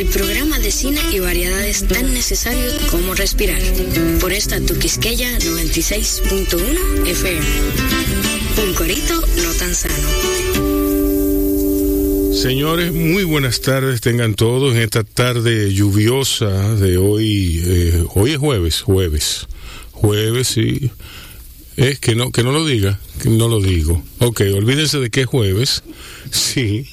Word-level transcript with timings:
el 0.00 0.06
programa 0.06 0.58
de 0.58 0.70
cine 0.70 0.98
y 1.12 1.18
variedades 1.18 1.86
tan 1.86 2.14
necesarios 2.14 2.72
como 2.90 3.14
respirar. 3.14 3.60
Por 4.18 4.32
esta 4.32 4.58
tu 4.58 4.78
Quisqueya 4.78 5.38
96.1 5.40 7.06
FM. 7.06 7.46
Un 8.66 8.74
corito 8.74 9.12
no 9.42 9.52
tan 9.52 9.74
sano. 9.74 10.08
Señores, 12.34 12.94
muy 12.94 13.24
buenas 13.24 13.60
tardes 13.60 14.00
tengan 14.00 14.34
todos 14.34 14.74
en 14.74 14.80
esta 14.80 15.04
tarde 15.04 15.74
lluviosa 15.74 16.74
de 16.76 16.96
hoy. 16.96 17.62
Eh, 17.62 18.04
hoy 18.14 18.30
es 18.32 18.38
jueves, 18.38 18.80
jueves. 18.80 19.48
Jueves, 19.92 20.48
sí. 20.48 20.90
Es 21.76 21.98
que 21.98 22.14
no, 22.14 22.32
que 22.32 22.42
no 22.42 22.52
lo 22.52 22.64
diga, 22.64 22.98
no 23.26 23.48
lo 23.48 23.60
digo. 23.60 24.02
Ok, 24.18 24.40
olvídense 24.54 24.98
de 24.98 25.10
que 25.10 25.20
es 25.22 25.26
jueves. 25.26 25.82
Sí, 26.30 26.86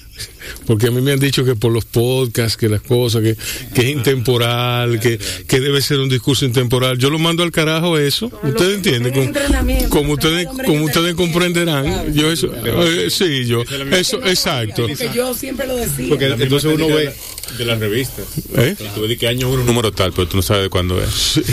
porque 0.66 0.88
a 0.88 0.91
mí 0.91 1.02
me 1.02 1.11
han 1.11 1.20
dicho 1.20 1.43
que 1.45 1.55
por 1.55 1.71
los 1.71 1.86
podcasts, 1.86 2.57
que 2.57 2.69
las 2.69 2.82
cosas, 2.82 3.21
que, 3.21 3.36
que 3.74 3.82
es 3.82 3.88
intemporal, 3.89 5.00
que, 5.00 5.19
que 5.47 5.60
debe 5.60 5.82
ser 5.82 6.00
un 6.00 6.10
discurso 6.10 6.46
intemporal. 6.46 6.97
Yo 6.97 7.10
lo 7.10 7.19
mando 7.19 7.43
al 7.43 7.51
carajo 7.51 7.97
eso. 7.97 8.32
Ustedes 8.43 8.75
entienden, 8.78 9.14
como, 9.14 9.89
como 9.89 10.14
ustedes, 10.14 10.47
como 10.65 10.86
ustedes 10.86 11.15
comprenderán. 11.15 12.14
Yo 12.14 12.32
eso, 12.32 12.52
eh, 12.65 13.07
sí, 13.10 13.46
yo, 13.46 13.64
eso, 13.91 14.24
exacto. 14.25 14.88
Yo 15.14 15.33
siempre 15.33 15.68
lo 15.68 15.75
decía. 15.75 16.10
Porque 16.10 16.28
entonces 16.28 16.71
uno 16.74 16.88
ve 16.88 17.14
de 17.57 17.66
las 17.66 17.79
revistas. 17.79 18.25
¿Eh? 18.55 18.75
Tú 18.96 19.02
ves 19.02 19.18
que 19.18 19.27
año 19.27 19.50
uno, 19.50 19.61
un 19.61 19.68
número 19.68 19.91
tal, 19.91 20.11
pero 20.11 20.27
tú 20.27 20.38
no 20.38 20.43
sabes 20.43 20.64
de 20.64 20.69
cuándo 20.69 21.02
es. 21.02 21.39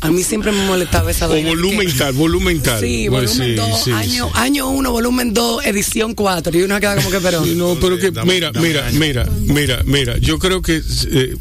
A 0.00 0.10
mí 0.10 0.22
siempre 0.22 0.50
me 0.52 0.64
molestaba 0.66 1.10
esa 1.10 1.28
O 1.28 1.42
volumen 1.42 1.86
que- 1.88 1.92
tal, 1.98 2.12
volumen 2.14 2.62
tal. 2.62 2.80
Sí, 2.80 3.06
Pues 3.10 3.36
volumen 3.38 3.56
2, 3.56 3.84
sí, 3.84 3.92
año, 3.92 4.26
sí. 4.26 4.32
año 4.34 4.68
1, 4.70 4.90
volumen 4.90 5.34
2, 5.34 5.64
edición 5.66 6.14
4. 6.14 6.39
Y 6.52 6.62
uno 6.62 6.78
como 6.80 7.10
que, 7.10 7.20
pero. 7.20 7.44
Sí, 7.44 7.54
No, 7.56 7.76
pero 7.80 7.98
que 7.98 8.10
Dame- 8.12 8.34
mira, 8.34 8.52
mira, 8.52 8.90
mira, 8.92 9.26
mira, 9.46 9.82
mira. 9.84 10.18
Yo 10.18 10.38
creo 10.38 10.62
que 10.62 10.80
eh, 11.10 11.36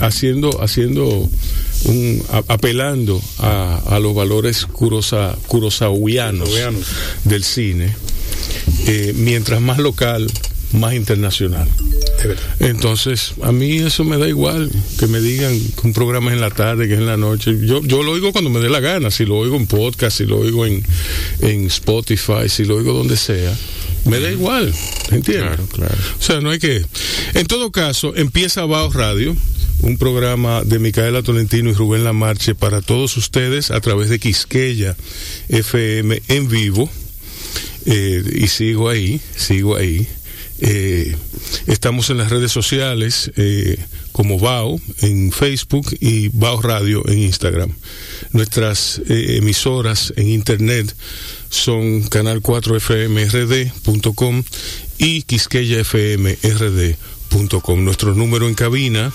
haciendo, 0.00 0.62
haciendo, 0.62 1.28
un, 1.84 2.22
a- 2.30 2.44
apelando 2.48 3.20
a, 3.38 3.80
a 3.86 3.98
los 4.00 4.14
valores 4.14 4.66
curosa, 4.66 5.36
Curosawianos. 5.46 6.48
del 7.24 7.44
cine, 7.44 7.94
eh, 8.86 9.12
mientras 9.16 9.60
más 9.60 9.78
local, 9.78 10.30
más 10.72 10.94
internacional. 10.94 11.68
Entonces, 12.58 13.32
a 13.42 13.50
mí 13.50 13.78
eso 13.78 14.04
me 14.04 14.18
da 14.18 14.28
igual, 14.28 14.70
que 14.98 15.06
me 15.06 15.20
digan 15.20 15.58
que 15.58 15.86
un 15.86 15.92
programa 15.94 16.28
es 16.30 16.34
en 16.34 16.42
la 16.42 16.50
tarde, 16.50 16.86
que 16.86 16.92
es 16.94 17.00
en 17.00 17.06
la 17.06 17.16
noche. 17.16 17.56
Yo, 17.66 17.80
yo 17.82 18.02
lo 18.02 18.12
oigo 18.12 18.32
cuando 18.32 18.50
me 18.50 18.60
dé 18.60 18.68
la 18.68 18.80
gana, 18.80 19.10
si 19.10 19.24
lo 19.24 19.36
oigo 19.38 19.56
en 19.56 19.66
podcast, 19.66 20.18
si 20.18 20.26
lo 20.26 20.38
oigo 20.38 20.66
en, 20.66 20.84
en 21.40 21.66
Spotify, 21.66 22.48
si 22.48 22.64
lo 22.66 22.76
oigo 22.76 22.92
donde 22.92 23.16
sea. 23.16 23.56
Me 24.04 24.20
da 24.20 24.30
igual, 24.30 24.74
¿entiendes? 25.10 25.46
Claro, 25.46 25.66
claro. 25.66 25.96
O 26.18 26.22
sea, 26.22 26.40
no 26.40 26.50
hay 26.50 26.58
que... 26.58 26.84
En 27.34 27.46
todo 27.46 27.70
caso, 27.70 28.14
empieza 28.16 28.64
Baos 28.64 28.94
Radio, 28.94 29.36
un 29.82 29.98
programa 29.98 30.62
de 30.64 30.78
Micaela 30.78 31.22
Tolentino 31.22 31.70
y 31.70 31.74
Rubén 31.74 32.04
Lamarche 32.04 32.54
para 32.54 32.80
todos 32.80 33.16
ustedes 33.16 33.70
a 33.70 33.80
través 33.80 34.08
de 34.08 34.18
Quisqueya 34.18 34.96
FM 35.48 36.22
en 36.28 36.48
vivo. 36.48 36.90
Eh, 37.86 38.22
y 38.34 38.48
sigo 38.48 38.88
ahí, 38.88 39.20
sigo 39.36 39.76
ahí. 39.76 40.06
Eh, 40.62 41.16
estamos 41.66 42.10
en 42.10 42.18
las 42.18 42.30
redes 42.30 42.52
sociales 42.52 43.32
eh, 43.36 43.78
como 44.12 44.38
BAO 44.38 44.78
en 45.00 45.32
Facebook 45.32 45.96
y 46.00 46.28
BAO 46.28 46.60
Radio 46.60 47.02
en 47.08 47.18
Instagram. 47.18 47.72
Nuestras 48.32 49.00
eh, 49.08 49.38
emisoras 49.38 50.12
en 50.16 50.28
internet 50.28 50.94
son 51.50 52.04
canal 52.04 52.40
4fmrd.com 52.40 54.42
y 54.98 55.22
quisqueyafmrd.com. 55.22 57.84
Nuestro 57.84 58.14
número 58.14 58.48
en 58.48 58.54
cabina 58.54 59.12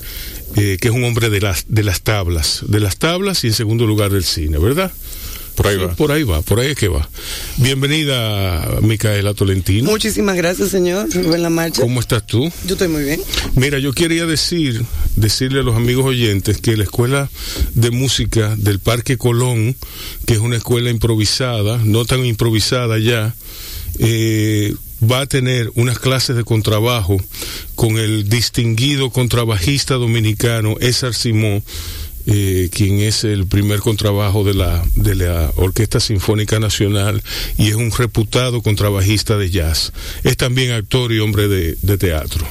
eh, 0.56 0.78
que 0.80 0.88
es 0.88 0.94
un 0.94 1.04
hombre 1.04 1.30
de 1.30 1.42
las, 1.42 1.66
de 1.68 1.84
las 1.84 2.02
tablas, 2.02 2.64
de 2.68 2.80
las 2.80 2.98
tablas 2.98 3.44
y 3.44 3.48
en 3.48 3.54
segundo 3.54 3.86
lugar 3.86 4.12
del 4.12 4.24
cine, 4.24 4.58
¿verdad? 4.58 4.92
Por 5.56 5.68
ahí 5.68 5.76
Sí, 5.76 5.84
va. 5.84 5.96
Por 5.96 6.12
ahí 6.12 6.24
va, 6.24 6.42
por 6.42 6.60
ahí 6.60 6.72
es 6.72 6.78
que 6.78 6.88
va. 6.88 7.08
Bienvenida, 7.58 8.80
Micaela 8.82 9.34
Tolentino. 9.36 9.90
Muchísimas 9.90 10.36
gracias, 10.36 10.70
señor. 10.70 11.08
Rubén 11.14 11.44
La 11.44 11.52
Marcha. 11.52 11.82
¿Cómo 11.82 12.00
estás 12.00 12.26
tú? 12.26 12.52
Yo 12.66 12.74
estoy 12.74 12.88
muy 12.88 13.04
bien. 13.04 13.22
Mira, 13.56 13.78
yo 13.78 13.94
quería 13.94 14.26
decir, 14.26 14.84
decirle 15.16 15.60
a 15.60 15.64
los 15.64 15.76
amigos 15.76 16.06
oyentes 16.06 16.58
que 16.58 16.76
la 16.76 16.84
Escuela 16.84 17.30
de 17.76 17.92
Música 17.92 18.56
del 18.58 18.80
Parque 18.80 19.18
Colón, 19.18 19.76
que 20.26 20.34
es 20.34 20.40
una 20.40 20.58
escuela 20.58 20.90
improvisada, 20.90 21.80
no 21.84 22.06
tan 22.06 22.26
improvisada 22.26 22.98
ya, 22.98 23.36
eh, 24.00 24.74
va 25.10 25.22
a 25.22 25.26
tener 25.26 25.72
unas 25.76 26.00
clases 26.00 26.36
de 26.36 26.44
contrabajo 26.44 27.18
con 27.76 27.98
el 27.98 28.30
distinguido 28.30 29.10
contrabajista 29.10 29.96
dominicano 29.96 30.76
César 30.80 31.14
Simón, 31.14 31.64
eh, 32.26 32.70
quien 32.72 33.00
es 33.00 33.24
el 33.24 33.48
primer 33.48 33.80
contrabajo 33.80 34.44
de 34.44 34.54
la, 34.54 35.52
Orquesta 35.56 36.00
Sinfónica 36.00 36.60
Nacional 36.60 37.22
y 37.58 37.68
es 37.68 37.76
un 37.76 37.92
reputado 37.92 38.62
contrabajista 38.62 39.38
de 39.38 39.50
jazz. 39.50 39.92
Es 40.24 40.38
también 40.38 40.72
actor 40.72 41.12
y 41.12 41.20
hombre 41.20 41.48
de, 41.48 41.78
de 41.82 41.98
teatro. 41.98 42.48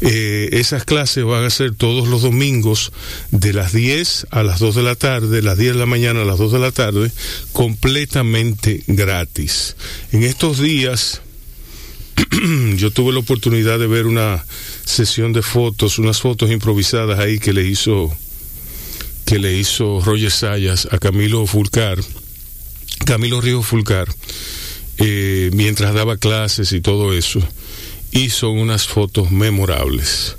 Eh, 0.00 0.50
esas 0.52 0.84
clases 0.84 1.24
van 1.24 1.44
a 1.44 1.50
ser 1.50 1.74
todos 1.74 2.08
los 2.08 2.22
domingos 2.22 2.92
de 3.30 3.52
las 3.52 3.72
10 3.72 4.28
a 4.30 4.42
las 4.42 4.58
2 4.58 4.74
de 4.74 4.82
la 4.82 4.94
tarde, 4.94 5.42
las 5.42 5.58
10 5.58 5.74
de 5.74 5.78
la 5.78 5.86
mañana 5.86 6.22
a 6.22 6.24
las 6.24 6.38
2 6.38 6.52
de 6.52 6.58
la 6.58 6.72
tarde, 6.72 7.10
completamente 7.52 8.82
gratis. 8.86 9.76
En 10.12 10.22
estos 10.22 10.60
días 10.60 11.22
yo 12.76 12.90
tuve 12.90 13.12
la 13.12 13.20
oportunidad 13.20 13.78
de 13.78 13.86
ver 13.86 14.06
una 14.06 14.44
sesión 14.84 15.32
de 15.32 15.42
fotos, 15.42 15.98
unas 15.98 16.20
fotos 16.20 16.50
improvisadas 16.50 17.18
ahí 17.18 17.38
que 17.38 17.52
le 17.52 17.66
hizo 17.66 18.14
que 19.24 19.38
le 19.38 19.54
hizo 19.56 20.00
Roger 20.00 20.30
Sayas 20.30 20.86
a 20.90 20.98
Camilo 20.98 21.46
Fulcar, 21.46 21.98
Camilo 23.06 23.40
Río 23.40 23.62
Fulcar, 23.62 24.06
eh, 24.98 25.50
mientras 25.54 25.94
daba 25.94 26.18
clases 26.18 26.72
y 26.72 26.80
todo 26.80 27.14
eso. 27.14 27.40
Son 28.28 28.58
unas 28.58 28.86
fotos 28.86 29.30
memorables. 29.32 30.36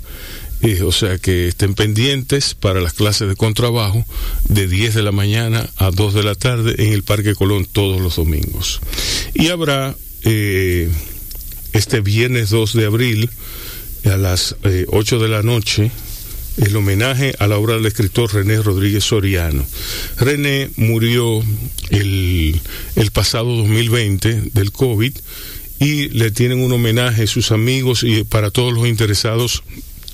Eh, 0.62 0.82
o 0.82 0.92
sea 0.92 1.18
que 1.18 1.48
estén 1.48 1.74
pendientes 1.74 2.54
para 2.54 2.80
las 2.80 2.94
clases 2.94 3.28
de 3.28 3.36
contrabajo 3.36 4.04
de 4.48 4.66
10 4.66 4.94
de 4.94 5.02
la 5.02 5.12
mañana 5.12 5.68
a 5.76 5.90
2 5.90 6.14
de 6.14 6.22
la 6.22 6.34
tarde 6.34 6.74
en 6.78 6.94
el 6.94 7.02
Parque 7.02 7.34
Colón 7.34 7.66
todos 7.70 8.00
los 8.00 8.16
domingos. 8.16 8.80
Y 9.34 9.48
habrá 9.48 9.94
eh, 10.22 10.90
este 11.76 12.00
viernes 12.00 12.50
2 12.50 12.72
de 12.74 12.86
abril 12.86 13.30
a 14.04 14.16
las 14.16 14.56
eh, 14.64 14.86
8 14.88 15.18
de 15.18 15.28
la 15.28 15.42
noche 15.42 15.90
el 16.56 16.74
homenaje 16.74 17.34
a 17.38 17.46
la 17.46 17.58
obra 17.58 17.74
del 17.74 17.84
escritor 17.84 18.32
René 18.32 18.62
Rodríguez 18.62 19.04
Soriano. 19.04 19.64
René 20.16 20.70
murió 20.76 21.42
el, 21.90 22.58
el 22.94 23.10
pasado 23.10 23.54
2020 23.56 24.50
del 24.54 24.72
COVID 24.72 25.12
y 25.78 26.08
le 26.08 26.30
tienen 26.30 26.60
un 26.60 26.72
homenaje 26.72 27.24
a 27.24 27.26
sus 27.26 27.52
amigos 27.52 28.02
y 28.04 28.24
para 28.24 28.50
todos 28.50 28.72
los 28.72 28.86
interesados 28.86 29.62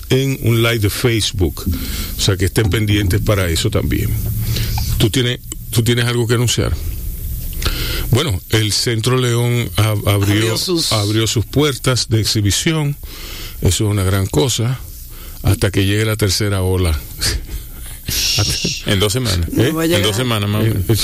en 0.09 0.37
un 0.43 0.61
live 0.61 0.79
de 0.79 0.89
Facebook. 0.89 1.63
O 2.17 2.21
sea 2.21 2.35
que 2.35 2.45
estén 2.45 2.69
pendientes 2.69 3.21
para 3.21 3.47
eso 3.47 3.69
también. 3.69 4.09
¿Tú 4.97 5.09
tienes, 5.09 5.39
tú 5.69 5.81
tienes 5.81 6.05
algo 6.05 6.27
que 6.27 6.33
anunciar? 6.33 6.73
Bueno, 8.11 8.39
el 8.49 8.71
Centro 8.71 9.17
León 9.17 9.69
ab- 9.77 10.07
abrió, 10.07 10.35
Abrió 10.35 10.57
sus- 10.57 10.91
abrió 10.93 11.27
sus 11.27 11.45
puertas 11.45 12.09
de 12.09 12.21
exhibición. 12.21 12.95
Eso 13.61 13.85
es 13.85 13.91
una 13.91 14.03
gran 14.03 14.25
cosa. 14.27 14.79
Hasta 15.41 15.71
que 15.71 15.85
llegue 15.85 16.05
la 16.05 16.15
tercera 16.15 16.61
ola. 16.61 16.97
En 18.85 18.99
dos 18.99 19.13
semanas. 19.13 19.47
No 19.51 19.73
va 19.73 19.81
a 19.81 19.85
En 19.85 19.91
llegar. 19.91 20.05
dos 20.07 20.15
semanas 20.15 20.49
más 20.49 20.61
o 20.61 20.65
menos. 20.65 20.83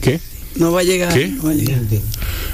¿Qué? 0.00 0.20
No 0.56 0.70
va 0.72 0.80
a 0.80 0.84
llegar. 0.84 1.14
¿Qué? 1.14 1.28
no 1.28 1.44
va 1.44 1.50
a 1.50 1.54
llegar. 1.54 1.80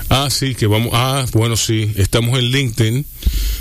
Ah, 0.08 0.29
sí, 0.31 0.55
que 0.55 0.67
vamos. 0.67 0.91
Ah, 0.93 1.26
bueno, 1.32 1.56
sí. 1.56 1.93
Estamos 1.96 2.38
en 2.38 2.46
LinkedIn, 2.50 3.05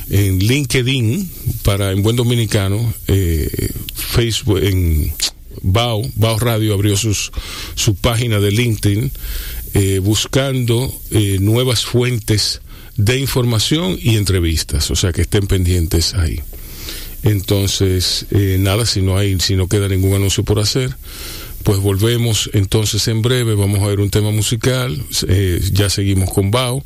en 0.09 0.39
LinkedIn, 0.39 1.30
para 1.63 1.91
en 1.91 2.03
buen 2.03 2.15
dominicano, 2.15 2.94
eh, 3.07 3.71
Facebook, 3.95 4.59
en 4.63 5.12
Bao, 5.62 6.04
Bao 6.15 6.39
Radio 6.39 6.74
abrió 6.74 6.98
sus, 6.98 7.31
su 7.75 7.95
página 7.95 8.39
de 8.39 8.51
LinkedIn, 8.51 9.12
eh, 9.74 10.00
buscando 10.00 10.94
eh, 11.12 11.38
nuevas 11.39 11.86
fuentes 11.86 12.62
de 12.95 13.19
información 13.19 13.98
y 14.01 14.18
entrevistas. 14.18 14.89
O 14.92 14.95
sea 14.95 15.12
que 15.12 15.21
estén 15.21 15.48
pendientes 15.48 16.13
ahí. 16.13 16.42
Entonces, 17.24 18.25
eh, 18.31 18.57
nada, 18.59 18.86
si 18.86 19.01
no 19.01 19.18
hay, 19.18 19.39
si 19.39 19.56
no 19.56 19.68
queda 19.68 19.88
ningún 19.88 20.13
anuncio 20.13 20.44
por 20.44 20.59
hacer, 20.59 20.95
pues 21.63 21.80
volvemos 21.80 22.50
entonces 22.54 23.07
en 23.07 23.21
breve, 23.21 23.56
vamos 23.56 23.81
a 23.81 23.88
ver 23.88 24.00
un 24.00 24.09
tema 24.09 24.31
musical, 24.31 25.04
ya 25.74 25.89
seguimos 25.89 26.31
con 26.31 26.50
Bao, 26.51 26.86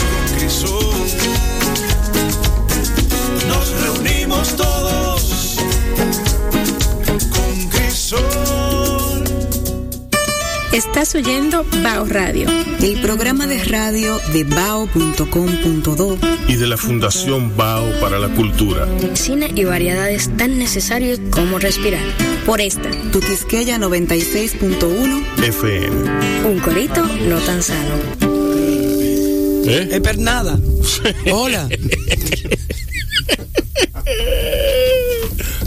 Estás 10.81 11.13
oyendo 11.15 11.63
Bao 11.83 12.05
Radio. 12.05 12.47
El 12.81 12.99
programa 13.01 13.45
de 13.45 13.63
radio 13.65 14.19
de 14.33 14.43
bao.com.do 14.45 16.17
Y 16.47 16.55
de 16.55 16.65
la 16.67 16.75
Fundación 16.77 17.55
Bao 17.55 17.85
para 17.99 18.17
la 18.17 18.29
Cultura. 18.29 18.87
Cine 19.13 19.51
y 19.55 19.63
variedades 19.63 20.35
tan 20.37 20.57
necesarios 20.57 21.19
como 21.29 21.59
respirar. 21.59 22.01
Por 22.45 22.61
esta, 22.61 22.89
Tu 23.11 23.19
Quisqueya 23.19 23.77
96.1 23.77 25.23
FM. 25.43 26.47
Un 26.49 26.59
corito 26.59 27.05
no 27.27 27.37
tan 27.39 27.61
sano. 27.61 27.95
¿Eh? 29.65 29.87
Es 29.91 30.01
pernada. 30.01 30.57
Hola. 31.31 31.69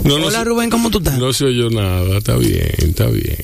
No, 0.03 0.19
no 0.19 0.27
Hola 0.27 0.39
se- 0.39 0.45
Rubén, 0.45 0.69
¿cómo 0.69 0.89
tú 0.91 0.97
estás? 0.99 1.17
No 1.17 1.31
se 1.33 1.45
oyó 1.45 1.69
nada, 1.69 2.17
está 2.17 2.35
bien, 2.35 2.69
está 2.77 3.07
bien. 3.07 3.37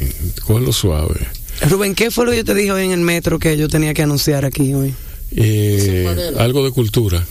Cógelo 0.45 0.71
suave. 0.73 1.27
Rubén, 1.69 1.95
¿qué 1.95 2.11
fue 2.11 2.25
lo 2.25 2.31
que 2.31 2.37
yo 2.37 2.45
te 2.45 2.55
dije 2.55 2.71
hoy 2.71 2.85
en 2.85 2.91
el 2.91 3.01
metro 3.01 3.39
que 3.39 3.57
yo 3.57 3.67
tenía 3.67 3.93
que 3.93 4.01
anunciar 4.01 4.45
aquí 4.45 4.73
hoy? 4.73 4.93
Eh, 5.35 6.33
algo 6.37 6.65
de 6.65 6.71
cultura. 6.71 7.25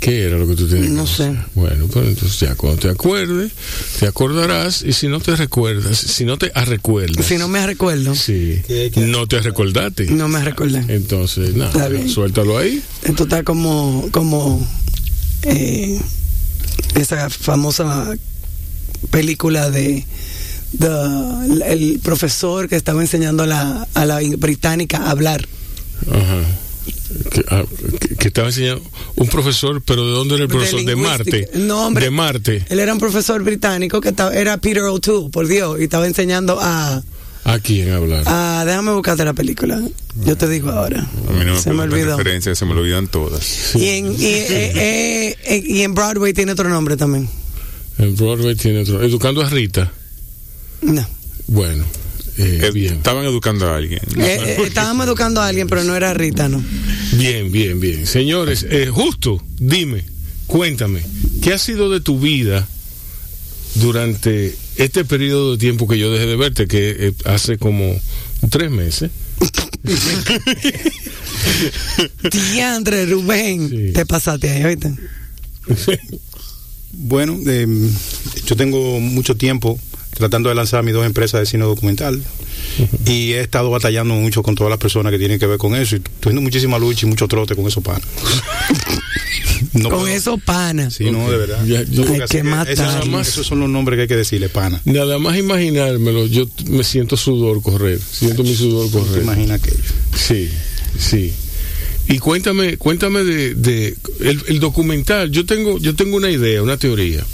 ¿Qué 0.00 0.22
era 0.24 0.38
lo 0.38 0.46
que 0.46 0.54
tú 0.54 0.68
tenías? 0.68 0.92
No 0.92 1.04
que 1.04 1.10
sé. 1.10 1.34
Bueno, 1.54 1.88
pues 1.88 2.06
entonces 2.06 2.38
ya 2.38 2.54
cuando 2.54 2.80
te 2.80 2.88
acuerdes, 2.88 3.50
te 3.98 4.06
acordarás 4.06 4.82
y 4.82 4.92
si 4.92 5.08
no 5.08 5.20
te 5.20 5.34
recuerdas, 5.34 5.98
si 5.98 6.24
no 6.24 6.38
te 6.38 6.50
recuerdas, 6.50 7.26
Si 7.26 7.36
no 7.36 7.48
me 7.48 7.66
recuerdo, 7.66 8.14
sí, 8.14 8.62
no 8.96 9.26
te 9.26 9.40
recordaste. 9.40 10.06
no 10.06 10.28
me 10.28 10.42
recuerdo. 10.44 10.78
Entonces, 10.88 11.56
nada, 11.56 11.90
suéltalo 12.06 12.58
ahí. 12.58 12.80
Esto 13.02 13.24
está 13.24 13.42
como, 13.42 14.08
como 14.12 14.64
eh, 15.42 15.98
esa 16.94 17.28
famosa 17.28 18.14
película 19.10 19.70
de, 19.70 20.04
de 20.72 21.72
el 21.72 22.00
profesor 22.00 22.68
que 22.68 22.76
estaba 22.76 23.00
enseñando 23.00 23.42
a 23.42 23.46
la, 23.46 23.88
a 23.94 24.04
la 24.04 24.20
británica 24.38 24.98
a 24.98 25.10
hablar. 25.10 25.46
Ajá. 26.10 26.42
Que, 27.32 27.44
ah, 27.48 27.64
que- 28.00 28.16
que 28.16 28.28
estaba 28.28 28.48
enseñando 28.48 28.82
un 29.16 29.28
profesor, 29.28 29.82
pero 29.84 30.04
¿de 30.06 30.12
dónde 30.12 30.34
era 30.34 30.44
el 30.44 30.50
profesor? 30.50 30.84
De, 30.84 30.94
Marte. 30.96 31.24
lingüística. 31.30 31.58
No, 31.58 31.86
hombre. 31.86 32.04
De 32.04 32.10
Marte. 32.10 32.64
Él 32.68 32.78
era 32.80 32.92
un 32.92 32.98
profesor 32.98 33.42
británico 33.42 34.00
que 34.00 34.10
estaba, 34.10 34.34
era 34.34 34.56
Peter 34.58 34.82
O'Toole, 34.82 35.30
por 35.30 35.46
Dios, 35.46 35.80
y 35.80 35.84
estaba 35.84 36.06
enseñando 36.06 36.58
a, 36.60 37.02
¿A 37.44 37.58
quién 37.60 37.90
hablar? 37.90 38.24
a 38.26 38.64
déjame 38.66 38.92
buscarte 38.92 39.24
la 39.24 39.32
película. 39.32 39.80
Yo 40.24 40.36
te 40.36 40.48
digo 40.48 40.70
ahora. 40.70 41.00
A 41.28 41.32
mí 41.32 41.44
no 41.46 41.54
me 41.54 41.60
Se 41.60 41.72
me 41.72 41.82
olvidó. 41.84 42.16
referencias, 42.16 42.58
se 42.58 42.64
me 42.66 42.74
lo 42.74 42.80
olvidan 42.80 43.06
todas. 43.08 43.74
Y 43.74 43.88
en, 43.88 44.12
y, 44.12 44.24
eh, 44.26 44.46
eh, 44.50 45.36
eh, 45.46 45.62
y 45.66 45.80
en 45.82 45.94
Broadway 45.94 46.32
tiene 46.34 46.52
otro 46.52 46.68
nombre 46.68 46.96
también. 46.96 47.28
En 47.98 48.14
Broadway 48.16 48.54
tiene 48.54 48.80
otro. 48.82 49.02
Educando 49.02 49.40
a 49.42 49.48
Rita. 49.48 49.92
No. 50.82 51.06
Bueno, 51.46 51.84
eh, 52.36 52.70
bien. 52.72 52.94
Estaban 52.94 53.24
educando 53.24 53.68
a 53.68 53.76
alguien. 53.76 54.00
Eh, 54.16 54.38
eh, 54.44 54.56
estábamos 54.66 55.06
educando 55.06 55.40
a 55.40 55.48
alguien, 55.48 55.66
pero 55.68 55.84
no 55.84 55.96
era 55.96 56.14
Rita, 56.14 56.48
¿no? 56.48 56.62
Bien, 57.12 57.50
bien, 57.50 57.80
bien. 57.80 58.06
Señores, 58.06 58.66
eh, 58.68 58.88
justo, 58.92 59.42
dime, 59.58 60.04
cuéntame, 60.46 61.02
¿qué 61.42 61.52
ha 61.54 61.58
sido 61.58 61.90
de 61.90 62.00
tu 62.00 62.20
vida 62.20 62.66
durante 63.76 64.54
este 64.76 65.04
periodo 65.04 65.52
de 65.52 65.58
tiempo 65.58 65.88
que 65.88 65.98
yo 65.98 66.10
dejé 66.12 66.26
de 66.26 66.36
verte, 66.36 66.66
que 66.66 66.96
eh, 67.08 67.12
hace 67.24 67.58
como 67.58 67.98
tres 68.50 68.70
meses? 68.70 69.10
Diandre, 72.30 73.06
Rubén, 73.06 73.68
Sí. 73.68 73.92
te 73.92 74.06
pasaste 74.06 74.50
ahí, 74.50 74.64
¿oíste? 74.64 74.92
Bueno, 77.00 77.38
eh, 77.46 77.66
yo 78.46 78.56
tengo 78.56 78.98
mucho 78.98 79.36
tiempo 79.36 79.78
tratando 80.18 80.48
de 80.48 80.54
lanzar 80.54 80.82
mis 80.82 80.94
dos 80.94 81.06
empresas 81.06 81.40
de 81.40 81.46
cine 81.46 81.64
documental 81.64 82.22
y 83.06 83.32
he 83.32 83.40
estado 83.40 83.70
batallando 83.70 84.14
mucho 84.14 84.42
con 84.42 84.54
todas 84.54 84.70
las 84.70 84.78
personas 84.78 85.10
que 85.12 85.18
tienen 85.18 85.38
que 85.38 85.46
ver 85.46 85.58
con 85.58 85.74
eso 85.74 85.96
y 85.96 86.00
teniendo 86.20 86.42
muchísima 86.42 86.78
lucha 86.78 87.06
y 87.06 87.08
mucho 87.08 87.26
trote 87.28 87.54
con 87.56 87.66
esos 87.66 87.82
panas. 87.82 88.02
No 89.72 89.90
Con 89.90 90.08
esos 90.08 90.40
panas. 90.42 90.94
Sí, 90.94 91.10
no, 91.10 91.28
de 91.30 91.36
verdad. 91.36 91.64
Ya, 91.66 91.82
yo- 91.82 92.04
Porque 92.04 92.22
Hay 92.22 92.28
que 92.28 92.42
matarlos. 92.44 93.06
Esos, 93.08 93.28
esos 93.28 93.46
son 93.46 93.60
los 93.60 93.68
nombres 93.68 93.96
que 93.96 94.02
hay 94.02 94.08
que 94.08 94.16
decirle, 94.16 94.48
pana. 94.48 94.80
Nada 94.84 95.18
más 95.18 95.36
imaginármelo, 95.36 96.26
yo 96.26 96.48
me 96.68 96.84
siento 96.84 97.16
sudor 97.16 97.60
correr, 97.60 97.98
siento 98.00 98.44
mi 98.44 98.54
sudor 98.54 98.86
te 98.86 98.98
correr. 98.98 99.22
imaginas 99.22 99.60
aquello. 99.60 99.76
Sí, 100.16 100.48
sí. 100.98 101.32
Y 102.08 102.18
cuéntame, 102.18 102.76
cuéntame 102.78 103.22
de, 103.24 103.54
de 103.54 103.96
el, 104.20 104.40
el 104.46 104.60
documental. 104.60 105.30
Yo 105.30 105.44
tengo, 105.44 105.78
yo 105.78 105.94
tengo 105.94 106.16
una 106.16 106.30
idea, 106.30 106.62
una 106.62 106.76
teoría, 106.78 107.24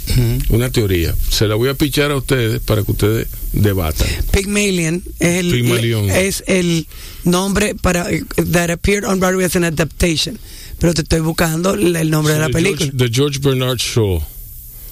una 0.49 0.69
teoría. 0.69 1.13
Se 1.29 1.47
la 1.47 1.55
voy 1.55 1.69
a 1.69 1.73
pichar 1.73 2.11
a 2.11 2.15
ustedes 2.15 2.61
para 2.61 2.83
que 2.83 2.91
ustedes 2.91 3.27
debatan. 3.53 4.07
Pygmalion 4.31 5.03
es 5.19 5.35
el, 5.39 5.51
Pygmalion. 5.51 6.09
es 6.09 6.43
el 6.47 6.87
nombre 7.23 7.75
para 7.75 8.07
that 8.51 8.69
appeared 8.69 9.05
on 9.05 9.19
Broadway 9.19 9.45
as 9.45 9.55
an 9.55 9.63
adaptation. 9.63 10.39
Pero 10.79 10.93
te 10.93 11.01
estoy 11.01 11.21
buscando 11.21 11.73
el 11.73 12.09
nombre 12.09 12.33
de 12.33 12.39
la 12.39 12.49
película. 12.49 12.91
George, 12.91 12.97
the 12.97 13.09
George 13.09 13.39
Bernard 13.39 13.77
Shaw. 13.77 14.21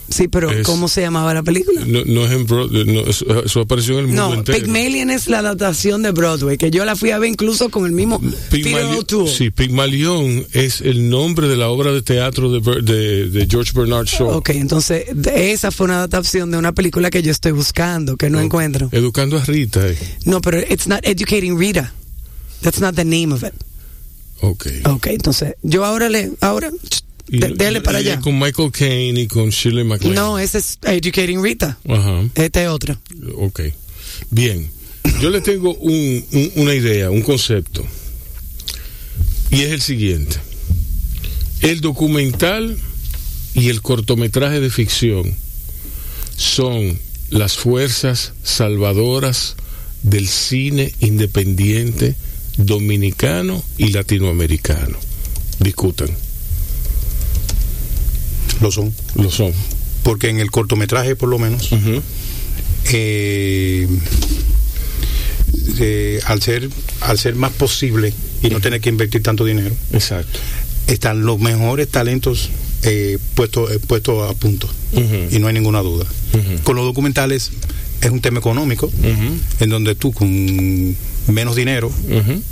Sí, 0.10 0.28
pero 0.28 0.52
es- 0.52 0.66
¿cómo 0.66 0.88
se 0.90 1.02
llamaba 1.02 1.34
la 1.34 1.44
película? 1.44 1.82
No, 1.88 2.04
no 2.06 2.26
es 2.26 2.32
en 2.34 2.46
Broadway, 2.46 2.86
no, 2.86 3.02
eso, 3.02 3.44
eso 3.46 3.62
apareció 3.62 3.94
en 3.96 4.00
el 4.02 4.08
mundo 4.08 4.30
No, 4.30 4.34
entero. 4.36 4.58
Pygmalion 4.60 5.10
es 5.10 5.28
la 5.28 5.40
adaptación 5.40 6.04
de 6.04 6.12
Broadway, 6.12 6.58
que 6.58 6.70
yo 6.72 6.84
la 6.86 6.96
fui 6.96 7.12
a 7.12 7.20
ver 7.20 7.30
incluso 7.30 7.70
con 7.70 7.86
el 7.86 7.94
mismo 7.94 8.22
Pygmalion, 8.52 9.06
sí, 9.28 9.50
Pygmalion 9.50 10.46
es 10.52 10.82
el 10.82 11.10
nombre 11.10 11.48
de 11.48 11.56
la 11.58 11.70
obra 11.70 11.92
de 11.94 12.02
teatro 12.02 12.52
de, 12.52 12.82
de, 12.82 13.30
de 13.30 13.48
George 13.50 13.72
Bernard 13.74 14.06
Shaw. 14.06 14.30
Ok, 14.30 14.50
entonces 14.50 15.06
esa 15.34 15.72
fue 15.72 15.86
una 15.86 15.96
adaptación 16.04 16.52
de 16.52 16.58
una 16.58 16.74
película 16.74 17.10
que 17.10 17.24
yo 17.24 17.32
estoy 17.32 17.54
buscando, 17.54 18.18
que 18.18 18.30
no 18.30 18.40
Ok. 18.40 18.44
encuentro. 18.46 18.90
Educando 18.92 19.38
a 19.38 19.46
Rita. 19.46 19.88
eh. 19.88 19.98
No, 20.26 20.42
pero 20.42 20.60
it's 20.60 20.86
not 20.88 21.00
educating 21.04 21.58
Rita. 21.58 21.94
That's 22.62 22.80
not 22.82 22.96
the 22.96 23.06
name 23.06 23.34
of 23.34 23.44
it. 23.44 23.54
Ok. 24.42 24.68
Ok, 24.86 25.08
entonces 25.08 25.56
yo 25.64 25.86
ahora 25.86 26.10
le, 26.10 26.32
ahora, 26.42 26.72
Y- 27.30 27.40
dele 27.40 27.82
para 27.82 28.00
allá. 28.00 28.20
Con 28.20 28.38
Michael 28.40 28.72
Caine 28.72 29.22
y 29.22 29.28
con 29.28 29.50
Shirley 29.50 29.84
MacLaine. 29.84 30.16
No, 30.16 30.38
ese 30.40 30.58
es 30.60 30.78
educating 30.84 31.42
Rita. 31.42 31.78
Ajá. 31.88 32.24
Este 32.36 32.64
es 32.64 32.70
otro. 32.70 32.98
Ok. 33.38 33.62
Bien. 34.30 34.70
Yo 35.22 35.30
le 35.30 35.42
tengo 35.42 35.74
un- 35.76 36.26
un- 36.32 36.52
una 36.56 36.74
idea, 36.76 37.10
un 37.10 37.22
concepto. 37.22 37.86
Y 39.52 39.62
es 39.62 39.72
el 39.72 39.82
siguiente. 39.82 40.38
El 41.62 41.82
documental 41.82 42.78
y 43.54 43.70
el 43.70 43.82
cortometraje 43.82 44.60
de 44.60 44.70
ficción 44.70 45.36
son 46.36 47.00
las 47.30 47.54
fuerzas 47.58 48.34
salvadoras 48.44 49.56
del 50.02 50.28
cine 50.28 50.94
independiente 51.00 52.16
dominicano 52.58 53.64
y 53.78 53.90
latinoamericano. 53.90 54.98
Discutan. 55.60 56.10
Lo 58.64 58.72
son. 58.72 58.94
Lo 59.16 59.30
son. 59.30 59.52
Porque 60.04 60.30
en 60.30 60.40
el 60.40 60.50
cortometraje, 60.50 61.16
por 61.18 61.28
lo 61.30 61.38
menos, 61.38 61.70
eh, 62.92 63.88
eh, 65.80 66.20
al 66.26 66.42
ser 66.42 66.70
al 67.02 67.20
ser 67.20 67.36
más 67.36 67.52
posible 67.52 68.14
y 68.42 68.50
no 68.50 68.60
tener 68.62 68.82
que 68.82 68.90
invertir 68.90 69.22
tanto 69.22 69.46
dinero, 69.46 69.76
Exacto. 69.92 70.40
están 70.88 71.26
los 71.26 71.40
mejores 71.40 71.90
talentos 71.90 72.50
eh, 72.84 73.18
puestos 73.36 73.72
eh, 73.72 73.80
puestos 73.80 74.30
a 74.30 74.34
punto 74.34 74.70
y 75.32 75.40
no 75.40 75.48
hay 75.48 75.54
ninguna 75.54 75.82
duda. 75.82 76.06
Con 76.64 76.76
los 76.76 76.86
documentales 76.86 77.52
es 78.02 78.12
un 78.12 78.22
tema 78.22 78.40
económico 78.40 78.90
en 79.60 79.70
donde 79.70 79.96
tú 79.96 80.12
con 80.14 80.96
menos 81.28 81.56
dinero 81.56 81.92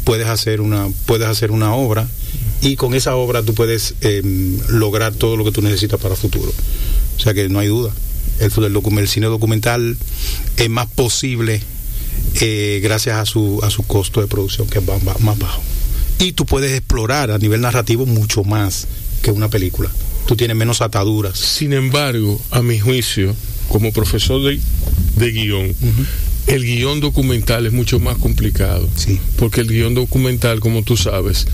puedes 0.03 0.27
hacer 0.27 0.59
una 0.61 0.87
puedes 1.05 1.27
hacer 1.27 1.51
una 1.51 1.73
obra 1.73 2.07
y 2.61 2.75
con 2.75 2.93
esa 2.93 3.15
obra 3.15 3.43
tú 3.43 3.53
puedes 3.53 3.95
eh, 4.01 4.21
lograr 4.69 5.13
todo 5.13 5.35
lo 5.35 5.43
que 5.43 5.51
tú 5.51 5.61
necesitas 5.61 5.99
para 5.99 6.13
el 6.13 6.19
futuro. 6.19 6.51
O 7.17 7.19
sea 7.19 7.33
que 7.33 7.49
no 7.49 7.59
hay 7.59 7.67
duda. 7.67 7.91
El, 8.39 8.51
cine 9.07 9.27
documental 9.27 9.97
es 10.57 10.69
más 10.69 10.87
posible 10.87 11.61
eh, 12.39 12.79
gracias 12.83 13.17
a 13.17 13.25
su, 13.25 13.59
a 13.63 13.69
su 13.69 13.83
costo 13.83 14.21
de 14.21 14.27
producción 14.27 14.67
que 14.67 14.79
es 14.79 14.85
más 14.85 15.37
bajo. 15.37 15.61
Y 16.19 16.33
tú 16.33 16.45
puedes 16.45 16.71
explorar 16.73 17.31
a 17.31 17.39
nivel 17.39 17.61
narrativo 17.61 18.05
mucho 18.05 18.43
más 18.43 18.87
que 19.21 19.31
una 19.31 19.49
película. 19.49 19.91
Tú 20.27 20.35
tienes 20.35 20.55
menos 20.55 20.81
ataduras. 20.81 21.37
Sin 21.37 21.73
embargo, 21.73 22.39
a 22.51 22.61
mi 22.61 22.79
juicio, 22.79 23.35
como 23.69 23.91
profesor 23.91 24.41
de, 24.43 24.59
de 25.15 25.31
guion, 25.31 25.75
el 26.47 26.63
guion 26.63 26.99
documental 26.99 27.65
es 27.65 27.73
mucho 27.73 27.99
más 27.99 28.17
complicado. 28.17 28.89
Sí. 28.95 29.19
Porque 29.37 29.61
el 29.61 29.67
guion 29.67 29.93
documental, 29.93 30.59
como 30.59 30.83
tú 30.83 30.97
sabes, 30.97 31.47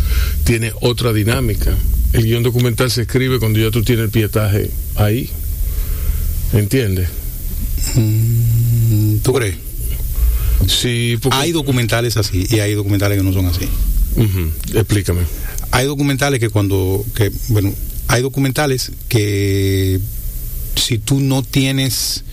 tiene 0.43 0.71
otra 0.81 1.13
dinámica. 1.13 1.75
El 2.13 2.23
guion 2.23 2.43
documental 2.43 2.89
se 2.89 3.01
escribe 3.01 3.39
cuando 3.39 3.59
ya 3.59 3.71
tú 3.71 3.83
tienes 3.83 4.05
el 4.05 4.11
pietaje 4.11 4.71
ahí. 4.95 5.29
¿Entiendes? 6.53 7.09
Mm, 7.95 9.17
¿Tú 9.17 9.33
crees? 9.33 9.55
Sí, 10.67 11.17
porque... 11.21 11.37
Hay 11.37 11.51
documentales 11.51 12.17
así 12.17 12.45
y 12.49 12.59
hay 12.59 12.73
documentales 12.73 13.17
que 13.17 13.23
no 13.23 13.33
son 13.33 13.45
así. 13.45 13.67
Explícame. 14.73 15.21
Hay 15.71 15.85
documentales 15.85 16.39
que 16.39 16.49
cuando, 16.49 17.05
que, 17.13 17.31
bueno, 17.49 17.73
hay 18.07 18.21
documentales 18.21 18.91
que 19.09 19.99
si 20.75 20.97
tú 20.97 21.19
no 21.19 21.43
tienes 21.43 22.23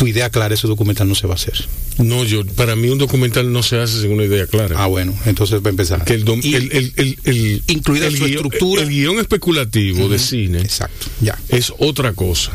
tu 0.00 0.06
idea 0.06 0.30
clara, 0.30 0.54
ese 0.54 0.66
documental 0.66 1.06
no 1.08 1.14
se 1.14 1.26
va 1.26 1.34
a 1.34 1.36
hacer. 1.36 1.52
No, 1.98 2.24
yo, 2.24 2.46
para 2.46 2.74
mí 2.74 2.88
un 2.88 2.96
documental 2.96 3.52
no 3.52 3.62
se 3.62 3.76
hace 3.78 4.00
sin 4.00 4.12
una 4.12 4.24
idea 4.24 4.46
clara. 4.46 4.76
Ah, 4.82 4.86
bueno, 4.86 5.14
entonces 5.26 5.60
va 5.62 5.66
a 5.66 5.70
empezar. 5.70 6.04
que 6.06 6.14
el, 6.14 6.24
dom- 6.24 6.40
Y- 6.42 6.54
el, 6.54 6.72
el, 6.72 6.92
el, 6.96 7.18
el- 7.24 7.62
Incluida 7.66 8.10
su 8.10 8.16
guión- 8.24 8.30
estructura. 8.30 8.82
El 8.82 8.88
guion 8.88 9.18
especulativo 9.18 10.08
de 10.08 10.18
cine 10.18 10.62
Exacto, 10.62 11.06
ya. 11.20 11.38
es 11.50 11.70
otra 11.78 12.14
cosa. 12.14 12.52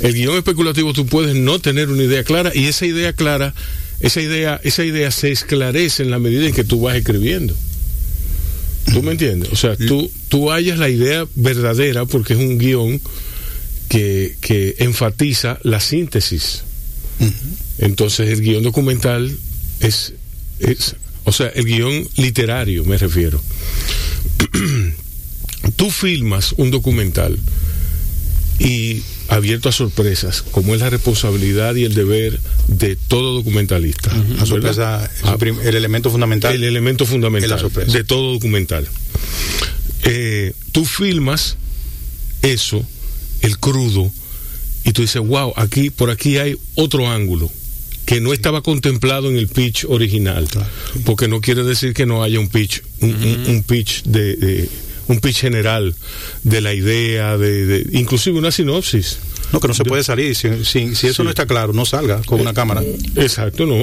El 0.00 0.12
guion 0.12 0.36
especulativo 0.36 0.92
tú 0.92 1.06
puedes 1.06 1.34
no 1.34 1.58
tener 1.60 1.88
una 1.88 2.02
idea 2.02 2.22
clara 2.24 2.52
y 2.54 2.66
esa 2.66 2.84
idea 2.84 3.14
clara, 3.14 3.54
esa 4.00 4.20
idea, 4.20 4.60
esa 4.62 4.84
idea 4.84 5.10
se 5.10 5.32
esclarece 5.32 6.02
en 6.02 6.10
la 6.10 6.18
medida 6.18 6.46
en 6.46 6.52
que 6.52 6.64
tú 6.64 6.82
vas 6.82 6.94
escribiendo. 6.96 7.54
¿Tú 8.92 9.02
me 9.02 9.12
entiendes? 9.12 9.48
O 9.50 9.56
sea, 9.56 9.76
tú, 9.76 10.10
tú 10.28 10.50
hallas 10.50 10.78
la 10.78 10.90
idea 10.90 11.26
verdadera 11.36 12.04
porque 12.04 12.34
es 12.34 12.38
un 12.38 12.58
guion 12.58 13.00
que, 13.88 14.36
que 14.42 14.74
enfatiza 14.80 15.58
la 15.62 15.80
síntesis. 15.80 16.64
Entonces 17.78 18.30
el 18.30 18.40
guion 18.40 18.62
documental 18.62 19.36
es, 19.80 20.12
es, 20.60 20.96
o 21.24 21.32
sea, 21.32 21.48
el 21.48 21.64
guion 21.64 22.08
literario 22.16 22.84
me 22.84 22.98
refiero. 22.98 23.40
Tú 25.76 25.90
filmas 25.90 26.52
un 26.56 26.70
documental 26.70 27.38
y 28.58 29.02
abierto 29.28 29.68
a 29.68 29.72
sorpresas, 29.72 30.42
como 30.42 30.74
es 30.74 30.80
la 30.80 30.88
responsabilidad 30.90 31.74
y 31.74 31.84
el 31.84 31.94
deber 31.94 32.38
de 32.68 32.96
todo 32.96 33.34
documentalista. 33.34 34.12
La 34.14 34.22
¿verdad? 34.22 34.46
sorpresa 34.46 35.04
es 35.04 35.24
Ah, 35.24 35.36
el 35.40 35.58
el 35.68 35.74
elemento 35.76 36.10
fundamental. 36.10 36.54
el 36.54 36.64
elemento 36.64 37.04
fundamental 37.04 37.50
la 37.50 37.58
sorpresa. 37.58 37.92
de 37.92 38.04
todo 38.04 38.32
documental. 38.34 38.88
Eh, 40.04 40.52
tú 40.72 40.84
filmas 40.84 41.56
eso, 42.42 42.86
el 43.42 43.58
crudo, 43.58 44.12
y 44.86 44.92
tú 44.92 45.02
dices, 45.02 45.20
wow, 45.20 45.52
aquí, 45.56 45.90
por 45.90 46.08
aquí 46.10 46.38
hay 46.38 46.56
otro 46.76 47.06
ángulo 47.10 47.50
que 48.06 48.20
no 48.20 48.32
estaba 48.32 48.62
contemplado 48.62 49.28
en 49.28 49.36
el 49.36 49.48
pitch 49.48 49.84
original, 49.88 50.46
porque 51.04 51.26
no 51.28 51.40
quiere 51.40 51.64
decir 51.64 51.92
que 51.92 52.06
no 52.06 52.22
haya 52.22 52.38
un 52.40 52.48
pitch, 52.48 52.82
un, 53.00 53.10
un- 53.16 53.44
un 53.48 53.62
pitch 53.64 54.04
de, 54.04 54.36
de- 54.36 54.68
un 55.08 55.18
pitch 55.20 55.38
general 55.40 55.94
de 56.44 56.60
la 56.60 56.72
idea, 56.72 57.36
de, 57.36 57.66
de- 57.66 57.98
inclusive 57.98 58.38
una 58.38 58.50
sinopsis. 58.52 59.18
No, 59.52 59.60
que 59.60 59.68
no 59.68 59.74
se 59.74 59.84
puede 59.84 60.02
salir. 60.02 60.34
Si, 60.34 60.48
si- 60.64 60.94
si 60.96 61.06
eso 61.06 61.16
Sí. 61.18 61.22
no 61.22 61.30
está 61.30 61.46
claro, 61.46 61.72
no 61.72 61.84
salga 61.86 62.20
con 62.26 62.40
una 62.40 62.52
cámara. 62.52 62.82
Exacto, 63.16 63.64
no. 63.66 63.76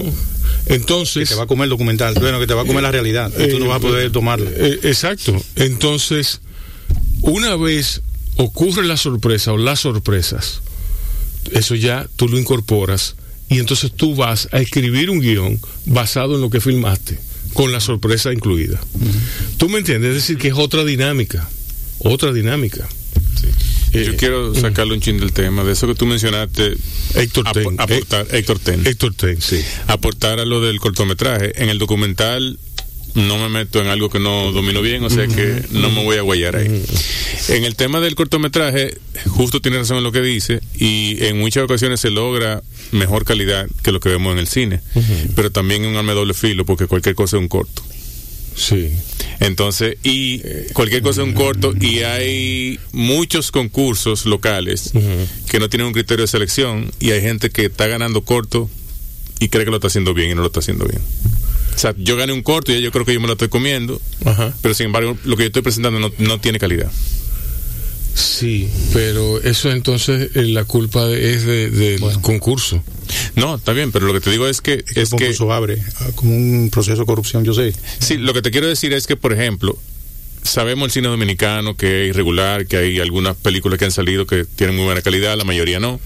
Entonces, 0.66 1.28
Que 1.30 1.36
te 1.36 1.38
va 1.38 1.44
a 1.44 1.48
comer 1.48 1.66
el 1.66 1.70
documental. 1.70 2.14
Bueno, 2.20 2.40
que 2.40 2.48
te 2.48 2.54
va 2.54 2.64
a 2.64 2.66
comer 2.66 2.84
la 2.84 2.92
realidad. 2.92 3.32
y 3.38 3.48
tú 3.50 3.60
no 3.60 3.66
Eh, 3.66 3.68
vas 3.70 3.78
a 3.78 3.82
poder 3.82 4.12
tomarla. 4.12 4.50
eh, 4.56 4.80
exacto. 4.84 5.42
Entonces, 5.56 6.42
una 7.22 7.56
vez 7.56 8.02
ocurre 8.36 8.86
la 8.86 8.98
sorpresa 8.98 9.54
o 9.54 9.58
las 9.58 9.80
sorpresas, 9.82 10.62
eso 11.52 11.76
ya 11.76 12.08
tú 12.16 12.28
lo 12.28 12.38
incorporas 12.40 13.16
y 13.50 13.60
entonces 13.60 13.92
tú 13.92 14.16
vas 14.16 14.48
a 14.52 14.60
escribir 14.60 15.10
un 15.10 15.20
guion 15.20 15.60
basado 15.86 16.36
en 16.36 16.42
lo 16.42 16.50
que 16.50 16.62
filmaste, 16.62 17.20
con 17.54 17.72
la 17.72 17.80
sorpresa 17.80 18.32
incluida. 18.34 18.80
¿Tú 19.58 19.70
me 19.70 19.80
entiendes? 19.80 20.10
Es 20.10 20.16
decir, 20.16 20.38
que 20.38 20.48
es 20.50 20.56
otra 20.56 20.84
dinámica, 20.84 21.48
otra 22.00 22.32
dinámica. 22.34 22.88
Eh, 23.94 24.06
Yo 24.08 24.18
quiero 24.18 24.56
sacarle 24.56 24.96
un 24.96 25.02
chin 25.02 25.20
del 25.20 25.34
tema, 25.34 25.64
de 25.64 25.74
eso 25.74 25.86
que 25.86 25.94
tú 25.94 26.08
mencionaste, 26.08 26.74
Héctor 27.14 27.52
Ten. 27.54 27.80
aportar, 27.80 28.26
Héctor 28.32 28.58
Ten. 28.60 28.88
Héctor 28.88 29.14
Ten, 29.14 29.40
sí. 29.40 29.60
aportar 29.86 30.40
a 30.40 30.46
lo 30.46 30.62
del 30.62 30.80
cortometraje. 30.80 31.62
En 31.62 31.70
el 31.70 31.78
documental 31.78 32.58
no 33.16 33.38
me 33.38 33.50
meto 33.50 33.80
en 33.80 33.88
algo 33.88 34.10
que 34.10 34.20
no 34.20 34.52
domino 34.52 34.82
bien, 34.82 35.04
o 35.04 35.10
sea 35.10 35.28
que 35.28 35.64
no 35.72 35.90
me 35.92 36.04
voy 36.04 36.18
a 36.18 36.22
guayar 36.22 36.56
ahí. 36.56 36.84
En 37.50 37.64
el 37.64 37.76
tema 37.76 38.00
del 38.00 38.16
cortometraje, 38.16 38.98
justo 39.28 39.62
tiene 39.62 39.78
razón 39.78 39.98
en 39.98 40.04
lo 40.04 40.12
que 40.12 40.22
dice, 40.22 40.62
y 40.78 41.18
en 41.26 41.38
muchas 41.40 41.64
ocasiones 41.64 42.00
se 42.00 42.10
logra 42.10 42.64
mejor 42.92 43.26
calidad 43.26 43.68
que 43.84 43.92
lo 43.92 44.00
que 44.00 44.10
vemos 44.10 44.34
en 44.34 44.40
el 44.40 44.48
cine, 44.48 44.82
pero 45.36 45.52
también 45.52 45.86
un 45.86 45.96
arma 45.96 46.14
de 46.14 46.20
doble 46.20 46.34
filo, 46.34 46.66
porque 46.66 46.88
cualquier 46.88 47.16
cosa 47.16 47.38
es 47.38 47.42
un 47.42 47.48
corto. 47.48 47.84
Sí. 48.56 48.90
Entonces, 49.40 49.98
y 50.04 50.42
cualquier 50.74 51.02
cosa 51.02 51.22
es 51.22 51.28
un 51.28 51.34
corto, 51.34 51.74
y 51.80 52.00
hay 52.00 52.80
muchos 52.92 53.52
concursos 53.52 54.26
locales 54.26 54.92
que 55.50 55.60
no 55.60 55.70
tienen 55.70 55.88
un 55.88 55.94
criterio 55.94 56.24
de 56.24 56.28
selección, 56.28 56.92
y 57.00 57.12
hay 57.12 57.22
gente 57.22 57.50
que 57.50 57.66
está 57.66 57.88
ganando 57.88 58.24
corto 58.24 58.70
y 59.40 59.50
cree 59.50 59.66
que 59.66 59.72
lo 59.72 59.78
está 59.78 59.88
haciendo 59.88 60.14
bien 60.14 60.32
y 60.32 60.36
no 60.36 60.42
lo 60.42 60.48
está 60.48 60.62
haciendo 60.62 60.86
bien. 60.86 61.02
O 61.76 61.78
sea, 61.78 61.94
yo 61.98 62.16
gané 62.16 62.34
un 62.34 62.44
corto 62.44 62.72
y 62.72 62.82
yo 62.82 62.92
creo 62.92 63.06
que 63.06 63.14
yo 63.14 63.20
me 63.20 63.28
lo 63.28 63.34
estoy 63.34 63.50
comiendo, 63.50 64.00
Ajá. 64.26 64.54
pero 64.62 64.74
sin 64.74 64.86
embargo, 64.88 65.18
lo 65.26 65.36
que 65.38 65.44
yo 65.44 65.48
estoy 65.48 65.62
presentando 65.64 66.00
no, 66.00 66.12
no 66.20 66.40
tiene 66.40 66.60
calidad. 66.60 66.92
Sí, 68.16 68.70
pero 68.94 69.42
eso 69.42 69.72
entonces 69.72 70.30
eh, 70.36 70.44
la 70.44 70.66
culpa 70.66 71.06
de- 71.08 71.34
es 71.34 71.46
de- 71.46 71.70
del 71.72 72.00
concurso. 72.22 72.84
No, 73.36 73.56
está 73.56 73.74
bien, 73.74 73.92
pero 73.92 74.06
lo 74.06 74.14
que 74.14 74.20
te 74.20 74.30
digo 74.30 74.48
es 74.48 74.62
que 74.62 74.74
Es 74.74 74.84
que 74.86 75.00
el 75.02 75.06
que 75.08 75.10
concurso 75.18 75.52
abre 75.52 75.80
ah, 76.00 76.08
como 76.16 76.36
un 76.36 76.70
proceso 76.72 77.00
de 77.02 77.06
corrupción, 77.08 77.44
yo 77.44 77.54
sé. 77.56 77.74
Sí, 78.00 78.18
lo 78.18 78.34
que 78.34 78.44
te 78.44 78.52
quiero 78.52 78.68
decir 78.68 78.94
es 78.94 79.08
que, 79.08 79.16
por 79.16 79.34
ejemplo, 79.34 79.78
sabemos 80.44 80.86
el 80.88 80.92
cine 80.92 81.08
dominicano 81.08 81.76
que 81.76 82.04
es 82.04 82.10
irregular, 82.10 82.68
que 82.68 82.78
hay 82.78 83.00
algunas 83.00 83.36
películas 83.36 83.80
que 83.80 83.86
han 83.86 83.92
salido 83.92 84.28
que 84.28 84.46
tienen 84.46 84.76
muy 84.76 84.86
buena 84.86 85.02
calidad, 85.02 85.36
la 85.36 85.44
mayoría 85.44 85.80
no. 85.80 86.00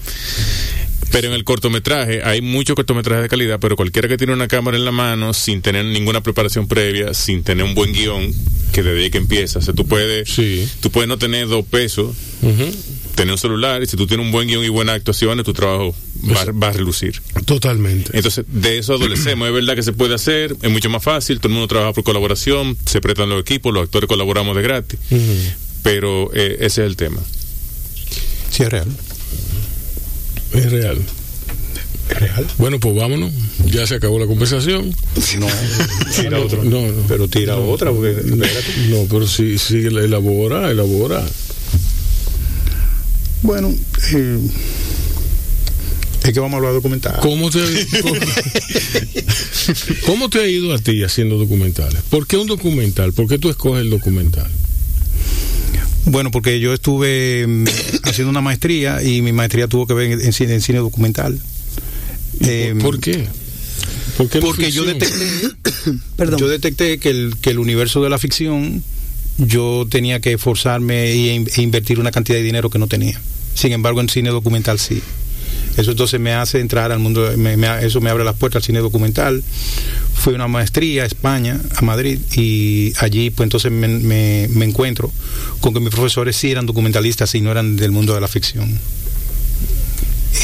Pero 1.10 1.28
en 1.28 1.32
el 1.34 1.44
cortometraje 1.44 2.22
hay 2.22 2.42
muchos 2.42 2.76
cortometrajes 2.76 3.22
de 3.22 3.28
calidad, 3.28 3.58
pero 3.60 3.76
cualquiera 3.76 4.08
que 4.08 4.16
tiene 4.18 4.32
una 4.34 4.46
cámara 4.46 4.76
en 4.76 4.84
la 4.84 4.92
mano, 4.92 5.32
sin 5.32 5.62
tener 5.62 5.84
ninguna 5.86 6.22
preparación 6.22 6.68
previa, 6.68 7.14
sin 7.14 7.42
tener 7.42 7.64
un 7.64 7.74
buen 7.74 7.92
guion, 7.92 8.30
que 8.72 8.82
desde 8.82 9.04
ahí 9.04 9.10
que 9.10 9.18
empieza, 9.18 9.58
o 9.58 9.62
sea, 9.62 9.72
tú 9.74 9.86
puedes, 9.86 10.28
Sí. 10.28 10.68
tú 10.80 10.90
puedes 10.90 11.08
no 11.08 11.16
tener 11.16 11.48
dos 11.48 11.64
pesos, 11.64 12.14
tener 13.14 13.32
un 13.32 13.38
celular, 13.38 13.82
y 13.82 13.86
si 13.86 13.96
tú 13.96 14.06
tienes 14.06 14.26
un 14.26 14.32
buen 14.32 14.46
guion 14.48 14.62
y 14.64 14.68
buenas 14.68 14.96
actuaciones, 14.96 15.44
tu 15.46 15.54
trabajo 15.54 15.94
va, 16.30 16.44
va 16.52 16.68
a 16.68 16.72
relucir. 16.72 17.20
Totalmente. 17.46 18.10
Entonces, 18.14 18.44
de 18.46 18.76
eso 18.78 18.92
adolecemos. 18.94 19.48
es 19.48 19.54
verdad 19.54 19.74
que 19.76 19.82
se 19.82 19.94
puede 19.94 20.14
hacer, 20.14 20.54
es 20.60 20.70
mucho 20.70 20.90
más 20.90 21.02
fácil, 21.02 21.38
todo 21.38 21.48
el 21.48 21.54
mundo 21.54 21.68
trabaja 21.68 21.94
por 21.94 22.04
colaboración, 22.04 22.76
se 22.84 23.00
prestan 23.00 23.30
los 23.30 23.40
equipos, 23.40 23.72
los 23.72 23.84
actores 23.84 24.08
colaboramos 24.08 24.54
de 24.54 24.62
gratis, 24.62 24.98
pero 25.82 26.30
eh, 26.34 26.56
ese 26.60 26.82
es 26.82 26.86
el 26.86 26.96
tema. 26.96 27.20
Sí, 28.50 28.62
es 28.62 28.68
real. 28.68 28.86
Es 30.52 30.70
real. 30.70 30.98
Es 32.10 32.20
real. 32.20 32.46
Bueno, 32.58 32.80
pues 32.80 32.94
vámonos. 32.94 33.32
Ya 33.66 33.86
se 33.86 33.94
acabó 33.94 34.18
la 34.18 34.26
conversación. 34.26 34.94
No, 35.38 35.46
tira 36.16 36.40
otro. 36.40 36.64
No, 36.64 36.86
no. 36.86 37.02
Pero 37.06 37.28
tira 37.28 37.56
otra, 37.56 37.92
porque. 37.92 38.16
No, 38.24 39.04
pero 39.10 39.26
sí, 39.26 39.58
sí, 39.58 39.78
elabora, 39.78 40.70
elabora. 40.70 41.24
Bueno, 43.42 43.72
eh, 44.14 44.38
es 46.24 46.32
que 46.32 46.40
vamos 46.40 46.54
a 46.54 46.56
hablar 46.56 46.72
de 46.72 46.76
documental. 46.76 47.20
¿Cómo 47.20 47.50
te, 47.50 47.60
cómo, 48.02 48.14
cómo 50.06 50.28
te 50.28 50.40
ha 50.40 50.48
ido 50.48 50.74
a 50.74 50.78
ti 50.78 51.04
haciendo 51.04 51.38
documentales? 51.38 52.02
¿Por 52.10 52.26
qué 52.26 52.36
un 52.36 52.46
documental? 52.46 53.12
¿Por 53.12 53.28
qué 53.28 53.38
tú 53.38 53.48
escoges 53.48 53.82
el 53.82 53.90
documental? 53.90 54.50
Bueno, 56.10 56.30
porque 56.30 56.60
yo 56.60 56.72
estuve 56.72 57.46
mm, 57.46 57.64
haciendo 58.04 58.30
una 58.30 58.40
maestría 58.40 59.02
y 59.02 59.22
mi 59.22 59.32
maestría 59.32 59.68
tuvo 59.68 59.86
que 59.86 59.94
ver 59.94 60.12
en, 60.12 60.20
en 60.20 60.32
cine, 60.32 60.54
en 60.54 60.62
cine 60.62 60.78
documental. 60.78 61.38
Eh, 62.40 62.74
¿Por 62.80 63.00
qué? 63.00 63.26
¿Por 64.16 64.28
qué 64.28 64.40
no 64.40 64.46
porque 64.46 64.70
yo 64.70 64.84
detecté, 64.84 65.26
Perdón. 66.16 66.40
yo 66.40 66.48
detecté 66.48 66.98
que 66.98 67.10
el, 67.10 67.36
que 67.40 67.50
el 67.50 67.58
universo 67.58 68.02
de 68.02 68.10
la 68.10 68.18
ficción 68.18 68.82
yo 69.38 69.86
tenía 69.88 70.20
que 70.20 70.32
esforzarme 70.32 71.12
e 71.12 71.44
invertir 71.62 72.00
una 72.00 72.10
cantidad 72.10 72.38
de 72.38 72.42
dinero 72.42 72.70
que 72.70 72.78
no 72.78 72.88
tenía. 72.88 73.20
Sin 73.54 73.72
embargo, 73.72 74.00
en 74.00 74.08
cine 74.08 74.30
documental 74.30 74.78
sí. 74.78 75.00
Eso 75.78 75.92
entonces 75.92 76.18
me 76.20 76.32
hace 76.34 76.60
entrar 76.60 76.92
al 76.92 76.98
mundo, 76.98 77.30
eso 77.30 78.00
me 78.00 78.10
abre 78.10 78.24
las 78.24 78.34
puertas 78.36 78.56
al 78.62 78.64
cine 78.66 78.80
documental. 78.80 79.42
Fui 80.14 80.32
a 80.34 80.36
una 80.36 80.48
maestría 80.48 81.04
a 81.04 81.06
España, 81.06 81.58
a 81.76 81.82
Madrid, 81.82 82.18
y 82.36 82.92
allí 82.98 83.30
pues 83.30 83.46
entonces 83.46 83.70
me, 83.72 83.86
me- 84.48 84.64
encuentro 84.64 85.10
con 85.60 85.72
que 85.72 85.80
mis 85.80 85.90
profesores 85.90 86.36
sí 86.36 86.50
eran 86.50 86.66
documentalistas 86.66 87.32
y 87.36 87.40
no 87.40 87.50
eran 87.52 87.76
del 87.76 87.92
mundo 87.92 88.12
de 88.14 88.20
la 88.20 88.28
ficción. 88.28 88.76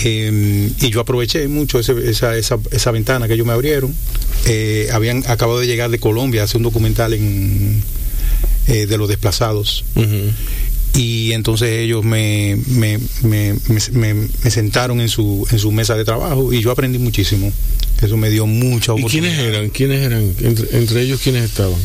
Eh, 0.04 0.70
y 0.80 0.90
yo 0.90 1.00
aproveché 1.00 1.48
mucho 1.48 1.78
esa, 1.78 1.92
esa, 2.36 2.58
esa 2.70 2.90
ventana 2.90 3.26
que 3.26 3.34
ellos 3.34 3.46
me 3.46 3.52
abrieron. 3.52 3.94
Eh, 4.46 4.88
habían 4.92 5.24
acabado 5.28 5.58
de 5.60 5.66
llegar 5.66 5.90
de 5.90 5.98
Colombia 5.98 6.42
a 6.42 6.44
hacer 6.44 6.58
un 6.58 6.62
documental 6.64 7.12
en, 7.14 7.82
eh, 8.66 8.86
de 8.86 8.98
los 8.98 9.08
desplazados. 9.08 9.84
Y 10.96 11.32
entonces 11.32 11.70
ellos 11.80 12.04
me, 12.04 12.56
me, 12.68 12.98
me, 13.22 13.54
me- 13.68 13.80
me- 14.14 14.28
me 14.44 14.50
sentaron 14.50 15.00
en 15.00 15.08
su, 15.08 15.46
en 15.50 15.58
su 15.58 15.72
mesa 15.72 15.96
de 15.96 16.04
trabajo 16.04 16.52
y 16.52 16.60
yo 16.62 16.70
aprendí 16.70 16.98
muchísimo. 16.98 17.52
Eso 18.00 18.16
me 18.16 18.30
dio 18.30 18.46
mucha 18.46 18.92
¿Y 18.92 19.00
oportunidad. 19.00 19.10
quiénes 19.34 19.38
eran? 19.38 19.70
¿Quiénes 19.70 20.02
eran? 20.02 20.34
Entre, 20.40 20.78
entre 20.78 21.02
ellos, 21.02 21.20
¿quiénes 21.20 21.44
estaban? 21.44 21.78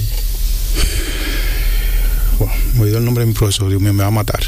Bueno, 2.37 2.53
me 2.75 2.81
olvidó 2.81 2.97
el 2.99 3.05
nombre 3.05 3.23
de 3.23 3.27
mi 3.27 3.33
profesor, 3.33 3.69
Dios 3.69 3.81
mío, 3.81 3.93
me 3.93 4.01
va 4.03 4.07
a 4.07 4.11
matar. 4.11 4.39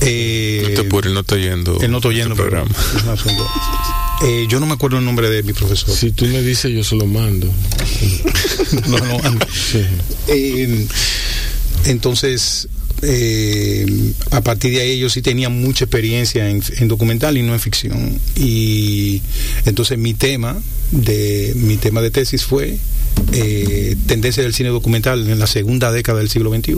Eh, 0.00 0.60
No 0.68 0.74
te 0.74 0.86
apures, 0.86 1.08
él 1.08 1.14
no 1.14 1.20
está 1.20 1.36
yendo. 1.36 1.78
Él 1.80 1.90
no 1.90 1.98
está 1.98 2.08
este 2.10 2.22
pero 2.24 2.34
programa. 2.36 2.70
Eh, 4.24 4.46
yo 4.48 4.58
no 4.60 4.66
me 4.66 4.72
acuerdo 4.74 4.98
el 4.98 5.04
nombre 5.04 5.30
de 5.30 5.42
mi 5.42 5.52
profesor. 5.52 5.94
Si 5.94 6.10
tú 6.10 6.26
me 6.26 6.42
dices, 6.42 6.72
yo 6.72 6.82
se 6.84 6.96
lo 6.96 7.06
mando. 7.06 7.46
No, 8.88 8.98
no, 8.98 9.38
Sí. 9.50 9.82
Eh, 10.28 10.86
entonces, 11.86 12.68
eh, 13.02 13.86
a 14.30 14.40
partir 14.40 14.72
de 14.72 14.80
ahí 14.80 14.98
yo 14.98 15.08
sí 15.10 15.22
tenía 15.22 15.48
mucha 15.48 15.84
experiencia 15.84 16.48
en, 16.48 16.62
en 16.78 16.88
documental 16.88 17.36
y 17.36 17.42
no 17.42 17.52
en 17.52 17.60
ficción. 17.60 18.18
Y 18.36 19.22
entonces 19.64 19.98
mi 19.98 20.14
tema 20.14 20.60
de 20.90 21.52
mi 21.56 21.76
tema 21.76 22.00
de 22.00 22.10
tesis 22.10 22.44
fue 22.44 22.78
eh, 23.32 23.96
tendencia 24.06 24.42
del 24.42 24.54
cine 24.54 24.70
documental 24.70 25.28
en 25.28 25.38
la 25.38 25.46
segunda 25.46 25.92
década 25.92 26.18
del 26.18 26.30
siglo 26.30 26.50
XXI. 26.54 26.76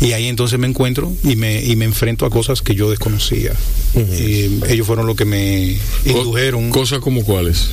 Y 0.00 0.12
ahí 0.12 0.26
entonces 0.26 0.58
me 0.58 0.66
encuentro 0.66 1.12
y 1.24 1.36
me, 1.36 1.64
y 1.64 1.74
me 1.76 1.84
enfrento 1.84 2.26
a 2.26 2.30
cosas 2.30 2.62
que 2.62 2.74
yo 2.74 2.90
desconocía. 2.90 3.52
Eh, 3.94 4.60
ellos 4.68 4.86
fueron 4.86 5.06
los 5.06 5.16
que 5.16 5.24
me 5.24 5.78
indujeron 6.04 6.70
Cosas 6.70 7.00
como 7.00 7.24
cuáles. 7.24 7.70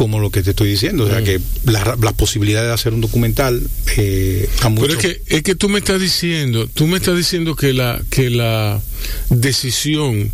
Como 0.00 0.18
lo 0.18 0.30
que 0.30 0.42
te 0.42 0.50
estoy 0.52 0.70
diciendo, 0.70 1.04
o 1.04 1.08
sea 1.08 1.22
que 1.22 1.38
la, 1.66 1.94
la 2.00 2.12
posibilidad 2.12 2.62
de 2.62 2.72
hacer 2.72 2.94
un 2.94 3.02
documental 3.02 3.60
eh, 3.98 4.48
a 4.60 4.70
Pero 4.70 4.70
muchos 4.70 4.94
es 4.94 4.96
que, 4.96 5.22
es 5.26 5.42
que 5.42 5.54
tú 5.54 5.68
me 5.68 5.80
estás 5.80 6.00
diciendo, 6.00 6.66
tú 6.72 6.86
me 6.86 6.96
estás 6.96 7.18
diciendo 7.18 7.54
que 7.54 7.74
la, 7.74 8.00
que 8.08 8.30
la 8.30 8.80
decisión 9.28 10.32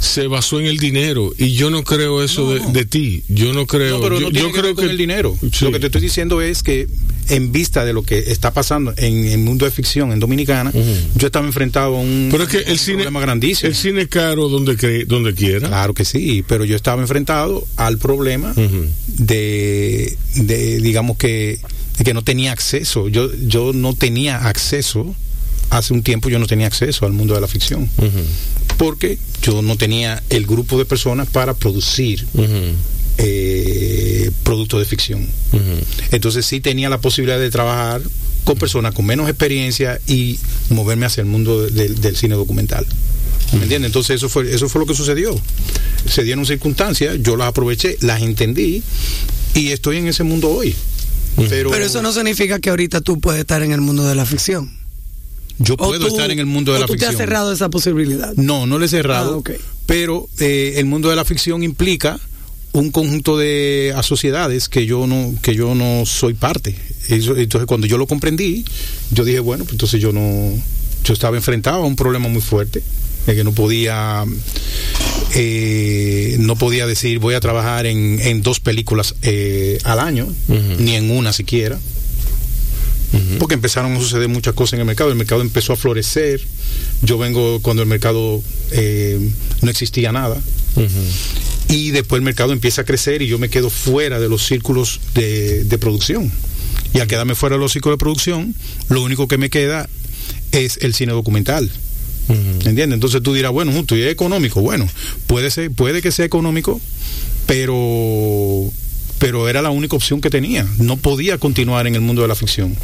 se 0.00 0.28
basó 0.28 0.60
en 0.60 0.66
el 0.66 0.78
dinero 0.78 1.34
y 1.36 1.52
yo 1.52 1.68
no 1.68 1.84
creo 1.84 2.24
eso 2.24 2.54
No, 2.54 2.72
de, 2.72 2.86
ti. 2.86 3.22
Yo 3.28 3.52
no 3.52 3.66
creo. 3.66 3.98
No, 3.98 4.02
pero 4.02 4.18
yo, 4.18 4.28
no 4.28 4.30
tiene 4.30 4.48
yo 4.48 4.54
que 4.54 4.60
creo 4.60 4.74
ver 4.74 4.76
con 4.76 4.88
el 4.88 4.96
dinero. 4.96 5.36
Sí. 5.52 5.66
Lo 5.66 5.72
que 5.72 5.78
te 5.78 5.86
estoy 5.88 6.00
diciendo 6.00 6.40
es 6.40 6.62
que 6.62 6.88
en 7.28 7.52
vista 7.52 7.84
de 7.84 7.92
lo 7.92 8.02
que 8.02 8.18
está 8.18 8.52
pasando 8.52 8.92
en 8.96 9.26
el 9.26 9.38
mundo 9.38 9.64
de 9.64 9.70
ficción 9.70 10.12
en 10.12 10.20
Dominicana, 10.20 10.72
yo 11.14 11.26
estaba 11.26 11.46
enfrentado 11.46 11.96
a 11.96 12.00
un, 12.00 12.28
Pero 12.30 12.44
es 12.44 12.48
que 12.50 12.58
a 12.58 12.60
un 12.62 12.68
el 12.68 12.78
cine, 12.78 12.96
problema 12.98 13.20
grandísimo. 13.20 13.68
el 13.68 13.74
cine 13.74 14.02
es 14.02 14.08
caro 14.08 14.48
donde, 14.48 15.04
donde 15.06 15.34
quiera. 15.34 15.68
Claro 15.68 15.94
que 15.94 16.04
sí, 16.04 16.44
pero 16.46 16.64
yo 16.64 16.76
estaba 16.76 17.00
enfrentado 17.00 17.66
al 17.76 17.98
problema 17.98 18.54
de, 19.06 20.16
de, 20.36 20.80
digamos 20.80 21.16
que, 21.16 21.58
de 21.98 22.04
que 22.04 22.14
no 22.14 22.22
tenía 22.22 22.52
acceso. 22.52 23.08
Yo, 23.08 23.30
yo 23.46 23.72
no 23.72 23.94
tenía 23.94 24.48
acceso, 24.48 25.14
hace 25.70 25.94
un 25.94 26.02
tiempo 26.02 26.28
yo 26.28 26.38
no 26.38 26.46
tenía 26.46 26.66
acceso 26.66 27.06
al 27.06 27.12
mundo 27.12 27.34
de 27.34 27.40
la 27.40 27.48
ficción, 27.48 27.88
porque 28.76 29.18
yo 29.42 29.62
no 29.62 29.76
tenía 29.76 30.22
el 30.30 30.46
grupo 30.46 30.78
de 30.78 30.84
personas 30.84 31.28
para 31.28 31.54
producir 31.54 32.26
eh, 33.18 34.01
productos 34.42 34.80
de 34.80 34.86
ficción. 34.86 35.26
Entonces 36.10 36.46
sí 36.46 36.60
tenía 36.60 36.88
la 36.88 37.00
posibilidad 37.00 37.38
de 37.38 37.50
trabajar 37.50 38.02
con 38.44 38.56
personas 38.58 38.92
con 38.94 39.06
menos 39.06 39.28
experiencia 39.28 40.00
y 40.06 40.38
moverme 40.70 41.06
hacia 41.06 41.20
el 41.20 41.28
mundo 41.28 41.62
de- 41.62 41.70
del- 41.70 42.00
del 42.00 42.16
cine 42.16 42.34
documental. 42.34 42.86
¿Me 43.52 43.62
entiendes? 43.62 43.88
Entonces 43.90 44.16
eso 44.16 44.28
fue, 44.28 44.52
eso 44.52 44.68
fue 44.68 44.80
lo 44.80 44.86
que 44.86 44.94
sucedió. 44.94 45.38
Se 46.08 46.22
dieron 46.24 46.44
circunstancias, 46.46 47.18
yo 47.20 47.36
las 47.36 47.48
aproveché, 47.48 47.98
las 48.00 48.22
entendí 48.22 48.82
y 49.54 49.68
estoy 49.68 49.98
en 49.98 50.08
ese 50.08 50.24
mundo 50.24 50.48
hoy. 50.50 50.74
Pero, 51.48 51.70
Pero 51.70 51.84
eso 51.84 52.02
no 52.02 52.12
significa 52.12 52.58
que 52.60 52.70
ahorita 52.70 53.00
tú 53.00 53.20
puedes 53.20 53.40
estar 53.40 53.62
en 53.62 53.72
el 53.72 53.80
mundo 53.80 54.04
de 54.06 54.14
la 54.14 54.24
ficción. 54.26 54.70
yo 55.58 55.74
O 55.74 55.76
puedo 55.76 56.08
tú- 56.08 56.14
estar 56.16 56.30
en 56.30 56.38
el 56.38 56.46
mundo 56.46 56.72
de 56.72 56.78
o 56.78 56.80
la 56.80 56.86
tú 56.86 56.94
ficción. 56.94 57.10
te 57.10 57.14
has 57.16 57.18
cerrado 57.18 57.52
esa 57.52 57.68
posibilidad. 57.68 58.32
No, 58.36 58.66
no 58.66 58.78
le 58.78 58.86
he 58.86 58.88
cerrado. 58.88 59.42
Ah. 59.46 59.52
Pero 59.86 60.28
eh, 60.40 60.74
el 60.78 60.86
mundo 60.86 61.08
de 61.10 61.16
la 61.16 61.24
ficción 61.24 61.62
implica 61.62 62.18
un 62.72 62.90
conjunto 62.90 63.36
de 63.36 63.94
sociedades 64.02 64.68
que 64.68 64.86
yo 64.86 65.06
no 65.06 65.34
que 65.42 65.54
yo 65.54 65.74
no 65.74 66.04
soy 66.06 66.34
parte. 66.34 66.74
Entonces 67.08 67.66
cuando 67.66 67.86
yo 67.86 67.98
lo 67.98 68.06
comprendí, 68.06 68.64
yo 69.10 69.24
dije 69.24 69.40
bueno, 69.40 69.64
pues 69.64 69.74
entonces 69.74 70.00
yo 70.00 70.12
no 70.12 70.52
yo 71.04 71.12
estaba 71.12 71.36
enfrentado 71.36 71.82
a 71.82 71.86
un 71.86 71.96
problema 71.96 72.28
muy 72.28 72.42
fuerte 72.42 72.82
de 73.26 73.34
que 73.34 73.44
no 73.44 73.52
podía 73.52 74.24
eh, 75.34 76.36
no 76.40 76.56
podía 76.56 76.86
decir 76.86 77.18
voy 77.18 77.34
a 77.34 77.40
trabajar 77.40 77.86
en, 77.86 78.20
en 78.20 78.42
dos 78.42 78.60
películas 78.60 79.14
eh, 79.22 79.78
al 79.84 80.00
año 80.00 80.26
ni 80.78 80.96
en 80.96 81.10
una 81.10 81.32
siquiera 81.32 81.78
porque 83.38 83.54
empezaron 83.54 83.92
a 83.92 84.00
suceder 84.00 84.28
muchas 84.28 84.54
cosas 84.54 84.74
en 84.74 84.80
el 84.80 84.86
mercado, 84.86 85.10
el 85.10 85.16
mercado 85.16 85.42
empezó 85.42 85.72
a 85.72 85.76
florecer, 85.76 86.40
yo 87.02 87.18
vengo 87.18 87.60
cuando 87.60 87.82
el 87.82 87.88
mercado 87.88 88.42
eh, 88.70 89.18
no 89.60 89.70
existía 89.70 90.12
nada, 90.12 90.40
y 91.68 91.90
después 91.90 92.18
el 92.18 92.24
mercado 92.24 92.52
empieza 92.52 92.82
a 92.82 92.84
crecer 92.84 93.22
y 93.22 93.26
yo 93.26 93.38
me 93.38 93.48
quedo 93.48 93.70
fuera 93.70 94.18
de 94.20 94.28
los 94.28 94.46
círculos 94.46 95.00
de, 95.14 95.64
de 95.64 95.78
producción. 95.78 96.32
Y 96.94 97.00
al 97.00 97.06
quedarme 97.06 97.34
fuera 97.34 97.56
de 97.56 97.60
los 97.60 97.72
círculos 97.72 97.96
de 97.96 98.00
producción, 98.00 98.54
lo 98.88 99.02
único 99.02 99.26
que 99.28 99.38
me 99.38 99.48
queda 99.50 99.88
es 100.52 100.78
el 100.82 100.94
cine 100.94 101.12
documental. 101.12 101.70
¿Entiendes? 102.28 102.92
Entonces 102.92 103.22
tú 103.22 103.34
dirás, 103.34 103.52
bueno, 103.52 103.72
justo, 103.72 103.96
y 103.96 104.02
es 104.02 104.12
económico. 104.12 104.60
Bueno, 104.60 104.88
puede 105.26 105.50
ser, 105.50 105.70
puede 105.70 106.02
que 106.02 106.12
sea 106.12 106.24
económico, 106.24 106.80
pero 107.46 108.70
pero 109.18 109.48
era 109.48 109.62
la 109.62 109.70
única 109.70 109.96
opción 109.96 110.20
que 110.20 110.30
tenía. 110.30 110.66
No 110.78 110.96
podía 110.96 111.38
continuar 111.38 111.86
en 111.86 111.94
el 111.94 112.00
mundo 112.00 112.22
de 112.22 112.28
la 112.28 112.34
ficción. 112.34 112.76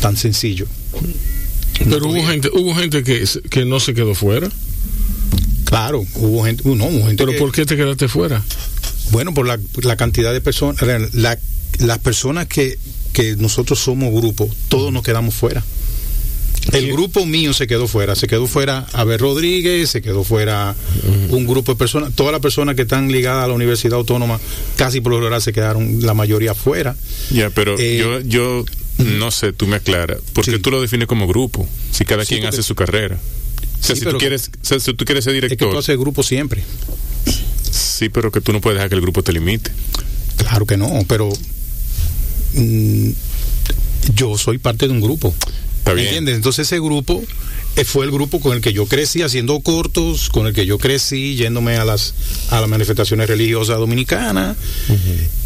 Tan 0.00 0.16
sencillo. 0.16 0.66
Pero 1.88 2.08
hubo 2.08 2.26
gente, 2.26 2.50
hubo 2.52 2.74
gente 2.74 3.02
que, 3.02 3.26
se- 3.26 3.40
que 3.42 3.64
no 3.64 3.80
se 3.80 3.94
quedó 3.94 4.14
fuera. 4.14 4.48
Claro, 5.64 6.04
hubo 6.14 6.44
gente, 6.44 6.62
no, 6.64 6.72
hubo 6.86 7.06
gente 7.06 7.16
Pero 7.16 7.32
que- 7.32 7.38
¿por 7.38 7.52
qué 7.52 7.66
te 7.66 7.76
quedaste 7.76 8.08
fuera? 8.08 8.42
Bueno, 9.10 9.32
por 9.34 9.46
la, 9.46 9.58
la 9.82 9.96
cantidad 9.96 10.32
de 10.32 10.40
personas, 10.40 10.82
la, 11.14 11.38
las 11.78 11.98
personas 11.98 12.46
que, 12.46 12.78
que 13.12 13.36
nosotros 13.36 13.78
somos 13.78 14.12
grupo, 14.12 14.48
todos 14.68 14.92
nos 14.92 15.02
quedamos 15.02 15.34
fuera. 15.34 15.62
El 16.72 16.92
grupo 16.92 17.24
mío 17.24 17.54
se 17.54 17.66
quedó 17.66 17.86
fuera, 17.86 18.14
se 18.14 18.26
quedó 18.26 18.46
fuera 18.46 18.86
Abel 18.92 19.18
Rodríguez, 19.18 19.88
se 19.88 20.02
quedó 20.02 20.22
fuera 20.22 20.74
un 21.30 21.46
grupo 21.46 21.72
de 21.72 21.78
personas, 21.78 22.12
todas 22.14 22.32
las 22.32 22.42
personas 22.42 22.74
que 22.74 22.82
están 22.82 23.10
ligadas 23.10 23.44
a 23.44 23.48
la 23.48 23.54
Universidad 23.54 23.94
Autónoma, 23.94 24.38
casi 24.76 25.00
por 25.00 25.12
lo 25.12 25.18
general 25.18 25.40
se 25.40 25.54
quedaron 25.54 26.00
la 26.04 26.12
mayoría 26.12 26.54
fuera. 26.54 26.94
Ya, 27.30 27.48
pero 27.48 27.78
Eh, 27.78 27.96
yo, 27.98 28.20
yo 28.20 28.64
no 28.98 29.30
sé, 29.30 29.52
tú 29.52 29.66
me 29.66 29.76
aclaras. 29.76 30.18
¿Por 30.32 30.44
qué 30.44 30.52
Sí. 30.52 30.58
tú 30.58 30.70
lo 30.70 30.80
defines 30.80 31.06
como 31.08 31.26
grupo? 31.26 31.68
Si 31.92 32.04
cada 32.04 32.24
Sí, 32.24 32.28
quien 32.34 32.42
porque- 32.42 32.56
hace 32.56 32.62
su 32.62 32.74
carrera. 32.74 33.16
O 33.80 33.84
sea, 33.84 33.94
Sí, 33.94 34.02
si, 34.02 34.08
tú 34.08 34.18
quieres, 34.18 34.50
o 34.60 34.64
sea, 34.66 34.80
si 34.80 34.92
tú 34.94 35.04
quieres 35.04 35.24
ser 35.24 35.34
Es 35.34 35.40
que 35.40 35.46
director, 35.46 35.72
tú 35.72 35.78
haces 35.78 35.96
grupo 35.96 36.22
siempre. 36.22 36.64
sí, 37.70 38.08
pero 38.08 38.30
que 38.32 38.40
tú 38.40 38.52
no 38.52 38.60
puedes 38.60 38.76
dejar 38.76 38.88
que 38.88 38.96
el 38.96 39.00
grupo 39.00 39.22
te 39.22 39.32
limite. 39.32 39.70
Claro 40.36 40.66
que 40.66 40.76
no, 40.76 40.90
pero 41.08 41.28
mm, 42.54 43.10
yo 44.14 44.36
soy 44.38 44.58
parte 44.58 44.86
de 44.86 44.92
un 44.92 45.00
grupo. 45.00 45.34
Está 45.88 45.94
bien. 45.94 46.08
¿Entiendes? 46.08 46.36
Entonces 46.36 46.66
ese 46.66 46.80
grupo 46.80 47.24
eh, 47.76 47.84
fue 47.84 48.04
el 48.04 48.10
grupo 48.10 48.40
con 48.40 48.54
el 48.54 48.60
que 48.60 48.74
yo 48.74 48.84
crecí 48.86 49.22
haciendo 49.22 49.58
cortos, 49.60 50.28
con 50.28 50.46
el 50.46 50.52
que 50.52 50.66
yo 50.66 50.78
crecí 50.78 51.34
yéndome 51.34 51.76
a 51.76 51.84
las 51.86 52.12
a 52.50 52.60
las 52.60 52.68
manifestaciones 52.68 53.26
religiosas 53.26 53.78
dominicanas. 53.78 54.56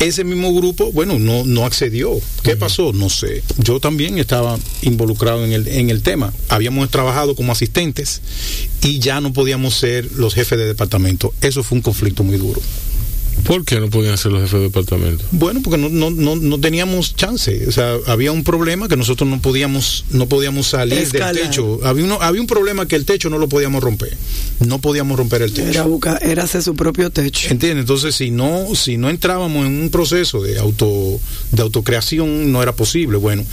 Ese 0.01 0.25
mismo 0.25 0.53
grupo, 0.53 0.91
bueno, 0.93 1.19
no 1.21 1.45
no 1.45 1.65
accedió. 1.65 2.19
¿Qué 2.43 2.57
pasó? 2.57 2.93
No 2.93 3.09
sé. 3.09 3.45
Yo 3.59 3.79
también 3.79 4.19
estaba 4.19 4.59
involucrado 4.83 5.45
en 5.45 5.53
el 5.53 5.69
en 5.69 5.91
el 5.91 6.03
tema. 6.03 6.33
Habíamos 6.49 6.91
trabajado 6.91 7.37
como 7.37 7.53
asistentes 7.53 8.21
y 8.83 8.99
ya 8.99 9.21
no 9.21 9.33
podíamos 9.33 9.75
ser 9.75 10.11
los 10.17 10.35
jefes 10.35 10.59
de 10.59 10.67
departamento. 10.67 11.33
Eso 11.41 11.63
fue 11.63 11.77
un 11.77 11.83
conflicto 11.83 12.25
muy 12.25 12.37
duro. 12.37 12.61
¿Por 13.45 13.65
qué 13.65 13.81
no 13.81 13.91
podían 13.91 14.17
ser 14.17 14.31
los 14.33 14.43
jefes 14.43 14.61
de 14.61 14.67
departamento? 14.67 15.25
Bueno, 15.33 15.61
porque 15.63 15.79
no, 15.79 15.89
no, 15.89 16.11
no, 16.11 16.37
no 16.37 16.61
teníamos 16.61 17.17
chance. 17.17 17.67
O 17.67 17.73
sea, 17.73 17.97
había 18.07 18.31
un 18.31 18.45
problema 18.45 18.89
que 18.89 18.97
nosotros 18.97 19.29
no 19.29 19.41
podíamos, 19.41 20.05
no 20.11 20.27
podíamos 20.27 20.69
salir 20.69 20.99
Escalar. 20.99 21.35
del 21.35 21.45
techo. 21.45 21.81
Había, 21.83 22.05
uno, 22.05 22.19
había 22.21 22.41
un 22.41 22.47
problema 22.47 22.87
que 22.87 22.95
el 22.95 23.05
techo 23.05 23.31
no 23.31 23.39
lo 23.39 23.49
podíamos 23.49 23.83
romper. 23.83 24.17
No 24.61 24.79
podíamos 24.79 25.19
romper 25.19 25.43
el 25.43 25.53
techo. 25.53 25.69
Era, 25.69 25.83
buscar, 25.85 26.23
era 26.23 26.45
hacer 26.45 26.63
su 26.63 26.75
propio 26.75 27.11
techo. 27.11 27.49
¿Entiendes? 27.51 27.83
Entonces, 27.83 28.15
si 28.15 28.31
no, 28.31 28.75
si 28.75 28.97
no 28.97 29.11
entrábamos 29.11 29.67
en 29.67 29.83
un 29.83 29.91
proceso 29.91 30.41
de 30.43 30.59
auto, 30.59 31.21
de 31.51 31.63
autocreación, 31.63 32.53
no 32.53 32.63
era 32.63 32.77
posible. 32.77 33.19
Bueno, 33.19 33.45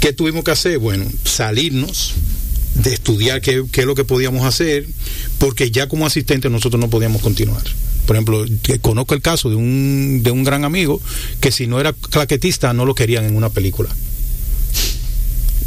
¿qué 0.00 0.12
tuvimos 0.12 0.44
que 0.44 0.50
hacer? 0.50 0.78
Bueno, 0.78 1.06
salirnos 1.24 2.14
de 2.74 2.92
estudiar 2.92 3.40
qué, 3.40 3.64
qué 3.72 3.82
es 3.82 3.86
lo 3.86 3.94
que 3.94 4.04
podíamos 4.04 4.44
hacer, 4.44 4.86
porque 5.38 5.70
ya 5.70 5.88
como 5.88 6.06
asistente 6.06 6.50
nosotros 6.50 6.80
no 6.80 6.90
podíamos 6.90 7.22
continuar. 7.22 7.62
Por 8.06 8.16
ejemplo, 8.16 8.44
conozco 8.80 9.14
el 9.14 9.22
caso 9.22 9.50
de 9.50 9.56
un, 9.56 10.20
de 10.22 10.30
un 10.30 10.44
gran 10.44 10.64
amigo 10.64 11.00
que 11.40 11.50
si 11.50 11.66
no 11.66 11.80
era 11.80 11.92
claquetista 11.92 12.72
no 12.72 12.84
lo 12.84 12.94
querían 12.94 13.24
en 13.24 13.36
una 13.36 13.48
película. 13.48 13.90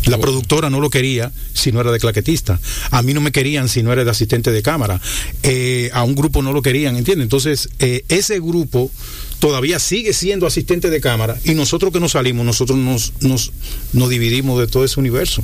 La 0.06 0.18
productora 0.18 0.70
no 0.70 0.80
lo 0.80 0.90
quería 0.90 1.32
si 1.54 1.72
no 1.72 1.82
era 1.82 1.92
de 1.92 2.00
claquetista. 2.00 2.60
A 2.92 3.02
mí 3.02 3.14
no 3.14 3.20
me 3.20 3.32
querían 3.32 3.68
si 3.68 3.84
no 3.84 3.92
era 3.92 4.06
de 4.06 4.12
asistente 4.12 4.52
de 4.52 4.62
cámara. 4.62 5.02
Eh, 5.44 5.90
a 5.94 6.04
un 6.04 6.16
grupo 6.16 6.42
no 6.42 6.54
lo 6.54 6.62
querían, 6.62 6.96
¿entiendes? 6.96 7.26
Entonces, 7.26 7.70
eh, 7.80 8.06
ese 8.08 8.40
grupo 8.40 8.90
todavía 9.40 9.80
sigue 9.80 10.14
siendo 10.14 10.48
asistente 10.48 10.90
de 10.90 11.02
cámara 11.02 11.38
y 11.44 11.56
nosotros 11.56 11.92
que 11.92 12.00
nos 12.00 12.14
salimos, 12.14 12.46
nosotros 12.46 12.78
nos, 12.78 13.14
nos, 13.22 13.52
nos 13.92 14.10
dividimos 14.10 14.60
de 14.60 14.68
todo 14.68 14.86
ese 14.86 15.00
universo. 15.00 15.44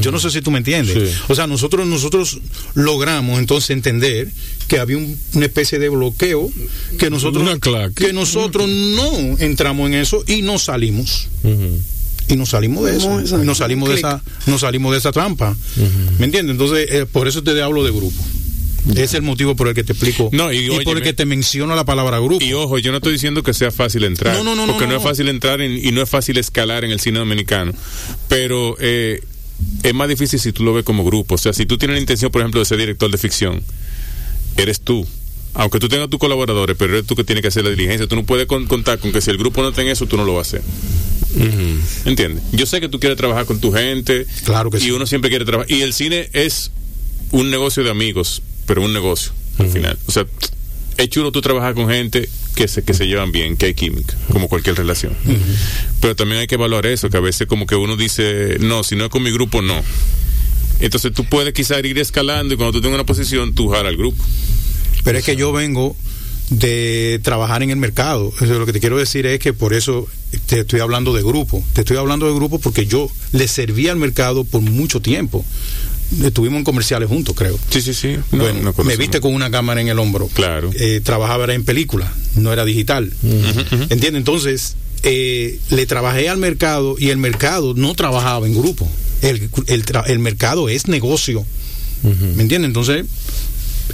Yo 0.00 0.10
no 0.10 0.18
sé 0.18 0.30
si 0.30 0.40
tú 0.40 0.50
me 0.50 0.58
entiendes. 0.58 1.10
Sí. 1.10 1.16
O 1.28 1.34
sea, 1.34 1.46
nosotros, 1.46 1.86
nosotros 1.86 2.38
logramos 2.74 3.38
entonces 3.38 3.70
entender 3.70 4.28
que 4.68 4.78
había 4.78 4.96
un- 4.96 5.16
una 5.34 5.46
especie 5.46 5.78
de 5.78 5.88
bloqueo 5.88 6.50
que 6.98 7.10
nosotros, 7.10 7.42
Una 7.42 7.58
claque. 7.58 8.06
que 8.06 8.12
nosotros 8.12 8.68
no 8.68 9.10
entramos 9.38 9.86
en 9.88 9.94
eso 9.94 10.24
y 10.26 10.42
nos 10.42 10.64
salimos 10.64 11.28
y 12.28 12.36
nos 12.36 12.48
salimos 12.50 12.84
de 12.86 12.96
eso 12.96 13.20
y 13.42 13.44
nos 13.46 13.58
salimos 13.58 13.88
de 13.90 13.96
esa 13.96 14.22
nos 14.46 14.62
salimos 14.62 14.92
de 14.92 14.98
esa 14.98 15.12
trampa 15.12 15.54
¿me 16.18 16.24
entiendes? 16.24 16.52
entonces 16.52 16.86
eh, 16.90 17.06
por 17.06 17.28
eso 17.28 17.42
te 17.42 17.60
hablo 17.60 17.84
de 17.84 17.90
grupo 17.90 18.16
es 18.96 19.12
el 19.14 19.22
motivo 19.22 19.54
por 19.56 19.68
el 19.68 19.74
que 19.74 19.84
te 19.84 19.92
explico 19.92 20.28
No, 20.32 20.50
y 20.52 20.68
por 20.68 20.78
óyeme. 20.80 20.92
el 20.92 21.02
que 21.02 21.12
te 21.14 21.24
menciono 21.26 21.74
la 21.74 21.84
palabra 21.84 22.18
grupo 22.18 22.44
Y 22.44 22.52
ojo, 22.54 22.78
yo 22.78 22.90
no 22.92 22.98
estoy 22.98 23.12
diciendo 23.14 23.42
que 23.42 23.54
sea 23.54 23.70
fácil 23.70 24.04
entrar. 24.04 24.34
No, 24.36 24.44
no, 24.44 24.54
no, 24.54 24.66
no, 24.66 24.72
Porque 24.72 24.84
no, 24.86 24.92
no, 24.92 24.98
es 24.98 25.02
no. 25.04 25.08
fácil 25.08 25.28
entrar 25.28 25.62
en- 25.62 25.82
y 25.86 25.90
no 25.90 26.02
es 26.02 26.08
fácil 26.10 26.36
escalar 26.36 26.84
en 26.84 26.90
el 26.90 27.00
cine 27.00 27.18
dominicano. 27.18 27.72
Pero 28.28 28.76
eh, 28.80 29.22
es 29.82 29.94
más 29.94 30.08
difícil 30.08 30.38
si 30.40 30.52
tú 30.52 30.64
lo 30.64 30.72
ves 30.74 30.84
como 30.84 31.04
grupo. 31.04 31.34
O 31.34 31.38
sea, 31.38 31.52
si 31.52 31.66
tú 31.66 31.78
tienes 31.78 31.96
la 31.96 32.00
intención, 32.00 32.30
por 32.30 32.40
ejemplo, 32.42 32.60
de 32.60 32.64
ser 32.66 32.78
director 32.78 33.10
de 33.10 33.18
ficción, 33.18 33.62
eres 34.56 34.80
tú. 34.80 35.06
Aunque 35.56 35.78
tú 35.78 35.88
tengas 35.88 36.08
tus 36.10 36.18
colaboradores, 36.18 36.76
pero 36.76 36.94
eres 36.94 37.06
tú 37.06 37.14
que 37.14 37.22
tienes 37.22 37.42
que 37.42 37.48
hacer 37.48 37.62
la 37.64 37.70
diligencia. 37.70 38.08
Tú 38.08 38.16
no 38.16 38.24
puedes 38.24 38.46
con- 38.46 38.66
contar 38.66 38.98
con 38.98 39.12
que 39.12 39.20
si 39.20 39.30
el 39.30 39.38
grupo 39.38 39.62
no 39.62 39.72
tenga 39.72 39.92
eso, 39.92 40.06
tú 40.06 40.16
no 40.16 40.24
lo 40.24 40.34
vas 40.34 40.52
a 40.54 40.56
hacer. 40.58 40.62
¿Entiendes? 42.04 42.42
Yo 42.52 42.66
sé 42.66 42.80
que 42.80 42.88
tú 42.88 42.98
quieres 43.00 43.16
trabajar 43.16 43.46
con 43.46 43.60
tu 43.60 43.72
gente. 43.72 44.26
Claro 44.44 44.70
que 44.70 44.78
y 44.78 44.80
sí. 44.80 44.90
uno 44.90 45.06
siempre 45.06 45.30
quiere 45.30 45.44
trabajar. 45.44 45.70
Y 45.70 45.82
el 45.82 45.92
cine 45.92 46.28
es 46.32 46.70
un 47.30 47.50
negocio 47.50 47.82
de 47.84 47.90
amigos, 47.90 48.42
pero 48.66 48.82
un 48.82 48.92
negocio 48.92 49.32
al 49.58 49.68
final. 49.68 49.98
O 50.06 50.12
sea, 50.12 50.26
es 50.96 51.08
chulo 51.08 51.32
tú 51.32 51.40
trabajar 51.40 51.74
con 51.74 51.88
gente 51.88 52.28
que 52.54 52.68
se, 52.68 52.82
que 52.82 52.94
se 52.94 53.06
llevan 53.06 53.32
bien, 53.32 53.56
que 53.56 53.66
hay 53.66 53.74
química, 53.74 54.14
como 54.30 54.48
cualquier 54.48 54.76
relación. 54.76 55.12
Pero 56.00 56.14
también 56.14 56.40
hay 56.40 56.46
que 56.46 56.54
evaluar 56.54 56.86
eso, 56.86 57.10
que 57.10 57.16
a 57.16 57.20
veces 57.20 57.46
como 57.46 57.66
que 57.66 57.74
uno 57.74 57.96
dice, 57.96 58.58
no, 58.60 58.84
si 58.84 58.96
no 58.96 59.04
es 59.04 59.10
con 59.10 59.22
mi 59.22 59.32
grupo, 59.32 59.62
no. 59.62 59.82
Entonces 60.80 61.12
tú 61.12 61.24
puedes 61.24 61.52
quizás 61.52 61.84
ir 61.84 61.98
escalando 61.98 62.54
y 62.54 62.56
cuando 62.56 62.72
tú 62.72 62.80
tengas 62.80 62.96
una 62.96 63.06
posición, 63.06 63.54
tú 63.54 63.68
jalas 63.68 63.86
al 63.86 63.96
grupo. 63.96 64.22
pero 65.04 65.18
es 65.18 65.24
que 65.24 65.36
yo 65.36 65.52
vengo 65.52 65.96
de 66.50 67.20
trabajar 67.22 67.62
en 67.62 67.70
el 67.70 67.76
mercado 67.76 68.30
Eso 68.36 68.44
es 68.52 68.58
lo 68.58 68.66
que 68.66 68.74
te 68.74 68.80
quiero 68.80 68.98
decir 68.98 69.24
es 69.24 69.38
que 69.38 69.54
por 69.54 69.72
eso 69.72 70.06
te 70.46 70.60
estoy 70.60 70.80
hablando 70.80 71.14
de 71.14 71.22
grupo 71.22 71.64
te 71.72 71.80
estoy 71.80 71.96
hablando 71.96 72.26
de 72.26 72.34
grupo 72.34 72.58
porque 72.58 72.86
yo 72.86 73.10
le 73.32 73.48
serví 73.48 73.88
al 73.88 73.96
mercado 73.96 74.44
por 74.44 74.60
mucho 74.60 75.00
tiempo 75.00 75.44
estuvimos 76.22 76.58
en 76.58 76.64
comerciales 76.64 77.08
juntos 77.08 77.34
creo 77.36 77.58
Sí, 77.70 77.80
sí, 77.80 77.94
sí. 77.94 78.16
bueno, 78.30 78.74
me 78.84 78.96
viste 78.96 79.20
con 79.20 79.34
una 79.34 79.50
cámara 79.50 79.80
en 79.80 79.88
el 79.88 79.98
hombro. 79.98 80.28
Claro. 80.28 80.70
Eh, 80.74 81.00
trabajaba 81.02 81.52
en 81.52 81.64
película, 81.64 82.12
no 82.36 82.52
era 82.52 82.64
digital. 82.64 83.12
¿Entiendes? 83.90 84.14
Entonces, 84.14 84.76
eh, 85.02 85.58
le 85.70 85.86
trabajé 85.86 86.28
al 86.28 86.38
mercado 86.38 86.96
y 86.98 87.10
el 87.10 87.18
mercado 87.18 87.74
no 87.74 87.94
trabajaba 87.94 88.46
en 88.46 88.54
grupo. 88.54 88.88
El, 89.22 89.50
el, 89.66 90.18
mercado 90.18 90.68
es 90.68 90.88
negocio. 90.88 91.44
¿Me 92.02 92.42
entiendes? 92.42 92.68
Entonces, 92.68 93.04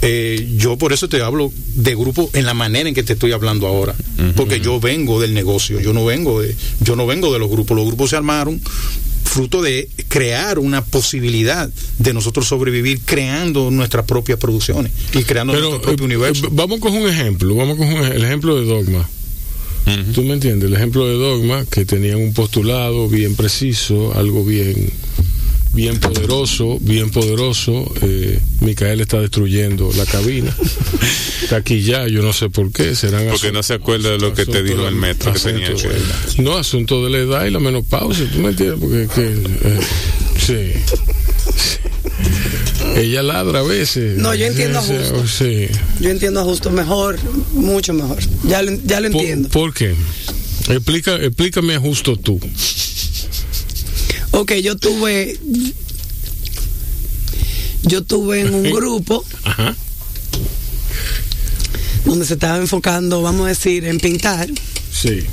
eh, 0.01 0.53
yo 0.57 0.77
por 0.77 0.93
eso 0.93 1.09
te 1.09 1.21
hablo 1.21 1.51
de 1.75 1.95
grupo 1.95 2.29
en 2.33 2.45
la 2.45 2.53
manera 2.53 2.87
en 2.87 2.95
que 2.95 3.03
te 3.03 3.13
estoy 3.13 3.31
hablando 3.31 3.67
ahora. 3.67 3.95
Porque 4.35 4.59
yo 4.59 4.79
vengo 4.79 5.19
del 5.19 5.33
negocio, 5.33 5.79
yo 5.79 5.93
no 5.93 6.05
vengo 6.05 6.41
de, 6.41 6.55
yo 6.79 6.95
no 6.95 7.05
vengo 7.07 7.33
de 7.33 7.39
los 7.39 7.49
grupos. 7.49 7.75
Los 7.75 7.87
grupos 7.87 8.09
se 8.11 8.15
armaron 8.15 8.61
fruto 9.31 9.61
de 9.61 9.87
crear 10.09 10.59
una 10.59 10.83
posibilidad 10.83 11.69
de 11.99 12.13
nosotros 12.13 12.47
sobrevivir 12.47 12.99
creando 13.05 13.71
nuestras 13.71 14.05
propias 14.05 14.37
producciones 14.37 14.91
y 15.13 15.23
creando 15.23 15.53
Pero 15.53 15.69
nuestro 15.69 15.81
propio 15.83 16.03
eh, 16.03 16.05
universo. 16.05 16.47
eh, 16.47 16.49
vamos 16.51 16.81
con 16.81 16.93
un 16.93 17.07
ejemplo, 17.07 17.55
vamos 17.55 17.77
con 17.77 17.87
un 17.87 18.03
el 18.03 18.25
ejemplo 18.25 18.59
de 18.59 18.65
Dogma. 18.65 19.09
¿Tú 20.13 20.23
me 20.23 20.33
entiendes? 20.33 20.67
El 20.69 20.75
ejemplo 20.75 21.07
de 21.07 21.15
Dogma, 21.15 21.65
que 21.65 21.85
tenían 21.85 22.17
un 22.17 22.33
postulado 22.33 23.07
bien 23.07 23.35
preciso, 23.35 24.13
algo 24.15 24.43
bien 24.43 24.91
bien 25.73 25.99
poderoso, 25.99 26.77
bien 26.81 27.09
poderoso. 27.11 27.91
Eh, 28.01 28.39
Micael 28.61 29.01
está 29.01 29.19
destruyendo 29.19 29.91
la 29.95 30.05
cabina. 30.05 30.55
Está 31.41 31.55
aquí 31.57 31.81
ya, 31.81 32.07
yo 32.07 32.21
no 32.21 32.31
sé 32.33 32.49
por 32.49 32.71
qué. 32.71 32.95
Serán 32.95 33.27
Porque 33.29 33.51
no 33.51 33.61
se 33.63 33.73
acuerda 33.73 34.11
de 34.11 34.19
lo 34.19 34.33
que 34.33 34.45
te 34.45 34.63
dijo 34.63 34.87
el 34.87 34.95
metro 34.95 35.33
que 35.33 35.39
tenía 35.39 35.67
asunto 35.69 35.81
que- 35.89 36.37
de- 36.37 36.43
No, 36.43 36.55
asunto 36.57 37.03
de 37.03 37.09
la 37.09 37.17
edad 37.17 37.45
y 37.45 37.49
la 37.49 37.59
menopausia, 37.59 38.29
¿tú 38.31 38.39
me 38.39 38.49
entiendes? 38.49 38.79
Porque 38.79 39.07
que, 39.13 39.27
eh, 39.27 39.79
sí. 40.37 40.71
sí. 41.57 41.79
Ella 42.95 43.23
ladra 43.23 43.59
a 43.59 43.63
veces. 43.63 44.17
No, 44.17 44.33
yo 44.35 44.45
entiendo 44.45 44.79
a 44.79 44.81
Justo. 44.81 45.27
Sí. 45.27 45.67
Yo 45.99 46.09
entiendo 46.09 46.39
a 46.41 46.43
Justo 46.43 46.69
mejor, 46.71 47.17
mucho 47.53 47.93
mejor. 47.93 48.19
Ya 48.43 48.61
lo, 48.61 48.71
ya 48.85 49.01
lo 49.01 49.09
¿Por, 49.11 49.21
entiendo. 49.21 49.49
por 49.49 49.73
qué? 49.73 49.93
Explica, 50.69 51.15
explícame 51.15 51.77
justo 51.79 52.15
tú. 52.17 52.39
Ok, 54.31 54.53
yo 54.63 54.77
tuve. 54.77 55.37
Yo 57.83 58.03
tuve 58.03 58.41
en 58.41 58.53
un 58.53 58.71
grupo 58.71 59.25
Ajá. 59.43 59.75
donde 62.05 62.25
se 62.25 62.33
estaba 62.35 62.57
enfocando, 62.57 63.21
vamos 63.23 63.45
a 63.45 63.49
decir, 63.49 63.85
en 63.85 63.99
pintar. 63.99 64.47
Sí. 64.93 65.23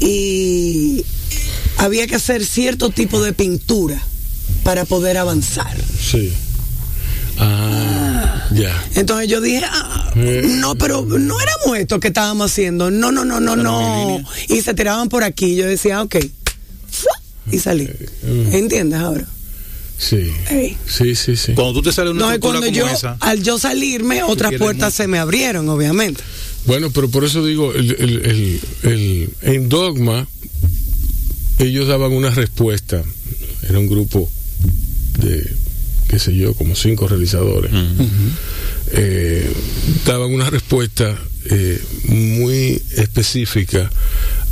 Y 0.00 1.04
había 1.78 2.06
que 2.06 2.16
hacer 2.16 2.44
cierto 2.44 2.90
tipo 2.90 3.22
de 3.22 3.32
pintura 3.32 4.00
para 4.62 4.84
poder 4.84 5.16
avanzar. 5.16 5.74
Sí. 5.98 6.32
Ah, 7.38 8.46
ya. 8.52 8.84
Entonces 8.94 9.28
yo 9.28 9.40
dije, 9.40 9.62
ah, 9.64 10.12
Eh. 10.16 10.42
no, 10.60 10.74
pero 10.76 11.02
no 11.04 11.36
éramos 11.40 11.78
esto 11.78 11.98
que 11.98 12.08
estábamos 12.08 12.50
haciendo. 12.52 12.90
No, 12.90 13.10
no, 13.10 13.24
no, 13.24 13.40
no, 13.40 13.56
no. 13.56 14.22
Y 14.48 14.60
se 14.60 14.74
tiraban 14.74 15.08
por 15.08 15.24
aquí. 15.24 15.56
Yo 15.56 15.66
decía, 15.66 16.02
ok. 16.02 16.16
Y 17.50 17.58
salí. 17.58 17.84
Mm. 18.22 18.54
¿Entiendes 18.54 18.98
ahora? 19.00 19.26
Sí. 19.98 20.32
Sí, 20.88 21.14
sí, 21.14 21.36
sí. 21.36 21.52
Cuando 21.54 21.74
tú 21.74 21.82
te 21.82 21.92
sales 21.92 22.12
de 22.14 22.18
una 22.22 22.32
No, 22.34 22.40
cuando 22.40 22.60
como 22.60 22.72
yo, 22.72 22.88
esa, 22.88 23.16
al 23.20 23.42
yo 23.42 23.58
salirme, 23.58 24.22
otras 24.22 24.52
puertas 24.54 24.86
mucho. 24.92 24.96
se 24.96 25.06
me 25.06 25.18
abrieron, 25.18 25.68
obviamente. 25.68 26.22
Bueno, 26.66 26.90
pero 26.90 27.08
por 27.10 27.24
eso 27.24 27.44
digo, 27.44 27.72
el, 27.74 27.90
el, 27.98 28.10
el, 28.24 28.60
el- 28.90 29.28
en 29.42 29.68
Dogma, 29.68 30.26
ellos 31.58 31.86
daban 31.86 32.12
una 32.12 32.30
respuesta. 32.30 33.02
Era 33.68 33.78
un 33.78 33.86
grupo 33.88 34.28
de, 35.20 35.48
qué 36.08 36.18
sé 36.18 36.34
yo, 36.36 36.54
como 36.54 36.74
cinco 36.74 37.06
realizadores. 37.06 37.70
Eh, 38.92 39.50
daban 40.06 40.32
una 40.32 40.50
respuesta 40.50 41.16
eh, 41.50 41.80
muy 42.08 42.80
específica 42.96 43.90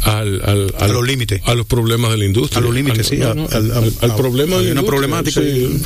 al, 0.03 0.43
al, 0.45 0.75
A 0.79 0.89
los 0.89 1.07
límites. 1.07 1.41
a 1.45 1.55
los 1.55 1.65
problemas 1.67 2.11
de 2.11 2.17
la 2.19 2.25
industria. 2.25 2.59
A 2.59 2.63
los 2.63 2.75
límites, 2.75 3.07
sí, 3.07 3.17
no, 3.19 3.29
a- 3.31 3.35
no, 3.35 3.49
al- 3.51 4.17
problema 4.17 4.59
de 4.59 4.67
la 4.75 4.81
una 4.81 4.83
problemática. 4.83 5.41
sí, 5.41 5.81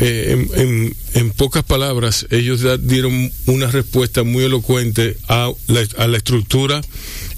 eh, 0.00 0.46
en, 0.54 0.60
en- 0.60 0.96
en 1.14 1.30
pocas 1.30 1.64
palabras, 1.64 2.26
ellos 2.30 2.60
dieron 2.82 3.30
una 3.46 3.68
respuesta 3.70 4.22
muy 4.24 4.44
elocuente 4.44 5.16
a 5.28 5.50
la, 5.68 5.86
a 5.98 6.06
la 6.08 6.16
estructura. 6.16 6.80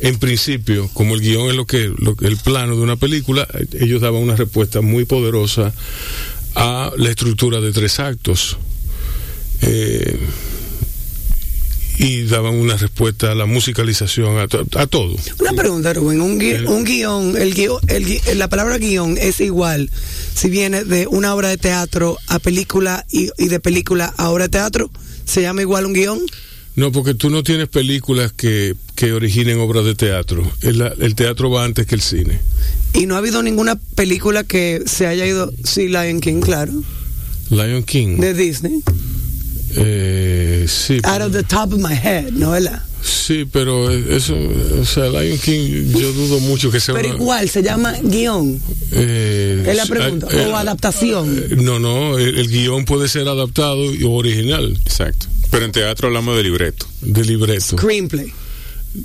En 0.01 0.19
principio, 0.19 0.89
como 0.95 1.15
el 1.15 1.21
guion 1.21 1.51
es 1.51 1.55
lo 1.57 1.67
que, 1.67 1.93
lo 1.99 2.17
el 2.23 2.37
plano 2.39 2.75
de 2.77 2.83
una 2.83 2.97
película, 2.97 3.47
ellos 3.79 4.01
daban 4.01 4.23
una 4.23 4.37
respuesta 4.37 4.81
muy 4.81 5.05
poderosa 5.05 5.75
a 6.55 6.91
la 6.97 7.11
estructura 7.11 7.61
de 7.61 7.73
tres 7.73 8.01
actos. 8.01 8.57
Eh, 9.63 10.17
y 12.03 12.23
daban 12.23 12.55
una 12.55 12.77
respuesta 12.77 13.31
a 13.31 13.35
la 13.35 13.45
musicalización, 13.47 14.39
a, 14.39 14.49
to- 14.49 14.67
a 14.77 14.87
todo. 14.87 15.15
Una 15.39 15.53
pregunta, 15.53 15.93
Rubén. 15.93 16.21
Un, 16.21 16.39
gui- 16.41 16.55
El- 16.57 16.67
un 16.67 16.85
guion, 16.85 17.37
el 17.37 17.53
guion, 17.55 17.79
el 17.89 18.07
gui- 18.07 18.35
la 18.35 18.49
palabra 18.49 18.79
guion 18.79 19.19
es 19.19 19.41
igual 19.41 19.91
si 20.35 20.49
viene 20.49 20.85
de 20.85 21.07
una 21.07 21.35
obra 21.35 21.49
de 21.49 21.59
teatro 21.59 22.17
a 22.27 22.39
película 22.39 23.05
y, 23.11 23.29
y 23.37 23.49
de 23.49 23.61
película 23.61 24.15
a 24.17 24.31
obra 24.31 24.45
de 24.45 24.49
teatro. 24.51 24.91
¿Se 25.27 25.43
llama 25.43 25.61
igual 25.63 25.85
un 25.87 25.93
guion? 25.93 26.21
No, 26.77 26.91
porque 26.93 27.15
tú 27.15 27.29
no 27.31 27.43
tienes 27.43 27.69
películas 27.69 28.33
que, 28.33 28.75
que 28.95 29.13
originen 29.13 29.59
obras 29.61 29.85
de 29.85 29.95
teatro. 29.95 30.51
El, 30.63 30.81
el 31.01 31.15
teatro 31.15 31.51
va 31.51 31.65
antes 31.65 31.85
que 31.87 31.97
el 31.97 32.01
cine. 32.01 32.41
Y 32.95 33.07
no 33.07 33.17
ha 33.17 33.19
habido 33.19 33.43
ninguna 33.43 33.77
película 33.95 34.45
que 34.45 34.83
se 34.87 35.07
haya 35.07 35.27
ido, 35.27 35.53
sí, 35.65 35.89
Lion 35.89 36.21
King, 36.21 36.41
claro, 36.41 36.73
Lion 37.51 37.83
King. 37.83 38.17
de 38.19 38.33
Disney. 38.35 38.81
Eh, 39.77 40.50
sí, 40.71 40.99
Out 41.05 41.23
of 41.23 41.33
the 41.33 41.43
top 41.43 41.73
of 41.75 41.79
my 41.81 41.95
head, 41.95 42.31
¿no 42.33 42.51
verdad? 42.53 42.83
sí, 43.03 43.47
pero 43.51 43.91
eso, 43.91 44.37
o 44.81 44.85
sea, 44.85 45.09
Lion 45.09 45.39
King, 45.39 45.93
yo 45.99 46.13
dudo 46.13 46.39
mucho 46.41 46.71
que 46.71 46.81
sea 46.81 46.95
Pero 46.95 47.09
una- 47.11 47.17
igual, 47.19 47.49
se 47.49 47.63
llama 47.63 47.95
guion. 48.03 48.61
eh, 48.93 49.65
Es 49.67 49.77
la 49.77 49.87
pregunta. 49.87 50.27
eh, 50.31 50.47
o 50.47 50.57
adaptación. 50.57 51.39
eh, 51.51 51.57
No, 51.57 51.79
no, 51.79 52.19
el, 52.19 52.39
el 52.39 52.49
guion 52.49 52.85
puede 52.85 53.09
ser 53.09 53.27
adaptado 53.29 53.95
y 53.95 54.05
original 54.05 54.79
Exacto. 54.85 55.27
Pero 55.51 55.65
en 55.65 55.73
teatro 55.73 56.09
hablamos 56.09 56.37
de 56.37 56.43
libreto. 56.45 56.87
de 57.03 57.25
libreto. 57.25 57.77
Screenplay. 57.79 58.33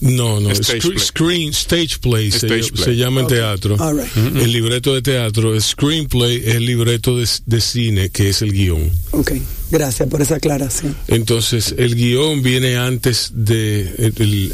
No, 0.02 0.40
no, 0.40 0.50
Stage 0.52 0.80
scre- 0.80 0.88
play. 0.94 1.00
screen, 1.00 1.50
stage 1.54 2.00
play, 2.02 2.32
se, 2.32 2.38
Stage 2.48 2.72
play. 2.72 2.84
se 2.86 2.96
llama 2.96 3.20
en 3.22 3.26
Okay. 3.28 3.38
teatro. 3.38 3.76
All 3.80 3.98
right. 4.00 4.18
El 4.42 4.52
libreto 4.52 4.94
de 4.96 5.02
teatro, 5.04 5.60
screenplay 5.62 6.38
es 6.38 6.56
el 6.56 6.66
libreto 6.66 7.16
de, 7.18 7.28
de 7.46 7.62
cine, 7.62 8.10
que 8.10 8.30
es 8.30 8.42
el 8.42 8.52
guion. 8.52 8.90
Ok, 9.12 9.34
gracias 9.72 10.08
por 10.10 10.22
esa 10.22 10.36
aclaración. 10.36 10.96
Entonces, 11.08 11.76
el 11.78 11.96
guion 11.96 12.42
viene 12.42 12.78
antes 12.78 13.32
de 13.34 13.82
el, 13.98 14.14
el- 14.18 14.52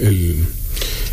el- 0.00 0.36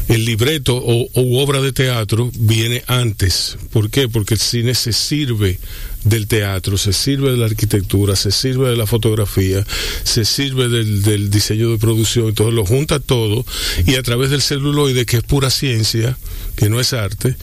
el- 0.08 0.26
libreto 0.26 0.76
o, 0.76 1.08
o 1.14 1.42
obra 1.42 1.62
de 1.62 1.72
teatro 1.72 2.30
viene 2.36 2.84
antes. 2.88 3.58
¿Por 3.72 3.90
qué? 3.90 4.10
Porque 4.10 4.34
el 4.34 4.40
cine 4.40 4.76
se 4.76 4.92
sirve 4.92 5.58
del 6.04 6.28
teatro, 6.28 6.78
se 6.78 6.92
sirve 6.94 7.32
de 7.32 7.38
la 7.38 7.46
arquitectura, 7.46 8.16
se 8.18 8.32
sirve 8.32 8.70
de 8.70 8.76
la 8.76 8.86
fotografía, 8.88 9.66
se 10.04 10.26
sirve 10.26 10.68
del, 10.68 11.02
del 11.04 11.30
diseño 11.30 11.70
de 11.72 11.78
producción, 11.78 12.28
entonces 12.30 12.54
lo 12.54 12.66
junta 12.66 13.00
todo 13.00 13.46
y 13.86 13.96
a 13.96 14.04
través 14.04 14.32
del 14.32 14.42
celuloide, 14.42 15.06
que 15.06 15.18
es 15.18 15.24
pura 15.24 15.50
ciencia, 15.50 16.18
que 16.56 16.70
no 16.70 16.80
es 16.82 16.92
arte, 16.94 17.36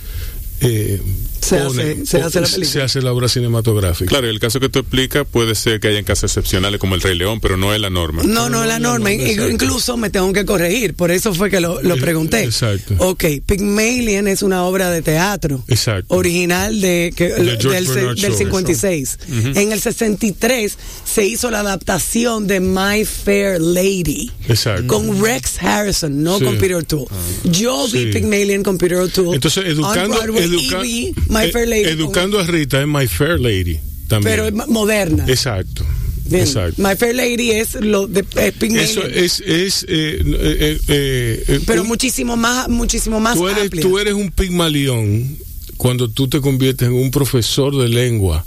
eh, 0.61 1.01
Se 1.41 1.57
hace- 1.57 2.05
se 2.05 2.19
hace 2.21 2.41
la 2.41 2.47
película. 2.47 2.67
se 2.67 2.83
hace 2.83 3.01
la 3.01 3.13
obra 3.13 3.29
cinematográfica. 3.29 4.09
Claro, 4.09 4.29
el 4.29 4.39
caso 4.41 4.59
que 4.61 4.69
tú 4.69 4.81
explicas 4.81 5.25
puede 5.31 5.55
ser 5.55 5.79
que 5.81 5.89
hayan 5.89 6.05
casos 6.05 6.25
excepcionales 6.31 6.79
como 6.81 6.95
el 6.95 7.01
Rey 7.01 7.17
León, 7.17 7.41
pero 7.41 7.57
no 7.57 7.73
es 7.73 7.81
la 7.81 7.91
norma. 7.91 8.23
No, 8.25 8.49
no, 8.51 8.65
la 8.67 8.79
norma. 8.79 9.13
exacto. 9.13 9.49
Incluso 9.51 9.97
me 9.97 10.11
tengo 10.11 10.33
que 10.33 10.45
corregir, 10.45 10.95
por 10.95 11.11
eso 11.11 11.33
fue 11.33 11.49
que 11.49 11.61
lo, 11.61 11.81
lo 11.83 11.95
Eh, 11.95 12.01
pregunté. 12.01 12.43
exacto. 12.45 12.95
Ok, 12.99 13.25
Pygmalion 13.47 14.27
es 14.29 14.43
una 14.43 14.65
obra 14.65 14.91
de 14.91 15.01
teatro. 15.01 15.63
Exacto. 15.69 16.15
Original 16.15 16.81
de, 16.81 17.13
que- 17.17 17.29
De 17.29 17.57
del, 17.57 17.59
del 17.87 18.15
Shaw. 18.17 18.37
56. 18.37 19.19
En 19.55 19.73
el 19.73 19.81
63 19.81 20.77
se 21.05 21.25
hizo 21.27 21.51
la 21.51 21.61
adaptación 21.61 22.47
de 22.47 22.61
My 22.61 23.05
Fair 23.05 23.61
Lady. 23.61 24.31
Exacto. 24.49 24.87
Con 24.89 25.23
Rex 25.23 25.63
Harrison, 25.63 26.23
no 26.23 26.39
Sí. 26.39 26.45
con 26.45 26.57
Peter 26.59 26.75
O'Toole. 26.77 27.07
Yo 27.45 27.87
vi 27.89 28.05
Sí. 28.05 28.11
Pygmalion 28.13 28.63
con 28.63 28.77
Peter 28.77 28.99
O'Toole. 28.99 29.35
Entonces, 29.37 29.65
educando, 29.67 30.19
educa- 30.49 30.85
y 30.85 31.13
vi 31.13 31.15
My 31.29 31.45
eh, 31.47 31.53
Fair 31.53 31.69
Lady. 31.69 31.85
educando 31.89 32.39
a 32.39 32.45
Rita 32.47 32.81
es 32.81 32.87
My 32.87 33.07
Fair 33.07 33.41
Lady 33.41 33.79
también. 34.09 34.37
pero 34.37 34.47
es 34.47 34.69
moderna. 34.69 35.25
Exacto. 35.29 35.85
Bien. 36.27 36.43
Exacto. 36.43 36.83
My 36.83 36.95
Fair 36.97 37.15
Lady 37.15 37.53
es 37.53 37.75
lo 37.77 38.07
de 38.07 38.21
es 38.21 38.53
Pygmalion. 38.53 38.85
Eso 38.85 39.03
es, 39.07 39.41
es 39.41 39.85
eh, 39.89 40.19
eh, 40.23 40.79
eh, 40.89 41.45
eh, 41.49 41.61
pero 41.67 41.83
un- 41.83 41.89
muchísimo 41.89 42.37
más 42.37 42.69
muchísimo 42.69 43.19
más 43.19 43.35
tú 43.37 43.49
eres, 43.49 43.63
amplia. 43.65 43.83
tú 43.83 43.99
eres 43.99 44.13
un 44.13 44.31
pigmalión 44.31 45.39
cuando 45.79 46.11
tú 46.11 46.29
te 46.29 46.41
conviertes 46.43 46.89
en 46.89 46.95
un 46.95 47.11
profesor 47.11 47.75
de 47.77 47.89
lengua. 47.89 48.45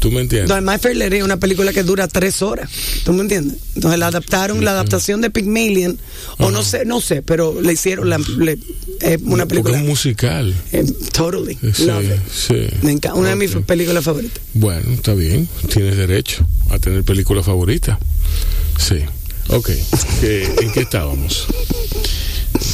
¿Tú 0.00 0.10
me 0.10 0.20
entiendes? 0.20 0.50
No, 0.50 0.60
My 0.60 0.78
Fair 0.78 0.96
Lady 0.96 1.16
es 1.16 1.22
una 1.24 1.38
película 1.38 1.72
que 1.72 1.82
dura 1.82 2.06
tres 2.08 2.42
horas. 2.42 2.70
¿Tú 3.04 3.14
me 3.14 3.22
entiendes? 3.22 3.56
Entonces 3.74 3.98
la 3.98 4.08
adaptaron, 4.08 4.62
la 4.62 4.72
adaptación 4.72 5.22
de 5.22 5.30
Pygmalion, 5.30 5.98
o 6.38 6.50
no 6.50 6.62
sé, 6.62 6.84
no 6.84 7.00
sé, 7.00 7.22
pero 7.22 7.58
le 7.58 7.72
hicieron 7.72 8.10
la, 8.10 8.18
le- 8.38 8.58
eh, 9.00 9.18
una 9.24 9.46
película. 9.46 9.76
es 9.76 9.82
un 9.82 9.88
musical. 9.88 10.54
eh, 10.72 10.84
totally. 11.12 11.56
Sí, 11.72 11.88
sí. 12.30 12.66
Me 12.82 12.92
encanta. 12.92 13.14
Una 13.18 13.30
de 13.30 13.36
mis 13.36 13.52
películas 13.64 14.04
favoritas. 14.04 14.42
Bueno, 14.52 14.92
está 14.92 15.14
bien. 15.14 15.48
Tienes 15.72 15.96
derecho 15.96 16.46
a 16.68 16.78
tener 16.78 17.02
película 17.02 17.42
favorita. 17.42 17.98
Sí. 18.78 18.96
Ok. 19.48 19.70
¿Qué- 20.20 20.52
¿En 20.60 20.70
qué 20.72 20.80
estábamos? 20.80 21.46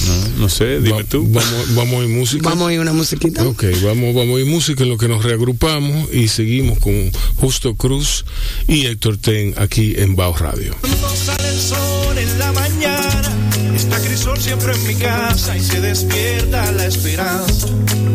No, 0.06 0.28
no 0.42 0.48
sé, 0.48 0.80
dime 0.80 1.02
Va- 1.02 1.04
tú. 1.04 1.26
Vamos, 1.30 1.74
vamos 1.74 2.00
a 2.00 2.04
ir 2.04 2.08
música. 2.08 2.48
Vamos 2.48 2.68
a 2.68 2.72
ir 2.72 2.80
una 2.80 2.92
musiquita. 2.92 3.44
Ok, 3.46 3.64
vamos, 3.84 4.14
vamos 4.14 4.36
a 4.36 4.40
ir 4.40 4.46
música 4.46 4.82
en 4.82 4.88
lo 4.90 4.98
que 4.98 5.08
nos 5.08 5.22
reagrupamos 5.24 6.08
y 6.12 6.28
seguimos 6.28 6.78
con 6.78 7.10
Justo 7.36 7.74
Cruz 7.74 8.24
y 8.66 8.86
Héctor 8.86 9.18
Ten 9.18 9.54
aquí 9.58 9.94
en 9.96 10.16
Bao 10.16 10.34
Radio. 10.36 10.74
Cuando 10.80 11.08
sale 11.14 11.48
el 11.48 11.58
sol 11.60 12.18
en 12.18 12.38
la 12.38 12.52
mañana, 12.52 13.32
está 13.74 14.00
Crisol 14.00 14.38
siempre 14.38 14.72
en 14.74 14.86
mi 14.86 14.94
casa 14.94 15.56
y 15.56 15.60
se 15.60 15.80
despierta 15.80 16.70
la 16.72 16.86
esperanza, 16.86 17.66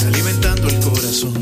alimentando 0.07 0.67
el 0.69 0.79
corazón. 0.79 1.33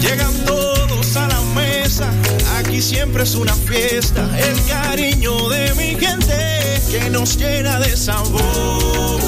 Llegan 0.00 0.32
todos 0.46 1.16
a 1.16 1.28
la 1.28 1.40
mesa, 1.54 2.10
aquí 2.58 2.80
siempre 2.80 3.22
es 3.24 3.34
una 3.34 3.54
fiesta, 3.54 4.28
el 4.38 4.62
cariño 4.64 5.48
de 5.50 5.74
mi 5.74 5.96
gente 6.00 6.80
que 6.90 7.10
nos 7.10 7.36
llena 7.36 7.78
de 7.80 7.96
sabor. 7.96 9.20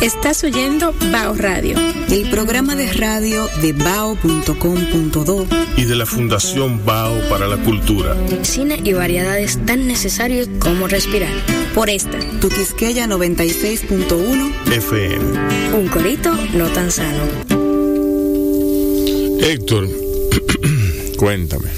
Estás 0.00 0.44
oyendo 0.44 0.94
Bao 1.12 1.34
Radio. 1.34 1.76
El 2.10 2.30
programa 2.30 2.76
de 2.76 2.92
radio 2.92 3.48
de 3.60 3.72
bao.com.do 3.72 5.46
Y 5.76 5.84
de 5.84 5.96
la 5.96 6.06
Fundación 6.06 6.84
Bao 6.84 7.28
para 7.28 7.46
la 7.48 7.56
Cultura. 7.58 8.16
Cine 8.42 8.80
y 8.84 8.92
variedades 8.92 9.58
tan 9.66 9.86
necesarios 9.88 10.48
como 10.60 10.86
respirar. 10.86 11.32
Por 11.74 11.90
esta, 11.90 12.18
Tu 12.40 12.48
Quisqueya 12.48 13.06
96.1 13.06 14.72
FM. 14.72 15.74
Un 15.76 15.88
corito 15.88 16.32
no 16.54 16.66
tan 16.68 16.90
sano. 16.90 17.24
Héctor, 19.40 19.88
Cuéntame. 21.18 21.68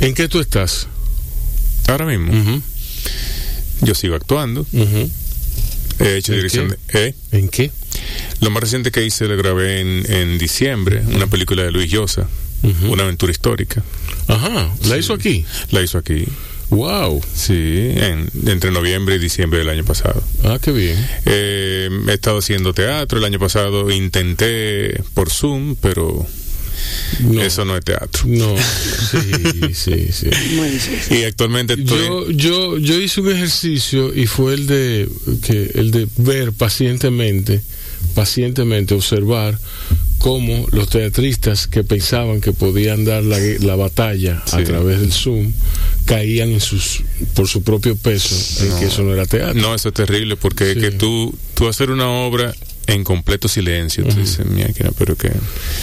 ¿en 0.00 0.14
qué 0.14 0.28
tú 0.28 0.38
estás? 0.38 0.86
Ahora 1.88 2.04
mismo, 2.06 2.30
Ujú, 2.32 2.62
yo 3.82 3.94
sigo 3.94 4.14
actuando. 4.16 4.66
He 6.00 6.16
hecho 6.16 6.32
¿En 6.32 6.38
dirección 6.38 6.76
qué? 6.88 6.98
de... 6.98 7.06
¿eh? 7.08 7.14
¿En 7.32 7.48
qué? 7.48 7.70
Lo 8.40 8.50
más 8.50 8.62
reciente 8.62 8.90
que 8.92 9.04
hice 9.04 9.26
lo 9.26 9.36
grabé 9.36 9.80
en, 9.80 10.10
en 10.10 10.38
diciembre, 10.38 11.02
una 11.12 11.26
película 11.26 11.64
de 11.64 11.72
Luis 11.72 11.90
Llosa, 11.90 12.28
una 12.88 13.02
aventura 13.02 13.32
histórica. 13.32 13.82
Ajá, 14.28 14.72
¿la 14.86 14.96
hizo 14.96 15.12
aquí? 15.14 15.44
La 15.70 15.82
hizo 15.82 15.98
aquí, 15.98 16.24
Wow. 16.70 17.20
sí, 17.34 17.54
en- 17.96 18.28
entre 18.46 18.70
noviembre 18.70 19.16
y 19.16 19.18
diciembre 19.18 19.58
del 19.60 19.70
año 19.70 19.84
pasado. 19.84 20.22
Ah, 20.44 20.58
qué 20.62 20.70
bien. 20.70 20.96
Eh, 21.24 21.88
he 22.08 22.12
estado 22.12 22.38
haciendo 22.38 22.72
teatro, 22.74 23.18
el 23.18 23.24
año 23.24 23.38
pasado 23.40 23.90
intenté 23.90 25.02
por 25.14 25.30
Zoom, 25.30 25.74
pero 25.80 26.26
No, 27.20 27.42
eso 27.42 27.64
no 27.64 27.76
es 27.76 27.84
teatro. 27.84 28.22
No, 28.26 28.54
sí, 29.10 29.74
sí, 29.74 30.06
sí. 30.12 30.28
Y 31.14 31.24
actualmente 31.24 31.74
estoy... 31.74 31.98
Yo, 31.98 32.30
yo, 32.30 32.78
yo 32.78 33.00
hice 33.00 33.20
un 33.20 33.30
ejercicio 33.32 34.14
y 34.14 34.26
fue 34.26 34.54
el 34.54 34.66
de 34.66 35.08
que 35.42 35.70
el 35.74 35.90
de 35.90 36.06
ver 36.18 36.52
pacientemente, 36.52 37.60
pacientemente 38.14 38.94
observar 38.94 39.58
cómo 40.18 40.66
los 40.72 40.88
teatristas 40.88 41.66
que 41.68 41.84
pensaban 41.84 42.40
que 42.40 42.52
podían 42.52 43.04
dar 43.04 43.22
la, 43.22 43.38
la 43.60 43.76
batalla 43.76 44.42
a 44.52 44.62
través 44.64 45.00
del 45.00 45.12
Zoom 45.12 45.52
caían 46.06 46.50
en 46.50 46.60
sus 46.60 47.02
por 47.34 47.46
su 47.46 47.62
propio 47.62 47.94
peso 47.96 48.34
en 48.64 48.70
No. 48.70 48.78
que 48.80 48.86
eso 48.86 49.02
no 49.02 49.12
era 49.14 49.26
teatro. 49.26 49.54
No, 49.60 49.74
eso 49.74 49.88
es 49.88 49.94
terrible 49.94 50.36
porque 50.36 50.64
Sí. 50.64 50.78
es 50.78 50.84
que 50.84 50.90
tú, 50.90 51.32
tú 51.54 51.68
hacer 51.68 51.90
una 51.90 52.08
obra 52.08 52.52
en 52.88 53.04
completo 53.04 53.48
silencio, 53.48 54.02
Ujú. 54.06 54.18
dices, 54.18 54.46
mira, 54.46 54.70
pero 54.96 55.14
que... 55.14 55.30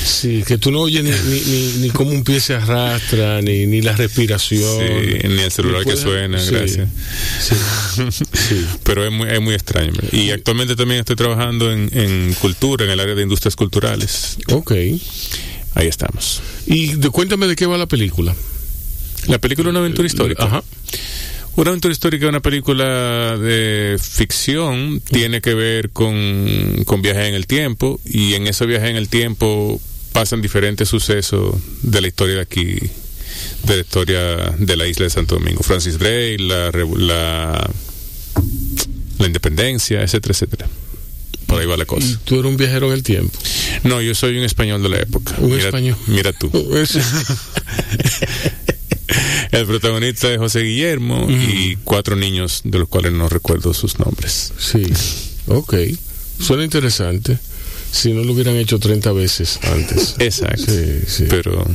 Sí, 0.03 0.43
que 0.45 0.57
tú 0.57 0.71
no 0.71 0.79
oyes 0.81 1.03
ni, 1.03 1.11
ni, 1.11 1.39
ni, 1.39 1.73
ni 1.83 1.89
cómo 1.91 2.09
un 2.09 2.23
pie 2.23 2.39
se 2.39 2.55
arrastra, 2.55 3.43
ni, 3.43 3.67
ni 3.67 3.83
la 3.83 3.95
respiración. 3.95 4.81
Sí, 4.81 5.27
ni 5.27 5.41
el 5.41 5.51
celular 5.51 5.85
que 5.85 5.95
suena, 5.95 6.39
sí, 6.39 6.51
gracias. 6.51 6.89
Sí, 7.39 7.55
sí. 8.33 8.65
Pero 8.83 9.05
es 9.05 9.11
muy, 9.11 9.29
es 9.29 9.39
muy 9.39 9.53
extraño. 9.53 9.93
Y 10.11 10.31
actualmente 10.31 10.75
también 10.75 11.01
estoy 11.01 11.15
trabajando 11.15 11.71
en, 11.71 11.91
en 11.93 12.33
cultura, 12.33 12.85
en 12.85 12.91
el 12.91 12.99
área 12.99 13.13
de 13.13 13.21
industrias 13.21 13.55
culturales. 13.55 14.37
Ok. 14.51 14.71
Ahí 15.75 15.87
estamos. 15.87 16.41
Y 16.65 16.95
de, 16.95 17.11
cuéntame 17.11 17.45
de 17.45 17.55
qué 17.55 17.67
va 17.67 17.77
la 17.77 17.85
película. 17.85 18.35
La 19.27 19.37
película 19.37 19.69
es 19.69 19.71
una 19.71 19.79
aventura 19.79 20.07
histórica. 20.07 20.43
Ajá. 20.43 20.63
Una 21.57 21.69
aventura 21.69 21.93
histórica, 21.93 22.27
una 22.27 22.41
película 22.41 23.37
de 23.37 23.97
ficción, 24.01 24.99
tiene 24.99 25.39
que 25.39 25.53
ver 25.53 25.89
con, 25.91 26.83
con 26.85 27.01
viajes 27.01 27.29
en 27.29 27.33
el 27.35 27.47
tiempo 27.47 27.99
y 28.03 28.33
en 28.33 28.47
esos 28.47 28.67
viajes 28.67 28.89
en 28.89 28.97
el 28.97 29.07
tiempo 29.07 29.79
pasan 30.11 30.41
diferentes 30.41 30.89
sucesos 30.89 31.55
de 31.81 32.01
la 32.01 32.07
historia 32.07 32.35
de 32.35 32.41
aquí, 32.41 32.75
de 33.63 33.75
la 33.75 33.81
historia 33.81 34.19
de 34.57 34.75
la 34.75 34.85
isla 34.85 35.05
de 35.05 35.09
Santo 35.09 35.35
Domingo. 35.35 35.63
Francis 35.63 35.97
Drake, 35.97 36.37
la, 36.39 36.71
la, 36.71 37.69
la 39.19 39.25
independencia, 39.25 40.01
etcétera, 40.01 40.33
etcétera. 40.33 40.67
Por 41.47 41.61
ahí 41.61 41.67
va 41.67 41.77
la 41.77 41.85
cosa. 41.85 42.19
tú 42.25 42.35
eres 42.39 42.47
un 42.47 42.57
viajero 42.57 42.87
en 42.87 42.93
el 42.93 43.03
tiempo. 43.03 43.37
No, 43.83 44.01
yo 44.01 44.13
soy 44.13 44.37
un 44.37 44.43
español 44.43 44.83
de 44.83 44.89
la 44.89 44.99
época. 44.99 45.35
Un 45.37 45.51
Mira- 45.51 45.63
español. 45.65 45.95
Mira 46.07 46.33
tú. 46.33 46.51
El 49.51 49.65
protagonista 49.65 50.31
es 50.31 50.37
José 50.37 50.61
Guillermo 50.61 51.27
y 51.29 51.77
cuatro 51.83 52.15
niños 52.15 52.61
de 52.63 52.79
los 52.79 52.87
cuales 52.89 53.13
no 53.13 53.29
recuerdo 53.29 53.73
sus 53.73 53.99
nombres. 53.99 54.53
Sí, 54.57 54.83
ok. 55.47 55.75
Suena 56.39 56.63
interesante. 56.63 57.37
Si 57.91 58.11
no 58.11 58.23
lo 58.23 58.33
hubieran 58.33 58.57
hecho 58.57 58.77
30 58.77 59.13
veces 59.13 59.57
antes. 59.63 60.15
Exacto. 60.19 60.65
Sí, 60.65 60.99
sí. 61.07 61.25
Pero 61.29 61.65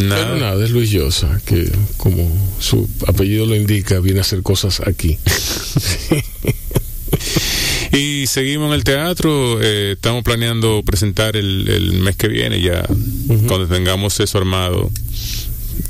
nada. 0.00 0.24
Pero 0.24 0.36
nada, 0.40 0.64
es 0.64 0.70
Luis 0.72 0.90
Llosa, 0.90 1.40
que 1.44 1.70
como 1.96 2.28
su 2.58 2.88
apellido 3.06 3.46
lo 3.46 3.54
indica, 3.54 4.00
viene 4.00 4.18
a 4.18 4.22
hacer 4.22 4.42
cosas 4.42 4.80
aquí. 4.80 5.18
Y 7.90 8.26
seguimos 8.26 8.68
en 8.68 8.74
el 8.74 8.84
teatro, 8.84 9.60
eh, 9.62 9.92
estamos 9.92 10.22
planeando 10.22 10.82
presentar 10.84 11.36
el, 11.36 11.68
el 11.68 11.92
mes 11.94 12.16
que 12.16 12.28
viene, 12.28 12.60
ya 12.60 12.84
cuando 13.46 13.66
tengamos 13.66 14.20
eso 14.20 14.38
armado, 14.38 14.90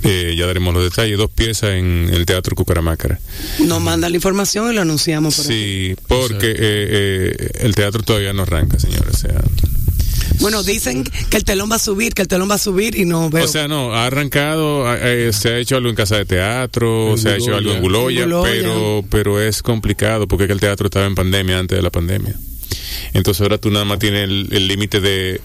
eh, 0.05 0.35
ya 0.37 0.47
daremos 0.47 0.73
los 0.75 0.85
detalles, 0.85 1.19
dos 1.19 1.31
piezas 1.31 1.71
en 1.71 2.11
el 2.13 2.25
Teatro 2.25 2.55
Cucaramácara. 2.55 3.19
Nos 3.61 3.81
manda 3.81 4.09
la 4.09 4.17
información 4.17 4.71
y 4.71 4.75
lo 4.75 4.83
anunciamos. 4.83 5.37
Por 5.37 5.45
Sí, 5.45 5.97
porque 6.07 6.51
eh, 6.51 6.57
eh, 6.59 7.51
el 7.61 7.75
teatro 7.75 8.03
todavía 8.03 8.33
no 8.33 8.43
arranca, 8.43 8.79
señores. 8.79 9.15
O 9.15 9.19
sea, 9.19 9.43
Bueno, 10.41 10.63
dicen 10.63 11.05
que 11.31 11.37
el 11.37 11.45
telón 11.45 11.71
va 11.71 11.77
a 11.77 11.81
subir, 11.81 12.15
que 12.15 12.23
el 12.23 12.29
telón 12.29 12.49
va 12.49 12.55
a 12.55 12.59
subir 12.59 12.97
y 12.97 13.05
no 13.05 13.29
veo. 13.29 13.45
O 13.45 13.49
sea, 13.49 13.67
no, 13.67 13.93
ha 13.93 14.07
arrancado, 14.07 14.87
eh, 14.95 15.33
se 15.33 15.49
ha 15.51 15.59
hecho 15.59 15.77
algo 15.77 15.89
en 15.89 15.97
Casa 15.97 16.17
de 16.17 16.25
Teatro, 16.27 17.13
En 17.13 17.19
se 17.19 17.31
ha 17.31 17.37
hecho 17.37 17.57
algo 17.57 17.73
en 17.73 17.81
Guloya, 17.81 18.23
En 18.23 18.31
Guloya. 18.31 18.53
pero 18.53 19.05
pero 19.11 19.41
es 19.43 19.63
complicado 19.63 20.29
porque 20.29 20.45
es 20.45 20.49
que 20.49 20.53
el 20.55 20.61
teatro 20.61 20.87
estaba 20.87 21.07
en 21.07 21.15
pandemia 21.17 21.59
antes 21.59 21.77
de 21.77 21.83
la 21.83 21.91
pandemia. 21.91 22.35
Entonces 23.15 23.41
ahora 23.41 23.59
tú 23.59 23.71
nada 23.71 23.85
más 23.85 23.99
tienes 23.99 24.25
el 24.29 24.69
límite 24.69 25.01
de 25.01 25.41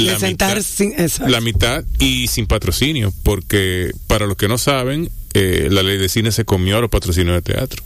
la 0.00 0.18
sentar 0.18 0.56
mitad, 0.56 0.68
sin. 0.68 0.92
exacto. 0.92 1.30
la 1.30 1.40
mitad 1.40 1.84
y 1.98 2.26
sin 2.28 2.46
patrocinio, 2.46 3.12
porque 3.22 3.90
para 4.06 4.26
los 4.26 4.36
que 4.36 4.48
no 4.48 4.58
saben, 4.58 5.10
eh, 5.34 5.68
la 5.70 5.82
ley 5.82 5.98
de 5.98 6.08
cine 6.08 6.32
se 6.32 6.44
comió 6.44 6.78
a 6.78 6.80
los 6.80 6.90
patrocinios 6.90 7.34
de 7.36 7.42
teatro. 7.42 7.82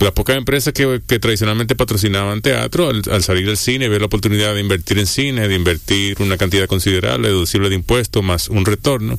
Las 0.00 0.12
pocas 0.12 0.36
empresas 0.36 0.72
que, 0.74 1.00
que 1.06 1.18
tradicionalmente 1.18 1.76
patrocinaban 1.76 2.42
teatro, 2.42 2.88
al, 2.90 3.02
al 3.10 3.22
salir 3.22 3.46
del 3.46 3.56
cine, 3.56 3.88
ver 3.88 4.00
la 4.00 4.06
oportunidad 4.06 4.52
de 4.54 4.60
invertir 4.60 4.98
en 4.98 5.06
cine, 5.06 5.46
de 5.48 5.54
invertir 5.54 6.16
una 6.20 6.36
cantidad 6.36 6.66
considerable, 6.66 7.28
deducible 7.28 7.68
de 7.68 7.76
impuestos, 7.76 8.22
más 8.22 8.48
un 8.48 8.64
retorno, 8.66 9.18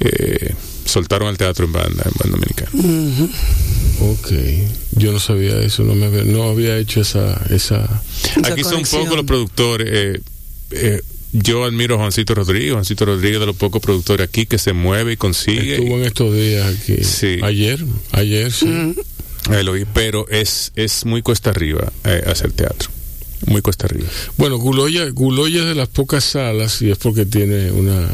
eh, 0.00 0.54
soltaron 0.84 1.28
al 1.28 1.38
teatro 1.38 1.64
en 1.64 1.72
banda, 1.72 2.04
en 2.04 2.12
banda 2.18 2.38
dominicana. 2.38 3.30
Ok, 4.00 4.32
yo 4.92 5.12
no 5.12 5.18
sabía 5.18 5.58
eso, 5.60 5.82
no 5.82 5.94
me 5.94 6.06
había, 6.06 6.24
no 6.24 6.44
había 6.44 6.76
hecho 6.76 7.00
esa, 7.00 7.40
esa. 7.50 8.02
Esa 8.36 8.52
Aquí 8.52 8.62
son 8.64 8.82
pocos 8.82 9.16
los 9.16 9.24
productores. 9.26 9.88
eh, 9.90 10.20
eh, 10.70 11.00
yo 11.32 11.64
admiro 11.64 11.94
a 11.94 11.98
Juancito 11.98 12.34
Rodríguez. 12.34 12.72
Juancito 12.72 13.04
Rodríguez 13.04 13.38
de 13.40 13.46
los 13.46 13.56
pocos 13.56 13.80
productores 13.80 14.26
aquí 14.28 14.46
que 14.46 14.58
se 14.58 14.72
mueve 14.72 15.12
y 15.12 15.16
consigue. 15.16 15.76
Estuvo 15.76 15.96
en 15.98 16.04
estos 16.04 16.34
días 16.34 16.66
aquí. 16.76 17.04
Sí. 17.04 17.38
Ayer, 17.42 17.84
ayer, 18.12 18.52
sí. 18.52 18.94
Lo 19.64 19.72
oí, 19.72 19.86
pero 19.94 20.28
es, 20.28 20.72
es 20.76 21.04
muy 21.06 21.22
cuesta 21.22 21.50
arriba 21.50 21.92
eh, 22.04 22.22
hacer 22.26 22.52
teatro. 22.52 22.90
Muy 23.46 23.62
cuesta 23.62 23.86
arriba. 23.86 24.06
Bueno, 24.36 24.58
Guloya, 24.58 25.08
Guloya 25.10 25.60
es 25.60 25.66
de 25.68 25.74
las 25.74 25.88
pocas 25.88 26.24
salas 26.24 26.82
y 26.82 26.90
es 26.90 26.98
porque 26.98 27.24
tiene 27.26 27.70
una. 27.70 28.08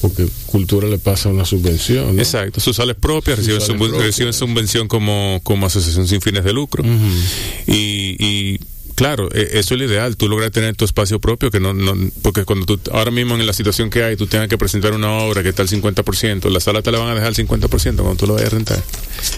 Porque 0.00 0.26
Cultura 0.46 0.88
le 0.88 0.96
pasa 0.98 1.28
una 1.28 1.44
subvención. 1.44 2.16
¿no? 2.16 2.22
Exacto. 2.22 2.58
Sus 2.60 2.76
sales 2.76 2.96
propias 2.96 3.36
Sus 3.36 3.46
reciben, 3.48 3.60
sales 3.60 3.76
subven- 3.76 3.88
propias. 3.90 4.06
reciben 4.06 4.32
subvención 4.32 4.88
como, 4.88 5.40
como 5.42 5.66
asociación 5.66 6.08
sin 6.08 6.22
fines 6.22 6.42
de 6.44 6.52
lucro. 6.54 6.82
y, 7.66 8.16
y 8.18 8.60
claro, 9.00 9.30
eh, 9.32 9.48
eso 9.52 9.72
es 9.72 9.80
lo 9.80 9.86
ideal. 9.86 10.14
Tú 10.18 10.28
logras 10.28 10.50
tener 10.52 10.76
tu 10.76 10.84
espacio 10.84 11.18
propio, 11.20 11.50
que 11.50 11.58
no, 11.58 11.72
no 11.72 11.94
porque 12.20 12.44
cuando 12.44 12.66
tú, 12.66 12.78
ahora 12.92 13.10
mismo 13.10 13.34
en 13.34 13.46
la 13.46 13.54
situación 13.54 13.88
que 13.88 14.04
hay, 14.04 14.14
tú 14.14 14.26
tengas 14.26 14.48
que 14.48 14.58
presentar 14.58 14.92
una 14.92 15.10
obra 15.10 15.42
que 15.42 15.48
está 15.48 15.62
al 15.62 15.68
50%, 15.68 16.50
la 16.50 16.60
sala 16.60 16.82
te 16.82 16.92
la 16.92 16.98
van 16.98 17.08
a 17.08 17.14
dejar 17.14 17.28
al 17.28 17.34
50% 17.34 17.68
cuando 17.96 18.16
tú 18.16 18.26
la 18.26 18.34
vayas 18.34 18.52
a 18.52 18.56
rentar. 18.56 18.82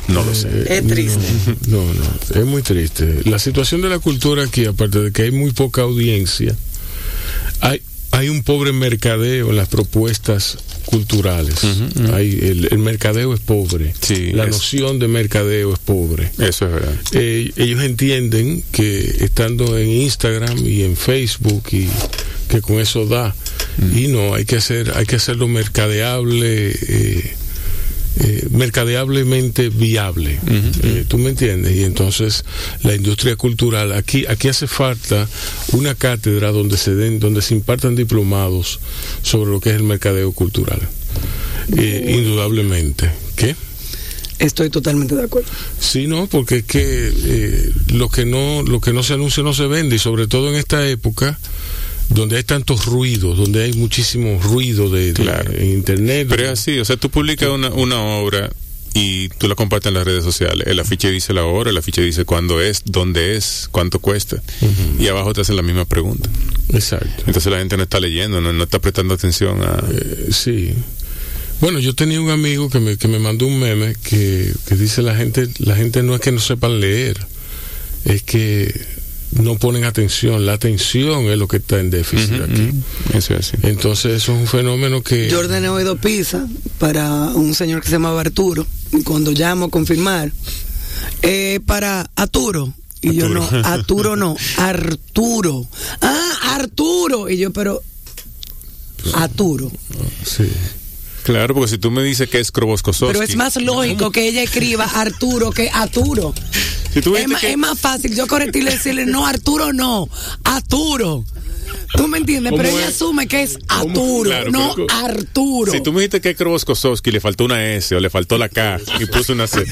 No 0.08 0.24
lo 0.24 0.34
sé. 0.34 0.48
Es 0.68 0.84
triste. 0.84 1.20
No, 1.68 1.78
no, 1.78 2.40
es 2.40 2.44
muy 2.44 2.62
triste. 2.62 3.20
La 3.24 3.38
situación 3.38 3.82
de 3.82 3.88
la 3.88 4.00
cultura 4.00 4.42
aquí, 4.42 4.64
aparte 4.66 5.00
de 5.00 5.12
que 5.12 5.22
hay 5.22 5.30
muy 5.30 5.52
poca 5.52 5.82
audiencia, 5.82 6.56
hay, 7.60 7.80
hay 8.12 8.28
un 8.28 8.42
pobre 8.42 8.72
mercadeo 8.72 9.50
en 9.50 9.56
las 9.56 9.68
propuestas 9.68 10.58
culturales. 10.84 11.56
Hay, 12.12 12.38
el, 12.42 12.68
el 12.70 12.78
mercadeo 12.78 13.32
es 13.34 13.40
pobre. 13.40 13.94
Sí, 14.00 14.32
la 14.32 14.44
es- 14.44 14.50
noción 14.50 14.98
de 14.98 15.08
mercadeo 15.08 15.72
es 15.72 15.78
pobre. 15.80 16.30
Eso 16.38 16.66
es 16.66 16.72
verdad. 16.72 16.94
Eh, 17.12 17.50
ellos 17.56 17.82
entienden 17.82 18.62
que 18.72 18.98
estando 19.20 19.76
en 19.78 19.88
Instagram 19.90 20.58
y 20.66 20.82
en 20.82 20.96
Facebook 20.96 21.64
y 21.72 21.88
que 22.48 22.60
con 22.60 22.80
eso 22.80 23.06
da 23.06 23.34
y 23.96 24.08
no 24.08 24.34
hay 24.34 24.44
que 24.44 24.56
hacer 24.56 24.92
hay 24.94 25.06
que 25.06 25.16
hacerlo 25.16 25.48
mercadeable 25.48 26.70
eh, 26.70 27.34
eh, 28.20 28.46
mercadeablemente 28.50 29.68
viable. 29.70 30.38
Eh, 30.82 31.04
tú 31.08 31.18
me 31.18 31.30
entiendes 31.30 31.74
y 31.74 31.84
entonces 31.84 32.44
la 32.82 32.94
industria 32.94 33.36
cultural 33.36 33.92
aquí 33.92 34.26
aquí 34.26 34.48
hace 34.48 34.66
falta 34.66 35.28
una 35.72 35.94
cátedra 35.94 36.52
donde 36.52 36.76
se 36.76 36.94
den 36.94 37.20
donde 37.20 37.42
se 37.42 37.54
impartan 37.54 37.96
diplomados 37.96 38.80
sobre 39.22 39.50
lo 39.50 39.60
que 39.60 39.70
es 39.70 39.76
el 39.76 39.84
mercadeo 39.84 40.32
cultural. 40.32 40.80
Eh, 41.76 42.16
indudablemente. 42.18 43.10
¿qué? 43.36 43.56
Estoy 44.38 44.70
totalmente 44.70 45.14
de 45.14 45.24
acuerdo. 45.24 45.48
Sí, 45.78 46.06
no, 46.06 46.26
porque 46.26 46.58
es 46.58 46.64
que 46.64 46.82
eh, 46.82 47.72
lo 47.92 48.08
que 48.08 48.24
no 48.26 48.62
lo 48.62 48.80
que 48.80 48.92
no 48.92 49.02
se 49.02 49.14
anuncia 49.14 49.42
no 49.42 49.54
se 49.54 49.66
vende 49.66 49.96
y 49.96 49.98
sobre 49.98 50.26
todo 50.26 50.48
en 50.50 50.56
esta 50.56 50.86
época 50.88 51.38
donde 52.10 52.36
hay 52.36 52.44
tantos 52.44 52.86
ruidos, 52.86 53.36
donde 53.38 53.64
hay 53.64 53.72
muchísimo 53.74 54.38
ruido 54.42 54.90
de, 54.90 55.12
de- 55.12 55.22
Claro. 55.22 55.52
internet. 55.62 56.26
Pero 56.28 56.44
es 56.44 56.50
así, 56.50 56.78
o 56.78 56.84
sea, 56.84 56.96
tú 56.96 57.10
publicas 57.10 57.48
una, 57.48 57.70
una 57.70 58.00
obra 58.00 58.50
y 58.94 59.28
tú 59.30 59.48
la 59.48 59.54
compartes 59.54 59.88
en 59.88 59.94
las 59.94 60.04
redes 60.04 60.22
sociales. 60.22 60.66
El 60.66 60.78
afiche 60.78 61.10
dice 61.10 61.32
la 61.32 61.44
hora, 61.44 61.70
el 61.70 61.76
afiche 61.78 62.02
dice 62.02 62.26
cuándo 62.26 62.60
es, 62.60 62.82
dónde 62.84 63.36
es, 63.36 63.68
cuánto 63.72 64.00
cuesta. 64.00 64.42
Y 64.98 65.08
abajo 65.08 65.32
te 65.32 65.40
hacen 65.40 65.56
la 65.56 65.62
misma 65.62 65.86
pregunta. 65.86 66.28
Exacto. 66.68 67.24
Entonces 67.26 67.50
la 67.50 67.58
gente 67.58 67.78
no 67.78 67.84
está 67.84 67.98
leyendo, 68.00 68.40
no, 68.42 68.52
no 68.52 68.64
está 68.64 68.78
prestando 68.80 69.14
atención 69.14 69.62
a... 69.62 69.82
Eh, 69.90 70.26
sí. 70.30 70.74
Bueno, 71.62 71.78
yo 71.78 71.94
tenía 71.94 72.20
un 72.20 72.28
amigo 72.30 72.68
que 72.68 72.80
me, 72.80 72.98
que 72.98 73.08
me 73.08 73.18
mandó 73.18 73.46
un 73.46 73.58
meme 73.60 73.94
que, 74.02 74.52
que 74.68 74.74
dice 74.74 75.00
la 75.00 75.14
gente, 75.16 75.48
la 75.60 75.76
gente 75.76 76.02
no 76.02 76.14
es 76.14 76.20
que 76.20 76.32
no 76.32 76.40
sepan 76.40 76.80
leer, 76.80 77.16
es 78.04 78.22
que 78.22 78.78
no 79.40 79.56
ponen 79.56 79.84
atención. 79.84 80.44
La 80.46 80.54
atención 80.54 81.24
es 81.26 81.38
lo 81.38 81.48
que 81.48 81.58
está 81.58 81.80
en 81.80 81.90
déficit 81.90 82.40
aquí. 82.42 82.70
Eso 83.14 83.34
es 83.34 83.48
así. 83.48 83.56
Entonces 83.62 84.22
eso 84.22 84.32
es 84.32 84.40
un 84.40 84.46
fenómeno 84.46 85.02
que... 85.02 85.28
Yo 85.28 85.40
ordené 85.40 85.68
hoy 85.68 85.84
dos 85.84 85.98
pizzas 85.98 86.48
para 86.78 87.08
un 87.28 87.54
señor 87.54 87.80
que 87.80 87.88
se 87.88 87.94
llamaba 87.94 88.20
Arturo. 88.20 88.66
Y 88.92 89.02
cuando 89.02 89.30
llamo 89.32 89.66
a 89.66 89.70
confirmar, 89.70 90.32
eh, 91.22 91.60
para 91.66 92.10
Arturo. 92.16 92.72
Y 93.00 93.14
yo 93.14 93.28
no, 93.28 93.48
Arturo 93.64 94.14
no, 94.14 94.36
Arturo. 94.58 95.66
Ah, 96.00 96.54
Arturo. 96.54 97.28
Y 97.28 97.36
yo, 97.36 97.52
pero. 97.52 97.82
Arturo. 99.14 99.70
Sí. 100.24 100.48
Claro, 101.22 101.54
porque 101.54 101.68
si 101.70 101.78
tú 101.78 101.90
me 101.90 102.02
dices 102.02 102.28
que 102.28 102.40
es 102.40 102.50
Kroboskozowski... 102.50 103.12
Pero 103.18 103.24
es 103.24 103.36
más 103.36 103.56
lógico 103.56 104.10
que 104.10 104.26
ella 104.28 104.42
escriba 104.42 104.84
Arturo 104.84 105.50
que 105.50 105.70
Arturo. 105.70 106.34
Si 106.92 107.00
que- 107.40 107.52
es 107.52 107.58
más 107.58 107.78
fácil 107.78 108.14
yo 108.14 108.26
corregirle 108.26 108.70
y 108.72 108.74
decirle, 108.74 109.06
no, 109.06 109.26
Arturo 109.26 109.72
no, 109.72 110.08
Arturo. 110.44 111.24
¿Tú 111.96 112.08
me 112.08 112.18
entiendes? 112.18 112.52
Pero 112.56 112.68
¿Cómo 112.68 112.78
ella 112.80 112.88
asume 112.88 113.26
que 113.28 113.42
es. 113.42 113.58
Arturo, 113.68 114.30
Claro, 114.30 114.50
no 114.50 114.72
pero- 114.74 114.86
Arturo. 114.90 115.72
Si 115.72 115.80
tú 115.82 115.92
me 115.92 116.00
dijiste 116.00 116.20
que 116.20 116.30
es 116.30 116.36
Kroboskozowski, 116.36 117.10
le 117.10 117.20
faltó 117.20 117.44
una 117.44 117.72
S 117.74 117.94
o 117.94 118.00
le 118.00 118.08
faltó 118.10 118.38
la 118.38 118.48
K 118.48 118.80
y 119.00 119.06
puso 119.06 119.32
una 119.34 119.46
C. 119.46 119.64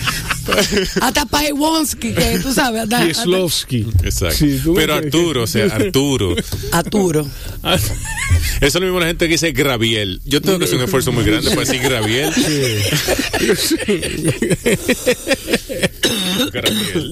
Hasta 1.00 1.24
Paewonsky, 1.26 2.12
que 2.12 2.38
tú 2.40 2.52
sabes. 2.52 2.82
hasta-. 2.82 3.06
Exacto. 3.06 3.48
Sí, 4.36 4.60
Pero. 4.74 4.94
Arturo, 4.94 5.44
o 5.44 5.46
sea, 5.46 5.64
Arturo. 5.66 6.34
Arturo. 6.72 7.26
Eso 7.62 7.80
es 8.60 8.74
lo 8.74 8.80
mismo 8.82 9.00
la 9.00 9.06
gente 9.06 9.26
que 9.26 9.32
dice 9.32 9.52
Graviel. 9.52 10.20
Yo 10.24 10.40
tengo 10.42 10.58
que 10.58 10.64
hacer 10.66 10.76
un 10.78 10.84
esfuerzo 10.84 11.12
muy 11.12 11.24
grande 11.24 11.50
para 11.50 11.60
decir 11.62 11.80
Graviel. 11.80 12.30
Graviel. 12.30 12.82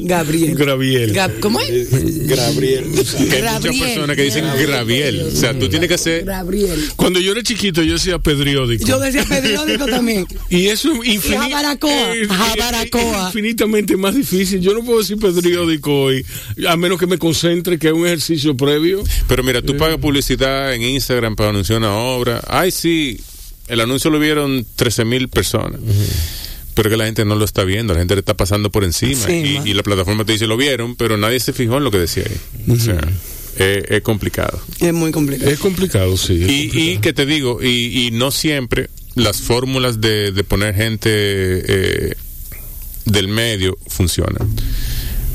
Gabriel. 0.01 0.55
Graviel. 0.55 1.15
Gab- 1.15 1.39
¿Cómo 1.41 1.61
es? 1.61 1.91
Gabriel. 2.27 2.85
Que 2.85 2.89
hay 2.89 2.89
muchas 2.89 3.53
Gabriel. 3.63 3.79
personas 3.81 4.17
que 4.17 4.23
dicen 4.23 4.45
Graviel. 4.61 5.21
O 5.23 5.31
sea, 5.31 5.59
tú 5.59 5.69
tienes 5.69 5.89
que 5.89 5.95
hacer. 5.95 6.25
Gabriel. 6.25 6.91
Cuando 6.97 7.21
yo 7.21 7.33
era 7.33 7.43
chiquito 7.43 7.83
yo 7.83 7.95
decía 7.95 8.19
periódico. 8.19 8.87
Yo 8.87 8.99
decía 8.99 9.25
periódico 9.25 9.87
también. 9.87 10.27
Y 10.51 10.67
eso 10.67 10.93
es 10.93 10.99
infini- 11.09 11.37
Jabaracoa, 11.39 12.15
eh, 12.15 12.23
eh, 12.23 12.27
Jabaracoa. 12.29 13.21
es 13.29 13.35
infinitamente 13.35 13.97
más 13.97 14.15
difícil. 14.15 14.61
Yo 14.61 14.73
no 14.75 14.85
puedo 14.85 14.99
decir 15.01 15.17
periódico 15.19 16.03
hoy, 16.03 16.25
a 16.69 16.77
menos 16.77 16.99
que 16.99 17.07
me 17.07 17.19
concentre, 17.19 17.79
que 17.79 17.89
es 17.89 17.93
un 17.93 18.07
ejercicio 18.07 18.57
previo. 18.57 19.03
Pero 19.29 19.43
mira, 19.43 19.63
tú 19.63 19.77
pagas 19.77 19.99
publicidad 19.99 20.75
en 20.75 20.83
Instagram 20.83 21.37
para 21.37 21.51
anunciar 21.51 21.79
una 21.79 21.93
obra. 21.95 22.41
Ay, 22.49 22.71
sí, 22.71 23.21
el 23.69 23.81
anuncio 23.81 24.11
lo 24.11 24.19
vieron 24.19 24.67
13 24.77 25.05
mil 25.05 25.29
personas. 25.29 25.81
Pero 26.79 26.91
que 26.91 26.97
la 26.97 27.07
gente 27.07 27.25
no 27.25 27.35
lo 27.35 27.45
está 27.45 27.64
viendo, 27.64 27.93
la 27.93 27.99
gente 27.99 28.14
le 28.14 28.21
está 28.21 28.37
pasando 28.37 28.71
por 28.71 28.85
encima. 28.85 29.27
Sí, 29.27 29.59
y, 29.65 29.75
la 29.75 29.83
plataforma 29.83 30.25
te 30.25 30.35
dice 30.35 30.46
lo 30.46 30.57
vieron, 30.57 30.94
pero 30.94 31.17
nadie 31.17 31.40
se 31.40 31.52
fijó 31.52 31.79
en 31.79 31.83
lo 31.83 31.90
que 31.90 31.98
decía 31.98 32.23
ahí. 32.25 32.73
O 32.73 32.79
sea, 32.79 33.00
es, 33.57 33.85
es 33.88 34.00
complicado. 34.02 34.63
Es 34.79 34.94
muy 34.94 35.11
complicado. 35.11 35.50
Es 35.50 35.59
complicado, 35.59 36.17
sí. 36.17 36.40
es 36.40 36.48
Y, 36.48 36.90
y 36.92 36.98
que 36.98 37.13
te 37.13 37.27
digo, 37.27 37.61
y, 37.61 38.07
y 38.07 38.11
no 38.13 38.31
siempre 38.31 38.90
las 39.17 39.40
fórmulas 39.40 40.00
de, 40.00 40.31
de 40.31 40.44
poner 40.44 40.73
gente 40.77 41.11
eh, 41.11 42.15
del 43.07 43.27
medio 43.27 43.77
funcionan. 43.88 44.48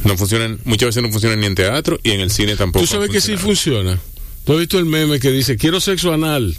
No 0.06 0.16
funcionan, 0.16 0.62
muchas 0.64 0.88
veces 0.88 1.04
no 1.04 1.10
funcionan 1.10 1.42
ni 1.42 1.48
en 1.48 1.56
teatro 1.56 2.00
y 2.04 2.12
en 2.12 2.22
el 2.22 2.32
cine 2.32 2.56
tampoco. 2.56 2.86
Tú 2.86 2.90
sabes 2.90 3.10
que 3.10 3.20
sí 3.20 3.36
funciona. 3.36 4.00
¿Tú 4.46 4.54
has 4.54 4.60
visto 4.60 4.80
el 4.80 4.86
meme 4.86 5.20
que 5.20 5.30
dice, 5.30 5.58
quiero 5.58 5.82
sexo 5.82 6.14
anal? 6.14 6.56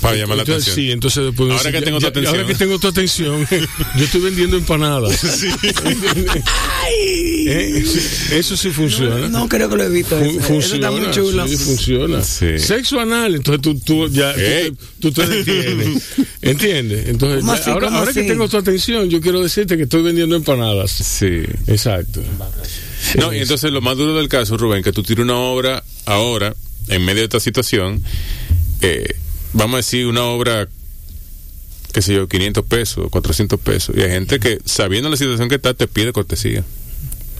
Para 0.00 0.16
llamar 0.16 0.36
la 0.36 0.42
Entonces, 0.44 0.64
atención. 0.68 0.86
Sí, 0.86 0.90
entonces 0.92 1.24
después. 1.24 1.50
Ahora 1.50 1.72
que 1.72 1.78
ya- 1.80 1.84
tengo 1.84 1.98
tu 1.98 2.02
ya- 2.02 2.08
atención. 2.08 2.34
Ahora 2.36 2.46
que 2.46 2.54
tengo 2.54 2.78
tu 2.78 2.86
atención, 2.88 3.46
yo 3.96 4.04
estoy 4.04 4.20
vendiendo 4.20 4.56
empanadas. 4.56 5.20
¿Eh? 6.90 7.84
Eso 8.32 8.56
sí 8.56 8.70
funciona. 8.70 9.28
No 9.28 9.48
creo 9.48 9.68
que 9.68 9.76
lo 9.76 9.84
he 9.84 9.88
visto. 9.88 10.16
Fun- 10.18 10.26
ese. 10.28 10.38
Eso 10.38 10.46
funciona, 10.48 10.88
está 10.88 10.90
muy 10.90 11.10
chulo. 11.10 11.48
sí, 11.48 11.56
funciona. 11.56 12.22
Sí. 12.22 12.58
Sexo 12.58 13.00
anal, 13.00 13.34
entonces 13.34 13.62
tú, 13.62 13.78
tú 13.80 14.08
ya 14.08 14.32
tú 14.34 14.38
te- 14.38 14.72
tú, 15.00 15.12
te 15.12 15.26
detienes. 15.26 16.02
¿Entiendes? 16.42 17.08
Entonces, 17.08 17.40
¿Cómo 17.40 17.54
ya- 17.54 17.60
así? 17.60 17.70
ahora, 17.70 17.86
¿Cómo 17.86 17.98
ahora 17.98 18.12
que 18.12 18.22
tengo 18.24 18.48
tu 18.48 18.56
atención, 18.56 19.08
yo 19.10 19.20
quiero 19.20 19.42
decirte 19.42 19.76
que 19.76 19.84
estoy 19.84 20.02
vendiendo 20.02 20.36
empanadas. 20.36 20.90
Sí. 20.90 21.42
Exacto. 21.66 22.22
No, 23.16 23.32
y 23.32 23.38
entonces 23.38 23.70
lo 23.72 23.80
más 23.80 23.96
duro 23.96 24.14
del 24.16 24.28
caso, 24.28 24.56
Rubén, 24.56 24.82
que 24.82 24.92
tú 24.92 25.02
tienes 25.02 25.24
una 25.24 25.36
obra 25.38 25.82
ahora, 26.04 26.54
en 26.88 27.04
medio 27.04 27.18
de 27.20 27.24
esta 27.24 27.40
situación, 27.40 28.02
eh, 28.82 29.14
vamos 29.52 29.74
a 29.74 29.76
decir 29.78 30.06
una 30.06 30.24
obra, 30.24 30.68
qué 31.92 32.02
sé 32.02 32.14
yo, 32.14 32.28
500 32.28 32.64
pesos, 32.64 33.08
400 33.10 33.58
pesos, 33.60 33.96
y 33.96 34.02
hay 34.02 34.10
gente 34.10 34.38
que, 34.40 34.58
sabiendo 34.64 35.08
la 35.08 35.16
situación 35.16 35.48
que 35.48 35.56
está, 35.56 35.74
te 35.74 35.86
pide 35.88 36.12
cortesía. 36.12 36.64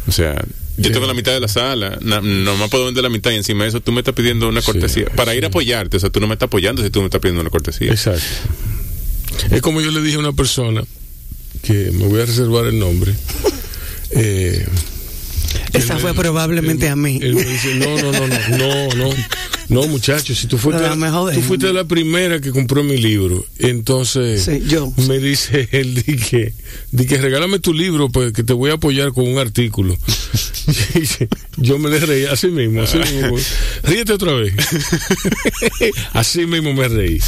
O 0.06 0.12
sea, 0.12 0.34
yo 0.78 0.84
Sí. 0.84 0.90
tengo 0.92 1.06
la 1.06 1.14
mitad 1.14 1.32
de 1.32 1.40
la 1.40 1.48
sala, 1.48 1.98
na- 2.00 2.20
nomás 2.20 2.70
puedo 2.70 2.86
vender 2.86 3.02
la 3.02 3.10
mitad 3.10 3.30
y 3.32 3.34
encima 3.36 3.64
de 3.64 3.70
eso 3.70 3.80
tú 3.80 3.92
me 3.92 4.00
estás 4.00 4.14
pidiendo 4.14 4.48
una 4.48 4.60
Sí, 4.60 4.66
cortesía. 4.66 5.06
para 5.16 5.34
ir 5.34 5.44
a 5.44 5.48
apoyarte, 5.48 5.96
o 5.96 6.00
sea, 6.00 6.08
tú 6.10 6.20
no 6.20 6.26
me 6.26 6.34
estás 6.34 6.46
apoyando 6.46 6.82
si 6.82 6.90
tú 6.90 7.00
me 7.00 7.06
estás 7.06 7.20
pidiendo 7.20 7.40
una 7.42 7.50
cortesía. 7.50 7.90
Exacto. 7.90 8.24
Es 9.50 9.60
como 9.60 9.80
yo 9.80 9.90
le 9.90 10.00
dije 10.02 10.16
a 10.16 10.20
una 10.20 10.32
persona 10.32 10.82
que 11.62 11.90
me 11.92 12.06
voy 12.06 12.20
a 12.22 12.26
reservar 12.26 12.66
el 12.66 12.78
nombre. 12.78 13.14
Eh, 14.10 14.66
Esa 15.72 15.98
fue 15.98 16.12
me- 16.12 16.18
probablemente 16.18 16.88
a 16.88 16.96
mí. 16.96 17.18
él 17.22 17.34
me 17.34 17.44
dice, 17.44 17.74
no, 17.76 17.96
no, 18.00 18.12
no, 18.12 18.26
no, 18.26 18.38
no, 18.58 18.94
no, 18.94 19.14
no, 19.68 19.86
muchacho, 19.88 20.34
si 20.34 20.46
tú 20.46 20.56
fuiste, 20.58 20.82
tú 21.34 21.42
fuiste 21.42 21.72
la 21.72 21.84
primera 21.84 22.40
que 22.40 22.50
compró 22.50 22.82
mi 22.82 22.96
libro, 22.96 23.44
entonces 23.58 24.48
yo. 24.66 24.92
me 25.06 25.18
dice 25.18 25.68
él, 25.72 25.94
di 25.94 26.16
que, 26.16 26.54
di 26.90 27.06
que 27.06 27.18
regálame 27.18 27.58
tu 27.58 27.72
libro, 27.74 28.08
pues 28.08 28.32
que 28.32 28.42
te 28.44 28.52
voy 28.52 28.70
a 28.70 28.74
apoyar 28.74 29.12
con 29.12 29.28
un 29.28 29.38
artículo. 29.38 29.96
yo 31.56 31.78
me 31.78 31.88
le 31.90 32.00
reí 32.00 32.24
así 32.24 32.48
mismo, 32.48 32.82
así 32.82 32.98
mismo. 32.98 33.36
Ríete 33.84 34.12
otra 34.12 34.32
vez. 34.32 34.54
así 36.12 36.46
mismo 36.46 36.72
me 36.74 36.88
reí. 36.88 37.18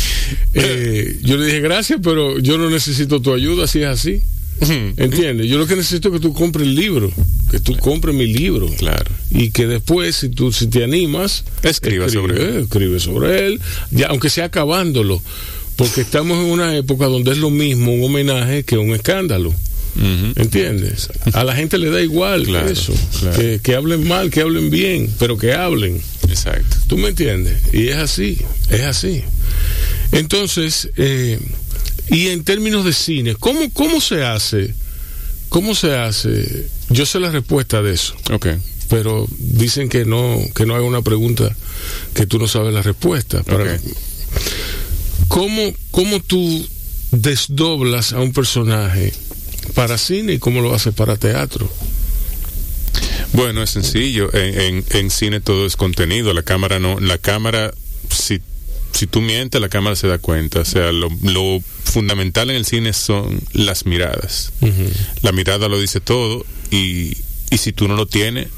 Eh, 0.55 1.18
yo 1.22 1.36
le 1.36 1.47
dije, 1.47 1.61
gracias, 1.61 2.01
pero 2.03 2.38
yo 2.38 2.59
no 2.59 2.70
necesito 2.70 3.20
tu 3.20 3.32
ayuda 3.32 3.66
si 3.66 3.80
es 3.82 3.86
así. 3.88 4.22
¿Entiendes? 4.97 5.47
Yo 5.49 5.59
lo 5.59 5.67
que 5.67 5.77
necesito 5.77 6.09
es 6.09 6.15
que 6.15 6.21
tú 6.21 6.33
compres 6.35 6.67
el 6.67 6.75
libro, 6.75 7.11
que 7.51 7.61
tú 7.61 7.77
compres 7.79 8.15
mi 8.15 8.27
libro. 8.27 8.69
Claro. 8.79 9.07
Y 9.31 9.51
que 9.51 9.67
después, 9.67 10.17
si 10.17 10.29
tú 10.29 10.53
si 10.53 10.67
te 10.67 10.85
animas, 10.85 11.45
Escriba 11.63 12.09
sobre 12.09 12.43
él. 12.43 12.57
escribe 12.65 13.01
sobre 13.01 13.47
él, 13.47 13.61
ya, 13.91 14.09
aunque 14.09 14.29
sea 14.31 14.47
acabándolo. 14.47 15.23
Porque 15.77 16.03
estamos 16.03 16.37
en 16.45 16.51
una 16.51 16.77
época 16.77 17.07
donde 17.07 17.33
es 17.33 17.39
lo 17.39 17.49
mismo 17.49 17.95
un 17.95 18.05
homenaje 18.05 18.65
que 18.65 18.77
un 18.77 18.91
escándalo. 18.95 19.55
¿Entiendes? 20.37 21.09
A 21.33 21.43
la 21.43 21.55
gente 21.57 21.77
le 21.79 21.91
da 21.91 22.01
igual 22.01 22.45
Claro, 22.45 22.69
eso. 22.69 22.93
claro. 23.21 23.39
Que, 23.39 23.61
que 23.63 23.75
hablen 23.75 24.07
mal, 24.07 24.31
que 24.31 24.41
hablen 24.43 24.71
bien, 24.71 25.11
pero 25.19 25.37
que 25.39 25.53
hablen. 25.55 26.01
Exacto. 26.29 26.77
¿Tú 26.87 26.97
me 26.97 27.09
entiendes? 27.09 27.59
Y 27.73 27.89
es 27.89 27.97
así, 27.97 28.39
es 28.71 28.83
así. 28.83 29.23
Entonces, 30.13 30.91
eh, 30.97 31.39
y 32.11 32.29
en 32.29 32.45
términos 32.45 32.85
de 32.85 32.93
cine, 32.93 33.35
¿cómo, 33.37 33.71
¿cómo 33.73 34.01
se 34.01 34.25
hace? 34.25 34.75
¿Cómo 35.49 35.75
se 35.75 35.97
hace? 35.97 36.69
Yo 36.91 37.07
sé 37.07 37.19
la 37.21 37.31
respuesta 37.31 37.83
de 37.83 37.93
eso, 37.95 38.15
Ok. 38.33 38.49
pero 38.89 39.27
dicen 39.39 39.89
que 39.89 40.05
no, 40.05 40.39
que 40.55 40.67
no 40.67 40.77
hay 40.77 40.83
una 40.83 41.03
pregunta 41.03 41.55
que 42.15 42.27
tú 42.27 42.39
no 42.39 42.47
sabes 42.49 42.73
la 42.75 42.83
respuesta. 42.83 43.43
Para- 43.43 43.75
Ok. 43.75 43.81
¿Cómo, 45.29 45.73
¿Cómo 45.91 46.21
tú 46.21 46.67
desdoblas 47.13 48.13
a 48.13 48.21
un 48.21 48.33
personaje 48.33 49.13
para 49.75 49.99
cine 49.99 50.35
y 50.35 50.39
cómo 50.39 50.61
lo 50.61 50.75
haces 50.75 50.95
para 50.95 51.17
teatro? 51.17 51.71
Bueno, 53.33 53.63
es 53.63 53.71
sencillo. 53.71 54.33
En, 54.35 54.61
en, 54.61 54.85
en 54.91 55.11
cine 55.11 55.41
todo 55.41 55.67
es 55.67 55.77
contenido. 55.77 56.33
La 56.35 56.43
cámara 56.43 56.81
no. 56.81 56.99
La 56.99 57.17
cámara, 57.19 57.73
si, 58.11 58.41
si 58.93 59.07
tú 59.07 59.20
mientes, 59.20 59.61
la 59.61 59.68
cámara 59.68 59.97
se 59.97 60.07
da 60.09 60.18
cuenta. 60.18 60.61
O 60.61 60.64
sea, 60.64 60.93
lo, 60.93 61.09
lo 61.22 61.61
fundamental 61.84 62.51
en 62.51 62.57
el 62.57 62.64
cine 62.64 62.93
son 62.93 63.41
las 63.53 63.86
miradas. 63.86 64.53
La 65.22 65.32
mirada 65.32 65.68
lo 65.68 65.80
dice 65.80 66.01
todo. 66.01 66.45
Y, 66.70 67.16
y 67.51 67.59
si 67.59 67.72
tú 67.72 67.88
no 67.88 67.97
lo 67.97 68.07
tienes, 68.07 68.49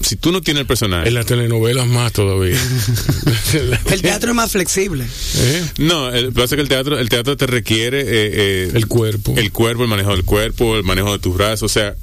si 0.00 0.16
tú 0.16 0.30
no 0.32 0.40
tienes 0.40 0.60
el 0.62 0.66
personaje. 0.66 1.08
En 1.08 1.14
las 1.14 1.26
telenovelas 1.26 1.86
más 1.86 2.12
todavía. 2.12 2.56
El 3.90 4.02
teatro 4.02 4.30
es 4.30 4.36
más 4.36 4.52
flexible. 4.52 5.04
¿Eh? 5.36 5.64
no, 5.78 6.10
el, 6.12 6.26
lo 6.26 6.28
que 6.30 6.34
pasa 6.34 6.54
es 6.54 6.56
que 6.56 6.60
el 6.62 6.68
teatro, 6.68 6.98
el 6.98 7.08
teatro 7.08 7.36
te 7.36 7.46
requiere 7.46 8.00
eh, 8.02 8.06
eh, 8.06 8.70
El 8.74 8.86
cuerpo. 8.86 9.34
el 9.36 9.50
cuerpo, 9.50 9.82
el 9.82 9.88
manejo 9.88 10.10
del 10.10 10.24
cuerpo, 10.24 10.76
el 10.76 10.84
manejo 10.84 11.12
de 11.12 11.18
tus 11.18 11.34
brazos. 11.34 11.62
O 11.62 11.68
sea, 11.68 11.96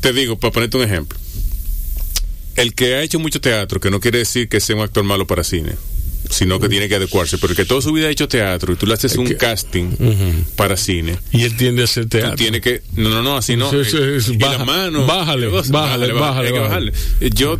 te 0.00 0.12
digo, 0.12 0.38
para 0.38 0.52
ponerte 0.52 0.76
un 0.78 0.84
ejemplo, 0.84 1.18
el 2.56 2.74
que 2.74 2.94
ha 2.94 3.02
hecho 3.02 3.18
mucho 3.18 3.40
teatro, 3.40 3.80
que 3.80 3.90
no 3.90 4.00
quiere 4.00 4.18
decir 4.18 4.48
que 4.48 4.60
sea 4.60 4.76
un 4.76 4.82
actor 4.82 5.04
malo 5.04 5.26
para 5.26 5.44
cine, 5.44 5.72
sino 6.30 6.60
que 6.60 6.68
tiene 6.68 6.88
que 6.88 6.94
adecuarse, 6.96 7.38
pero 7.38 7.52
el 7.52 7.56
que 7.56 7.64
toda 7.64 7.80
su 7.80 7.92
vida 7.92 8.08
ha 8.08 8.10
hecho 8.10 8.28
teatro 8.28 8.72
y 8.72 8.76
tú 8.76 8.86
le 8.86 8.94
haces 8.94 9.16
un 9.16 9.26
que- 9.26 9.36
casting 9.36 9.90
para 10.56 10.76
cine. 10.76 11.18
Y 11.32 11.42
él 11.42 11.56
tiende 11.56 11.82
a 11.82 11.84
hacer 11.86 12.06
teatro. 12.06 12.36
tienes 12.36 12.60
que, 12.60 12.82
no, 12.94 13.08
no, 13.08 13.22
no, 13.22 13.36
así 13.36 13.56
no. 13.56 13.70
Y 14.28 14.36
baja- 14.36 14.58
las 14.58 14.66
manos. 14.66 15.06
bájale, 15.06 15.46
bájale, 15.46 16.12
bájale, 16.12 16.52
bájale. 16.52 16.92
Yo 17.34 17.58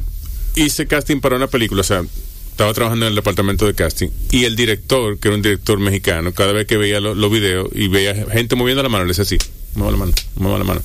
hice 0.55 0.87
casting 0.87 1.21
para 1.21 1.37
una 1.37 1.47
película, 1.47 1.81
o 1.81 1.85
sea, 1.85 2.03
estaba 2.51 2.73
trabajando 2.75 3.07
en 3.07 3.11
el 3.11 3.15
departamento 3.17 3.67
de 3.67 3.75
casting 3.75 4.09
y 4.33 4.45
el 4.45 4.57
director, 4.57 5.19
que 5.19 5.29
era 5.29 5.37
un 5.37 5.43
director 5.43 5.79
mexicano, 5.79 6.33
cada 6.33 6.53
vez 6.53 6.67
que 6.67 6.77
veía 6.77 6.99
lo- 7.01 7.15
los 7.15 7.31
videos 7.31 7.69
y 7.75 7.87
veía 7.89 8.15
gente 8.33 8.57
moviendo 8.57 8.83
la 8.83 8.89
mano, 8.89 9.05
le 9.05 9.09
decía 9.11 9.23
así, 9.23 9.39
mueva 9.75 9.93
la 9.93 9.99
mano, 9.99 10.13
mueva 10.37 10.59
la 10.59 10.65
mano. 10.65 10.83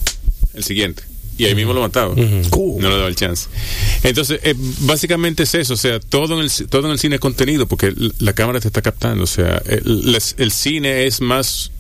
El 0.53 0.63
siguiente. 0.63 1.01
Y 1.37 1.45
ahí 1.45 1.55
mismo 1.55 1.73
lo 1.73 1.81
mataba. 1.81 2.13
No 2.15 2.77
le 2.89 2.95
daba 2.95 3.07
el 3.07 3.15
chance. 3.15 3.47
Entonces, 4.03 4.39
eh, 4.43 4.53
básicamente 4.81 5.43
es 5.43 5.55
eso. 5.55 5.73
O 5.73 5.77
sea, 5.77 5.99
todo 5.99 6.39
en, 6.39 6.45
el, 6.45 6.67
todo 6.69 6.85
en 6.85 6.91
el 6.91 6.99
cine 6.99 7.15
es 7.15 7.21
contenido 7.21 7.67
porque 7.67 7.93
la 8.19 8.33
cámara 8.33 8.59
te 8.59 8.67
está 8.67 8.81
captando. 8.81 9.23
O 9.23 9.27
sea, 9.27 9.61
el, 9.67 10.51
cine 10.51 11.05
es 11.07 11.21
más 11.21 11.71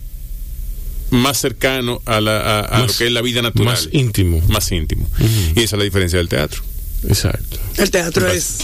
más 1.11 1.37
cercano 1.37 2.01
a, 2.05 2.19
la, 2.19 2.39
a, 2.39 2.59
a 2.65 2.79
Más- 2.79 2.87
lo 2.87 2.97
que 2.97 3.05
es 3.05 3.11
la 3.11 3.21
vida 3.21 3.41
natural. 3.43 3.73
Más 3.75 3.89
íntimo. 3.91 4.41
Más 4.47 4.71
íntimo. 4.71 5.07
Y 5.55 5.59
esa 5.61 5.75
es 5.75 5.79
la 5.79 5.83
diferencia 5.83 6.17
del 6.17 6.29
teatro. 6.29 6.63
Exacto. 7.07 7.57
El 7.77 7.91
teatro 7.91 8.27
es 8.31 8.57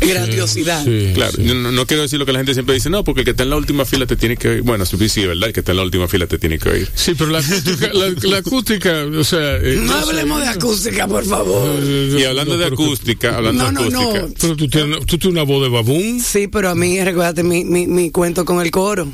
grandiosidad. 0.00 0.84
Sí, 0.84 1.10
Claro, 1.14 1.32
sí. 1.32 1.44
yo 1.44 1.54
no, 1.54 1.70
no 1.72 1.86
quiero 1.86 2.02
decir 2.02 2.18
lo 2.18 2.26
que 2.26 2.32
la 2.32 2.38
gente 2.38 2.54
siempre 2.54 2.74
dice, 2.74 2.90
no, 2.90 3.04
porque 3.04 3.20
el 3.20 3.24
que 3.24 3.30
está 3.32 3.42
en 3.42 3.50
la 3.50 3.56
última 3.56 3.84
fila 3.84 4.06
te 4.06 4.16
tiene 4.16 4.36
que 4.36 4.48
oír. 4.48 4.62
Bueno, 4.62 4.84
sí, 4.86 4.96
sí, 5.08 5.20
es 5.22 5.26
verdad, 5.28 5.48
el 5.48 5.52
que 5.52 5.60
está 5.60 5.72
en 5.72 5.78
la 5.78 5.84
última 5.84 6.08
fila 6.08 6.26
te 6.26 6.38
tiene 6.38 6.58
que 6.58 6.68
oír. 6.68 6.88
Sí, 6.94 7.12
pero 7.16 7.30
la 7.30 7.38
acústica, 7.40 7.90
la, 7.92 8.08
la 8.22 8.36
acústica 8.38 9.04
o 9.18 9.24
sea... 9.24 9.56
eh, 9.56 9.80
No 9.82 9.94
hablemos 9.94 10.40
de 10.42 10.48
acústica, 10.48 11.06
por 11.08 11.24
favor. 11.24 11.82
Y 11.82 12.22
hablando 12.24 12.56
de 12.58 12.66
acústica, 12.66 13.36
hablando 13.36 13.70
No, 13.72 13.82
de 13.84 13.90
no, 13.90 14.00
acústica. 14.00 14.26
no. 14.26 14.34
Pero 14.40 14.56
tú 14.56 14.68
tienes, 14.68 14.98
tú 15.06 15.18
tienes 15.18 15.32
una 15.32 15.42
voz 15.42 15.62
de 15.62 15.68
babún. 15.68 16.20
Sí, 16.20 16.46
pero 16.48 16.70
a 16.70 16.74
mí, 16.74 17.02
recuérdate 17.02 17.42
mi, 17.42 17.64
mi, 17.64 17.86
mi 17.86 18.10
cuento 18.10 18.44
con 18.44 18.60
el 18.60 18.70
coro. 18.70 19.08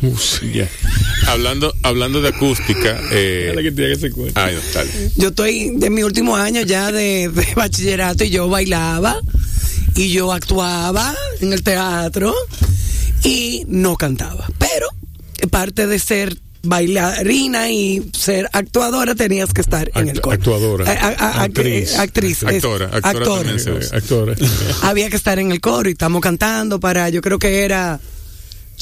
Ya. 0.55 0.69
Hablando, 1.29 1.75
hablando 1.83 2.21
de 2.23 2.29
acústica, 2.29 3.01
eh, 3.11 3.53
que 3.61 3.73
tiene 3.73 3.97
que 3.99 4.11
ay. 4.35 4.55
Yo 5.17 5.29
estoy 5.29 5.71
de 5.75 5.91
mi 5.91 6.03
último 6.05 6.37
año 6.37 6.63
ya 6.63 6.93
de, 6.93 7.29
de 7.29 7.47
bachillerato 7.57 8.23
y 8.25 8.31
yo 8.31 8.49
bailaba 8.49 9.21
y 9.97 10.11
yo 10.11 10.33
actuaba 10.33 11.15
en 11.41 11.53
el 11.53 11.63
teatro 11.63 12.35
y 13.25 13.65
no 13.69 13.97
cantaba. 13.97 14.47
Pero 14.59 14.87
parte 15.51 15.87
de 15.87 15.99
ser 15.99 16.37
bailarina 16.63 17.71
y 17.71 18.11
ser 18.13 18.49
actuadora 18.53 19.15
tenías 19.15 19.53
que 19.53 19.61
estar 19.61 19.91
en 19.95 20.09
el 20.09 20.21
coro. 20.21 20.35
actuadora. 20.35 20.85
A- 20.91 21.43
Actriz. 21.43 22.43
Actora, 22.45 22.91
actora. 22.93 24.35
Había 24.83 25.09
que 25.09 25.17
estar 25.17 25.39
en 25.39 25.53
el 25.53 25.61
coro 25.61 25.89
y 25.89 25.93
estamos 25.93 26.21
cantando 26.21 26.81
para, 26.81 27.09
yo 27.09 27.21
creo 27.23 27.39
que 27.39 27.65
era 27.65 28.01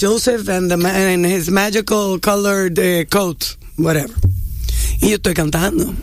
Joseph 0.01 0.49
and, 0.49 0.69
the 0.71 0.89
and 0.89 1.27
his 1.27 1.51
magical 1.51 2.19
colored 2.21 2.79
eh, 2.79 3.07
coat, 3.11 3.45
whatever. 3.77 4.11
Y 5.01 5.11
yo 5.11 5.17
estoy 5.17 5.35
cantando. 5.35 5.95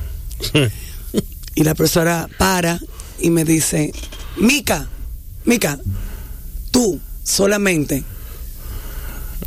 Y 1.56 1.64
la 1.64 1.74
profesora 1.76 2.30
para 2.38 2.80
y 3.20 3.30
me 3.32 3.44
dice, 3.44 3.92
Mica, 4.38 4.88
Mica, 5.46 5.80
tú 6.72 7.00
solamente 7.24 8.04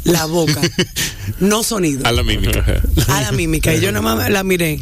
la 0.05 0.26
boca, 0.26 0.61
no 1.40 1.62
sonido, 1.62 2.07
A 2.07 2.12
la 2.12 2.22
mímica. 2.22 2.82
a 3.09 3.20
la 3.22 3.32
mímica. 3.32 3.74
Y 3.74 3.80
yo 3.80 3.90
nada 3.92 4.03
más 4.16 4.30
la 4.30 4.45
miré. 4.45 4.78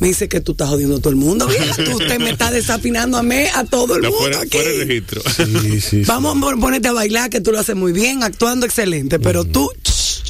Me 0.00 0.06
dice 0.08 0.28
que 0.28 0.40
tú 0.40 0.52
estás 0.52 0.68
jodiendo 0.68 0.96
a 0.96 0.98
todo 1.00 1.10
el 1.10 1.16
mundo, 1.16 1.46
vieja. 1.48 1.74
Tú 1.84 1.98
te 1.98 2.18
me 2.20 2.30
estás 2.30 2.52
desafinando 2.52 3.18
a 3.18 3.22
mí, 3.22 3.36
a 3.54 3.64
todo 3.64 3.96
el 3.96 4.02
No, 4.02 4.10
mundo 4.10 4.20
fuera, 4.22 4.40
aquí. 4.40 4.50
fuera 4.58 4.70
de 4.70 4.84
registro. 4.84 5.22
Sí, 5.36 5.44
sí, 5.60 5.80
sí. 5.80 6.02
Vamos 6.06 6.36
a 6.36 6.56
ponerte 6.56 6.88
a 6.88 6.92
bailar, 6.92 7.30
que 7.30 7.40
tú 7.40 7.50
lo 7.52 7.58
haces 7.58 7.74
muy 7.74 7.92
bien, 7.92 8.22
actuando 8.22 8.64
excelente, 8.64 9.18
pero 9.18 9.44
tú, 9.44 9.68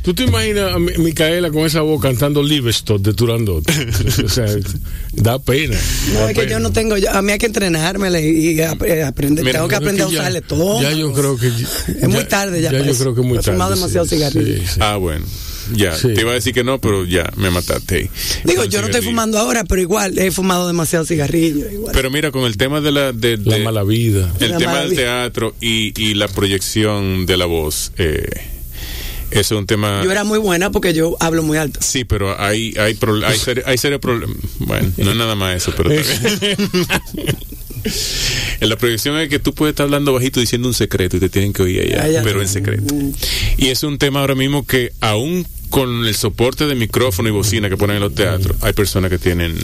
¿Tú 0.03 0.15
te 0.15 0.25
imaginas 0.25 0.75
a 0.75 0.79
Mi- 0.79 0.97
Micaela 0.99 1.51
con 1.51 1.67
esa 1.67 1.81
voz 1.83 2.01
cantando 2.01 2.43
Livestock 2.43 3.01
de 3.01 3.15
Turandot? 3.15 3.65
o 4.25 4.29
sea, 4.29 4.47
da 5.13 5.39
pena. 5.39 5.77
No, 6.15 6.21
da 6.21 6.31
es 6.31 6.35
que 6.35 6.41
pena. 6.43 6.53
yo 6.53 6.59
no 6.61 6.73
tengo, 6.73 6.97
yo- 6.97 7.11
a 7.11 7.21
mí 7.23 7.33
hay 7.33 7.39
que 7.39 7.47
entrenármela 7.47 8.21
y, 8.21 8.53
y 8.53 8.61
ap- 8.63 8.83
eh, 8.83 9.03
aprender, 9.03 9.45
Mira, 9.45 9.59
tengo 9.59 9.69
que 9.69 9.77
aprender 9.77 10.07
a 10.07 10.09
que 10.09 10.15
ya- 10.15 10.21
usarle 10.21 10.41
todo. 10.43 10.81
Ya 10.83 10.93
yo 10.93 11.13
creo 11.13 11.37
que. 11.37 11.49
Es 12.01 12.09
muy 12.09 12.25
tarde 12.25 12.61
ya 12.63 12.71
Ya 12.73 12.83
yo 12.83 12.95
creo 12.97 13.15
que 13.15 13.21
es 13.21 13.27
muy 13.27 13.39
He 13.39 13.41
tarde. 13.41 13.53
fumado 13.53 13.75
demasiado 13.75 14.07
sí, 14.07 14.17
cigarrillo. 14.17 14.57
sí, 14.57 14.63
sí. 14.67 14.81
Ah, 14.81 14.97
bueno. 14.97 15.25
Ya, 15.75 15.95
Sí. 15.95 16.15
te 16.15 16.23
iba 16.23 16.31
a 16.31 16.35
decir 16.35 16.55
que 16.55 16.65
no, 16.65 16.81
pero 16.81 17.05
ya, 17.05 17.31
me 17.37 17.51
mataste. 17.51 18.09
Digo, 18.45 18.65
yo 18.65 18.81
no 18.81 18.87
estoy 18.87 19.03
fumando 19.03 19.37
ahora, 19.39 19.65
pero 19.65 19.83
igual 19.83 20.19
he 20.19 20.31
fumado 20.31 20.67
demasiado 20.67 21.05
cigarrillo. 21.05 21.71
Igual. 21.71 21.93
Pero 21.93 22.11
mira, 22.11 22.31
con 22.31 22.45
el 22.45 22.57
tema 22.57 22.81
de 22.81 22.91
la... 22.91 23.13
De, 23.13 23.37
La 23.37 23.57
de- 23.59 23.65
mala 23.65 23.83
vida. 23.85 24.33
El 24.41 24.53
La 24.53 24.57
tema 24.59 24.81
del 24.81 24.91
vida. 24.93 25.03
teatro 25.03 25.55
y, 25.61 25.93
y 26.03 26.15
la 26.15 26.27
proyección 26.29 27.27
de 27.27 27.37
la 27.37 27.45
voz. 27.45 27.93
Eh, 27.99 28.25
es 29.31 29.51
un 29.51 29.67
tema... 29.67 30.03
yo 30.05 30.11
era 30.13 30.25
muy 30.25 30.39
buena 30.39 30.71
porque 30.71 30.95
yo 30.95 31.17
hablo 31.21 31.43
muy 31.43 31.59
alto. 31.59 31.81
Sí, 31.83 32.05
pero 32.05 32.41
hay 32.41 32.75
hay 32.79 32.95
pro- 32.95 33.25
hay, 33.27 33.39
seri- 33.39 33.63
hay 33.67 33.77
serios 33.79 34.01
problemas. 34.01 34.37
Bueno, 34.59 34.91
no 34.97 35.11
es 35.11 35.17
nada 35.17 35.35
más 35.35 35.57
eso, 35.57 35.73
pero. 35.77 35.91
En 38.61 38.69
la 38.69 38.77
proyección 38.77 39.17
es 39.19 39.29
que 39.29 39.39
tú 39.39 39.55
puedes 39.55 39.73
estar 39.73 39.85
hablando 39.85 40.13
bajito 40.13 40.41
diciendo 40.41 40.69
un 40.69 40.75
secreto 40.75 41.17
y 41.17 41.21
te 41.21 41.29
tienen 41.29 41.53
que 41.53 41.63
oír 41.63 41.81
allá, 41.83 42.05
Allá. 42.05 42.23
pero 42.23 42.43
en 42.43 42.49
secreto. 42.49 42.95
Y 43.57 43.69
es 43.69 43.83
un 43.83 43.99
tema 43.99 44.21
ahora 44.21 44.35
mismo 44.35 44.67
que 44.67 44.93
aún 45.01 45.47
con 45.71 46.05
el 46.07 46.15
soporte 46.15 46.67
de 46.67 46.75
micrófono 46.75 47.29
y 47.29 47.33
bocina 47.33 47.69
que 47.69 47.77
ponen 47.77 47.97
en 47.97 48.03
los 48.03 48.15
teatros, 48.15 48.57
hay 48.63 48.73
personas 48.73 49.11
que 49.11 49.19
tienen 49.19 49.55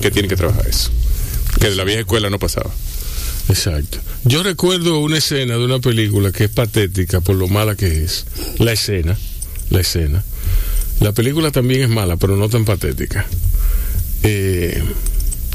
que 0.00 0.10
tienen 0.10 0.28
que 0.30 0.36
trabajar 0.36 0.66
eso. 0.66 0.90
Que 1.60 1.68
de 1.70 1.76
la 1.76 1.84
vieja 1.84 2.00
escuela 2.00 2.30
no 2.30 2.38
pasaba. 2.38 2.70
Exacto. 3.48 3.98
Yo 4.24 4.42
recuerdo 4.42 4.98
una 4.98 5.18
escena 5.18 5.54
de 5.56 5.64
una 5.64 5.78
película 5.78 6.32
que 6.32 6.44
es 6.44 6.50
patética 6.50 7.20
por 7.20 7.36
lo 7.36 7.48
mala 7.48 7.76
que 7.76 8.04
es. 8.04 8.26
La 8.58 8.72
escena. 8.72 9.16
La 9.70 9.80
escena. 9.80 10.24
La 11.00 11.12
película 11.12 11.50
también 11.50 11.82
es 11.82 11.88
mala, 11.88 12.16
pero 12.16 12.36
no 12.36 12.48
tan 12.48 12.64
patética. 12.64 13.26
Eh, 14.22 14.82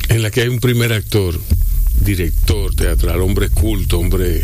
en 0.10 0.22
la 0.22 0.32
que 0.32 0.42
hay 0.42 0.48
un 0.48 0.60
primer 0.60 0.94
actor, 0.94 1.40
director 2.02 2.74
teatral, 2.76 3.22
hombre 3.22 3.50
culto, 3.50 4.00
hombre. 4.00 4.44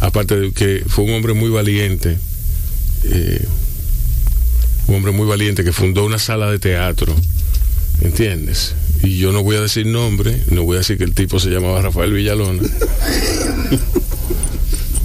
Aparte 0.00 0.36
de 0.38 0.52
que 0.52 0.82
fue 0.86 1.04
un 1.04 1.12
hombre 1.14 1.32
muy 1.32 1.48
valiente. 1.48 2.18
eh, 3.04 3.44
un 4.88 4.94
hombre 4.96 5.12
muy 5.12 5.26
valiente 5.26 5.64
que 5.64 5.72
fundó 5.72 6.04
una 6.04 6.18
sala 6.18 6.50
de 6.50 6.58
teatro. 6.58 7.14
¿Entiendes? 8.02 8.74
Y 9.02 9.18
yo 9.18 9.32
no 9.32 9.42
voy 9.42 9.56
a 9.56 9.60
decir 9.60 9.86
nombre, 9.86 10.42
no 10.50 10.64
voy 10.64 10.76
a 10.76 10.78
decir 10.78 10.98
que 10.98 11.04
el 11.04 11.14
tipo 11.14 11.38
se 11.38 11.50
llamaba 11.50 11.82
Rafael 11.82 12.12
Villalona. 12.12 12.62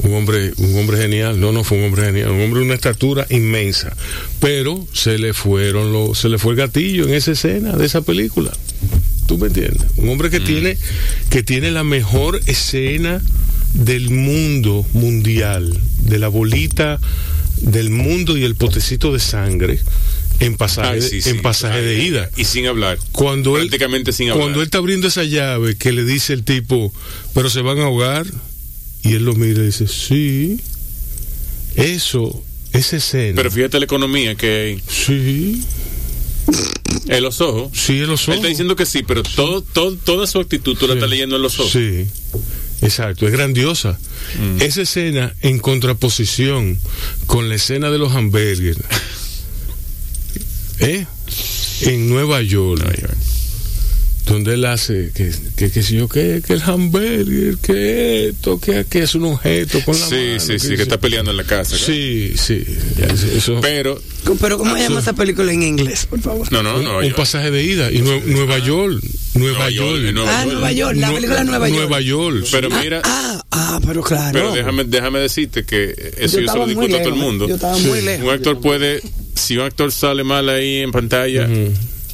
un 0.03 0.13
hombre, 0.13 0.53
un 0.57 0.77
hombre 0.77 0.97
genial, 0.97 1.39
no, 1.39 1.51
no 1.51 1.63
fue 1.63 1.77
un 1.77 1.85
hombre 1.85 2.05
genial, 2.05 2.31
un 2.31 2.41
hombre 2.41 2.59
de 2.61 2.65
una 2.65 2.75
estatura 2.75 3.25
inmensa, 3.29 3.95
pero 4.39 4.85
se 4.93 5.17
le 5.17 5.33
fueron 5.33 5.93
los, 5.93 6.17
se 6.17 6.29
le 6.29 6.37
fue 6.37 6.53
el 6.53 6.57
gatillo 6.57 7.07
en 7.07 7.13
esa 7.13 7.31
escena 7.31 7.75
de 7.75 7.85
esa 7.85 8.01
película. 8.01 8.51
¿Tú 9.27 9.37
me 9.37 9.47
entiendes? 9.47 9.83
Un 9.95 10.09
hombre 10.09 10.29
que 10.29 10.39
tiene, 10.39 10.77
que 11.29 11.43
tiene 11.43 11.71
la 11.71 11.83
mejor 11.83 12.41
escena 12.47 13.21
del 13.73 14.09
mundo 14.09 14.85
mundial, 14.93 15.79
de 16.03 16.19
la 16.19 16.27
bolita 16.27 16.99
del 17.61 17.91
mundo 17.91 18.37
y 18.37 18.43
el 18.43 18.55
potecito 18.55 19.13
de 19.13 19.19
sangre 19.19 19.79
en 20.41 20.57
pasaje, 20.57 20.89
Ay, 20.89 20.99
de- 20.99 21.07
sí, 21.09 21.21
sí. 21.21 21.29
en 21.29 21.41
pasaje 21.41 21.77
Ay, 21.79 21.85
de 21.85 22.03
ida. 22.03 22.29
Y 22.35 22.43
sin 22.45 22.67
hablar. 22.67 22.97
Cuando 23.13 23.57
él, 23.57 23.67
Prácticamente 23.69 24.11
sin 24.11 24.29
hablar. 24.29 24.41
cuando 24.43 24.59
él 24.59 24.65
está 24.65 24.79
abriendo 24.79 25.07
esa 25.07 25.23
llave, 25.23 25.75
que 25.77 25.91
le 25.93 26.03
dice 26.03 26.33
el 26.33 26.43
tipo, 26.43 26.93
pero 27.33 27.49
se 27.49 27.61
van 27.61 27.79
a 27.79 27.83
ahogar, 27.83 28.25
y 29.03 29.13
él 29.13 29.23
lo 29.25 29.33
mira 29.35 29.61
y 29.61 29.67
dice, 29.67 29.87
sí, 29.87 30.59
eso, 31.75 32.43
esa 32.73 32.97
escena. 32.97 33.35
Pero 33.35 33.51
fíjate 33.51 33.79
la 33.79 33.85
economía 33.85 34.35
que 34.35 34.47
hay 34.49 34.81
sí, 34.87 35.63
en 37.07 37.23
los 37.23 37.39
ojos. 37.41 37.71
sí, 37.73 37.99
en 37.99 38.07
los 38.07 38.21
Él 38.23 38.29
ojos. 38.29 38.35
está 38.37 38.47
diciendo 38.47 38.75
que 38.75 38.85
sí, 38.85 39.03
pero 39.07 39.23
todo, 39.23 39.61
todo, 39.61 39.95
toda 39.95 40.27
su 40.27 40.39
actitud 40.39 40.75
tú 40.77 40.87
la 40.87 40.95
estás 40.95 41.09
leyendo 41.09 41.35
en 41.37 41.41
los 41.41 41.59
ojos. 41.59 41.71
Sí, 41.71 42.05
exacto, 42.81 43.25
es 43.27 43.31
grandiosa. 43.33 43.97
Mm. 44.39 44.61
Esa 44.61 44.81
escena 44.81 45.33
en 45.41 45.59
contraposición 45.59 46.77
con 47.25 47.47
la 47.49 47.55
escena 47.55 47.89
de 47.91 47.97
los 47.97 48.13
hamburgues, 48.13 48.77
¿eh? 50.82 51.05
En 51.82 52.09
Nueva 52.09 52.41
York, 52.41 52.84
Ay, 52.86 53.03
ay. 53.07 53.15
donde 54.25 54.53
él 54.53 54.65
hace 54.65 55.11
que, 55.15 55.32
que, 55.57 55.71
que 55.71 55.82
si 55.84 55.95
yo 55.97 56.07
que, 56.07 56.41
que 56.45 56.53
el 56.53 56.61
hamburger, 56.61 57.57
que 57.57 58.29
esto, 58.29 58.59
que, 58.59 58.86
que 58.89 58.99
es 59.03 59.15
un 59.15 59.25
objeto 59.25 59.82
con 59.84 59.99
la 59.99 60.05
Sí, 60.07 60.15
mano, 60.15 60.39
sí, 60.39 60.59
sí, 60.59 60.75
que 60.75 60.84
está 60.84 60.99
peleando 60.99 61.32
en 61.32 61.38
la 61.38 61.43
casa. 61.43 61.75
claro. 61.75 61.86
Sí, 61.86 62.34
sí, 62.38 62.63
eso. 63.36 63.59
Pero, 63.61 63.99
Pero 64.39 64.57
¿cómo 64.59 64.75
se 64.77 64.84
llama 64.84 64.99
esa 64.99 65.13
película 65.13 65.51
en 65.51 65.63
inglés, 65.63 66.05
por 66.05 66.21
favor? 66.21 66.49
no, 66.51 66.61
no, 66.63 66.75
un, 66.77 66.84
no. 66.84 66.97
un 66.99 67.05
yo- 67.09 67.15
pasaje 67.15 67.49
de 67.51 67.63
ida 67.63 67.91
y 67.91 67.99
Nue- 67.99 68.23
Nueva 68.25 68.59
York, 68.59 69.01
Nueva, 69.34 69.57
Nueva 69.57 69.69
York, 69.71 70.01
York, 70.01 70.13
Nueva 70.13 70.32
Ah, 70.39 70.43
York. 70.43 70.53
Nueva 70.53 70.71
York, 70.71 70.95
la 70.97 71.11
película 71.13 71.43
Nueva 71.43 71.67
York. 71.69 71.79
Nueva 71.79 72.01
York. 72.01 72.47
Pero 72.51 72.69
mira, 72.69 73.01
Ah, 73.03 73.43
ah, 73.51 73.82
pero 73.86 74.01
claro. 74.03 74.32
pero 74.34 74.53
déjame, 74.53 74.84
déjame 74.86 75.19
decirte 75.19 75.65
que 75.65 75.91
eso 76.17 76.21
yo, 76.21 76.29
se 76.29 76.39
estaba 76.41 76.59
lo 76.59 76.67
discuto 76.67 76.95
a 76.95 76.99
todo 77.01 77.09
el 77.13 77.19
mundo. 77.19 77.47
Yo 77.47 77.55
estaba 77.55 77.75
Sí. 77.77 77.88
muy 77.88 78.01
lejos. 78.01 78.27
Un 78.27 78.34
actor 78.34 78.61
puede, 78.61 79.01
si 79.36 79.57
un 79.57 79.63
actor 79.63 79.91
sale 79.91 80.23
mal 80.23 80.49
ahí 80.49 80.77
en 80.77 80.91
pantalla, 80.91 81.47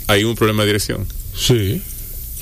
hay 0.08 0.24
un 0.24 0.36
problema 0.36 0.64
de 0.64 0.68
dirección. 0.68 1.06
Sí, 1.36 1.82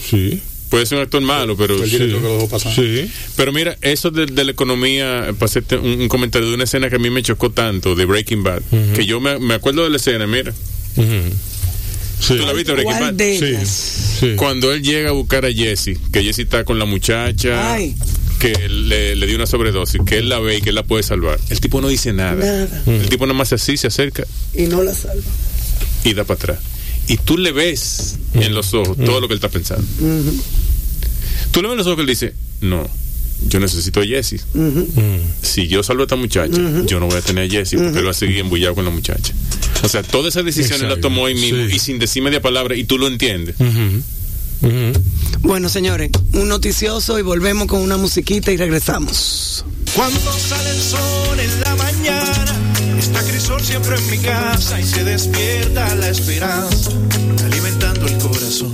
sí, 0.09 0.41
Puede 0.69 0.85
ser 0.87 0.97
un 0.97 1.03
actor 1.03 1.21
malo, 1.21 1.55
pero 1.55 1.81
El 1.81 1.89
director 1.89 2.21
que 2.21 2.27
lo 2.27 2.47
pasar. 2.49 2.73
sí. 2.75 3.09
Pero 3.35 3.53
mira, 3.53 3.77
eso 3.81 4.09
de, 4.11 4.25
de 4.25 4.43
la 4.43 4.51
economía, 4.51 5.27
para 5.37 5.45
hacerte 5.45 5.77
un, 5.77 6.01
un 6.01 6.07
comentario 6.09 6.49
de 6.49 6.55
una 6.55 6.63
escena 6.65 6.89
que 6.89 6.95
a 6.95 6.99
mí 6.99 7.09
me 7.09 7.21
chocó 7.21 7.51
tanto, 7.51 7.95
de 7.95 8.05
Breaking 8.05 8.43
Bad, 8.43 8.61
que 8.95 9.05
yo 9.05 9.19
me, 9.21 9.37
me 9.39 9.53
acuerdo 9.53 9.83
de 9.83 9.89
la 9.91 9.97
escena, 9.97 10.25
mira, 10.27 10.51
Ujú. 10.97 11.05
Sí. 12.19 12.35
¿tú 12.37 12.45
la 12.45 12.53
viste 12.53 12.71
Breaking 12.73 12.97
¿Cuál 12.97 13.13
Bad? 13.13 13.23
Sí, 13.39 13.55
sí. 14.19 14.33
Cuando 14.37 14.73
él 14.73 14.81
llega 14.81 15.09
a 15.09 15.13
buscar 15.13 15.45
a 15.45 15.51
Jesse, 15.53 15.97
que 16.11 16.23
Jesse 16.23 16.39
está 16.39 16.63
con 16.65 16.79
la 16.79 16.85
muchacha, 16.85 17.73
Ay. 17.73 17.95
Que 18.53 18.69
le, 18.69 19.15
le 19.15 19.25
dio 19.27 19.35
una 19.35 19.47
sobredosis, 19.47 19.99
que 20.05 20.19
él 20.19 20.29
la 20.29 20.39
ve 20.39 20.57
y 20.57 20.61
que 20.61 20.69
él 20.69 20.75
la 20.75 20.83
puede 20.83 21.01
salvar. 21.03 21.39
El 21.49 21.59
tipo 21.59 21.81
no 21.81 21.87
dice 21.87 22.13
nada. 22.13 22.35
Nada. 22.35 22.83
El 22.85 23.09
tipo 23.09 23.25
nada 23.25 23.37
más 23.37 23.51
así 23.53 23.75
se 23.77 23.87
acerca 23.87 24.23
Y 24.53 24.63
no 24.63 24.83
la 24.83 24.93
salva. 24.93 25.23
y 26.03 26.13
da 26.13 26.23
para 26.23 26.35
atrás. 26.37 26.59
Y 27.07 27.17
tú 27.17 27.37
le 27.37 27.51
ves 27.51 28.17
en 28.33 28.53
los 28.53 28.73
ojos 28.73 28.97
todo 29.03 29.19
lo 29.21 29.27
que 29.27 29.33
él 29.33 29.37
está 29.39 29.49
pensando. 29.49 29.83
Tú 31.51 31.61
le 31.61 31.67
ves 31.67 31.73
en 31.73 31.77
los 31.77 31.87
ojos 31.87 31.95
que 31.97 32.01
él 32.01 32.07
dice, 32.07 32.33
no, 32.61 32.87
yo 33.47 33.59
necesito 33.59 34.01
a 34.01 34.05
Jesse. 34.05 34.45
Mm. 34.53 34.81
Si 35.41 35.67
yo 35.67 35.83
salvo 35.83 36.01
a 36.03 36.05
esta 36.05 36.15
muchacha, 36.15 36.59
yo 36.85 36.99
no 36.99 37.07
voy 37.07 37.17
a 37.17 37.21
tener 37.21 37.47
a 37.47 37.49
Jesse 37.51 37.75
porque 37.77 37.99
él 37.99 38.05
va 38.07 38.11
a 38.11 38.13
seguir 38.13 38.37
embullado 38.39 38.75
con 38.75 38.85
la 38.85 38.91
muchacha. 38.91 39.33
O 39.83 39.89
sea, 39.89 40.03
todas 40.03 40.33
esas 40.33 40.45
decisiones 40.45 40.81
la 40.81 40.87
Exacto, 40.87 41.07
tomó 41.09 41.25
ahí 41.27 41.35
mismo 41.35 41.65
sí. 41.67 41.75
y 41.75 41.79
sin 41.79 41.99
decir 41.99 42.23
media 42.23 42.41
palabra 42.41 42.75
y 42.75 42.83
tú 42.85 42.97
lo 42.97 43.07
entiendes. 43.07 43.55
Bueno, 45.45 45.69
señores, 45.69 46.09
un 46.33 46.49
noticioso 46.49 47.19
y 47.19 47.21
volvemos 47.21 47.67
con 47.67 47.79
una 47.79 47.97
musiquita 47.97 48.51
y 48.51 48.57
regresamos. 48.57 49.63
Cuando 49.95 50.31
sale 50.33 50.71
el 50.71 50.81
sol 50.81 51.39
en 51.39 51.61
la 51.61 51.75
mañana, 51.75 52.55
está 52.97 53.21
Crisol 53.21 53.61
siempre 53.61 53.95
en 53.95 54.09
mi 54.09 54.17
casa 54.17 54.81
y 54.81 54.83
se 54.83 55.03
despierta 55.03 55.93
la 55.95 56.09
esperanza, 56.09 56.89
alimentando 57.45 58.07
el 58.07 58.17
corazón. 58.17 58.71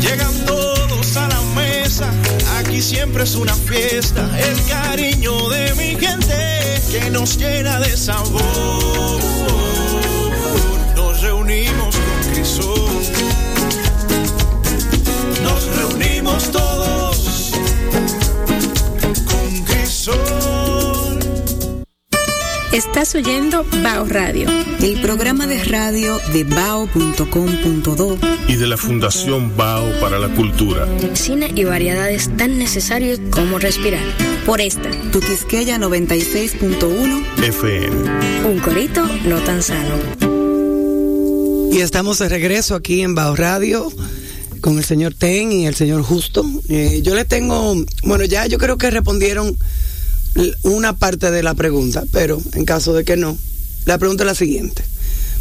Llegan 0.00 0.32
todos 0.46 1.16
a 1.16 1.26
la 1.26 1.40
mesa, 1.56 2.08
aquí 2.56 2.80
siempre 2.80 3.24
es 3.24 3.34
una 3.34 3.54
fiesta, 3.54 4.24
el 4.38 4.62
cariño 4.66 5.48
de 5.50 5.74
mi 5.74 5.96
gente 5.98 6.80
que 6.92 7.10
nos 7.10 7.36
llena 7.36 7.80
de 7.80 7.96
sabor. 7.96 9.61
Estás 22.72 23.14
oyendo 23.14 23.66
Bao 23.82 24.06
Radio. 24.06 24.48
El 24.80 24.98
programa 25.02 25.46
de 25.46 25.62
radio 25.62 26.18
de 26.32 26.44
bao.com.do 26.44 28.18
Y 28.48 28.56
de 28.56 28.66
la 28.66 28.78
Fundación 28.78 29.54
Bao 29.58 30.00
para 30.00 30.18
la 30.18 30.34
Cultura. 30.34 30.88
Cine 31.12 31.52
y 31.54 31.64
variedades 31.64 32.34
tan 32.38 32.58
necesarios 32.58 33.20
como 33.30 33.58
respirar. 33.58 34.02
Por 34.46 34.62
esta, 34.62 34.90
Tu 35.10 35.20
Quisqueya 35.20 35.76
96.1 35.76 37.44
FM. 37.44 38.48
Un 38.48 38.58
corito 38.60 39.06
no 39.26 39.36
tan 39.40 39.62
sano. 39.62 39.98
Y 41.70 41.78
estamos 41.78 42.20
de 42.20 42.30
regreso 42.30 42.74
aquí 42.74 43.02
en 43.02 43.14
Bao 43.14 43.36
Radio 43.36 43.92
con 44.62 44.78
el 44.78 44.84
señor 44.84 45.12
Ten 45.12 45.52
y 45.52 45.66
el 45.66 45.74
señor 45.74 46.00
Justo. 46.02 46.42
Eh, 46.70 47.02
yo 47.02 47.14
le 47.14 47.26
tengo, 47.26 47.74
bueno, 48.04 48.24
ya 48.24 48.46
yo 48.46 48.56
creo 48.56 48.78
que 48.78 48.90
respondieron 48.90 49.58
una 50.62 50.96
parte 50.96 51.30
de 51.30 51.42
la 51.42 51.54
pregunta, 51.54 52.04
pero 52.12 52.40
en 52.54 52.64
caso 52.64 52.92
de 52.92 53.04
que 53.04 53.16
no, 53.16 53.36
la 53.84 53.98
pregunta 53.98 54.24
es 54.24 54.26
la 54.26 54.34
siguiente. 54.34 54.82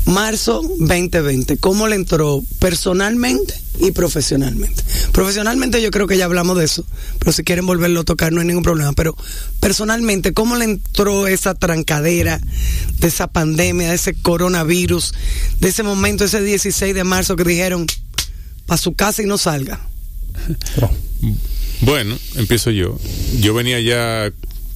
marzo 0.06 0.64
2020, 0.80 1.58
¿cómo 1.58 1.88
le 1.88 1.96
entró 1.96 2.44
personalmente 2.60 3.54
y 3.80 3.92
profesionalmente? 3.92 4.84
Profesionalmente 5.12 5.82
yo 5.82 5.92
creo 5.92 6.08
que 6.08 6.18
ya 6.18 6.26
hablamos 6.26 6.58
de 6.58 6.66
eso, 6.66 6.86
pero 7.20 7.32
si 7.32 7.44
quieren 7.44 7.66
volverlo 7.66 8.02
a 8.02 8.04
tocar 8.04 8.32
no 8.32 8.42
hay 8.42 8.48
ningún 8.48 8.64
problema, 8.64 8.94
pero 8.94 9.16
personalmente, 9.60 10.34
¿cómo 10.34 10.56
le 10.56 10.66
entró 10.66 11.28
esa 11.28 11.54
trancadera 11.54 12.42
de 13.00 13.08
esa 13.08 13.28
pandemia, 13.28 13.90
de 13.90 13.96
ese 13.96 14.14
coronavirus, 14.14 15.14
de 15.60 15.70
ese 15.70 15.84
momento, 15.84 16.26
ese 16.26 16.42
16 16.42 16.96
de 16.96 17.04
marzo 17.04 17.36
que 17.36 17.44
dijeron, 17.44 17.86
para 18.66 18.78
su 18.78 18.94
casa 18.94 19.22
y 19.22 19.26
no 19.26 19.38
salga? 19.38 19.80
Bueno, 21.82 22.18
empiezo 22.36 22.72
yo. 22.72 23.00
Yo 23.40 23.54
venía 23.54 23.80
ya 23.80 24.32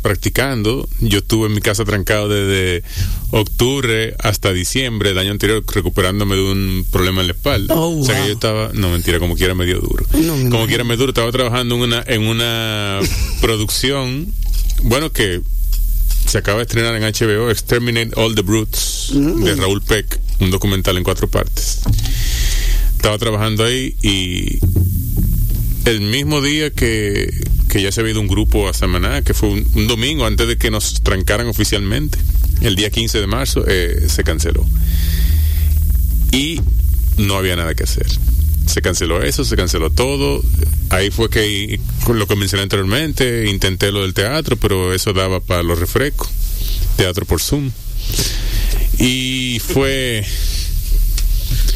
practicando. 0.09 0.87
Yo 0.99 1.17
estuve 1.17 1.47
en 1.47 1.55
mi 1.55 1.61
casa 1.61 1.83
trancado 1.83 2.29
desde 2.29 2.83
octubre 3.31 4.13
hasta 4.19 4.53
diciembre 4.53 5.09
del 5.09 5.17
año 5.17 5.31
anterior 5.31 5.63
recuperándome 5.73 6.35
de 6.35 6.41
un 6.43 6.85
problema 6.91 7.21
en 7.21 7.27
la 7.27 7.33
espalda. 7.33 7.73
Oh, 7.73 7.99
O 8.01 8.05
sea 8.05 8.21
que 8.21 8.27
yo 8.27 8.33
estaba, 8.33 8.69
no 8.73 8.91
mentira, 8.91 9.17
como 9.17 9.35
quiera 9.35 9.55
medio 9.55 9.79
duro. 9.79 10.05
No, 10.13 10.33
como 10.51 10.67
quiera 10.67 10.83
medio 10.83 10.97
duro, 10.97 11.09
estaba 11.09 11.31
trabajando 11.31 11.73
en 11.73 11.81
una, 11.81 12.03
en 12.05 12.21
una 12.21 12.99
producción, 13.41 14.27
bueno 14.83 15.11
que 15.11 15.41
se 16.27 16.37
acaba 16.37 16.57
de 16.57 16.63
estrenar 16.65 16.95
en 16.95 17.01
HBO, 17.01 17.49
Exterminate 17.49 18.11
All 18.15 18.35
the 18.35 18.41
Brutes, 18.43 19.09
Mm. 19.11 19.43
de 19.43 19.55
Raúl 19.55 19.81
Peck, 19.81 20.19
un 20.39 20.51
documental 20.51 20.97
en 20.97 21.03
cuatro 21.03 21.27
partes. 21.27 21.79
Estaba 22.95 23.17
trabajando 23.17 23.63
ahí 23.63 23.95
y 24.03 24.59
el 25.89 26.01
mismo 26.01 26.41
día 26.41 26.69
que, 26.71 27.29
que 27.75 27.81
ya 27.81 27.91
se 27.91 27.99
había 27.99 28.13
ido 28.13 28.21
un 28.21 28.29
grupo 28.29 28.69
a 28.69 28.73
Samaná, 28.73 29.21
que 29.21 29.33
fue 29.33 29.49
un, 29.49 29.87
domingo 29.89 30.25
antes 30.25 30.47
de 30.47 30.57
que 30.57 30.71
nos 30.71 31.01
trancaran 31.03 31.47
oficialmente, 31.47 32.17
el 32.61 32.77
día 32.77 32.89
15 32.89 33.19
de 33.19 33.27
marzo, 33.27 33.65
eh, 33.67 34.05
se 34.07 34.23
canceló. 34.23 34.65
Y 36.31 36.61
no 37.17 37.35
había 37.35 37.57
nada 37.57 37.75
que 37.75 37.83
hacer. 37.83 38.07
Se 38.65 38.81
canceló 38.81 39.21
eso, 39.21 39.43
se 39.43 39.57
canceló 39.57 39.89
todo. 39.89 40.41
Ahí 40.89 41.11
fue 41.11 41.29
que, 41.29 41.77
lo 42.07 42.25
que 42.27 42.57
anteriormente, 42.61 43.49
intenté 43.49 43.91
lo 43.91 44.03
del 44.03 44.13
teatro, 44.13 44.55
pero 44.55 44.93
eso 44.93 45.11
daba 45.11 45.41
para 45.41 45.61
los 45.61 45.77
refrescos. 45.77 46.29
Teatro 46.95 47.25
por 47.25 47.41
Zoom. 47.41 47.71
Y 48.99 49.59
fue... 49.59 50.25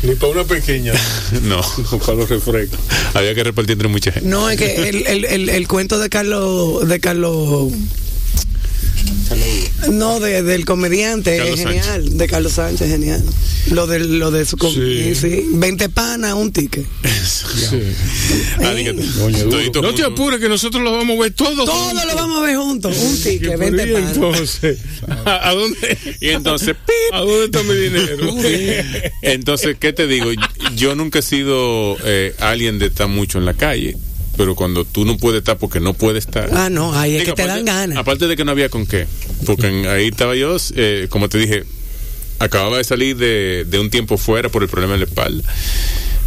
Ni 0.03 0.15
para 0.15 0.31
una 0.33 0.43
pequeña. 0.43 0.93
No, 1.43 1.61
para 1.99 2.17
los 2.17 2.29
refrescos. 2.29 2.79
había 3.13 3.35
que 3.35 3.43
repartir 3.43 3.73
entre 3.73 3.87
mucha 3.87 4.11
gente. 4.11 4.27
No, 4.27 4.49
es 4.49 4.57
que 4.57 4.89
el, 4.89 5.05
el, 5.07 5.25
el, 5.25 5.49
el 5.49 5.67
cuento 5.67 5.99
de 5.99 6.09
Carlos, 6.09 6.87
de 6.87 6.99
Carlos, 6.99 7.71
no, 9.91 10.19
de, 10.19 10.43
del 10.43 10.65
comediante 10.65 11.37
Carlos 11.37 11.59
es 11.59 11.65
genial, 11.65 12.17
de 12.17 12.27
Carlos 12.27 12.53
Sánchez, 12.53 12.89
genial. 12.89 13.23
Lo 13.71 13.87
de, 13.87 13.99
lo 13.99 14.31
de 14.31 14.45
su 14.45 14.57
com- 14.57 14.73
Sí. 14.73 15.13
sí. 15.15 15.45
20 15.53 15.89
panas, 15.89 16.33
un 16.33 16.51
ticket. 16.51 16.85
Sí. 17.03 17.79
Ah, 18.63 18.73
No 19.81 19.93
te 19.93 20.03
apures 20.03 20.39
que 20.39 20.49
nosotros 20.49 20.81
lo 20.83 20.91
vamos 20.91 21.17
a 21.17 21.21
ver 21.23 21.31
todos. 21.33 21.55
Todo 21.65 21.71
juntos. 21.71 22.05
lo 22.05 22.15
vamos 22.15 22.39
a 22.39 22.45
ver 22.45 22.55
juntos, 22.57 22.97
un 22.97 23.21
ticket, 23.21 23.57
20 23.57 23.83
¿Y 23.89 23.93
panas. 23.93 24.15
entonces, 24.15 24.79
¿a, 25.25 25.49
a 25.49 25.53
dónde? 25.53 25.97
Y 26.21 26.29
entonces, 26.29 26.75
¡pip! 26.75 27.13
¿A 27.13 27.19
dónde 27.19 27.45
está 27.45 27.63
mi 27.63 27.75
dinero? 27.75 28.27
Entonces, 29.21 29.77
¿qué 29.79 29.93
te 29.93 30.07
digo? 30.07 30.31
Yo 30.75 30.95
nunca 30.95 31.19
he 31.19 31.21
sido 31.21 31.97
eh, 32.03 32.33
alguien 32.39 32.79
de 32.79 32.87
estar 32.87 33.07
mucho 33.07 33.37
en 33.37 33.45
la 33.45 33.53
calle, 33.53 33.95
pero 34.39 34.55
cuando 34.55 34.85
tú 34.85 35.03
no 35.03 35.17
puedes 35.17 35.39
estar 35.39 35.57
porque 35.57 35.81
no 35.81 35.93
puedes 35.93 36.23
estar. 36.25 36.49
Ah, 36.53 36.69
no, 36.69 36.93
ahí 36.97 37.17
es 37.17 37.23
Digo, 37.23 37.35
que 37.35 37.41
te 37.41 37.47
dan 37.49 37.57
aparte- 37.59 37.71
ganas. 37.71 37.97
Aparte 37.97 38.25
de 38.29 38.37
que 38.37 38.45
no 38.45 38.51
había 38.51 38.69
con 38.69 38.85
qué, 38.87 39.05
porque 39.45 39.67
en- 39.67 39.85
ahí 39.85 40.07
estaba 40.07 40.33
yo, 40.33 40.55
eh, 40.77 41.07
como 41.09 41.27
te 41.27 41.37
dije, 41.39 41.65
acababa 42.39 42.77
de 42.77 42.85
salir 42.85 43.17
de, 43.17 43.65
de 43.69 43.79
un 43.79 43.89
tiempo 43.89 44.17
fuera 44.17 44.47
por 44.47 44.63
el 44.63 44.69
problema 44.69 44.93
en 44.93 45.01
la 45.01 45.07
espalda, 45.07 45.43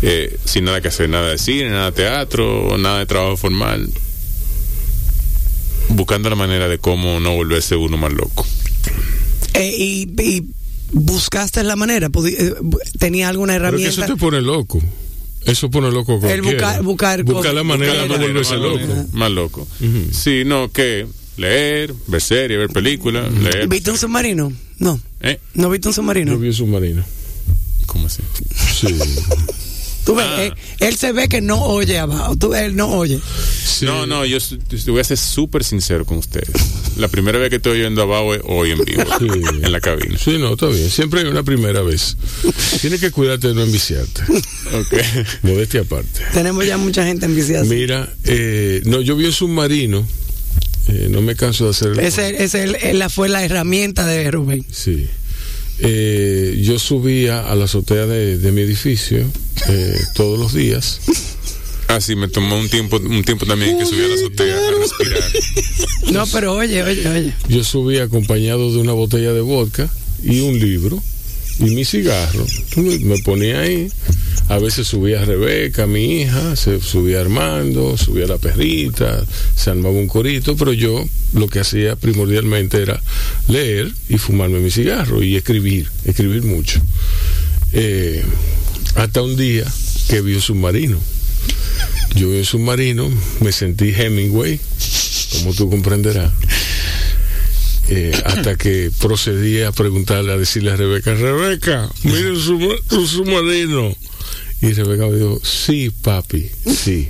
eh, 0.03 0.37
sin 0.45 0.65
nada 0.67 0.83
que 0.83 0.89
hacer, 0.89 1.09
nada 1.09 1.31
de 1.31 1.39
cine, 1.39 1.71
nada 1.71 1.87
de 1.87 1.93
teatro, 1.93 2.77
nada 2.77 2.99
de 2.99 3.07
trabajo 3.07 3.39
formal, 3.39 3.89
buscando 5.89 6.29
la 6.29 6.37
manera 6.37 6.69
de 6.69 6.77
cómo 6.77 7.19
no 7.19 7.35
volverse 7.35 7.77
uno 7.77 7.97
más 7.97 8.13
loco. 8.13 8.47
Eh, 9.55 9.75
y, 9.75 10.23
y 10.23 10.43
buscaste 10.93 11.63
la 11.63 11.77
manera, 11.77 12.09
eh, 12.27 12.55
tenía 12.99 13.31
alguna 13.31 13.55
Pero 13.55 13.63
que 13.63 13.69
herramienta. 13.69 14.05
eso 14.05 14.13
te 14.15 14.21
pone 14.21 14.43
loco. 14.43 14.83
Eso 15.47 15.71
pone 15.71 15.91
loco 15.91 16.13
a 16.13 16.15
El 16.17 16.21
cualquiera. 16.43 16.81
buscar- 16.81 16.83
buscar 16.83 17.25
Buscar 17.25 17.55
la 17.55 17.63
manera 17.65 17.93
buscar 17.93 18.03
de 18.03 18.09
no 18.09 18.15
manera, 18.15 18.33
volverse 18.33 18.53
más 18.57 18.63
loco. 18.63 18.79
loco. 18.95 19.09
Más 19.13 19.31
loco. 19.31 19.69
Ujú. 19.81 20.13
Sí, 20.13 20.43
no, 20.47 20.71
que 20.71 21.07
leer, 21.37 21.95
ver 22.07 22.21
series, 22.21 22.59
ver 22.59 22.69
películas, 22.69 23.33
leer. 23.33 23.67
¿Viste 23.69 23.91
un 23.91 23.99
submarino? 23.99 24.53
No. 24.79 25.01
¿Eh? 25.21 25.39
¿No 25.55 25.71
viste 25.71 25.89
un 25.89 25.95
submarino? 25.95 26.33
Yo 26.33 26.39
vi 26.39 26.49
un 26.49 26.55
submarino. 26.55 27.05
¿Cómo 27.87 28.07
así? 28.07 28.23
Sí. 28.75 28.87
Tú 30.05 30.15
ves, 30.17 30.27
Ah. 30.29 30.43
eh, 30.45 30.53
él 30.81 30.97
se 30.97 31.13
ve 31.13 31.29
que 31.29 31.41
no 31.41 31.63
oye 31.65 31.99
abajo. 31.99 32.37
Tú 32.37 32.49
ves, 32.51 32.63
él 32.63 32.75
no 32.77 32.89
oye. 32.89 33.19
Sí. 33.65 33.85
No, 33.87 34.07
no, 34.07 34.25
yo 34.25 34.39
te 34.41 34.91
voy 34.91 35.01
a 35.01 35.05
ser 35.05 35.17
súper 35.17 35.63
sincero 35.65 36.05
con 36.05 36.19
ustedes. 36.19 36.49
La 36.97 37.09
primera 37.09 37.39
vez 37.39 37.51
que 37.51 37.57
estoy 37.57 37.81
oyendo 37.81 38.03
abajo 38.03 38.35
es 38.35 38.41
hoy 38.45 38.73
en 38.73 38.85
vivo, 38.85 39.03
Sí. 39.19 39.27
en 39.63 39.73
la 39.73 39.81
cabina. 39.81 40.19
Sí, 40.19 40.39
no, 40.39 40.53
está 40.55 40.67
bien. 40.67 40.91
Siempre 40.91 41.21
hay 41.21 41.27
una 41.27 41.43
primera 41.43 41.83
vez. 41.83 42.17
Tienes 42.81 43.01
que 43.01 43.11
cuidarte 43.11 43.49
de 43.49 43.55
no 43.55 43.63
enviciarte. 43.63 44.23
Ok. 44.73 44.95
Modestia 45.43 45.81
aparte. 45.83 46.21
Tenemos 46.33 46.67
ya 46.67 46.77
mucha 46.79 47.05
gente 47.05 47.27
enviciada. 47.27 47.65
Mira, 47.65 48.13
eh, 48.25 48.83
no, 48.85 49.01
yo 49.01 49.17
vi 49.17 49.27
un 49.27 49.33
submarino. 49.33 50.07
eh, 50.89 51.07
no 51.11 51.21
me 51.23 51.37
canso 51.37 51.65
de 51.65 51.71
hacer. 51.71 52.01
Ese, 52.01 52.43
ese 52.43 52.65
el- 52.65 52.75
el- 52.83 52.99
la 52.99 53.09
fue 53.09 53.29
la 53.29 53.45
herramienta 53.45 54.05
de 54.05 54.29
Rubén. 54.33 54.67
Sí. 54.71 55.07
Eh, 55.79 56.61
yo 56.63 56.79
subía 56.79 57.51
a 57.51 57.55
la 57.55 57.65
azotea 57.65 58.07
de, 58.07 58.39
de 58.39 58.53
mi 58.53 58.61
edificio 58.61 59.25
eh, 59.69 60.01
todos 60.15 60.39
los 60.39 60.55
días. 60.55 61.01
Ah, 61.89 62.01
sí, 62.01 62.17
me 62.17 62.29
tomó 62.29 62.59
un 62.59 62.69
tiempo, 62.69 62.97
un 62.97 63.23
tiempo 63.23 63.45
también 63.45 63.79
que 63.79 63.85
subí 63.85 64.03
a 64.03 64.09
la 64.09 64.15
azotea 64.15 64.57
a 64.57 64.71
respirar. 64.79 65.33
No, 66.13 66.27
pero 66.29 66.55
oye, 66.55 66.83
oye, 66.83 67.09
oye. 67.09 67.35
Yo 67.49 67.65
subía 67.65 68.05
acompañado 68.05 68.73
de 68.73 68.79
una 68.79 68.93
botella 68.93 69.33
de 69.33 69.41
vodka 69.41 69.91
y 70.23 70.41
un 70.41 70.59
libro 70.59 71.03
y 71.59 71.65
mi 71.65 71.85
cigarro. 71.85 72.47
Me 72.77 73.19
ponía 73.19 73.61
ahí. 73.61 73.89
A 74.49 74.59
veces 74.59 74.87
subía 74.87 75.23
a 75.23 75.25
Rebeca, 75.25 75.87
mi 75.87 76.21
hija, 76.21 76.57
se 76.57 76.81
subía 76.81 77.21
Armando, 77.21 77.97
subía 77.97 78.27
la 78.27 78.39
perrita, 78.39 79.25
se 79.55 79.71
armaba 79.71 79.95
un 79.95 80.09
corito, 80.09 80.57
pero 80.57 80.73
yo 80.73 81.05
lo 81.33 81.49
que 81.49 81.61
hacía 81.61 81.97
primordialmente 81.97 82.83
era 82.83 83.01
leer 83.49 83.91
y 84.09 84.19
fumarme 84.19 84.59
mi 84.59 84.71
cigarro 84.71 85.23
y 85.23 85.37
escribir, 85.37 85.89
escribir 86.05 86.43
mucho. 86.43 86.83
Eh, 87.73 88.23
hasta 88.97 89.23
un 89.23 89.37
día 89.37 89.65
que 90.09 90.21
vi 90.21 90.35
un 90.35 90.43
submarino. 90.43 90.99
Yo 92.15 92.29
vi 92.31 92.39
un 92.39 92.45
submarino, 92.45 93.11
me 93.41 93.53
sentí 93.53 93.95
Hemingway, 93.97 94.61
como 95.33 95.55
tú 95.55 95.71
comprenderás. 95.71 96.33
Eh, 97.95 98.13
hasta 98.25 98.55
que 98.57 98.91
procedí 99.01 99.61
a 99.63 99.71
preguntarle, 99.73 100.33
a 100.33 100.39
decirle 100.39 100.71
a 100.71 100.77
Rebeca, 100.77 101.13
Rebeca, 101.15 101.91
mire 102.05 102.35
sub- 102.41 102.81
un 102.93 103.07
submarino. 103.07 103.95
Y 104.63 104.73
Rebeca 104.73 105.07
me 105.09 105.17
dijo, 105.17 105.41
sí, 105.43 105.91
papi, 106.03 106.49
sí. 106.75 107.09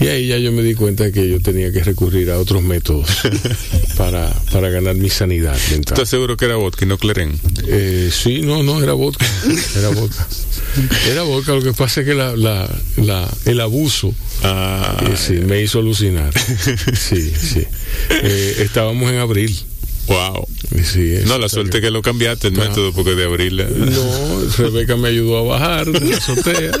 Y 0.00 0.06
ahí 0.08 0.28
ya 0.28 0.38
yo 0.38 0.50
me 0.50 0.62
di 0.62 0.74
cuenta 0.74 1.12
que 1.12 1.28
yo 1.28 1.40
tenía 1.40 1.70
que 1.72 1.84
recurrir 1.84 2.30
a 2.30 2.38
otros 2.38 2.62
métodos 2.62 3.06
para, 3.98 4.30
para 4.50 4.70
ganar 4.70 4.94
mi 4.96 5.10
sanidad 5.10 5.56
mental. 5.70 5.94
¿Estás 5.94 6.08
seguro 6.08 6.36
que 6.38 6.46
era 6.46 6.56
vodka 6.56 6.84
y 6.84 6.88
no 6.88 6.96
Cleren? 6.98 7.38
Eh, 7.68 8.10
sí, 8.10 8.40
no, 8.42 8.62
no, 8.62 8.82
era 8.82 8.94
vodka. 8.94 9.26
Era 9.76 9.90
vodka. 9.90 10.26
Era 11.10 11.22
vodka, 11.22 11.52
lo 11.52 11.62
que 11.62 11.72
pasa 11.74 12.00
es 12.00 12.06
que 12.06 12.14
la, 12.14 12.34
la, 12.36 12.68
la, 12.96 13.28
el 13.44 13.60
abuso 13.60 14.14
Ah, 14.42 14.96
eh, 15.06 15.16
sí, 15.18 15.34
me 15.34 15.60
hizo 15.62 15.78
alucinar. 15.80 16.32
Sí, 16.98 17.30
sí. 17.38 17.64
Eh, 18.22 18.56
estábamos 18.60 19.10
en 19.12 19.18
abril. 19.18 19.54
Wow. 20.10 20.46
Sí, 20.84 21.14
No, 21.26 21.38
la 21.38 21.48
suerte 21.48 21.80
que 21.80 21.90
lo 21.90 22.02
cambiaste 22.02 22.48
el 22.48 22.54
método 22.54 22.92
porque 22.92 23.14
de 23.14 23.24
abril. 23.24 23.56
No, 23.56 24.40
Rebeca 24.58 24.96
me 24.96 25.08
ayudó 25.08 25.38
a 25.38 25.42
bajar 25.42 25.90
de 25.90 26.00
la 26.10 26.16
azotea. 26.16 26.72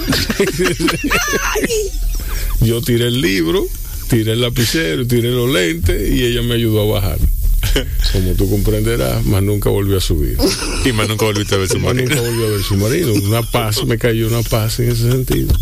Yo 2.60 2.80
tiré 2.82 3.06
el 3.06 3.20
libro, 3.20 3.64
tiré 4.08 4.32
el 4.32 4.40
lapicero, 4.42 5.06
tiré 5.06 5.30
los 5.30 5.50
lentes 5.50 6.10
y 6.12 6.24
ella 6.24 6.42
me 6.42 6.54
ayudó 6.54 6.82
a 6.82 7.00
bajar. 7.00 7.18
Como 8.12 8.32
tú 8.34 8.50
comprenderás, 8.50 9.24
más 9.26 9.42
nunca 9.42 9.70
volvió 9.70 9.98
a 9.98 10.00
subir. 10.00 10.36
Y 10.84 10.92
más 10.92 11.08
nunca 11.08 11.24
volviste 11.26 11.54
a 11.54 11.58
ver 11.58 11.68
su 11.68 11.78
Más 11.78 11.94
marido. 11.94 12.08
nunca 12.10 12.20
volvió 12.22 12.46
a 12.46 12.50
ver 12.50 12.62
su 12.62 12.76
marido. 12.76 13.12
Una 13.14 13.42
paz, 13.42 13.84
me 13.84 13.98
cayó 13.98 14.28
una 14.28 14.42
paz 14.42 14.80
en 14.80 14.90
ese 14.90 15.10
sentido. 15.10 15.54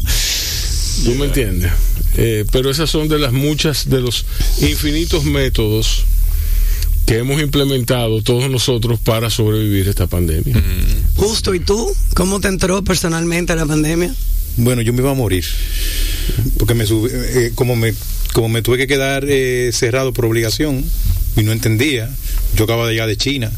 ¿Tú 1.05 1.15
me 1.15 1.27
entiendes? 1.27 1.71
Eh, 2.17 2.45
pero 2.51 2.71
esas 2.71 2.91
son 2.91 3.09
de 3.09 3.19
las 3.19 3.33
muchas, 3.33 3.89
de 3.89 4.01
los 4.01 4.25
infinitos 4.61 5.25
métodos 5.25 6.05
que 7.09 7.17
hemos 7.19 7.41
implementado 7.41 8.23
todos 8.23 8.51
nosotros 8.51 9.01
para 9.01 9.31
sobrevivir 9.31 9.89
esta 9.89 10.07
pandemia. 10.07 10.63
Justo, 11.17 11.55
¿y 11.55 11.61
tú? 11.61 11.91
¿Cómo 12.15 12.39
te 12.39 12.49
entró 12.49 12.85
personalmente 12.85 13.57
la 13.57 13.65
pandemia? 13.65 14.15
Bueno, 14.59 14.83
yo 14.83 14.93
me 14.93 15.01
iba 15.01 15.11
a 15.13 15.15
morir. 15.15 15.45
Porque 16.59 16.75
me 16.75 16.85
sub- 16.85 17.09
eh, 17.11 17.53
como 17.55 17.75
me 17.77 17.95
como 18.35 18.51
me 18.51 18.61
tuve 18.61 18.77
que 18.77 18.87
quedar 18.87 19.25
eh, 19.27 19.71
cerrado 19.73 20.13
por 20.13 20.27
obligación 20.27 20.85
y 21.35 21.43
no 21.45 21.53
entendía, 21.53 22.11
yo 22.55 22.65
acababa 22.65 22.87
de 22.89 22.93
llegar 22.93 23.09
de 23.09 23.17
China 23.17 23.51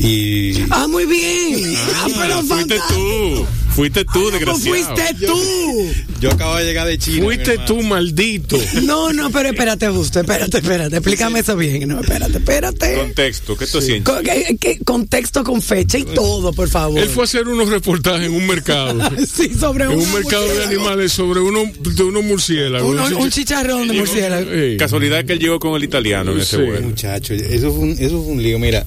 Y 0.00 0.60
Ah, 0.70 0.88
muy 0.88 1.06
bien. 1.06 1.72
Ah, 1.94 2.06
pero 2.18 2.42
fuiste 2.42 2.76
fantástico. 2.78 2.98
tú. 2.98 3.46
Fuiste 3.78 4.04
tú, 4.04 4.30
desgraciado. 4.32 4.76
fuiste 4.76 5.26
tú. 5.26 5.92
yo 6.20 6.32
acabo 6.32 6.56
de 6.56 6.64
llegar 6.64 6.86
de 6.88 6.98
China. 6.98 7.24
Fuiste 7.24 7.58
tú, 7.64 7.80
maldito. 7.82 8.58
No, 8.82 9.12
no, 9.12 9.30
pero 9.30 9.50
espérate, 9.50 9.88
justo, 9.88 10.18
espérate, 10.18 10.58
espérate. 10.58 10.96
Explícame 10.96 11.38
eso 11.38 11.56
bien. 11.56 11.86
No, 11.86 12.00
espérate, 12.00 12.38
espérate. 12.38 12.94
Contexto, 12.96 13.56
¿qué 13.56 13.66
tú 13.68 13.78
hacías? 13.78 14.02
Con- 14.02 14.24
¿qué- 14.24 14.56
qué- 14.60 14.78
contexto 14.84 15.44
con 15.44 15.62
fecha 15.62 15.96
y 15.96 16.02
todo, 16.04 16.52
por 16.52 16.68
favor. 16.68 16.98
Él 16.98 17.08
fue 17.08 17.22
a 17.22 17.26
hacer 17.26 17.46
unos 17.46 17.68
reportajes 17.68 18.26
en 18.28 18.34
un 18.34 18.46
mercado. 18.48 18.98
sí, 19.32 19.52
sobre 19.54 19.84
en 19.84 19.90
un 19.90 20.00
un 20.00 20.12
mercado 20.12 20.46
de 20.48 20.64
animales 20.64 21.12
sobre 21.12 21.38
uno, 21.38 21.60
de 21.80 22.02
unos 22.02 22.24
murciélagos. 22.24 22.90
Uno- 22.90 23.18
un 23.18 23.30
chicharrón 23.30 23.86
de 23.86 23.94
murciélago. 23.94 24.50
Eh, 24.50 24.76
Casualidad 24.76 25.24
que 25.24 25.34
él 25.34 25.38
llegó 25.38 25.60
con 25.60 25.74
el 25.76 25.84
italiano 25.84 26.32
en 26.32 26.40
ese 26.40 26.56
Sí. 26.56 26.62
vuelo. 26.62 26.88
Muchacho, 26.88 27.32
eso 27.34 27.70
fue 27.72 27.80
un, 27.80 27.90
eso 27.92 28.22
fue 28.24 28.32
un 28.32 28.42
lío. 28.42 28.58
Mira, 28.58 28.84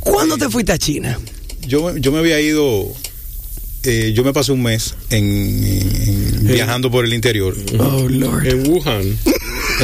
¿Cuándo 0.00 0.36
te 0.36 0.48
fuiste 0.50 0.72
a 0.72 0.78
China? 0.78 1.18
yo, 1.68 1.96
yo 1.96 2.10
me 2.12 2.18
había 2.18 2.40
ido, 2.40 2.92
eh, 3.84 4.12
yo 4.14 4.24
me 4.24 4.32
pasé 4.32 4.52
un 4.52 4.62
mes 4.62 4.94
en, 5.10 5.24
en- 5.24 6.46
viajando 6.46 6.90
por 6.90 7.04
el 7.04 7.12
interior. 7.12 7.56
Oh, 7.78 8.06
Lord. 8.08 8.46
En 8.46 8.66
Wuhan. 8.68 9.18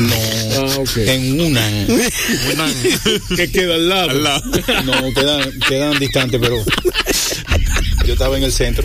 No, 0.00 0.14
Ah, 0.56 0.76
ok. 0.78 0.96
en 0.98 1.40
Hunan. 1.40 1.86
que 3.36 3.50
queda 3.50 3.74
al 3.74 3.88
lado. 3.88 4.10
Al 4.10 4.22
lado. 4.22 4.42
No, 4.84 5.14
quedan, 5.14 5.50
quedan 5.68 5.98
distantes, 5.98 6.40
pero 6.40 6.62
yo 8.06 8.12
estaba 8.12 8.36
en 8.36 8.44
el 8.44 8.52
centro. 8.52 8.84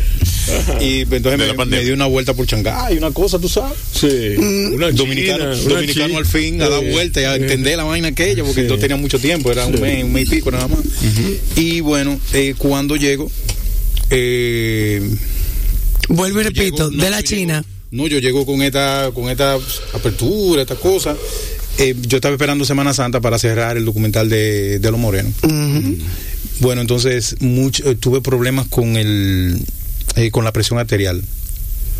Y 0.79 1.01
entonces 1.01 1.39
me, 1.57 1.65
me 1.65 1.83
di 1.83 1.89
una 1.91 2.05
vuelta 2.05 2.33
por 2.35 2.45
Shanghái, 2.45 2.97
una 2.97 3.11
cosa, 3.11 3.39
tú 3.39 3.49
sabes. 3.49 3.77
Sí. 3.93 4.35
Una 4.73 4.91
Dominicano, 4.91 5.53
china, 5.55 5.65
una 5.65 5.73
dominicano 5.75 6.17
al 6.19 6.25
fin 6.25 6.61
a 6.61 6.69
dar 6.69 6.83
vuelta 6.85 7.19
y 7.21 7.23
a 7.23 7.35
entender 7.35 7.77
la 7.77 7.83
vaina 7.83 8.09
aquella, 8.09 8.43
porque 8.43 8.61
Sí. 8.63 8.67
no 8.67 8.77
tenía 8.77 8.95
mucho 8.97 9.17
tiempo, 9.19 9.51
era 9.51 9.65
un 9.65 9.79
mes, 9.81 10.03
un 10.03 10.13
mes 10.13 10.27
y 10.27 10.29
pico 10.35 10.51
nada 10.51 10.67
más. 10.67 10.79
Y 11.55 11.79
bueno, 11.81 12.19
eh, 12.33 12.53
cuando 12.57 12.95
llego, 12.95 13.31
eh, 14.09 15.01
Vuelvo 16.09 16.39
y 16.41 16.43
repito, 16.43 16.89
llego- 16.89 16.95
no, 16.95 17.03
de 17.03 17.09
la 17.09 17.23
China. 17.23 17.61
llego- 17.61 17.75
no, 17.91 18.07
yo 18.07 18.19
llego 18.19 18.45
con 18.45 18.61
esta, 18.61 19.11
con 19.13 19.29
esta 19.29 19.57
apertura, 19.93 20.61
esta 20.61 20.75
cosa. 20.75 21.15
Eh, 21.77 21.95
yo 22.07 22.17
estaba 22.17 22.33
esperando 22.33 22.63
Semana 22.65 22.93
Santa 22.93 23.19
para 23.21 23.37
cerrar 23.39 23.75
el 23.77 23.85
documental 23.85 24.29
de, 24.29 24.79
de 24.79 24.91
Los 24.91 24.99
Morenos. 24.99 25.33
Bueno, 26.59 26.81
entonces 26.81 27.35
mucho, 27.41 27.89
eh, 27.89 27.95
tuve 27.95 28.21
problemas 28.21 28.67
con 28.67 28.95
el 28.95 29.59
eh, 30.15 30.31
con 30.31 30.43
la 30.45 30.53
presión 30.53 30.79
arterial. 30.79 31.21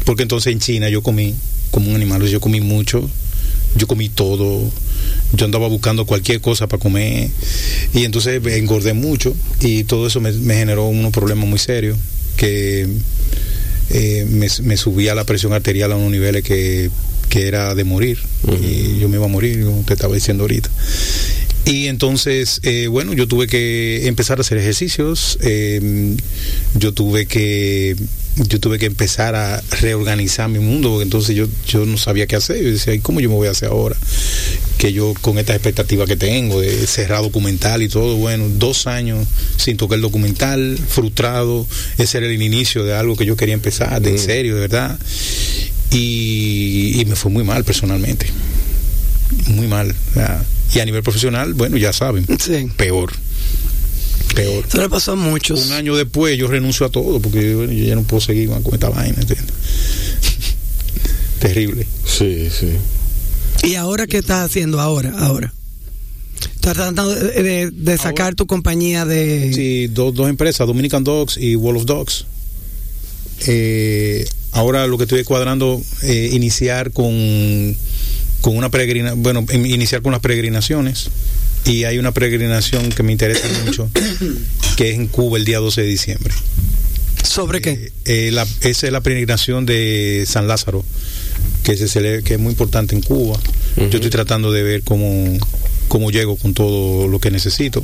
Porque 0.05 0.21
entonces 0.23 0.53
en 0.53 0.59
China 0.59 0.87
yo 0.89 1.01
comí 1.01 1.33
como 1.71 1.89
un 1.89 1.95
animal, 1.95 2.25
yo 2.27 2.39
comí 2.39 2.61
mucho, 2.61 3.09
yo 3.75 3.87
comí 3.87 4.09
todo, 4.09 4.71
yo 5.33 5.45
andaba 5.45 5.67
buscando 5.67 6.05
cualquier 6.05 6.41
cosa 6.41 6.67
para 6.67 6.81
comer 6.81 7.29
y 7.93 8.03
entonces 8.03 8.41
engordé 8.45 8.93
mucho 8.93 9.35
y 9.61 9.83
todo 9.83 10.07
eso 10.07 10.21
me, 10.21 10.31
me 10.31 10.55
generó 10.55 10.87
unos 10.87 11.11
problemas 11.11 11.47
muy 11.47 11.59
serios 11.59 11.97
que 12.37 12.87
eh, 13.91 14.25
me, 14.29 14.47
me 14.63 14.77
subía 14.77 15.15
la 15.15 15.25
presión 15.25 15.53
arterial 15.53 15.91
a 15.91 15.95
unos 15.95 16.11
niveles 16.11 16.43
que, 16.43 16.89
que 17.29 17.47
era 17.47 17.75
de 17.75 17.83
morir 17.83 18.17
y 18.61 18.99
yo 18.99 19.09
me 19.09 19.17
iba 19.17 19.25
a 19.25 19.29
morir, 19.29 19.63
como 19.65 19.83
te 19.83 19.93
estaba 19.93 20.15
diciendo 20.15 20.43
ahorita. 20.43 20.69
Y 21.65 21.87
entonces, 21.87 22.59
eh, 22.63 22.87
bueno, 22.87 23.13
yo 23.13 23.27
tuve 23.27 23.47
que 23.47 24.07
empezar 24.07 24.37
a 24.37 24.41
hacer 24.41 24.59
ejercicios, 24.59 25.39
eh, 25.41 26.15
yo 26.75 26.93
tuve 26.93 27.25
que 27.25 27.95
yo 28.37 28.59
tuve 28.59 28.77
que 28.79 28.85
empezar 28.85 29.33
a 29.35 29.61
reorganizar 29.81 30.49
mi 30.49 30.59
mundo, 30.59 30.89
porque 30.89 31.03
entonces 31.03 31.35
yo, 31.35 31.47
yo 31.67 31.85
no 31.85 31.97
sabía 31.97 32.27
qué 32.27 32.35
hacer. 32.35 32.61
Yo 32.61 32.69
decía, 32.71 32.93
¿y 32.93 32.99
cómo 32.99 33.19
yo 33.21 33.29
me 33.29 33.35
voy 33.35 33.47
a 33.47 33.51
hacer 33.51 33.69
ahora? 33.69 33.95
Que 34.77 34.91
yo 34.91 35.13
con 35.21 35.37
esta 35.37 35.53
expectativa 35.53 36.05
que 36.05 36.17
tengo 36.17 36.59
de 36.59 36.85
cerrar 36.85 37.21
documental 37.21 37.81
y 37.81 37.87
todo, 37.87 38.17
bueno, 38.17 38.47
dos 38.49 38.87
años 38.87 39.25
sin 39.57 39.77
tocar 39.77 39.95
el 39.95 40.01
documental, 40.01 40.77
frustrado, 40.89 41.65
ese 41.97 42.17
era 42.17 42.27
el 42.27 42.41
inicio 42.41 42.83
de 42.83 42.93
algo 42.93 43.15
que 43.15 43.25
yo 43.25 43.37
quería 43.37 43.53
empezar, 43.53 44.01
de 44.01 44.09
en 44.11 44.19
serio, 44.19 44.55
de 44.55 44.61
verdad. 44.61 44.99
Y, 45.91 46.99
y 46.99 47.05
me 47.05 47.15
fue 47.15 47.31
muy 47.31 47.43
mal 47.45 47.63
personalmente, 47.63 48.27
muy 49.47 49.67
mal. 49.67 49.95
y 50.73 50.79
a 50.79 50.85
nivel 50.85 51.03
profesional, 51.03 51.53
bueno, 51.53 51.77
ya 51.77 51.93
saben, 51.93 52.25
Sí. 52.39 52.67
peor, 52.75 53.13
peor. 54.35 54.65
Eso 54.67 54.81
le 54.81 54.89
pasó 54.89 55.13
a 55.13 55.15
muchos. 55.15 55.65
Un 55.67 55.71
año 55.73 55.95
después 55.95 56.37
yo 56.37 56.47
renuncio 56.47 56.85
a 56.85 56.89
todo 56.91 57.19
porque 57.19 57.49
yo 57.51 57.65
ya 57.65 57.95
no 57.95 58.03
puedo 58.03 58.21
seguir 58.21 58.49
con 58.49 58.73
esta 58.73 58.89
vaina. 58.89 59.17
¿entiendes? 59.19 59.47
Terrible. 61.39 61.85
Sí, 62.05 62.49
sí. 62.51 62.69
¿Y 63.67 63.75
ahora 63.75 64.07
qué 64.07 64.17
estás 64.19 64.45
haciendo 64.45 64.79
ahora? 64.79 65.13
Ahora. 65.17 65.53
Estás 66.55 66.73
tratando 66.73 67.09
de, 67.13 67.43
de- 67.43 67.71
de 67.71 67.97
sacar 67.97 68.35
tu 68.35 68.45
compañía 68.45 69.05
de... 69.05 69.51
Sí, 69.53 69.87
dos, 69.87 70.13
dos 70.13 70.29
empresas, 70.29 70.67
Dominican 70.67 71.03
Dogs 71.03 71.37
y 71.37 71.55
Wall 71.55 71.77
of 71.77 71.85
Dogs. 71.85 72.25
Eh, 73.47 74.25
ahora 74.51 74.87
lo 74.87 74.97
que 74.97 75.03
estoy 75.03 75.23
cuadrando, 75.23 75.81
eh, 76.03 76.29
iniciar 76.33 76.91
con, 76.91 77.75
con 78.41 78.57
una 78.57 78.69
peregrina, 78.69 79.13
bueno, 79.13 79.45
iniciar 79.53 80.01
con 80.01 80.11
las 80.11 80.21
peregrinaciones. 80.21 81.09
Y 81.65 81.83
hay 81.85 81.97
una 81.97 82.11
peregrinación 82.11 82.89
que 82.91 83.01
me 83.03 83.11
interesa 83.11 83.47
mucho, 83.65 83.89
que 84.77 84.89
es 84.91 84.95
en 84.95 85.07
Cuba 85.07 85.37
el 85.37 85.45
día 85.45 85.59
12 85.59 85.81
de 85.81 85.87
diciembre. 85.87 86.33
¿Sobre 87.23 87.59
qué? 87.61 87.71
Eh, 87.71 87.91
eh, 88.27 88.31
la- 88.31 88.47
esa 88.61 88.85
es 88.85 88.91
la 88.93 89.01
peregrinación 89.01 89.65
de 89.65 90.25
San 90.27 90.47
Lázaro, 90.47 90.85
que, 91.63 91.75
se 91.75 91.85
cele- 91.85 92.21
que 92.23 92.35
es 92.35 92.39
muy 92.39 92.51
importante 92.51 92.95
en 92.95 93.01
Cuba. 93.01 93.39
Yo 93.77 93.83
estoy 93.85 94.09
tratando 94.11 94.51
de 94.51 94.61
ver 94.63 94.83
cómo, 94.83 95.37
cómo 95.87 96.11
llego 96.11 96.37
con 96.37 96.53
todo 96.53 97.07
lo 97.07 97.19
que 97.19 97.31
necesito 97.31 97.81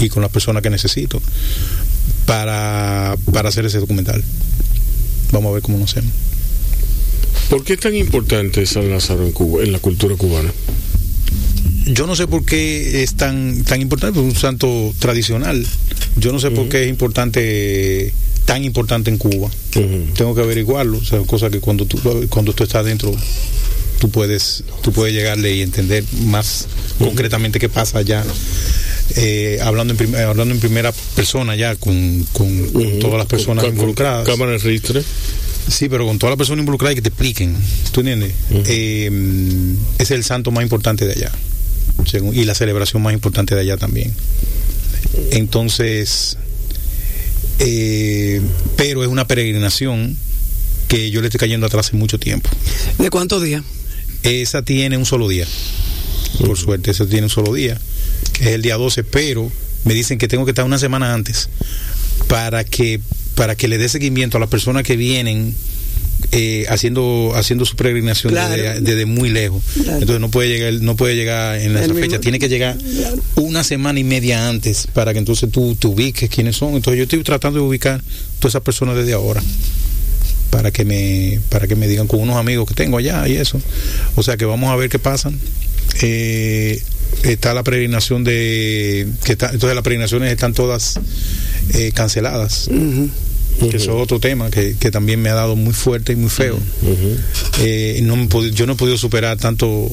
y 0.00 0.08
con 0.08 0.22
las 0.22 0.32
personas 0.32 0.62
que 0.62 0.70
necesito 0.70 1.20
para, 2.26 3.16
para 3.32 3.50
hacer 3.50 3.66
ese 3.66 3.78
documental. 3.78 4.24
Vamos 5.32 5.50
a 5.50 5.54
ver 5.54 5.62
cómo 5.62 5.78
lo 5.78 5.84
hacemos. 5.84 6.12
¿Por 7.50 7.62
qué 7.64 7.74
es 7.74 7.80
tan 7.80 7.94
importante 7.94 8.64
San 8.66 8.88
Lázaro 8.90 9.24
en 9.26 9.32
Cuba, 9.32 9.62
en 9.62 9.72
la 9.72 9.78
cultura 9.78 10.16
cubana? 10.16 10.50
Yo 11.86 12.06
no 12.06 12.14
sé 12.16 12.26
por 12.26 12.44
qué 12.44 13.02
es 13.02 13.14
tan, 13.14 13.64
tan 13.64 13.80
importante, 13.80 14.14
porque 14.14 14.28
es 14.28 14.34
un 14.36 14.40
santo 14.40 14.94
tradicional. 14.98 15.66
Yo 16.16 16.32
no 16.32 16.38
sé 16.40 16.50
por 16.50 16.68
qué 16.68 16.84
es 16.84 16.88
importante, 16.88 18.12
tan 18.44 18.64
importante 18.64 19.10
en 19.10 19.18
Cuba. 19.18 19.50
Tengo 20.16 20.34
que 20.34 20.42
averiguarlo, 20.42 20.98
o 20.98 21.04
sea, 21.04 21.18
cosa 21.20 21.50
que 21.50 21.60
cuando 21.60 21.86
tú 21.86 21.98
cuando 22.28 22.52
tú 22.52 22.62
estás 22.64 22.84
dentro 22.84 23.14
tú 24.00 24.10
puedes 24.10 24.64
tú 24.82 24.92
puedes 24.92 25.14
llegarle 25.14 25.54
y 25.56 25.62
entender 25.62 26.04
más 26.26 26.66
concretamente 26.98 27.58
qué 27.58 27.68
pasa 27.68 27.98
allá. 27.98 28.24
Eh, 29.16 29.58
hablando 29.62 29.92
en 29.92 29.98
prim- 29.98 30.14
hablando 30.14 30.54
en 30.54 30.60
primera 30.60 30.92
persona 31.14 31.54
ya 31.56 31.76
con, 31.76 32.24
con- 32.32 32.98
todas 33.00 33.18
las 33.18 33.26
personas 33.26 33.64
Con- 33.64 33.74
involucradas. 33.74 34.26
Cámara 34.26 34.52
de 34.52 34.58
registro. 34.58 35.02
sí 35.68 35.88
pero 35.88 36.06
con 36.06 36.18
todas 36.18 36.32
las 36.32 36.38
personas 36.38 36.60
involucradas 36.62 36.92
y 36.92 36.96
que 36.96 37.02
te 37.02 37.08
expliquen 37.10 37.56
tú 37.92 38.00
entiendes 38.00 38.32
Eh, 38.66 39.10
es 39.98 40.10
el 40.10 40.24
santo 40.24 40.50
más 40.50 40.62
importante 40.64 41.04
de 41.06 41.12
allá 41.12 41.32
según- 42.06 42.34
y 42.36 42.44
la 42.44 42.54
celebración 42.54 43.02
más 43.02 43.12
importante 43.14 43.54
de 43.54 43.60
allá 43.62 43.76
también 43.76 44.12
entonces 45.30 46.36
eh, 47.58 48.40
pero 48.76 49.02
es 49.02 49.08
una 49.08 49.26
peregrinación 49.26 50.16
que 50.88 51.10
yo 51.10 51.20
le 51.20 51.28
estoy 51.28 51.38
cayendo 51.38 51.66
atrás 51.66 51.86
hace 51.88 51.96
mucho 51.96 52.18
tiempo. 52.18 52.50
¿De 52.98 53.08
cuántos 53.08 53.42
días? 53.42 53.62
Esa 54.22 54.62
tiene 54.62 54.96
un 54.98 55.06
solo 55.06 55.28
día. 55.28 55.46
Por 56.44 56.58
suerte, 56.58 56.90
esa 56.90 57.06
tiene 57.06 57.24
un 57.24 57.30
solo 57.30 57.52
día. 57.54 57.80
Es 58.40 58.48
el 58.48 58.62
día 58.62 58.76
12, 58.76 59.04
pero 59.04 59.50
me 59.84 59.94
dicen 59.94 60.18
que 60.18 60.28
tengo 60.28 60.44
que 60.44 60.50
estar 60.50 60.64
una 60.64 60.78
semana 60.78 61.14
antes 61.14 61.48
para 62.28 62.64
que 62.64 63.00
para 63.34 63.54
que 63.56 63.68
le 63.68 63.78
dé 63.78 63.88
seguimiento 63.88 64.36
a 64.36 64.40
las 64.40 64.50
personas 64.50 64.82
que 64.82 64.96
vienen 64.96 65.54
eh, 66.30 66.64
haciendo 66.68 67.32
haciendo 67.34 67.64
su 67.64 67.76
peregrinación 67.76 68.32
Claro. 68.32 68.54
desde, 68.54 68.80
desde 68.80 69.06
muy 69.06 69.28
lejos. 69.30 69.62
Claro. 69.74 69.92
Entonces 69.98 70.20
no 70.20 70.30
puede 70.30 70.48
llegar 70.48 70.72
no 70.82 70.96
puede 70.96 71.16
llegar 71.16 71.58
en 71.60 71.76
esa 71.76 71.92
fecha, 71.94 72.20
tiene 72.20 72.38
que 72.38 72.48
llegar 72.48 72.76
una 73.36 73.64
semana 73.64 73.98
y 73.98 74.04
media 74.04 74.48
antes 74.48 74.86
para 74.92 75.12
que 75.12 75.18
entonces 75.18 75.50
tú 75.50 75.74
te 75.74 75.86
ubiques 75.88 76.30
quiénes 76.30 76.56
son. 76.56 76.74
Entonces 76.74 76.98
yo 76.98 77.02
estoy 77.04 77.22
tratando 77.22 77.58
de 77.60 77.66
ubicar 77.66 78.00
todas 78.38 78.52
esas 78.52 78.62
personas 78.62 78.96
desde 78.96 79.12
ahora 79.12 79.42
para 80.50 80.70
que 80.70 80.84
me 80.84 81.40
para 81.48 81.66
que 81.66 81.74
me 81.76 81.88
digan 81.88 82.06
con 82.06 82.20
unos 82.20 82.36
amigos 82.36 82.68
que 82.68 82.74
tengo 82.74 82.98
allá 82.98 83.26
y 83.26 83.36
eso. 83.36 83.60
O 84.16 84.22
sea 84.22 84.36
que 84.36 84.44
vamos 84.44 84.70
a 84.70 84.76
ver 84.76 84.88
qué 84.88 84.98
pasa. 84.98 85.30
Eh, 86.02 86.82
está 87.24 87.52
la 87.54 87.62
peregrinación 87.62 88.24
de 88.24 89.06
que 89.24 89.32
está, 89.32 89.46
entonces 89.50 89.74
las 89.74 89.84
peregrinaciones 89.84 90.30
están 90.32 90.54
todas 90.54 90.98
eh, 91.74 91.92
canceladas. 91.94 92.68
Que 93.58 93.76
eso 93.76 93.96
es 93.96 94.02
otro 94.02 94.18
tema 94.18 94.50
que, 94.50 94.76
que 94.76 94.90
también 94.90 95.22
me 95.22 95.28
ha 95.28 95.34
dado 95.34 95.54
muy 95.56 95.72
fuerte 95.72 96.12
y 96.12 96.16
muy 96.16 96.30
feo. 96.30 96.58
Eh, 97.60 98.00
no 98.02 98.16
me 98.16 98.28
yo 98.52 98.66
no 98.66 98.72
he 98.72 98.76
podido 98.76 98.98
superar 98.98 99.38
tanto 99.38 99.88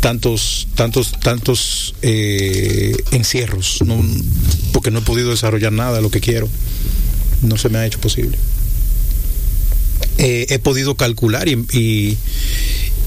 tantos 0.00 0.68
tantos 0.74 1.12
tantos 1.20 1.94
eh, 2.02 2.94
encierros. 3.12 3.78
No, 3.86 4.04
porque 4.72 4.90
no 4.90 4.98
he 5.00 5.02
podido 5.02 5.30
desarrollar 5.30 5.72
nada 5.72 5.96
de 5.96 6.02
lo 6.02 6.10
que 6.10 6.20
quiero. 6.20 6.48
No 7.42 7.56
se 7.56 7.68
me 7.68 7.78
ha 7.78 7.86
hecho 7.86 8.00
posible. 8.00 8.36
Eh, 10.18 10.46
he 10.50 10.58
podido 10.58 10.96
calcular 10.96 11.48
y, 11.48 11.64
y, 11.72 12.18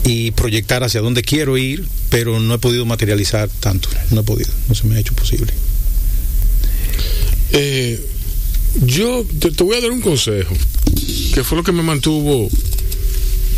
y 0.05 0.31
proyectar 0.31 0.83
hacia 0.83 1.01
dónde 1.01 1.21
quiero 1.21 1.57
ir 1.57 1.85
pero 2.09 2.39
no 2.39 2.53
he 2.53 2.57
podido 2.57 2.85
materializar 2.85 3.49
tanto. 3.59 3.89
No 4.11 4.21
he 4.21 4.23
podido 4.23 4.49
no 4.67 4.75
se 4.75 4.87
me 4.87 4.95
ha 4.95 4.99
hecho 4.99 5.13
posible. 5.13 5.53
Eh, 7.53 7.99
yo 8.85 9.25
te, 9.39 9.49
voy 9.63 9.77
a 9.77 9.81
dar 9.81 9.91
un 9.91 10.01
consejo, 10.01 10.53
que 11.33 11.43
fue 11.43 11.57
lo 11.57 11.63
que 11.63 11.71
me 11.71 11.83
mantuvo 11.83 12.49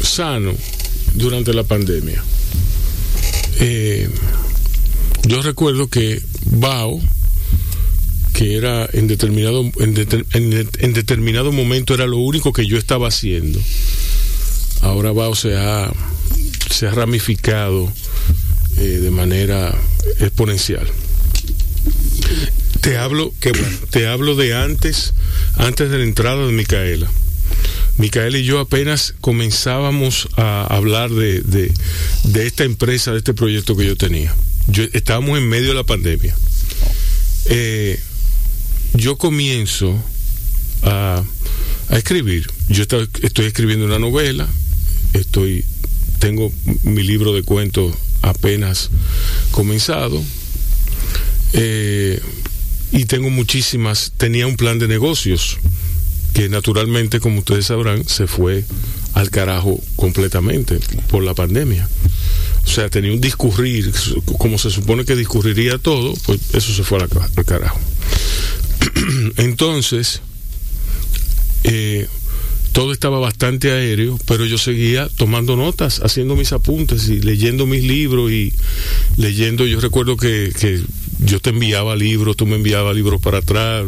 sano 0.01 0.53
durante 1.15 1.53
la 1.53 1.63
pandemia. 1.63 2.23
Eh, 3.59 4.09
yo 5.27 5.41
recuerdo 5.41 5.87
que 5.87 6.21
Bao, 6.45 6.99
que 8.33 8.55
era 8.57 8.89
en 8.93 9.07
determinado, 9.07 9.61
en, 9.61 9.95
deter- 9.95 10.25
en- 10.33 10.69
en 10.79 10.93
determinado 10.93 11.51
momento 11.51 11.93
era 11.93 12.07
lo 12.07 12.17
único 12.17 12.51
que 12.51 12.65
yo 12.65 12.77
estaba 12.77 13.07
haciendo. 13.07 13.59
Ahora 14.81 15.11
Bao 15.11 15.35
se 15.35 15.55
ha, 15.55 15.91
se 16.69 16.87
ha 16.87 16.91
ramificado 16.91 17.91
eh, 18.77 18.81
de 18.81 19.11
manera 19.11 19.73
exponencial. 20.19 20.87
Te 22.83 22.97
hablo, 22.97 23.33
te 23.91 24.07
hablo 24.07 24.35
de 24.35 24.53
antes, 24.53 25.13
antes 25.55 25.89
de 25.89 25.99
la 25.99 26.03
entrada 26.03 26.45
de 26.45 26.51
Micaela. 26.51 27.09
Micaela 27.97 28.37
y 28.37 28.43
yo 28.43 28.59
apenas 28.59 29.15
comenzábamos 29.21 30.27
a 30.35 30.65
hablar 30.65 31.09
de, 31.09 31.39
de, 31.39 32.45
esta 32.45 32.65
empresa, 32.65 33.13
de 33.13 33.19
este 33.19 33.33
proyecto 33.33 33.77
que 33.77 33.85
yo 33.85 33.95
tenía. 33.95 34.35
Estábamos 34.91 35.37
en 35.37 35.47
medio 35.47 35.69
de 35.69 35.75
la 35.75 35.85
pandemia. 35.85 36.35
Eh, 37.45 38.01
yo 38.95 39.17
comienzo 39.17 39.97
a, 40.81 41.23
a 41.87 41.97
escribir. 41.97 42.51
Yo 42.67 42.83
estoy 42.83 43.45
escribiendo 43.45 43.85
una 43.85 43.99
novela, 43.99 44.45
estoy, 45.13 45.63
tengo 46.19 46.51
mi 46.83 47.03
libro 47.03 47.31
de 47.31 47.43
cuentos 47.43 47.95
apenas 48.21 48.89
comenzado. 49.51 50.21
Eh, 51.53 52.19
y 52.93 53.05
tengo 53.05 53.29
muchísimas, 53.29 54.13
tenía 54.17 54.47
un 54.47 54.55
plan 54.55 54.79
de 54.79 54.87
negocios 54.87 55.57
que 56.33 56.47
naturalmente, 56.49 57.19
como 57.19 57.39
ustedes 57.39 57.65
sabrán, 57.67 58.07
se 58.07 58.25
fue 58.27 58.63
al 59.13 59.29
carajo 59.29 59.79
completamente 59.95 60.79
por 61.09 61.23
la 61.23 61.33
pandemia. 61.33 61.87
O 62.65 62.67
sea, 62.69 62.89
tenía 62.89 63.11
un 63.11 63.19
discurrir, 63.21 63.91
como 64.39 64.57
se 64.57 64.71
supone 64.71 65.03
que 65.05 65.15
discurriría 65.15 65.77
todo, 65.77 66.13
pues 66.25 66.39
eso 66.53 66.73
se 66.73 66.83
fue 66.83 66.99
al, 67.01 67.09
ca- 67.09 67.29
al 67.35 67.45
carajo. 67.45 67.79
Entonces, 69.37 70.21
eh, 71.65 72.07
todo 72.73 72.91
estaba 72.91 73.19
bastante 73.19 73.71
aéreo, 73.71 74.19
pero 74.27 74.45
yo 74.45 74.57
seguía 74.57 75.07
tomando 75.15 75.55
notas, 75.55 76.01
haciendo 76.03 76.35
mis 76.35 76.51
apuntes 76.53 77.07
y 77.07 77.19
leyendo 77.21 77.65
mis 77.65 77.83
libros 77.83 78.31
y 78.31 78.51
leyendo, 79.17 79.65
yo 79.65 79.79
recuerdo 79.79 80.17
que, 80.17 80.51
que 80.59 80.81
yo 81.25 81.39
te 81.39 81.51
enviaba 81.51 81.95
libros, 81.95 82.35
tú 82.35 82.45
me 82.45 82.55
enviabas 82.57 82.95
libros 82.95 83.21
para 83.21 83.37
atrás, 83.37 83.85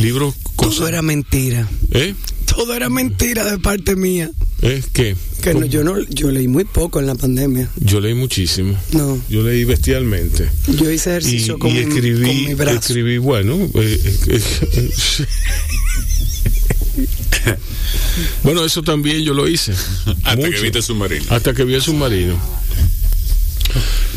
libros... 0.00 0.34
Todo 0.56 0.86
era 0.88 1.02
mentira. 1.02 1.68
¿Eh? 1.92 2.14
Todo 2.46 2.74
era 2.74 2.88
mentira 2.88 3.50
de 3.50 3.58
parte 3.58 3.96
mía. 3.96 4.30
¿Eh? 4.62 4.82
¿Qué? 4.92 5.16
Que 5.42 5.54
no, 5.54 5.64
yo 5.64 5.82
no, 5.82 5.98
yo 6.10 6.30
leí 6.30 6.48
muy 6.48 6.64
poco 6.64 7.00
en 7.00 7.06
la 7.06 7.14
pandemia. 7.14 7.70
Yo 7.76 7.98
leí 8.00 8.12
muchísimo. 8.14 8.76
No. 8.92 9.20
Yo 9.30 9.42
leí 9.42 9.64
bestialmente. 9.64 10.48
Yo 10.68 10.90
hice 10.90 11.10
Y, 11.10 11.12
ejercicio 11.12 11.58
con, 11.58 11.70
y 11.70 11.74
mi- 11.74 11.80
escribí, 11.80 12.26
con 12.26 12.44
mi 12.44 12.54
brazo. 12.54 12.78
escribí, 12.80 13.18
bueno, 13.18 13.54
eh, 13.74 14.00
eh, 14.28 14.40
eh, 14.74 14.90
bueno, 18.42 18.64
eso 18.64 18.82
también 18.82 19.22
yo 19.22 19.34
lo 19.34 19.48
hice. 19.48 19.72
Hasta 20.24 20.50
que 20.50 20.60
viste 20.60 20.78
el 20.78 20.84
submarino. 20.84 21.24
Hasta 21.30 21.54
que 21.54 21.64
vi 21.64 21.74
el 21.74 21.82
submarino. 21.82 22.40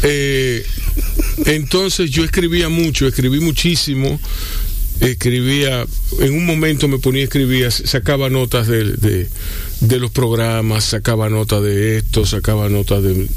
Eh, 0.03 0.65
entonces 1.45 2.09
yo 2.09 2.23
escribía 2.23 2.69
mucho, 2.69 3.07
escribí 3.07 3.39
muchísimo. 3.39 4.19
Escribía, 4.99 5.85
en 6.19 6.33
un 6.33 6.45
momento 6.45 6.87
me 6.87 6.99
ponía 6.99 7.21
a 7.21 7.25
escribir, 7.25 7.71
sacaba 7.71 8.29
notas 8.29 8.67
de, 8.67 8.93
de, 8.93 9.27
de 9.81 9.99
los 9.99 10.11
programas, 10.11 10.85
sacaba 10.85 11.29
notas 11.29 11.63
de 11.63 11.97
esto, 11.97 12.25
sacaba 12.25 12.69
notas 12.69 13.03
de. 13.03 13.27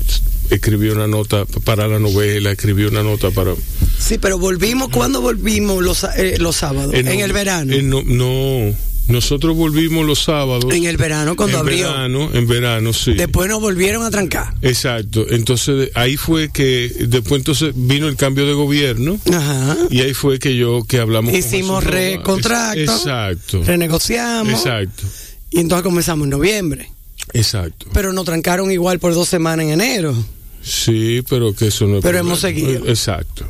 Escribí 0.50 0.90
una 0.90 1.08
nota 1.08 1.44
para 1.64 1.88
la 1.88 1.98
novela, 1.98 2.52
escribí 2.52 2.84
una 2.84 3.02
nota 3.02 3.30
para. 3.30 3.54
Sí, 3.98 4.18
pero 4.18 4.38
volvimos, 4.38 4.90
¿cuándo 4.90 5.20
volvimos 5.20 5.82
los, 5.82 6.04
eh, 6.16 6.36
los 6.38 6.56
sábados? 6.56 6.94
En 6.94 7.06
no, 7.06 7.12
el 7.12 7.32
verano. 7.32 7.74
no, 7.82 8.02
no, 8.04 8.76
nosotros 9.08 9.56
volvimos 9.56 10.04
los 10.04 10.22
sábados. 10.24 10.72
En 10.74 10.84
el 10.84 10.96
verano 10.96 11.36
cuando 11.36 11.58
en 11.58 11.60
abrió. 11.62 11.88
verano, 11.92 12.30
en 12.32 12.46
verano, 12.46 12.92
sí. 12.92 13.14
Después 13.14 13.48
nos 13.48 13.60
volvieron 13.60 14.02
a 14.04 14.10
trancar. 14.10 14.54
Exacto. 14.62 15.26
Entonces 15.28 15.90
ahí 15.94 16.16
fue 16.16 16.50
que 16.50 16.90
después 17.08 17.40
entonces 17.40 17.72
vino 17.74 18.08
el 18.08 18.16
cambio 18.16 18.46
de 18.46 18.52
gobierno 18.52 19.18
Ajá. 19.32 19.76
y 19.90 20.00
ahí 20.00 20.14
fue 20.14 20.38
que 20.38 20.56
yo 20.56 20.84
que 20.88 20.98
hablamos. 20.98 21.32
Hicimos 21.34 21.84
recontracto. 21.84 22.80
Exacto. 22.80 23.62
Renegociamos. 23.64 24.52
Exacto. 24.60 25.04
Y 25.50 25.60
entonces 25.60 25.84
comenzamos 25.84 26.24
en 26.24 26.30
noviembre. 26.30 26.90
Exacto. 27.32 27.86
Pero 27.92 28.12
nos 28.12 28.24
trancaron 28.24 28.70
igual 28.70 28.98
por 28.98 29.14
dos 29.14 29.28
semanas 29.28 29.64
en 29.66 29.72
enero. 29.72 30.14
Sí, 30.62 31.22
pero 31.28 31.54
que 31.54 31.68
eso 31.68 31.84
no. 31.86 32.00
Pero 32.00 32.02
problema. 32.02 32.28
hemos 32.28 32.40
seguido. 32.40 32.88
Exacto. 32.88 33.46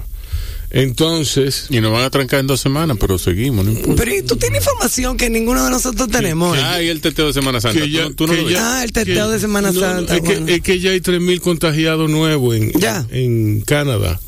Entonces. 0.83 1.66
Y 1.70 1.81
nos 1.81 1.93
van 1.93 2.03
a 2.03 2.11
trancar 2.11 2.41
en 2.41 2.47
dos 2.47 2.61
semanas, 2.61 2.97
pero 3.01 3.18
seguimos, 3.18 3.64
no 3.64 3.72
importa. 3.72 3.95
Pero 4.03 4.14
¿y 4.16 4.22
tú 4.22 4.37
tienes 4.37 4.61
información 4.62 5.16
que 5.16 5.31
ninguno 5.31 5.64
de 5.64 5.70
nosotros 5.70 6.09
tenemos. 6.09 6.57
Ah, 6.61 6.83
y 6.83 6.89
el 6.89 7.01
teteo 7.01 7.27
de 7.29 7.33
Semana 7.33 7.61
Santa. 7.61 7.81
que 7.81 7.91
ya- 7.91 8.03
¿Tú, 8.05 8.09
no- 8.11 8.14
tú 8.16 8.27
no 8.29 8.33
que 8.35 8.43
lo 8.43 8.51
ya-? 8.51 8.79
Ah, 8.79 8.85
el 8.85 8.93
teteo 8.93 9.31
de 9.31 9.39
Semana 9.41 9.72
no, 9.72 9.81
no, 9.81 9.87
Santa, 9.87 10.14
es, 10.16 10.20
que, 10.20 10.27
bueno. 10.27 10.47
es 10.49 10.61
que 10.61 10.79
ya 10.81 10.91
hay 10.91 11.01
3.000 11.01 11.41
contagiados 11.41 12.11
nuevos 12.11 12.55
en, 12.57 12.72
Ya. 12.72 13.07
en 13.11 13.61
Canadá. 13.62 14.20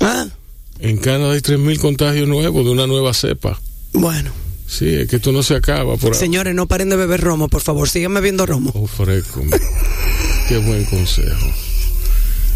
Ah, 0.00 0.26
En 0.78 0.98
Canadá 0.98 1.32
hay 1.32 1.40
3.000 1.40 1.78
contagios 1.78 2.28
nuevos 2.28 2.64
de 2.64 2.70
una 2.70 2.86
nueva 2.86 3.12
cepa. 3.14 3.60
bueno. 3.92 4.30
Sí, 4.68 4.88
es 4.88 5.08
que 5.08 5.16
esto 5.16 5.30
no 5.30 5.44
se 5.44 5.54
acaba 5.54 5.94
por 5.96 6.06
ahora. 6.06 6.18
Señores, 6.18 6.52
no 6.52 6.66
paren 6.66 6.88
de 6.88 6.96
beber 6.96 7.20
romo, 7.20 7.46
por 7.48 7.62
favor. 7.62 7.88
Síganme 7.88 8.20
viendo 8.20 8.46
romo. 8.46 8.72
Oh, 8.74 8.88
fresco. 8.88 9.40
Qué 10.48 10.58
buen 10.58 10.84
consejo. 10.86 11.46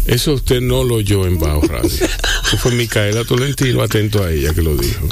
Eso 0.07 0.33
usted 0.33 0.61
no 0.61 0.83
lo 0.83 0.95
oyó 0.95 1.25
en 1.27 1.37
Bajo 1.39 1.61
Radio. 1.61 1.89
Eso 1.89 2.57
fue 2.57 2.71
Micaela 2.73 3.23
Tolentino, 3.23 3.81
atento 3.83 4.23
a 4.23 4.31
ella 4.31 4.53
que 4.53 4.61
lo 4.61 4.75
dijo. 4.75 5.07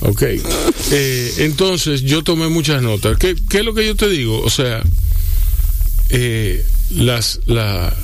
Ok. 0.00 0.22
Eh, 0.92 1.34
entonces, 1.38 2.02
yo 2.02 2.22
tomé 2.22 2.48
muchas 2.48 2.82
notas. 2.82 3.16
¿Qué, 3.18 3.34
qué 3.48 3.58
es 3.58 3.64
lo 3.64 3.74
que 3.74 3.86
yo 3.86 3.94
te 3.96 4.08
digo? 4.08 4.40
O 4.42 4.50
sea, 4.50 4.82
eh, 6.10 6.64
las, 6.90 7.40
la- 7.46 7.94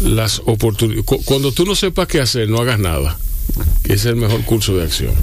las 0.00 0.40
oportunidades. 0.46 1.04
Cuando 1.24 1.52
tú 1.52 1.66
no 1.66 1.74
sepas 1.74 2.06
qué 2.08 2.20
hacer, 2.20 2.48
no 2.48 2.58
hagas 2.60 2.78
nada. 2.78 3.18
Es 3.84 4.04
el 4.06 4.16
mejor 4.16 4.42
curso 4.44 4.76
de 4.76 4.84
acción. 4.84 5.14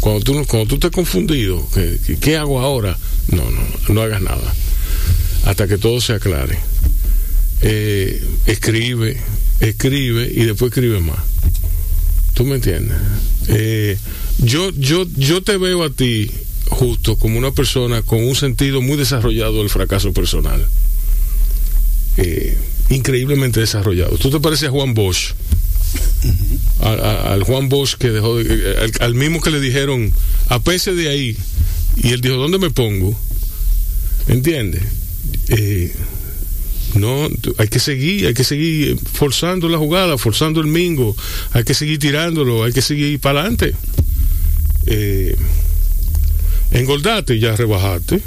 Cuando 0.00 0.20
tú, 0.24 0.34
no- 0.34 0.44
cuando 0.46 0.66
tú 0.68 0.74
estés 0.76 0.90
confundido, 0.90 1.66
¿qué, 1.74 1.98
qué- 2.06 2.16
qué 2.18 2.36
hago 2.36 2.60
ahora? 2.60 2.96
No, 3.28 3.42
no, 3.50 3.60
no 3.94 4.02
hagas 4.02 4.22
nada. 4.22 4.54
Hasta 5.44 5.68
que 5.68 5.76
todo 5.78 6.00
se 6.00 6.14
aclare. 6.14 6.58
Eh, 7.62 8.22
escribe, 8.46 9.16
escribe 9.60 10.30
y 10.34 10.44
después 10.44 10.70
escribe 10.70 11.00
más. 11.00 11.18
¿Tú 12.34 12.44
me 12.44 12.56
entiendes? 12.56 12.96
Eh, 13.48 13.96
yo, 14.38 14.70
yo, 14.76 15.06
yo 15.16 15.42
te 15.42 15.56
veo 15.56 15.82
a 15.84 15.90
ti, 15.90 16.30
justo, 16.68 17.16
como 17.16 17.38
una 17.38 17.52
persona 17.52 18.02
con 18.02 18.24
un 18.24 18.34
sentido 18.34 18.80
muy 18.82 18.96
desarrollado 18.96 19.58
del 19.58 19.70
fracaso 19.70 20.12
personal. 20.12 20.66
Eh, 22.16 22.56
increíblemente 22.90 23.60
desarrollado. 23.60 24.16
Tú 24.18 24.30
te 24.30 24.40
pareces 24.40 24.68
a 24.68 24.72
Juan 24.72 24.94
Bosch. 24.94 25.32
A- 26.80 26.88
a- 26.90 27.32
al 27.32 27.42
Juan 27.44 27.68
Bosch 27.68 27.94
que 27.96 28.10
dejó, 28.10 28.36
de- 28.36 28.76
al, 28.78 28.92
al 29.00 29.14
mismo 29.14 29.40
que 29.40 29.50
le 29.50 29.60
dijeron, 29.60 30.12
apese 30.48 30.94
de 30.94 31.08
ahí. 31.08 31.36
Y 31.96 32.08
él 32.12 32.20
dijo, 32.20 32.34
¿dónde 32.36 32.58
me 32.58 32.70
pongo? 32.70 33.16
¿Entiendes? 34.26 34.82
Eh, 35.48 35.94
no, 36.94 37.28
hay 37.58 37.68
que 37.68 37.78
seguir, 37.78 38.26
hay 38.26 38.34
que 38.34 38.44
seguir 38.44 38.98
forzando 38.98 39.68
la 39.68 39.78
jugada, 39.78 40.16
forzando 40.18 40.60
el 40.60 40.66
mingo, 40.66 41.16
hay 41.52 41.64
que 41.64 41.74
seguir 41.74 41.98
tirándolo, 41.98 42.64
hay 42.64 42.72
que 42.72 42.82
seguir 42.82 43.18
para 43.20 43.40
adelante. 43.40 43.74
Eh, 44.86 45.36
engordate, 46.72 47.38
ya 47.38 47.56
rebajaste. 47.56 48.20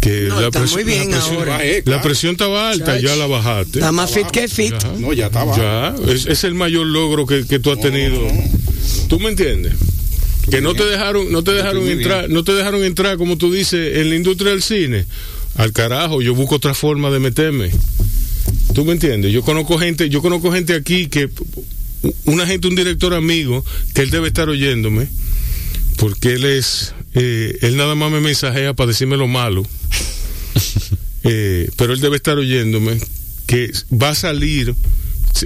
Que 0.00 0.26
No, 0.28 0.40
la, 0.40 0.46
está 0.46 0.64
muy 0.64 0.84
bien 0.84 1.10
la 1.10 1.16
presión, 1.18 1.38
ahora. 1.38 1.66
Eh, 1.66 1.82
la 1.84 2.02
presión 2.02 2.32
estaba 2.32 2.70
alta, 2.70 3.00
ya 3.00 3.16
la 3.16 3.26
bajaste. 3.26 3.80
Está 3.80 3.92
más 3.92 4.12
fit 4.12 4.30
que 4.30 4.48
fit. 4.48 4.74
Ya. 4.80 4.92
No, 4.92 5.12
ya 5.12 5.26
estaba. 5.26 5.56
Ya, 5.56 5.94
es, 6.12 6.26
es 6.26 6.44
el 6.44 6.54
mayor 6.54 6.86
logro 6.86 7.26
que, 7.26 7.46
que 7.46 7.58
tú 7.58 7.72
has 7.72 7.80
tenido. 7.80 8.20
¿Tú 9.08 9.18
me 9.18 9.30
entiendes? 9.30 9.74
Que 10.50 10.60
no 10.60 10.74
te 10.74 10.84
dejaron, 10.84 11.30
no 11.30 11.42
te 11.44 11.52
dejaron 11.52 11.86
entrar, 11.88 12.30
no 12.30 12.42
te 12.44 12.54
dejaron 12.54 12.82
entrar, 12.82 13.18
como 13.18 13.36
tú 13.36 13.52
dices, 13.52 13.98
en 13.98 14.08
la 14.08 14.16
industria 14.16 14.52
del 14.52 14.62
cine. 14.62 15.04
Al 15.58 15.72
carajo, 15.72 16.22
yo 16.22 16.36
busco 16.36 16.54
otra 16.54 16.72
forma 16.72 17.10
de 17.10 17.18
meterme. 17.18 17.70
¿Tú 18.74 18.84
me 18.84 18.92
entiendes? 18.92 19.32
Yo 19.32 19.42
conozco 19.42 19.76
gente, 19.76 20.08
yo 20.08 20.22
conozco 20.22 20.52
gente 20.52 20.72
aquí 20.72 21.08
que 21.08 21.28
una 22.26 22.46
gente, 22.46 22.68
un 22.68 22.76
director 22.76 23.12
amigo, 23.12 23.64
que 23.92 24.02
él 24.02 24.10
debe 24.10 24.28
estar 24.28 24.48
oyéndome, 24.48 25.08
porque 25.96 26.34
él 26.34 26.44
es, 26.44 26.94
eh, 27.14 27.58
él 27.62 27.76
nada 27.76 27.96
más 27.96 28.08
me 28.12 28.20
mensajea 28.20 28.72
para 28.74 28.88
decirme 28.88 29.16
lo 29.16 29.26
malo. 29.26 29.66
Eh, 31.24 31.68
pero 31.76 31.92
él 31.92 32.00
debe 32.00 32.16
estar 32.16 32.38
oyéndome 32.38 32.96
que 33.46 33.70
va 33.92 34.10
a 34.10 34.14
salir, 34.14 34.74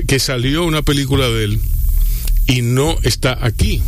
que 0.07 0.19
salió 0.21 0.65
una 0.65 0.83
película 0.83 1.29
de 1.29 1.45
él 1.45 1.61
y 2.47 2.61
no 2.61 2.99
está 3.03 3.39
aquí. 3.45 3.83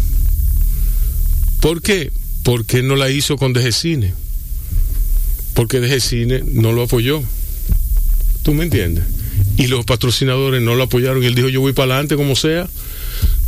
¿Por 1.60 1.82
qué? 1.82 2.10
Porque 2.42 2.82
no 2.82 2.96
la 2.96 3.10
hizo 3.10 3.36
con 3.36 3.52
DG 3.52 3.72
Cine. 3.72 4.14
Porque 5.54 5.80
DG 5.80 6.00
Cine 6.00 6.42
no 6.46 6.72
lo 6.72 6.82
apoyó. 6.82 7.22
¿Tú 8.42 8.52
me 8.54 8.64
entiendes? 8.64 9.04
Y 9.56 9.68
los 9.68 9.84
patrocinadores 9.84 10.60
no 10.62 10.74
lo 10.74 10.84
apoyaron. 10.84 11.22
Y 11.22 11.26
él 11.26 11.34
dijo, 11.34 11.48
yo 11.48 11.60
voy 11.60 11.72
para 11.72 11.94
adelante 11.94 12.16
como 12.16 12.36
sea. 12.36 12.68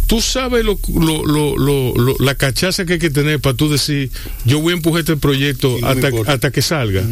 Tú 0.07 0.21
sabes 0.21 0.65
lo, 0.65 0.79
lo, 0.95 1.27
lo, 1.27 1.57
lo, 1.59 2.17
la 2.21 2.37
cachaza 2.37 2.85
que 2.85 2.95
hay 2.95 2.99
que 3.01 3.11
tener 3.11 3.41
para 3.41 3.57
tú 3.57 3.69
decir, 3.69 4.11
yo 4.45 4.61
voy 4.61 4.73
a 4.73 4.77
empujar 4.77 5.01
este 5.01 5.17
proyecto 5.17 5.75
Sí, 5.77 5.83
no 5.83 5.89
hasta, 6.29 6.51
que 6.53 6.63
salga. 6.63 7.03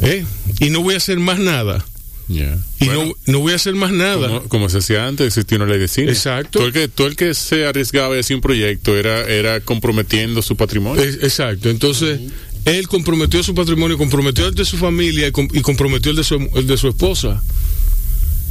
¿Eh? 0.00 0.24
Y 0.60 0.70
no 0.70 0.80
voy 0.82 0.94
a 0.94 0.96
hacer 0.96 1.18
más 1.18 1.38
nada. 1.38 1.84
Ya. 2.28 2.58
Y 2.80 2.86
Bueno, 2.86 3.04
no, 3.04 3.14
no 3.34 3.38
voy 3.40 3.52
a 3.52 3.56
hacer 3.56 3.74
más 3.74 3.92
nada. 3.92 4.28
Como, 4.28 4.42
como 4.48 4.68
se 4.68 4.78
hacía 4.78 5.06
antes, 5.06 5.26
existía 5.28 5.58
una 5.58 5.66
ley 5.66 5.78
de 5.78 5.88
cine. 5.88 6.10
Exacto. 6.10 6.58
Todo 6.58 6.66
el 6.66 6.72
que, 6.72 6.88
todo 6.88 7.06
el 7.06 7.16
que 7.16 7.34
se 7.34 7.66
arriesgaba 7.66 8.16
a 8.16 8.18
hacer 8.18 8.34
un 8.34 8.42
proyecto 8.42 8.96
era, 8.96 9.22
era 9.26 9.60
comprometiendo 9.60 10.42
su 10.42 10.56
patrimonio. 10.56 11.02
Es- 11.02 11.16
exacto. 11.22 11.68
Entonces, 11.70 12.18
él 12.66 12.88
comprometió 12.88 13.42
su 13.42 13.54
patrimonio, 13.54 13.96
comprometió 13.96 14.46
el 14.46 14.54
de 14.54 14.64
su 14.66 14.76
familia 14.76 15.28
y, 15.28 15.32
com- 15.32 15.48
y 15.52 15.60
comprometió 15.62 16.10
el 16.10 16.16
de, 16.18 16.24
su, 16.24 16.34
el 16.54 16.66
de 16.66 16.76
su 16.76 16.88
esposa. 16.88 17.42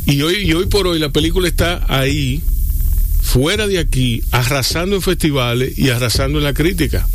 Y 0.08 0.22
hoy, 0.22 0.38
y 0.50 0.54
hoy 0.54 0.66
por 0.68 0.88
hoy 0.88 1.00
la 1.00 1.10
película 1.10 1.48
está 1.48 1.86
ahí, 1.88 2.42
fuera 3.22 3.68
de 3.68 3.78
aquí, 3.80 4.24
arrasando 4.32 4.96
en 4.96 5.02
festivales 5.02 5.78
y 5.78 5.90
arrasando 5.90 6.38
en 6.40 6.46
la 6.46 6.54
crítica. 6.54 7.08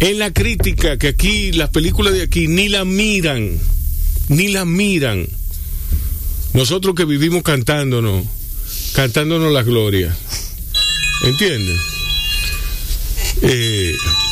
En 0.00 0.18
la 0.18 0.32
crítica, 0.32 0.98
que 0.98 1.08
aquí, 1.08 1.52
las 1.52 1.70
películas 1.70 2.12
de 2.12 2.22
aquí, 2.22 2.48
ni 2.48 2.68
la 2.68 2.84
miran, 2.84 3.58
ni 4.28 4.48
la 4.48 4.64
miran. 4.64 5.26
Nosotros 6.52 6.94
que 6.94 7.04
vivimos 7.06 7.42
cantándonos, 7.42 8.26
cantándonos 8.92 9.52
la 9.52 9.62
gloria. 9.62 10.14
¿Entiendes? 11.24 11.78
eh, 13.42 13.75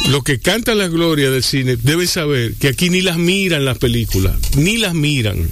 los 0.09 0.23
que 0.23 0.39
cantan 0.39 0.79
las 0.79 0.91
glorias 0.91 1.33
del 1.33 1.43
cine 1.43 1.77
deben 1.77 2.07
saber 2.07 2.55
que 2.55 2.69
aquí 2.69 2.91
ni 2.91 3.01
las 3.01 3.17
miran 3.19 3.65
las 3.65 3.79
películas, 3.79 4.37
ni 4.57 4.77
las 4.77 4.95
miran 4.95 5.49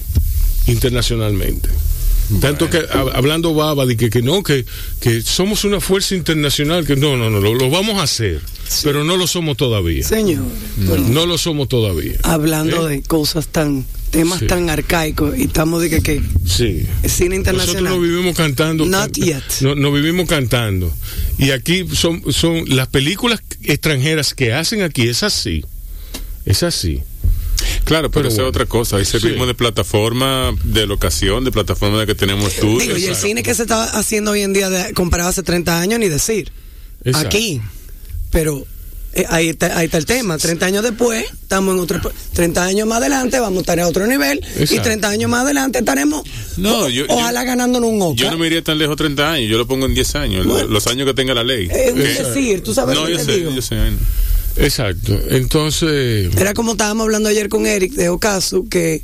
internacionalmente. 0.67 1.69
Tanto 2.41 2.71
que 2.71 2.79
hab- 2.79 3.13
hablando 3.15 3.55
baba 3.55 3.85
de 3.87 3.97
que, 3.97 4.09
que 4.11 4.23
no, 4.23 4.43
que, 4.43 4.65
que 5.01 5.21
somos 5.23 5.65
una 5.65 5.81
fuerza 5.81 6.15
internacional, 6.15 6.87
que 6.87 6.97
no, 6.97 7.17
no, 7.17 7.31
no, 7.31 7.41
lo, 7.41 7.55
lo 7.55 7.71
vamos 7.71 7.99
a 7.99 8.03
hacer, 8.05 8.41
pero 8.83 9.05
no 9.05 9.17
lo 9.17 9.27
somos 9.27 9.57
todavía. 9.57 10.03
Señor, 10.03 10.45
No 11.09 11.27
lo 11.27 11.37
somos 11.39 11.69
todavía. 11.69 12.15
hablando 12.23 12.89
¿Eh? 12.89 12.97
de 12.97 13.03
cosas 13.03 13.49
tan, 13.49 13.85
temas 14.11 14.41
Sí. 14.41 14.47
tan 14.47 14.71
arcaicos 14.71 15.37
y 15.39 15.45
estamos 15.45 15.83
de 15.83 15.91
que, 15.91 16.03
que 16.03 16.23
Sí. 16.47 16.87
cine 17.07 17.37
Nosotros 17.37 17.37
internacional. 17.37 17.93
no 17.95 18.01
vivimos 18.01 18.37
cantando. 18.37 18.85
Not 18.87 19.13
yet. 19.19 19.43
No, 19.61 19.75
no 19.75 19.93
vivimos 19.93 20.27
cantando. 20.29 20.93
Y 21.39 21.51
aquí 21.51 21.85
son, 21.93 22.23
son 22.33 22.65
las 22.69 22.89
películas 22.89 23.41
extranjeras 23.63 24.35
que 24.35 24.53
hacen 24.53 24.83
aquí, 24.83 25.09
es 25.09 25.23
así. 25.23 25.65
Es 26.45 26.63
así. 26.63 27.01
Claro, 27.85 28.11
pero, 28.11 28.23
Pero 28.23 28.29
esa 28.29 28.37
bueno. 28.37 28.49
es 28.49 28.51
otra 28.51 28.67
cosa. 28.67 28.97
Hay 28.97 29.05
servimos 29.05 29.43
Sí. 29.43 29.47
de 29.49 29.55
plataforma, 29.55 30.53
de 30.65 30.87
locación, 30.87 31.45
de 31.45 31.51
plataforma 31.53 31.99
de 32.01 32.07
que 32.07 32.15
tenemos. 32.15 32.53
Digo, 32.61 32.97
y 32.97 33.05
el 33.07 33.17
cine 33.17 33.43
que 33.43 33.55
se 33.55 33.63
está 33.63 33.85
haciendo 33.99 34.31
hoy 34.31 34.43
en 34.43 34.53
día 34.53 34.71
de, 34.71 34.93
comparado 34.95 35.29
hace 35.31 35.43
30 35.43 35.81
años, 35.81 35.99
ni 35.99 36.09
decir. 36.09 36.53
Exacto. 37.05 37.29
Aquí. 37.29 37.61
Pero 38.31 38.65
eh, 39.15 39.27
ahí, 39.29 39.49
está, 39.51 39.77
ahí 39.77 39.87
está 39.87 39.99
el 39.99 40.07
tema. 40.07 40.39
30 40.39 40.65
años 40.65 40.83
después, 40.83 41.25
estamos 41.43 41.75
en 41.75 41.81
otro. 41.81 42.01
30 42.33 42.65
años 42.65 42.87
más 42.89 42.99
adelante, 42.99 43.39
vamos 43.41 43.59
a 43.59 43.61
estar 43.61 43.79
a 43.81 43.87
otro 43.89 44.07
nivel. 44.07 44.41
Y 44.57 44.63
Exacto. 44.63 44.85
30 44.85 45.09
años 45.09 45.29
más 45.31 45.43
adelante 45.43 45.81
estaremos. 45.81 46.23
No, 46.57 46.85
o- 46.85 46.89
yo- 46.89 47.05
ojalá 47.09 47.45
ganándonos 47.45 47.91
un 47.91 48.01
Oscar. 48.01 48.25
Yo 48.27 48.31
no 48.31 48.39
me 48.39 48.47
iría 48.47 48.63
tan 48.63 48.79
lejos 48.79 48.97
30 48.97 49.33
años, 49.33 49.51
yo 49.51 49.59
lo 49.59 49.67
pongo 49.67 49.85
en 49.87 49.93
10 49.95 50.15
años, 50.15 50.47
Bueno. 50.47 50.69
los 50.69 50.87
años 50.87 51.07
que 51.07 51.15
tenga 51.15 51.35
la 51.35 51.45
ley. 51.45 51.69
Es 51.71 51.93
¿Qué? 51.93 52.23
decir, 52.23 52.63
tú 52.63 52.73
sabes 52.73 52.95
no, 52.95 53.03
lo 53.03 53.07
que 53.09 53.13
yo 53.13 53.19
te 53.19 53.25
sé, 53.25 53.37
digo. 53.39 53.51
yo 53.51 53.61
sé. 53.61 53.75
ay, 53.75 53.91
no. 53.91 53.99
Exacto. 54.57 55.19
Entonces. 55.29 56.35
Era 56.37 56.55
como 56.55 56.73
estábamos 56.73 57.05
hablando 57.05 57.29
ayer 57.29 57.49
con 57.49 57.67
Eric 57.67 57.93
de 57.93 58.09
Ocaso, 58.09 58.65
que, 58.69 59.03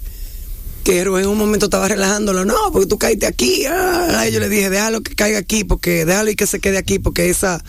que 0.85 1.01
en 1.01 1.27
un 1.27 1.39
momento 1.39 1.67
estaba 1.67 1.89
relajándolo. 1.89 2.45
No, 2.45 2.55
porque 2.73 2.87
tú 2.87 2.99
caíste 2.99 3.27
aquí. 3.27 3.65
Ah, 3.67 4.29
yo 4.29 4.41
le 4.41 4.49
dije, 4.49 4.71
déjalo 4.71 5.03
que 5.03 5.15
caiga 5.15 5.39
aquí, 5.39 5.65
porque 5.65 6.05
déjalo 6.05 6.31
y 6.31 6.37
que 6.37 6.47
se 6.47 6.61
quede 6.61 6.79
aquí, 6.79 6.99
porque 6.99 7.31
esa, 7.31 7.63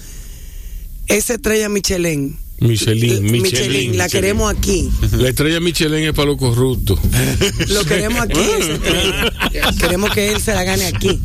esa 1.07 1.33
estrella 1.35 1.69
Michelin, 1.69 2.37
Michelin, 2.61 3.23
Michelin, 3.23 3.41
Michelin. 3.41 3.97
la 3.97 4.09
queremos 4.09 4.51
aquí. 4.53 4.89
La 5.17 5.29
estrella 5.29 5.59
Michelin 5.59 6.03
es 6.05 6.13
para 6.13 6.27
los 6.27 6.37
corruptos. 6.37 6.99
Lo 7.69 7.85
queremos 7.85 8.19
aquí. 8.21 8.39
estrella. 8.39 9.33
queremos 9.79 10.11
que 10.11 10.31
él 10.33 10.41
se 10.41 10.53
la 10.53 10.63
gane 10.63 10.85
aquí. 10.85 11.19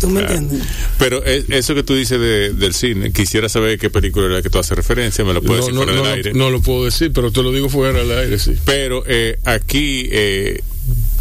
¿Tú 0.00 0.08
me 0.08 0.20
entiendes? 0.20 0.62
Pero 0.98 1.24
es- 1.24 1.44
eso 1.48 1.74
que 1.74 1.82
tú 1.82 1.94
dices 1.94 2.20
de- 2.20 2.52
del 2.52 2.74
cine, 2.74 3.12
quisiera 3.12 3.48
saber 3.48 3.78
qué 3.78 3.90
película 3.90 4.26
es 4.26 4.32
la 4.32 4.42
que 4.42 4.50
tú 4.50 4.58
haces 4.58 4.76
referencia, 4.76 5.24
me 5.24 5.32
lo 5.32 5.42
puedes 5.42 5.60
No, 5.60 5.66
decir 5.66 5.74
no, 5.74 5.82
fuera 5.84 5.92
no, 5.92 6.02
del 6.02 6.08
lo- 6.10 6.14
aire. 6.16 6.32
no 6.34 6.50
lo 6.50 6.60
puedo 6.60 6.84
decir, 6.84 7.12
pero 7.12 7.30
te 7.32 7.42
lo 7.42 7.52
digo 7.52 7.68
fuera 7.68 7.98
del 7.98 8.10
aire, 8.18 8.38
sí. 8.38 8.52
Pero 8.64 9.04
eh, 9.06 9.38
aquí 9.44 10.08
eh, 10.10 10.60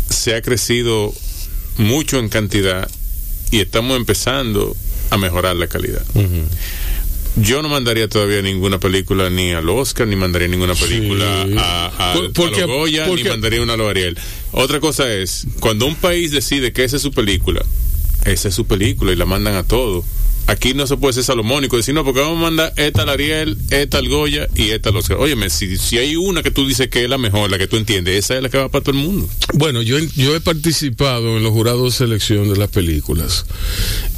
se 0.10 0.36
ha 0.36 0.42
crecido 0.42 1.14
mucho 1.78 2.20
en 2.20 2.30
cantidad 2.30 2.90
y 3.52 3.60
estamos 3.60 3.96
empezando 3.98 4.76
a 5.10 5.18
mejorar 5.18 5.56
la 5.56 5.68
calidad. 5.68 6.02
Yo 7.40 7.62
no 7.62 7.70
mandaría 7.70 8.08
todavía 8.08 8.42
ninguna 8.42 8.80
película 8.80 9.30
ni 9.30 9.52
al 9.52 9.70
Oscar, 9.70 10.08
ni 10.08 10.16
mandaría 10.16 10.48
ninguna 10.48 10.74
película 10.74 11.46
Sí. 11.48 11.56
a, 11.58 12.12
a, 12.12 12.14
Por- 12.14 12.34
porque- 12.34 12.64
a 12.64 12.68
los 12.68 12.76
Goya, 12.76 13.06
porque- 13.06 13.24
ni 13.24 13.30
mandaría 13.30 13.62
una 13.62 13.74
a 13.74 13.78
los 13.78 13.90
Ariel. 13.90 14.18
Otra 14.52 14.80
cosa 14.80 15.12
es, 15.14 15.46
cuando 15.60 15.86
un 15.86 15.96
país 15.96 16.32
decide 16.32 16.74
que 16.74 16.84
esa 16.84 16.96
es 16.96 17.02
su 17.04 17.12
película, 17.12 17.64
esa 18.26 18.48
es 18.50 18.56
su 18.56 18.66
película 18.66 19.12
y 19.12 19.16
la 19.16 19.26
mandan 19.26 19.54
a 19.56 19.64
todo. 19.64 20.04
Aquí 20.48 20.74
no 20.74 20.88
se 20.88 20.96
puede 20.96 21.14
ser 21.14 21.26
salomónico, 21.26 21.76
decir, 21.76 21.94
no, 21.94 22.06
porque 22.06 22.22
vamos 22.22 22.38
a 22.38 22.42
mandar 22.42 22.74
esta 22.78 23.02
al 23.02 23.10
Ariel, 23.10 23.58
esta 23.70 23.98
al 23.98 24.08
Goya 24.08 24.48
y 24.56 24.70
esta 24.70 24.90
al 24.90 24.96
Oscar. 24.98 25.18
Óyeme, 25.18 25.50
si, 25.50 25.78
si 25.78 25.98
hay 25.98 26.16
una 26.16 26.42
que 26.42 26.52
tú 26.52 26.66
dices 26.66 26.88
que 26.88 27.04
es 27.04 27.10
la 27.10 27.18
mejor, 27.18 27.52
la 27.52 27.58
que 27.58 27.68
tú 27.68 27.76
entiendes, 27.76 28.16
esa 28.18 28.38
es 28.38 28.44
la 28.44 28.50
que 28.50 28.58
va 28.58 28.70
para 28.70 28.82
todo 28.84 28.96
el 28.98 29.04
mundo. 29.06 29.30
Bueno, 29.54 29.82
yo, 29.82 29.98
yo 30.16 30.36
he 30.36 30.40
participado 30.42 31.36
en 31.38 31.44
los 31.44 31.52
jurados 31.52 31.92
de 31.94 31.98
selección 32.06 32.50
de 32.50 32.56
las 32.58 32.70
películas 32.70 33.46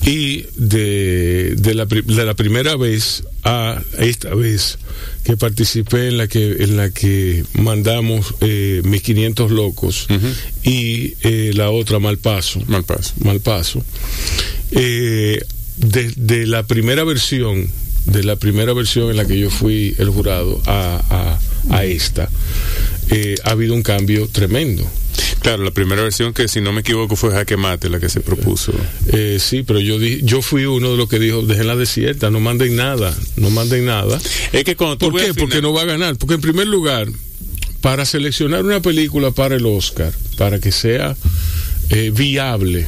y 0.05 0.45
de, 0.55 1.55
de, 1.57 1.73
la, 1.73 1.88
pri- 1.88 2.03
de 2.03 2.25
la 2.25 2.36
primera 2.36 2.75
vez 2.75 3.23
a 3.43 3.82
esta 3.97 4.36
vez 4.36 4.77
que 5.23 5.36
participé 5.36 6.09
en 6.09 6.17
la 6.17 6.27
que 6.27 6.57
en 6.63 6.77
la 6.77 6.89
que 6.91 7.43
mandamos 7.53 8.36
eh, 8.41 8.82
mis 8.84 9.01
500 9.01 9.51
locos 9.51 10.07
y 10.63 11.13
eh, 11.23 11.51
la 11.55 11.69
otra 11.71 11.99
Malpaso. 11.99 12.61
Mal 12.67 12.84
paso. 12.84 13.13
Malpaso. 13.23 13.84
Eh, 14.71 15.41
de, 15.80 16.13
de 16.15 16.45
la 16.45 16.63
primera 16.63 17.03
versión, 17.03 17.67
de 18.05 18.23
la 18.23 18.36
primera 18.36 18.73
versión 18.73 19.09
en 19.09 19.17
la 19.17 19.25
que 19.25 19.39
yo 19.39 19.49
fui 19.49 19.95
el 19.97 20.09
jurado 20.09 20.61
a, 20.65 21.39
a, 21.69 21.75
a 21.77 21.86
esta, 21.86 22.30
eh, 23.09 23.36
ha 23.43 23.51
habido 23.51 23.73
un 23.73 23.84
cambio 23.84 24.27
tremendo. 24.32 24.84
Claro, 25.41 25.63
la 25.63 25.71
primera 25.71 26.01
versión 26.03 26.34
que 26.34 26.47
si 26.49 26.59
no 26.59 26.73
me 26.73 26.82
equivoco 26.82 27.15
fue 27.15 27.32
Jaque 27.32 27.55
Mate 27.55 27.89
la 27.89 27.99
que 27.99 28.09
se 28.09 28.19
propuso. 28.19 28.73
Eh, 29.13 29.38
sí, 29.39 29.63
pero 29.63 29.80
yo 29.80 29.97
di- 29.97 30.19
yo 30.23 30.41
fui 30.41 30.65
uno 30.65 30.91
de 30.91 30.97
los 30.97 31.07
que 31.07 31.17
dijo, 31.19 31.41
déjenla 31.43 31.75
desierta, 31.77 32.30
no 32.30 32.39
manden 32.41 32.75
nada, 32.75 33.15
no 33.38 33.49
manden 33.49 33.86
nada. 33.86 34.19
Es 34.51 34.63
que 34.65 34.75
cuando 34.75 34.97
tú 34.97 35.11
¿Por 35.11 35.21
qué? 35.21 35.34
Porque 35.34 35.61
no 35.61 35.71
va 35.73 35.84
a 35.84 35.86
ganar. 35.86 36.17
Porque 36.17 36.36
en 36.36 36.41
primer 36.41 36.67
lugar, 36.67 37.07
para 37.80 38.05
seleccionar 38.05 38.65
una 38.65 38.82
película 38.82 39.32
para 39.32 39.55
el 39.55 39.65
Oscar, 39.65 40.11
para 40.38 40.59
que 40.59 40.71
sea 40.73 41.15
eh, 41.89 42.11
viable, 42.13 42.86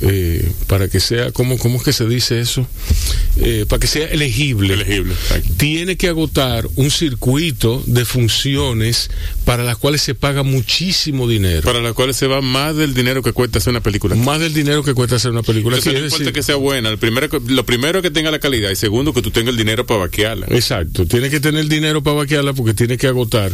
eh, 0.00 0.50
para 0.66 0.88
que 0.88 1.00
sea, 1.00 1.30
¿cómo, 1.32 1.58
¿cómo 1.58 1.78
es 1.78 1.84
que 1.84 1.92
se 1.92 2.06
dice 2.06 2.40
eso? 2.40 2.66
Eh, 3.36 3.66
para 3.68 3.80
que 3.80 3.86
sea 3.86 4.06
elegible. 4.08 5.04
Tiene 5.56 5.96
que 5.96 6.08
agotar 6.08 6.68
un 6.76 6.90
circuito 6.90 7.82
de 7.86 8.04
funciones 8.04 9.10
para 9.44 9.64
las 9.64 9.76
cuales 9.76 10.02
se 10.02 10.14
paga 10.14 10.42
muchísimo 10.42 11.28
dinero. 11.28 11.62
para 11.62 11.80
las 11.80 11.92
cuales 11.94 12.16
se 12.16 12.26
va 12.26 12.40
más 12.40 12.76
del 12.76 12.94
dinero 12.94 13.22
que 13.22 13.32
cuesta 13.32 13.58
hacer 13.58 13.70
una 13.70 13.80
película. 13.82 14.14
Más 14.14 14.40
del 14.40 14.52
dinero 14.54 14.82
que 14.82 14.94
cuesta 14.94 15.16
hacer 15.16 15.30
una 15.30 15.42
película. 15.42 15.76
Entonces, 15.76 16.00
no 16.00 16.06
es 16.06 16.12
importa 16.12 16.24
decir- 16.24 16.34
que 16.34 16.42
sea 16.42 16.56
buena, 16.56 16.88
el 16.90 16.98
primero, 16.98 17.28
lo 17.46 17.64
primero 17.66 17.98
es 17.98 18.02
que 18.02 18.10
tenga 18.10 18.30
la 18.30 18.38
calidad 18.38 18.70
y 18.70 18.76
segundo 18.76 19.12
que 19.12 19.22
tú 19.22 19.30
tengas 19.30 19.52
el 19.52 19.56
dinero 19.58 19.86
para 19.86 20.00
vaquearla. 20.00 20.46
Exacto, 20.50 21.06
tiene 21.06 21.30
que 21.30 21.40
tener 21.40 21.66
dinero 21.68 22.02
para 22.02 22.16
vaquearla 22.16 22.52
porque 22.52 22.74
tiene 22.74 22.96
que 22.96 23.06
agotar 23.06 23.52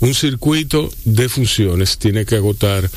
un 0.00 0.14
circuito 0.14 0.90
de 1.04 1.28
funciones, 1.28 1.98
tiene 1.98 2.24
que 2.24 2.36
agotar 2.36 2.88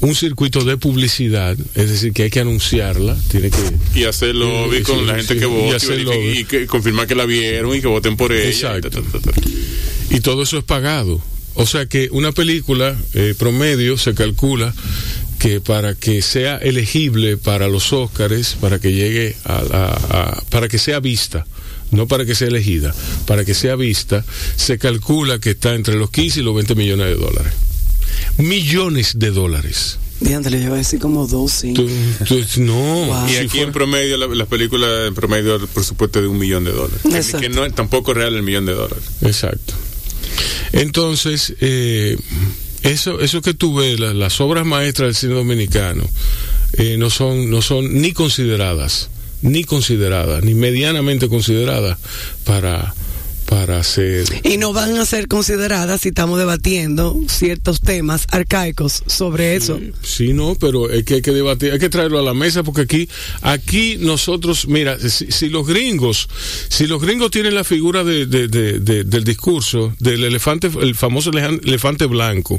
un 0.00 0.14
circuito 0.14 0.64
de 0.64 0.76
publicidad, 0.76 1.56
es 1.74 1.90
decir, 1.90 2.12
que 2.12 2.24
hay 2.24 2.30
que 2.32 2.40
anunciarla, 2.40 3.16
tiene 3.30 3.50
que... 3.50 3.58
Y 4.00 4.04
hacer 4.04 4.34
lobby 4.34 4.78
Sí, 4.78 4.82
con 4.82 4.98
sí, 5.00 5.04
la 5.04 5.14
gente 5.16 5.34
sí, 5.34 5.40
que 5.40 5.46
vota 5.46 5.76
y, 6.24 6.38
y 6.40 6.44
que 6.44 6.66
confirmar 6.66 7.06
que 7.06 7.14
la 7.14 7.26
vieron 7.26 7.76
y 7.76 7.80
que 7.80 7.86
voten 7.86 8.16
por 8.16 8.32
ella. 8.32 8.48
Exacto. 8.48 8.90
Ta, 8.90 9.02
ta, 9.02 9.20
ta, 9.20 9.30
ta. 9.32 9.40
Y 10.10 10.20
todo 10.20 10.42
eso 10.42 10.58
es 10.58 10.64
pagado. 10.64 11.22
O 11.54 11.66
sea 11.66 11.86
que 11.86 12.08
una 12.10 12.32
película 12.32 12.96
eh, 13.14 13.34
promedio 13.38 13.98
se 13.98 14.14
calcula 14.14 14.74
que 15.38 15.60
para 15.60 15.94
que 15.94 16.22
sea 16.22 16.56
elegible 16.56 17.36
para 17.36 17.68
los 17.68 17.92
Óscares, 17.92 18.56
para 18.60 18.78
que 18.80 18.92
llegue 18.92 19.36
a, 19.44 19.62
la- 19.62 19.86
a- 20.10 20.42
para 20.50 20.68
que 20.68 20.78
sea 20.78 20.98
vista, 21.00 21.46
no 21.90 22.08
para 22.08 22.24
que 22.24 22.34
sea 22.34 22.48
elegida, 22.48 22.94
para 23.26 23.44
que 23.44 23.52
sea 23.54 23.76
vista, 23.76 24.24
se 24.56 24.78
calcula 24.78 25.38
que 25.38 25.50
está 25.50 25.74
entre 25.74 25.96
los 25.96 26.10
15 26.10 26.40
y 26.40 26.42
los 26.42 26.54
20 26.54 26.74
millones 26.74 27.06
de 27.08 27.14
dólares. 27.16 27.52
Millones 28.38 29.18
de 29.18 29.30
dólares. 29.30 29.98
Diante, 30.22 30.50
le 30.50 30.58
iba 30.60 30.74
a 30.74 30.78
decir 30.78 31.00
como 31.00 31.26
dos, 31.26 31.50
sí. 31.52 31.72
Tú- 31.74 31.88
tú- 32.26 32.40
no. 32.60 32.74
Wow. 33.06 33.28
Y 33.28 33.36
aquí 33.36 33.60
en 33.60 33.72
promedio, 33.72 34.16
la- 34.16 34.26
las 34.28 34.46
películas 34.48 35.08
en 35.08 35.14
promedio, 35.14 35.56
el 35.56 35.66
presupuesto 35.68 36.20
de 36.20 36.28
un 36.28 36.38
millón 36.38 36.64
de 36.64 36.72
dólares. 36.72 37.00
Que- 37.02 37.16
Exacto. 37.16 37.38
Que 37.40 37.48
no, 37.48 37.68
tampoco 37.72 38.12
es 38.12 38.18
real 38.18 38.34
el 38.36 38.42
millón 38.42 38.66
de 38.66 38.74
dólares. 38.74 39.02
Exacto. 39.22 39.74
Entonces, 40.72 41.54
eh, 41.60 42.16
eso, 42.82 43.20
eso 43.20 43.42
que 43.42 43.54
tú 43.54 43.74
ves, 43.74 43.98
la- 44.00 44.14
las 44.14 44.40
obras 44.40 44.64
maestras 44.66 45.08
del 45.08 45.14
cine 45.16 45.34
dominicano, 45.34 46.04
eh, 46.74 46.96
no 46.98 47.10
son, 47.10 47.50
no 47.50 47.60
son 47.62 48.00
ni 48.00 48.12
consideradas, 48.12 49.10
ni 49.42 49.64
consideradas, 49.64 50.42
ni 50.44 50.54
medianamente 50.54 51.28
consideradas 51.28 51.98
para, 52.44 52.94
para 53.52 53.84
ser. 53.84 54.24
Y 54.44 54.56
no 54.56 54.72
van 54.72 54.96
a 54.96 55.04
ser 55.04 55.28
consideradas 55.28 56.00
si 56.00 56.08
estamos 56.08 56.38
debatiendo 56.38 57.18
ciertos 57.28 57.82
temas 57.82 58.26
arcaicos 58.30 59.02
sobre 59.06 59.56
eso. 59.56 59.78
Sí, 60.02 60.32
no, 60.32 60.54
pero 60.58 60.88
es 60.90 61.04
que 61.04 61.14
hay 61.16 61.22
que 61.22 61.32
debatir, 61.32 61.70
hay 61.72 61.78
que 61.78 61.90
traerlo 61.90 62.18
a 62.18 62.22
la 62.22 62.32
mesa 62.32 62.62
porque 62.62 62.80
aquí, 62.82 63.08
aquí 63.42 63.96
nosotros, 63.98 64.66
mira, 64.68 64.98
si, 64.98 65.30
si 65.30 65.50
los 65.50 65.66
gringos, 65.66 66.28
si 66.70 66.86
los 66.86 67.02
gringos 67.02 67.30
tienen 67.30 67.54
la 67.54 67.64
figura 67.64 68.04
de, 68.04 68.24
de- 68.24 68.48
de- 68.48 68.80
de- 68.80 69.04
del 69.04 69.24
discurso 69.24 69.94
del 69.98 70.24
elefante, 70.24 70.70
el 70.80 70.94
famoso 70.94 71.30
elefante 71.30 72.06
blanco, 72.06 72.58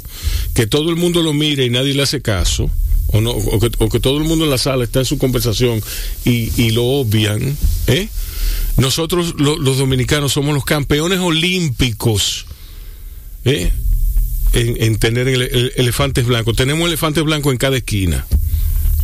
que 0.54 0.68
todo 0.68 0.92
el 0.92 0.96
mundo 0.96 1.24
lo 1.24 1.34
mira 1.34 1.64
y 1.64 1.72
nadie 1.72 1.96
le 1.96 2.04
hace 2.04 2.22
caso, 2.22 2.70
o 3.08 3.22
no, 3.22 3.32
o 3.32 3.60
que, 3.60 3.70
o 3.78 3.90
que 3.90 4.00
todo 4.00 4.18
el 4.18 4.24
mundo 4.24 4.46
en 4.46 4.52
la 4.52 4.58
sala 4.58 4.84
está 4.84 5.00
en 5.00 5.06
su 5.06 5.18
conversación 5.18 5.82
y, 6.26 6.72
lo 6.72 6.84
obvian, 6.86 7.56
¿eh? 7.88 8.08
Nosotros 8.78 9.36
lo- 9.38 9.58
los 9.58 9.78
dominicanos 9.78 10.34
somos 10.34 10.54
los 10.56 10.66
campeones 10.66 11.20
olímpicos, 11.20 12.46
¿eh? 13.46 13.72
en, 14.54 14.82
en 14.84 14.98
tener 14.98 15.28
ele- 15.28 15.50
ele- 15.52 15.72
elefantes 15.76 16.26
blancos. 16.26 16.56
Tenemos 16.56 16.88
elefantes 16.88 17.24
blancos 17.24 17.52
en 17.52 17.58
cada 17.58 17.78
esquina. 17.78 18.26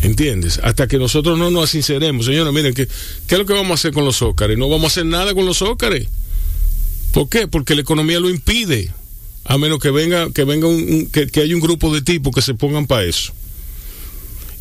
¿Entiendes? 0.02 0.60
Hasta 0.64 0.88
que 0.88 0.98
nosotros 0.98 1.38
no 1.38 1.52
nos 1.52 1.72
sinceremos. 1.72 2.26
Señores, 2.26 2.54
miren, 2.54 2.74
¿qué, 2.74 2.88
¿qué 3.28 3.36
es 3.36 3.40
lo 3.40 3.46
que 3.46 3.54
vamos 3.54 3.72
a 3.72 3.74
hacer 3.76 3.92
con 3.92 4.06
los 4.06 4.22
ócares? 4.22 4.58
No 4.58 4.70
vamos 4.70 4.86
a 4.86 4.88
hacer 4.88 5.06
nada 5.06 5.34
con 5.36 5.46
los 5.46 5.62
ócares. 5.62 6.08
¿Por 7.12 7.28
qué? 7.28 7.48
Porque 7.48 7.76
la 7.76 7.82
economía 7.82 8.20
lo 8.20 8.30
impide. 8.30 8.92
A 9.44 9.58
menos 9.58 9.80
que 9.80 9.90
venga, 9.92 10.32
que 10.32 10.44
venga 10.46 10.68
un- 10.68 11.08
que, 11.08 11.28
que 11.28 11.42
haya 11.42 11.54
un 11.54 11.62
grupo 11.62 11.94
de 11.94 12.02
tipos 12.02 12.34
que 12.34 12.42
se 12.42 12.54
pongan 12.54 12.88
para 12.88 13.04
eso. 13.04 13.34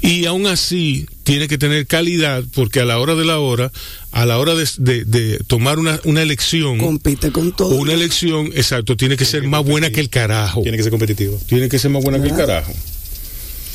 Y 0.00 0.26
aún 0.26 0.46
así 0.46 1.06
tiene 1.24 1.48
que 1.48 1.58
tener 1.58 1.86
calidad 1.86 2.44
porque 2.54 2.80
a 2.80 2.84
la 2.84 2.98
hora 3.00 3.14
de 3.16 3.24
la 3.24 3.40
hora, 3.40 3.72
a 4.12 4.24
la 4.26 4.38
hora 4.38 4.54
de, 4.54 4.66
de- 4.78 5.04
de 5.04 5.38
tomar 5.46 5.78
una, 5.78 6.00
una 6.04 6.22
elección, 6.22 6.78
Compite 6.78 7.32
con 7.32 7.54
todo. 7.54 7.74
una 7.74 7.92
elección, 7.94 8.46
exacto, 8.54 8.96
tiene 8.96 9.16
que 9.16 9.24
ser 9.24 9.42
más 9.42 9.64
buena 9.64 9.90
que 9.90 10.00
el 10.00 10.08
carajo. 10.08 10.62
Tiene 10.62 10.76
que 10.76 10.84
ser 10.84 10.90
competitivo. 10.92 11.38
Tiene 11.48 11.68
que 11.68 11.78
ser 11.80 11.90
más 11.90 12.02
buena 12.02 12.22
que 12.22 12.28
el 12.28 12.36
carajo. 12.36 12.72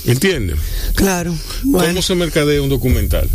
¿Entiendes? 0.05 0.57
Claro. 0.95 1.35
Bueno, 1.63 1.87
¿Cómo 1.89 2.01
se 2.01 2.15
mercadea 2.15 2.61
un 2.61 2.69
documental? 2.69 3.29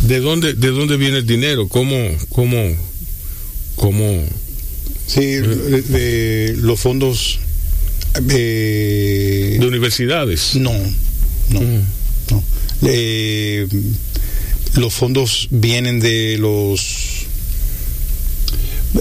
¿De 0.00 0.20
dónde, 0.20 0.54
de 0.54 0.68
dónde 0.70 0.96
viene 0.96 1.18
el 1.18 1.26
dinero? 1.26 1.68
¿Cómo, 1.68 1.96
cómo, 2.28 2.56
cómo? 3.76 4.24
Sí, 5.06 5.20
de, 5.20 5.82
de 5.82 6.56
los 6.58 6.78
fondos. 6.80 7.38
Eh, 8.30 9.56
De 9.60 9.66
universidades. 9.66 10.54
no, 10.56 10.72
no, 11.50 11.60
Mm. 11.60 11.82
no. 12.30 12.42
Eh, 12.82 13.66
los 14.74 14.92
fondos 14.92 15.48
vienen 15.50 16.00
de 16.00 16.36
los. 16.38 17.26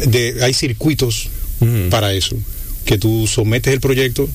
De, 0.07 0.37
hay 0.41 0.53
circuitos 0.53 1.29
Ujú. 1.59 1.89
para 1.89 2.13
eso. 2.13 2.35
Que 2.85 2.97
tú 2.97 3.25
sometes 3.27 3.73
el 3.73 3.79
proyecto, 3.79 4.29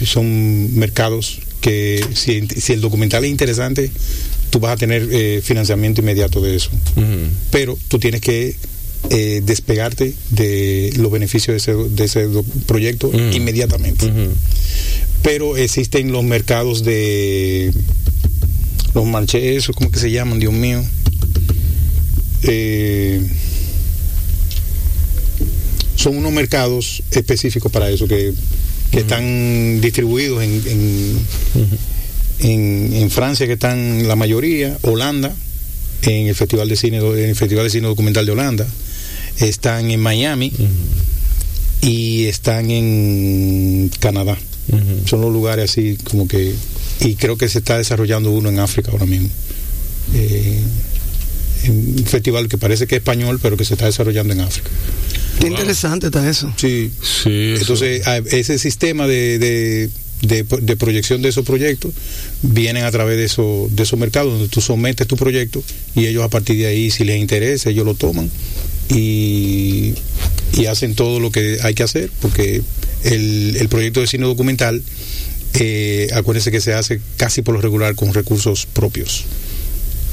y 0.00 0.06
son 0.06 0.74
mercados 0.76 1.40
que 1.60 2.04
si, 2.14 2.46
si 2.46 2.72
el 2.72 2.80
documental 2.80 3.24
es 3.24 3.30
interesante, 3.30 3.90
tú 4.50 4.60
vas 4.60 4.72
a 4.72 4.76
tener 4.76 5.08
eh, 5.10 5.40
financiamiento 5.42 6.00
inmediato 6.00 6.40
de 6.40 6.54
eso. 6.54 6.70
Pero 7.50 7.76
tú 7.88 7.98
tienes 7.98 8.20
que 8.20 8.54
eh, 9.10 9.42
despegarte 9.44 10.14
de 10.30 10.92
los 10.96 11.10
beneficios 11.10 11.52
de 11.64 11.72
ese, 11.72 11.74
de 11.88 12.04
ese 12.04 12.28
proyecto 12.66 13.10
Mm. 13.12 13.32
inmediatamente. 13.32 14.10
Pero 15.22 15.56
existen 15.56 16.12
los 16.12 16.24
mercados 16.24 16.84
de 16.84 17.72
los 18.94 19.04
marchés, 19.06 19.66
¿cómo 19.74 19.90
que 19.90 19.98
se 19.98 20.10
llaman? 20.10 20.38
Dios 20.38 20.52
mío. 20.52 20.82
Eh, 22.44 23.20
son 25.96 26.16
unos 26.16 26.32
mercados 26.32 27.02
específicos 27.10 27.72
para 27.72 27.90
eso 27.90 28.06
que, 28.06 28.32
que 28.92 29.00
están 29.00 29.80
distribuidos 29.80 30.42
en, 30.44 30.62
en, 30.66 31.18
en- 32.40 32.92
en 32.94 33.10
Francia 33.10 33.46
que 33.46 33.54
están 33.54 34.06
la 34.06 34.14
mayoría, 34.14 34.78
Holanda, 34.82 35.34
en 36.02 36.28
el 36.28 36.34
Festival 36.36 36.68
de 36.68 36.76
Cine, 36.76 36.98
en 36.98 37.30
el 37.30 37.34
Festival 37.36 37.64
de 37.64 37.70
Cine 37.70 37.88
Documental 37.88 38.24
de 38.26 38.32
Holanda, 38.32 38.66
están 39.40 39.90
en 39.90 40.00
Miami 40.00 40.52
y 41.80 42.24
están 42.26 42.70
en 42.70 43.90
Canadá. 44.00 44.36
Son 45.06 45.20
los 45.22 45.32
lugares 45.32 45.70
así 45.70 45.96
como 46.04 46.28
que 46.28 46.54
y 47.00 47.14
creo 47.14 47.36
que 47.38 47.48
se 47.48 47.58
está 47.58 47.78
desarrollando 47.78 48.30
uno 48.30 48.48
en 48.50 48.58
África 48.58 48.90
ahora 48.90 49.06
mismo. 49.06 49.28
Eh, 50.14 50.60
un 51.68 52.04
festival 52.06 52.48
que 52.48 52.58
parece 52.58 52.86
que 52.86 52.96
es 52.96 53.00
español, 53.00 53.38
pero 53.42 53.56
que 53.56 53.64
se 53.64 53.74
está 53.74 53.86
desarrollando 53.86 54.32
en 54.32 54.40
África. 54.40 54.68
qué 55.40 55.46
interesante 55.48 56.06
está 56.06 56.28
eso. 56.28 56.52
Sí, 56.56 56.90
Sí, 57.02 57.52
eso. 57.54 57.60
entonces, 57.62 58.02
ese 58.32 58.58
sistema 58.58 59.06
de, 59.06 59.38
de, 59.38 59.90
de- 60.22 60.44
de 60.60 60.76
proyección 60.76 61.22
de 61.22 61.28
esos 61.30 61.44
proyectos 61.46 61.92
vienen 62.42 62.84
a 62.84 62.90
través 62.90 63.16
de, 63.16 63.24
eso, 63.24 63.68
de 63.70 63.82
esos 63.84 63.98
mercados 63.98 64.32
donde 64.32 64.48
tú 64.48 64.60
sometes 64.60 65.06
tu 65.06 65.16
proyecto 65.16 65.62
y 65.94 66.06
ellos 66.06 66.22
a 66.24 66.28
partir 66.28 66.56
de 66.58 66.66
ahí, 66.66 66.90
si 66.90 67.04
les 67.04 67.18
interesa, 67.20 67.70
ellos 67.70 67.86
lo 67.86 67.94
toman 67.94 68.30
y, 68.88 69.94
y 70.52 70.66
hacen 70.66 70.94
todo 70.94 71.20
lo 71.20 71.30
que 71.30 71.58
hay 71.62 71.74
que 71.74 71.82
hacer, 71.82 72.10
porque 72.20 72.62
el, 73.04 73.56
el 73.56 73.68
proyecto 73.68 74.00
de 74.00 74.06
cine 74.06 74.26
documental, 74.26 74.82
eh, 75.54 76.08
acuérdense 76.14 76.50
que 76.50 76.60
se 76.60 76.74
hace 76.74 77.00
casi 77.16 77.42
por 77.42 77.54
lo 77.54 77.60
regular 77.60 77.94
con 77.94 78.12
recursos 78.14 78.66
propios 78.66 79.24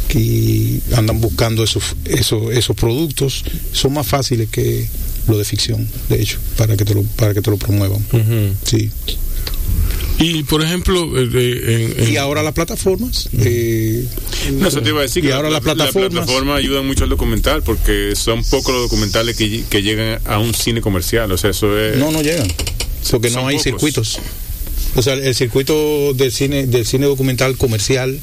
que 0.07 0.79
andan 0.95 1.19
buscando 1.19 1.63
esos, 1.63 1.95
esos, 2.05 2.53
esos 2.53 2.75
productos 2.75 3.43
son 3.71 3.93
más 3.93 4.07
fáciles 4.07 4.49
que 4.49 4.87
lo 5.27 5.37
de 5.37 5.45
ficción, 5.45 5.87
de 6.09 6.21
hecho, 6.21 6.37
para 6.57 6.77
que 6.77 6.85
te 6.85 6.93
lo, 6.93 7.03
para 7.03 7.33
que 7.33 7.41
te 7.41 7.49
lo 7.49 7.57
promuevan. 7.57 8.05
Sí. 8.63 8.91
Y 10.17 10.43
por 10.43 10.61
ejemplo, 10.63 11.17
eh, 11.19 11.29
eh, 11.33 11.93
en- 11.97 12.05
en- 12.07 12.13
Y 12.13 12.17
ahora 12.17 12.41
las 12.41 12.53
plataformas. 12.53 13.29
eh, 13.39 14.05
No, 14.53 14.67
eso 14.67 14.81
te 14.81 14.89
iba 14.89 14.99
a 14.99 15.03
decir 15.03 15.23
Y 15.23 15.27
que 15.27 15.33
ahora 15.33 15.49
la, 15.49 15.55
las 15.55 15.61
plataformas. 15.63 16.13
la 16.13 16.19
plataforma 16.21 16.55
ayudan 16.55 16.85
mucho 16.87 17.03
al 17.03 17.09
documental 17.09 17.63
porque 17.63 18.13
son 18.15 18.43
pocos 18.43 18.73
los 18.73 18.83
documentales 18.83 19.35
que, 19.35 19.63
que 19.69 19.81
llegan 19.83 20.21
a 20.25 20.39
un 20.39 20.53
cine 20.53 20.79
comercial. 20.81 21.31
O 21.31 21.37
sea, 21.37 21.49
eso 21.49 21.77
es. 21.77 21.97
no, 21.97 22.11
no 22.11 22.21
llegan. 22.21 22.47
Porque 23.11 23.29
no 23.29 23.45
hay 23.47 23.57
pocos. 23.57 23.63
circuitos. 23.63 24.19
O 24.95 25.01
sea, 25.01 25.13
el 25.15 25.35
circuito 25.35 26.13
del 26.13 26.31
cine, 26.31 26.65
del 26.67 26.85
cine 26.85 27.05
documental 27.07 27.57
comercial 27.57 28.17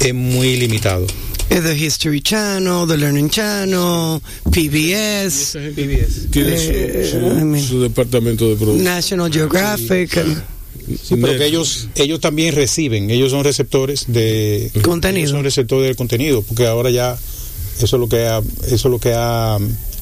es 0.00 0.14
muy 0.14 0.56
limitado. 0.56 1.06
Es 1.48 1.62
The 1.62 1.76
History 1.76 2.20
Channel, 2.22 2.88
The 2.88 2.96
Learning 2.96 3.30
Channel, 3.30 4.20
PBS, 4.50 5.58
tiene 5.74 6.58
su- 6.58 6.70
Eh, 6.72 7.08
su, 7.12 7.16
I 7.18 7.44
mean- 7.44 7.62
su 7.64 7.80
departamento 7.82 8.48
de 8.48 8.56
producción. 8.56 8.82
National 8.84 9.30
Geographic. 9.32 10.18
Sí, 10.86 11.16
pero 11.20 11.36
que 11.38 11.46
ellos, 11.46 11.88
ellos 11.96 12.20
también 12.20 12.54
reciben, 12.54 13.10
ellos 13.10 13.30
son 13.30 13.42
receptores 13.44 14.04
de 14.08 14.70
Contenido. 14.82 15.30
son 15.30 15.42
receptores 15.44 15.86
del 15.86 15.96
contenido, 15.96 16.42
porque 16.42 16.66
ahora 16.66 16.90
ya 16.90 17.16
eso 17.80 17.96
es 17.96 18.00
lo 18.00 18.08
que 18.08 18.24
ha, 18.26 18.38
eso 18.66 18.74
es 18.74 18.84
lo 18.84 18.98
que 18.98 19.12
ha 19.14 19.58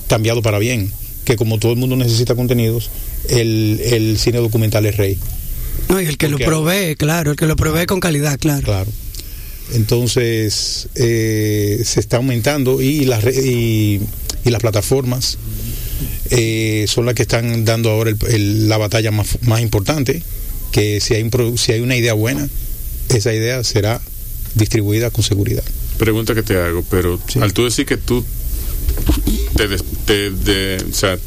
cambiado 0.09 0.43
para 0.43 0.59
bien, 0.59 0.93
que 1.24 1.37
como 1.37 1.59
todo 1.59 1.72
el 1.72 1.78
mundo 1.78 1.97
necesita 1.97 2.35
contenidos, 2.35 2.91
el, 3.28 3.80
el 3.85 4.18
cine 4.18 4.39
documental 4.39 4.85
es 4.87 4.97
rey, 4.97 5.16
No, 5.89 6.01
y 6.01 6.07
el 6.07 6.16
que 6.18 6.28
lo 6.28 6.39
provee, 6.39 6.97
claro, 6.97 7.30
el 7.33 7.37
que 7.37 7.47
lo 7.47 7.55
provee 7.57 7.87
con 7.87 8.01
calidad, 8.01 8.39
claro. 8.41 8.62
claro. 8.64 8.91
Entonces 9.74 10.89
eh, 10.97 11.80
se 11.85 12.01
está 12.01 12.18
aumentando 12.18 12.83
y 12.83 13.05
las 13.05 13.24
y, 13.24 14.01
y 14.44 14.51
las 14.51 14.61
plataformas 14.61 15.39
eh, 16.31 16.85
son 16.89 17.07
las 17.07 17.15
que 17.15 17.23
están 17.23 17.65
dando 17.65 17.90
ahora 17.90 18.11
el- 18.11 18.19
el- 18.35 18.69
la 18.69 18.77
batalla 18.78 19.11
más, 19.11 19.39
más 19.43 19.61
importante, 19.61 20.23
que 20.73 21.01
si 21.01 21.15
hay, 21.15 21.23
un 21.23 21.59
si 21.59 21.73
hay 21.73 21.81
una 21.81 21.94
idea 21.97 22.15
buena, 22.15 22.49
esa 23.11 23.32
idea 23.32 23.62
será 23.62 24.01
distribuida 24.55 25.11
con 25.11 25.23
seguridad. 25.23 25.62
Pregunta 25.99 26.35
que 26.35 26.43
te 26.43 26.57
hago, 26.57 26.85
pero 26.90 27.20
Sí. 27.28 27.39
al 27.40 27.53
tú 27.53 27.65
decir 27.65 27.86
que 27.86 27.97
tú 27.97 28.24
te, 29.57 29.69
des- 29.69 29.85
te- 30.07 30.31
de- 30.31 30.85
o 30.90 30.94
sea, 30.94 31.19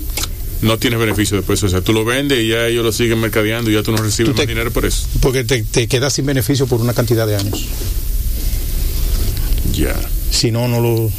no 0.61 0.77
tienes 0.79 0.99
beneficio 0.99 1.37
después, 1.37 1.61
o 1.63 1.69
sea, 1.69 1.81
tú 1.81 1.93
lo 1.93 2.03
vendes 2.05 2.39
y 2.43 2.49
ya 2.49 2.67
ellos 2.67 2.83
lo 2.83 2.91
siguen 2.91 3.19
mercadeando 3.19 3.69
y 3.69 3.75
ya 3.75 3.83
tú 3.83 3.91
no 3.91 3.97
recibes 3.97 4.31
Tú 4.31 4.35
te- 4.35 4.41
más 4.43 4.47
dinero 4.47 4.71
por 4.71 4.85
eso. 4.85 5.05
Porque 5.21 5.43
te, 5.43 5.63
te 5.63 5.87
quedas 5.87 6.13
sin 6.13 6.25
beneficio 6.25 6.65
por 6.67 6.81
una 6.81 6.93
cantidad 6.93 7.27
de 7.27 7.35
años. 7.35 7.65
Ya. 9.73 9.95
Si 10.31 10.51
no, 10.51 10.67
no 10.67 10.79
lo... 10.81 11.11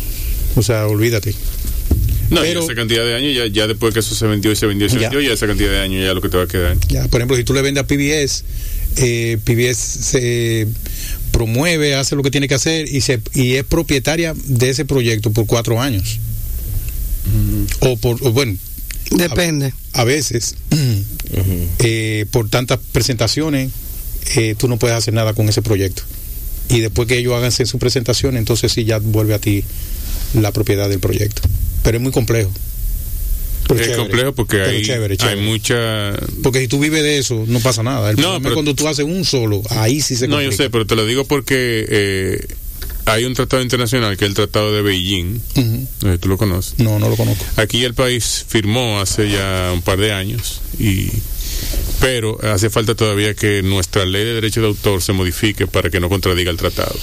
O 0.56 0.62
sea, 0.62 0.86
olvídate. 0.86 1.34
No, 2.30 2.40
Pero- 2.40 2.62
esa 2.64 2.74
cantidad 2.74 3.04
de 3.04 3.14
años, 3.14 3.34
ya, 3.36 3.46
ya 3.46 3.66
después 3.66 3.94
que 3.94 4.00
eso 4.00 4.14
se 4.14 4.26
vendió 4.26 4.50
y 4.50 4.56
se 4.56 4.66
vendió 4.66 4.86
y 4.86 4.90
se 4.90 4.96
Ya. 4.96 5.02
vendió, 5.02 5.20
ya 5.20 5.32
esa 5.34 5.46
cantidad 5.46 5.70
de 5.70 5.80
años 5.80 6.04
ya 6.04 6.12
lo 6.14 6.20
que 6.20 6.28
te 6.28 6.36
va 6.36 6.42
a 6.44 6.48
quedar. 6.48 6.76
Ya, 6.88 7.06
por 7.08 7.20
ejemplo, 7.20 7.36
si 7.36 7.44
tú 7.44 7.54
le 7.54 7.62
vendes 7.62 7.84
a 7.84 7.86
PBS, 7.86 8.44
eh, 8.96 9.38
PBS 9.44 9.76
se 10.02 10.66
promueve, 11.30 11.94
hace 11.94 12.16
lo 12.16 12.22
que 12.22 12.30
tiene 12.30 12.48
que 12.48 12.54
hacer 12.54 12.88
y, 12.92 13.00
se, 13.02 13.20
y 13.34 13.54
es 13.54 13.64
propietaria 13.64 14.34
de 14.44 14.70
ese 14.70 14.84
proyecto 14.84 15.30
por 15.32 15.46
cuatro 15.46 15.80
años. 15.80 16.18
O 17.80 17.96
por, 17.96 18.18
o 18.22 18.32
bueno, 18.32 18.56
Depende. 19.10 19.72
a 19.92 20.04
veces, 20.04 20.54
eh, 21.80 22.26
por 22.30 22.48
tantas 22.48 22.78
presentaciones, 22.92 23.70
eh, 24.36 24.54
tú 24.58 24.68
no 24.68 24.78
puedes 24.78 24.96
hacer 24.96 25.14
nada 25.14 25.34
con 25.34 25.48
ese 25.48 25.62
proyecto. 25.62 26.02
Y 26.68 26.80
después 26.80 27.06
que 27.06 27.18
ellos 27.18 27.34
hagan 27.34 27.52
su 27.52 27.78
presentación, 27.78 28.36
entonces 28.36 28.72
sí 28.72 28.84
ya 28.84 28.98
vuelve 28.98 29.34
a 29.34 29.38
ti 29.38 29.62
la 30.34 30.52
propiedad 30.52 30.88
del 30.88 30.98
proyecto. 31.00 31.42
Pero 31.86 31.98
es 31.98 32.02
muy 32.02 32.10
complejo. 32.12 32.50
Pero 33.68 33.80
es 33.80 33.86
chévere. 33.86 34.02
complejo 34.02 34.32
porque 34.34 34.60
hay, 34.60 34.82
chévere, 34.82 35.16
chévere. 35.16 35.40
hay 35.40 35.46
mucha... 35.46 36.12
Porque 36.42 36.60
si 36.60 36.68
tú 36.68 36.78
vives 36.80 37.02
de 37.02 37.18
eso, 37.18 37.44
no 37.46 37.60
pasa 37.60 37.82
nada. 37.82 38.10
El 38.10 38.16
No, 38.16 38.22
problema 38.22 38.36
es 38.38 38.42
pero- 38.42 38.54
cuando 38.54 38.74
tú 38.74 38.88
haces 38.88 39.04
un 39.04 39.24
solo, 39.24 39.62
ahí 39.70 40.00
sí 40.00 40.16
se 40.16 40.26
No, 40.28 40.36
yo 40.40 40.48
complica. 40.48 40.64
sé, 40.64 40.70
pero 40.70 40.84
te 40.86 40.96
lo 40.96 41.06
digo 41.06 41.24
porque 41.26 41.86
eh, 41.88 42.46
hay 43.06 43.24
un 43.24 43.34
tratado 43.34 43.62
internacional 43.62 44.16
que 44.16 44.24
es 44.24 44.28
el 44.30 44.34
Tratado 44.34 44.72
de 44.74 44.82
Beijing, 44.82 45.40
no 45.56 45.86
sé 46.00 46.12
si 46.12 46.18
tú 46.18 46.28
lo 46.28 46.38
conoces. 46.38 46.78
No, 46.78 46.98
no 46.98 47.08
lo 47.08 47.16
conozco. 47.16 47.44
Aquí 47.56 47.84
el 47.84 47.94
país 47.94 48.44
firmó 48.48 49.00
hace 49.00 49.30
ya 49.30 49.70
un 49.72 49.82
par 49.82 49.98
de 49.98 50.12
años 50.12 50.60
y 50.80 51.08
pero 52.00 52.38
hace 52.44 52.68
falta 52.68 52.94
todavía 52.94 53.34
que 53.34 53.62
nuestra 53.62 54.04
ley 54.04 54.24
de 54.24 54.34
derecho 54.34 54.60
de 54.60 54.66
autor 54.66 55.02
se 55.02 55.12
modifique 55.12 55.66
para 55.66 55.88
que 55.88 55.98
no 56.00 56.08
contradiga 56.08 56.50
el 56.50 56.56
tratado. 56.56 56.94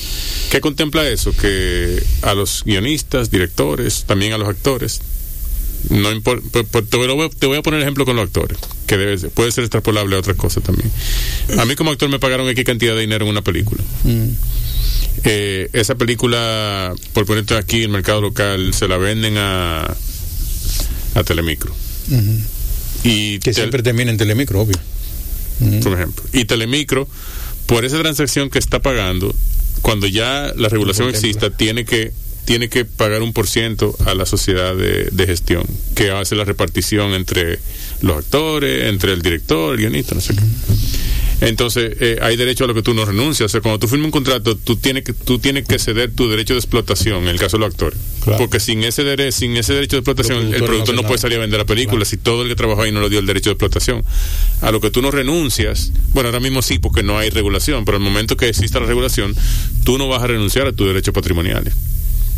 ¿Qué 0.53 0.61
contempla 0.61 1.09
eso? 1.09 1.35
Que 1.35 2.03
a 2.21 2.35
los 2.35 2.61
guionistas, 2.63 3.31
directores, 3.31 4.03
también 4.05 4.33
a 4.33 4.37
los 4.37 4.47
actores, 4.47 5.01
no 5.89 6.11
impor- 6.11 6.43
por- 6.51 6.67
por- 6.67 6.85
te, 6.85 6.95
voy 7.47 7.57
a, 7.57 7.61
poner 7.63 7.81
ejemplo 7.81 8.05
con 8.05 8.15
los 8.15 8.25
actores, 8.25 8.59
que 8.85 8.95
debe 8.95 9.17
ser- 9.17 9.31
puede 9.31 9.51
ser 9.51 9.63
extrapolable 9.63 10.15
a 10.15 10.19
otras 10.19 10.37
cosas 10.37 10.61
también. 10.63 10.91
A 11.57 11.65
mí 11.65 11.73
como 11.73 11.89
actor 11.89 12.07
me 12.07 12.19
pagaron 12.19 12.47
X 12.49 12.65
cantidad 12.65 12.93
de 12.93 13.01
dinero 13.01 13.25
en 13.25 13.31
una 13.31 13.41
película. 13.41 13.81
Mm. 14.03 14.27
Eh, 15.23 15.69
esa 15.73 15.95
película, 15.95 16.93
por 17.13 17.25
ponerte 17.25 17.57
aquí 17.57 17.77
en 17.77 17.83
el 17.85 17.89
mercado 17.89 18.21
local, 18.21 18.75
se 18.75 18.87
la 18.87 18.97
venden 18.97 19.37
a, 19.39 19.85
a 21.15 21.23
Telemicro. 21.23 21.73
Y 23.03 23.39
Que 23.39 23.55
siempre 23.55 23.81
termina 23.81 24.11
en 24.11 24.17
telemicro, 24.17 24.61
obvio. 24.61 24.77
Por 25.81 25.93
ejemplo. 25.93 26.23
Y 26.31 26.45
Telemicro, 26.45 27.07
por 27.65 27.85
esa 27.85 27.97
transacción 27.97 28.51
que 28.51 28.59
está 28.59 28.83
pagando, 28.83 29.33
cuando 29.83 30.07
ya 30.07 30.51
la 30.55 30.69
regulación 30.69 31.09
exista, 31.09 31.51
tiene 31.51 31.85
que 31.85 32.11
tiene 32.45 32.67
que 32.67 32.83
pagar 32.83 33.21
un 33.21 33.31
por 33.31 33.47
ciento 33.47 33.95
a 34.05 34.13
la 34.13 34.25
sociedad 34.25 34.75
de, 34.75 35.09
de 35.11 35.25
gestión, 35.25 35.63
que 35.95 36.11
hace 36.11 36.35
la 36.35 36.43
repartición 36.43 37.13
entre 37.13 37.59
los 38.01 38.17
actores, 38.17 38.89
entre 38.89 39.13
el 39.13 39.21
director, 39.21 39.73
el 39.73 39.79
guionista, 39.79 40.15
no 40.15 40.21
sé 40.21 40.35
qué. 40.35 40.41
Entonces, 41.47 41.97
eh, 41.99 42.17
hay 42.21 42.35
derecho 42.37 42.63
a 42.63 42.67
lo 42.67 42.73
que 42.73 42.81
tú 42.81 42.93
no 42.93 43.05
renuncias. 43.05 43.45
O 43.45 43.49
sea, 43.49 43.61
cuando 43.61 43.79
tú 43.79 43.87
firmas 43.87 44.05
un 44.05 44.11
contrato, 44.11 44.55
tú 44.57 44.75
tienes 44.77 45.03
que 45.03 45.13
tú 45.13 45.39
tienes 45.39 45.67
que 45.67 45.77
ceder 45.79 46.11
tu 46.11 46.29
derecho 46.29 46.53
de 46.53 46.59
explotación, 46.59 47.23
en 47.23 47.29
el 47.29 47.39
caso 47.39 47.57
de 47.57 47.61
los 47.65 47.71
actores. 47.73 47.99
Claro. 48.23 48.37
Porque 48.39 48.59
sin 48.59 48.83
ese 48.83 49.03
dere- 49.03 49.31
sin 49.31 49.55
ese 49.57 49.73
derecho 49.73 49.97
de 49.97 49.99
explotación, 49.99 50.53
el 50.53 50.63
productor 50.63 50.95
no 50.95 51.03
puede 51.03 51.17
salir 51.19 51.37
a 51.37 51.41
vender 51.41 51.59
la 51.59 51.65
película 51.65 51.97
Claro. 51.97 52.05
si 52.05 52.17
todo 52.17 52.43
el 52.43 52.49
que 52.49 52.55
trabajó 52.55 52.83
ahí 52.83 52.91
no 52.91 53.01
le 53.01 53.09
dio 53.09 53.19
el 53.19 53.25
derecho 53.25 53.49
de 53.49 53.53
explotación. 53.53 54.03
A 54.61 54.71
lo 54.71 54.79
que 54.81 54.89
tú 54.91 55.01
no 55.01 55.11
renuncias, 55.11 55.91
bueno, 56.13 56.29
ahora 56.29 56.39
mismo 56.39 56.61
sí, 56.61 56.79
porque 56.79 57.03
no 57.03 57.17
hay 57.17 57.29
regulación, 57.29 57.85
pero 57.85 57.97
al 57.97 58.03
momento 58.03 58.37
que 58.37 58.47
exista 58.47 58.79
la 58.79 58.85
regulación, 58.85 59.35
tú 59.83 59.97
no 59.97 60.07
vas 60.07 60.23
a 60.23 60.27
renunciar 60.27 60.67
a 60.67 60.71
tus 60.73 60.87
derechos 60.87 61.13
patrimoniales. 61.13 61.73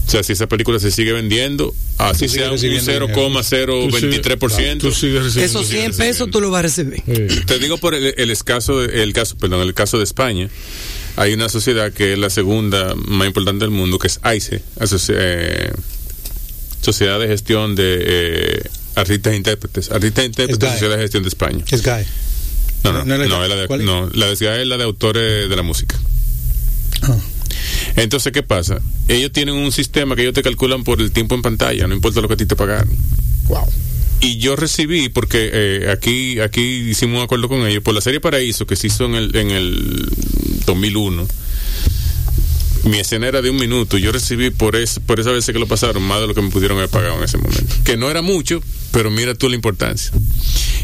O 0.07 0.10
sea, 0.10 0.22
si 0.23 0.34
esa 0.34 0.48
película 0.48 0.80
se 0.80 0.91
sigue 0.91 1.14
vendiendo, 1.14 1.73
así 1.98 2.27
sea 2.27 2.45
un 2.48 2.52
recibiendo 2.53 3.07
dinero. 3.07 3.07
0,023%. 3.41 4.77
Tú 4.80 4.91
sigues 4.91 5.23
recibiendo 5.23 5.41
Esos 5.60 5.69
dinero. 5.69 5.94
100 5.94 6.07
pesos 6.07 6.30
tú 6.32 6.41
los 6.41 6.52
vas 6.52 6.60
a 6.60 6.61
recibir. 6.64 7.02
Sí. 7.06 7.41
Te 7.45 7.57
digo 7.60 7.77
por 7.77 7.95
el, 7.95 8.14
el 8.18 8.30
escaso, 8.32 8.82
de- 8.82 9.02
el 9.03 9.14
caso, 9.14 9.36
perdón, 9.38 9.61
el 9.61 9.73
caso 9.73 9.98
de 9.98 10.03
España. 10.03 10.49
Hay 11.18 11.34
una 11.34 11.49
sociedad 11.49 11.91
que 11.91 12.14
es 12.14 12.19
la 12.19 12.30
segunda 12.30 12.94
más 12.95 13.26
importante 13.27 13.64
del 13.65 13.72
mundo, 13.72 13.98
que 13.98 14.07
es 14.07 14.19
AICE, 14.22 14.61
Asoci- 14.80 15.14
eh, 15.18 15.72
Sociedad 16.82 17.19
de 17.19 17.27
Gestión 17.27 17.73
de 17.76 17.98
eh, 18.06 18.61
Artistas 18.95 19.34
e 19.34 19.36
Intérpretes. 19.38 19.91
Artistas 19.91 20.23
e 20.23 20.27
Intérpretes. 20.27 20.69
Sociedad 20.72 20.98
de 20.98 21.02
Gestión 21.02 21.23
de 21.23 21.30
España. 21.30 21.65
Es 21.72 21.82
Guy. 21.84 22.03
No, 22.84 22.94
no, 22.94 22.99
No, 23.06 23.18
no, 23.18 23.26
no 23.26 23.44
es 23.44 23.49
la- 23.49 23.56
de, 23.56 23.84
no, 23.84 24.10
la 24.14 24.27
de 24.27 24.34
es 24.61 24.68
la 24.68 24.77
de 24.77 24.84
autores 24.84 25.49
de 25.49 25.56
la 25.56 25.64
música. 25.64 25.95
Ah. 27.02 27.18
Entonces, 27.96 28.32
¿qué 28.34 28.44
pasa? 28.44 28.82
Ellos 29.08 29.32
tienen 29.32 29.56
un 29.56 29.72
sistema 29.72 30.16
que 30.16 30.24
ellos 30.24 30.34
te 30.34 30.44
calculan 30.44 30.84
por 30.84 31.02
el 31.02 31.12
tiempo 31.12 31.36
en 31.36 31.42
pantalla, 31.42 31.88
no 31.88 31.96
importa 31.96 32.22
lo 32.22 32.28
que 32.28 32.34
a 32.34 32.38
ti 32.38 32.46
te 32.46 32.56
pagaron. 32.56 32.90
Wow. 33.48 33.66
Y 34.22 34.38
yo 34.38 34.56
recibí, 34.56 35.10
porque 35.10 35.50
eh, 35.54 35.92
aquí 35.92 36.40
aquí 36.40 36.62
hicimos 36.62 37.18
un 37.18 37.24
acuerdo 37.24 37.48
con 37.48 37.66
ellos, 37.66 37.84
por 37.84 37.94
la 37.94 38.02
serie 38.02 38.20
Paraíso, 38.20 38.66
que 38.66 38.76
se 38.76 38.88
hizo 38.88 39.06
en 39.06 39.16
el, 39.16 39.36
en 39.36 39.52
el 39.52 40.10
2001, 40.66 41.28
mi 42.86 43.00
escena 43.00 43.28
era 43.28 43.42
de 43.42 43.50
un 43.50 43.58
minuto. 43.58 43.98
Yo 43.98 44.12
recibí 44.12 44.50
por, 44.52 44.76
es, 44.76 45.00
por 45.00 45.20
esa 45.20 45.32
vez 45.32 45.46
que 45.46 45.54
lo 45.54 45.68
pasaron 45.68 46.04
más 46.04 46.22
de 46.22 46.28
lo 46.28 46.34
que 46.34 46.42
me 46.42 46.50
pudieron 46.50 46.78
haber 46.78 46.90
pagado 46.90 47.18
en 47.18 47.24
ese 47.24 47.38
momento. 47.38 47.76
Que 47.84 47.98
no 47.98 48.10
era 48.10 48.22
mucho, 48.22 48.62
pero 48.92 49.12
mira 49.12 49.36
tú 49.36 49.50
la 49.50 49.56
importancia. 49.56 50.12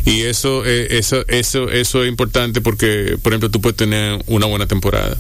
Y 0.06 0.22
eso, 0.22 0.64
eh, 0.66 0.98
eso, 0.98 1.26
eso, 1.28 1.70
eso 1.70 2.04
es 2.04 2.10
importante 2.10 2.62
porque, 2.62 3.18
por 3.22 3.34
ejemplo, 3.34 3.52
tú 3.52 3.62
puedes 3.62 3.78
tener 3.78 4.24
una 4.28 4.48
buena 4.48 4.66
temporada 4.68 5.18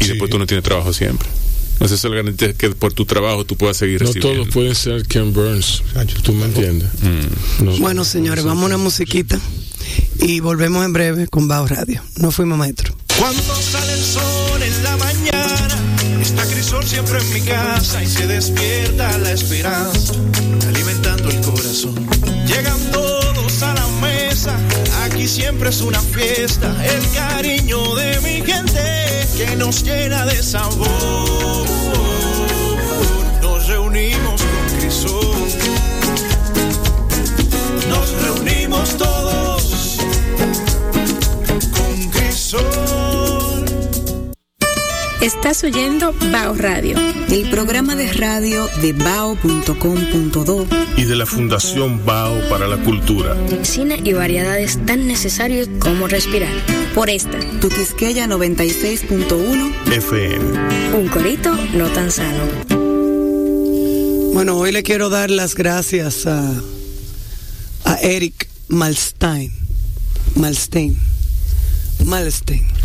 y 0.00 0.04
Sí. 0.04 0.10
después 0.10 0.30
tú 0.30 0.38
no 0.38 0.46
tienes 0.46 0.64
trabajo 0.64 0.92
siempre. 0.92 1.28
Entonces 1.74 1.98
eso 1.98 2.08
le 2.08 2.16
garantiza 2.16 2.52
que 2.54 2.70
por 2.70 2.92
tu 2.94 3.04
trabajo 3.04 3.44
tú 3.44 3.56
puedas 3.56 3.76
seguir 3.76 4.00
No 4.00 4.06
recibiendo. 4.06 4.42
todos 4.44 4.54
pueden 4.54 4.74
ser 4.74 5.06
Ken 5.06 5.32
Burns. 5.34 5.82
¿Tú 6.22 6.32
me 6.32 6.46
entiendes? 6.46 6.88
Mm. 7.02 7.64
No- 7.64 7.76
Bueno, 7.78 8.04
señores, 8.04 8.44
vamos 8.44 8.62
a 8.62 8.66
una 8.66 8.78
musiquita 8.78 9.38
y 10.20 10.40
volvemos 10.40 10.84
en 10.86 10.92
breve 10.94 11.28
con 11.28 11.48
Bao 11.48 11.66
Radio. 11.66 12.02
No 12.16 12.30
fuimos 12.30 12.56
maestro. 12.58 12.96
Cuando 13.18 13.42
sale 13.42 13.92
el 13.92 14.02
sol 14.04 14.62
en 14.62 14.82
la 14.84 14.96
mañana, 14.96 15.78
está 16.22 16.46
Crisol 16.46 16.84
siempre 16.84 17.18
en 17.18 17.32
mi 17.34 17.40
casa 17.42 18.02
y 18.02 18.06
se 18.06 18.26
despierta 18.26 19.16
la 19.18 19.32
esperanza, 19.32 20.14
alimentando 20.68 21.28
el 21.30 21.40
corazón. 21.40 21.94
Llegan 22.46 22.78
todos 22.92 23.15
siempre 25.26 25.70
es 25.70 25.80
una 25.80 26.00
fiesta, 26.00 26.72
el 26.84 27.10
cariño 27.10 27.94
de 27.96 28.20
mi 28.20 28.42
gente 28.46 29.26
que 29.36 29.56
nos 29.56 29.82
llena 29.82 30.24
de 30.24 30.42
sabor. 30.42 31.66
Nos 33.42 33.66
reunimos 33.66 34.40
con 34.40 34.78
Crisol, 34.78 35.48
nos 37.88 38.22
reunimos 38.22 38.96
todos 38.96 39.15
Estás 45.26 45.64
oyendo 45.64 46.14
Bao 46.30 46.54
Radio. 46.54 46.96
El 47.28 47.50
programa 47.50 47.96
de 47.96 48.12
radio 48.12 48.68
de 48.80 48.92
bao.com.do 48.92 50.66
Y 50.96 51.04
de 51.04 51.16
la 51.16 51.26
Fundación 51.26 52.06
Bao 52.06 52.48
para 52.48 52.68
la 52.68 52.76
Cultura. 52.76 53.34
Cine 53.62 54.00
y 54.04 54.12
variedades 54.12 54.78
tan 54.86 55.08
necesarios 55.08 55.68
como 55.80 56.06
respirar. 56.06 56.52
Por 56.94 57.10
esta, 57.10 57.40
Tu 57.60 57.68
Quisqueya 57.70 58.28
96.1 58.28 59.74
FM. 59.94 60.96
Un 60.96 61.08
corito 61.08 61.52
no 61.74 61.88
tan 61.88 62.12
sano. 62.12 62.44
Bueno, 64.32 64.56
hoy 64.58 64.70
le 64.70 64.84
quiero 64.84 65.08
dar 65.08 65.32
las 65.32 65.56
gracias 65.56 66.28
a, 66.28 66.52
a 67.84 67.94
Eric 67.96 68.48
Malstein. 68.68 69.50
Malstein. 70.36 70.96
Malstein. 72.04 72.75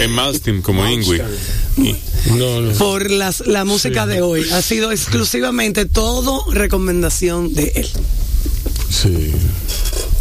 En 0.00 0.10
Malstein, 0.12 0.62
como 0.62 0.86
Ingui. 0.88 1.20
Y- 1.76 1.96
No, 2.36 2.60
no. 2.60 2.72
Por 2.78 3.10
las, 3.10 3.40
la 3.46 3.64
música 3.64 4.06
de 4.06 4.22
hoy. 4.22 4.46
Ha 4.52 4.62
sido 4.62 4.90
exclusivamente 4.92 5.84
todo 5.86 6.44
recomendación 6.50 7.52
de 7.54 7.72
él. 7.76 7.88
Sí. 8.90 9.32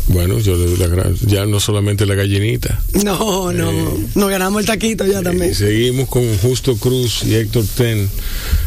Bueno, 0.08 0.38
yo 0.40 0.56
le 0.58 0.66
doy 0.66 0.78
la 0.78 0.88
gracia. 0.88 1.28
Ya 1.28 1.46
no 1.46 1.60
solamente 1.60 2.06
la 2.06 2.16
gallinita. 2.16 2.80
No, 3.04 3.52
no. 3.52 3.72
Eh. 3.72 4.08
Nos 4.16 4.30
ganamos 4.30 4.62
el 4.62 4.66
taquito 4.68 5.06
ya 5.06 5.22
también. 5.22 5.52
Y 5.52 5.56
seguimos 5.56 6.10
con 6.10 6.38
Justo 6.40 6.76
Cruz 6.78 7.24
y 7.24 7.36
Héctor 7.36 7.66
Ten, 7.76 8.10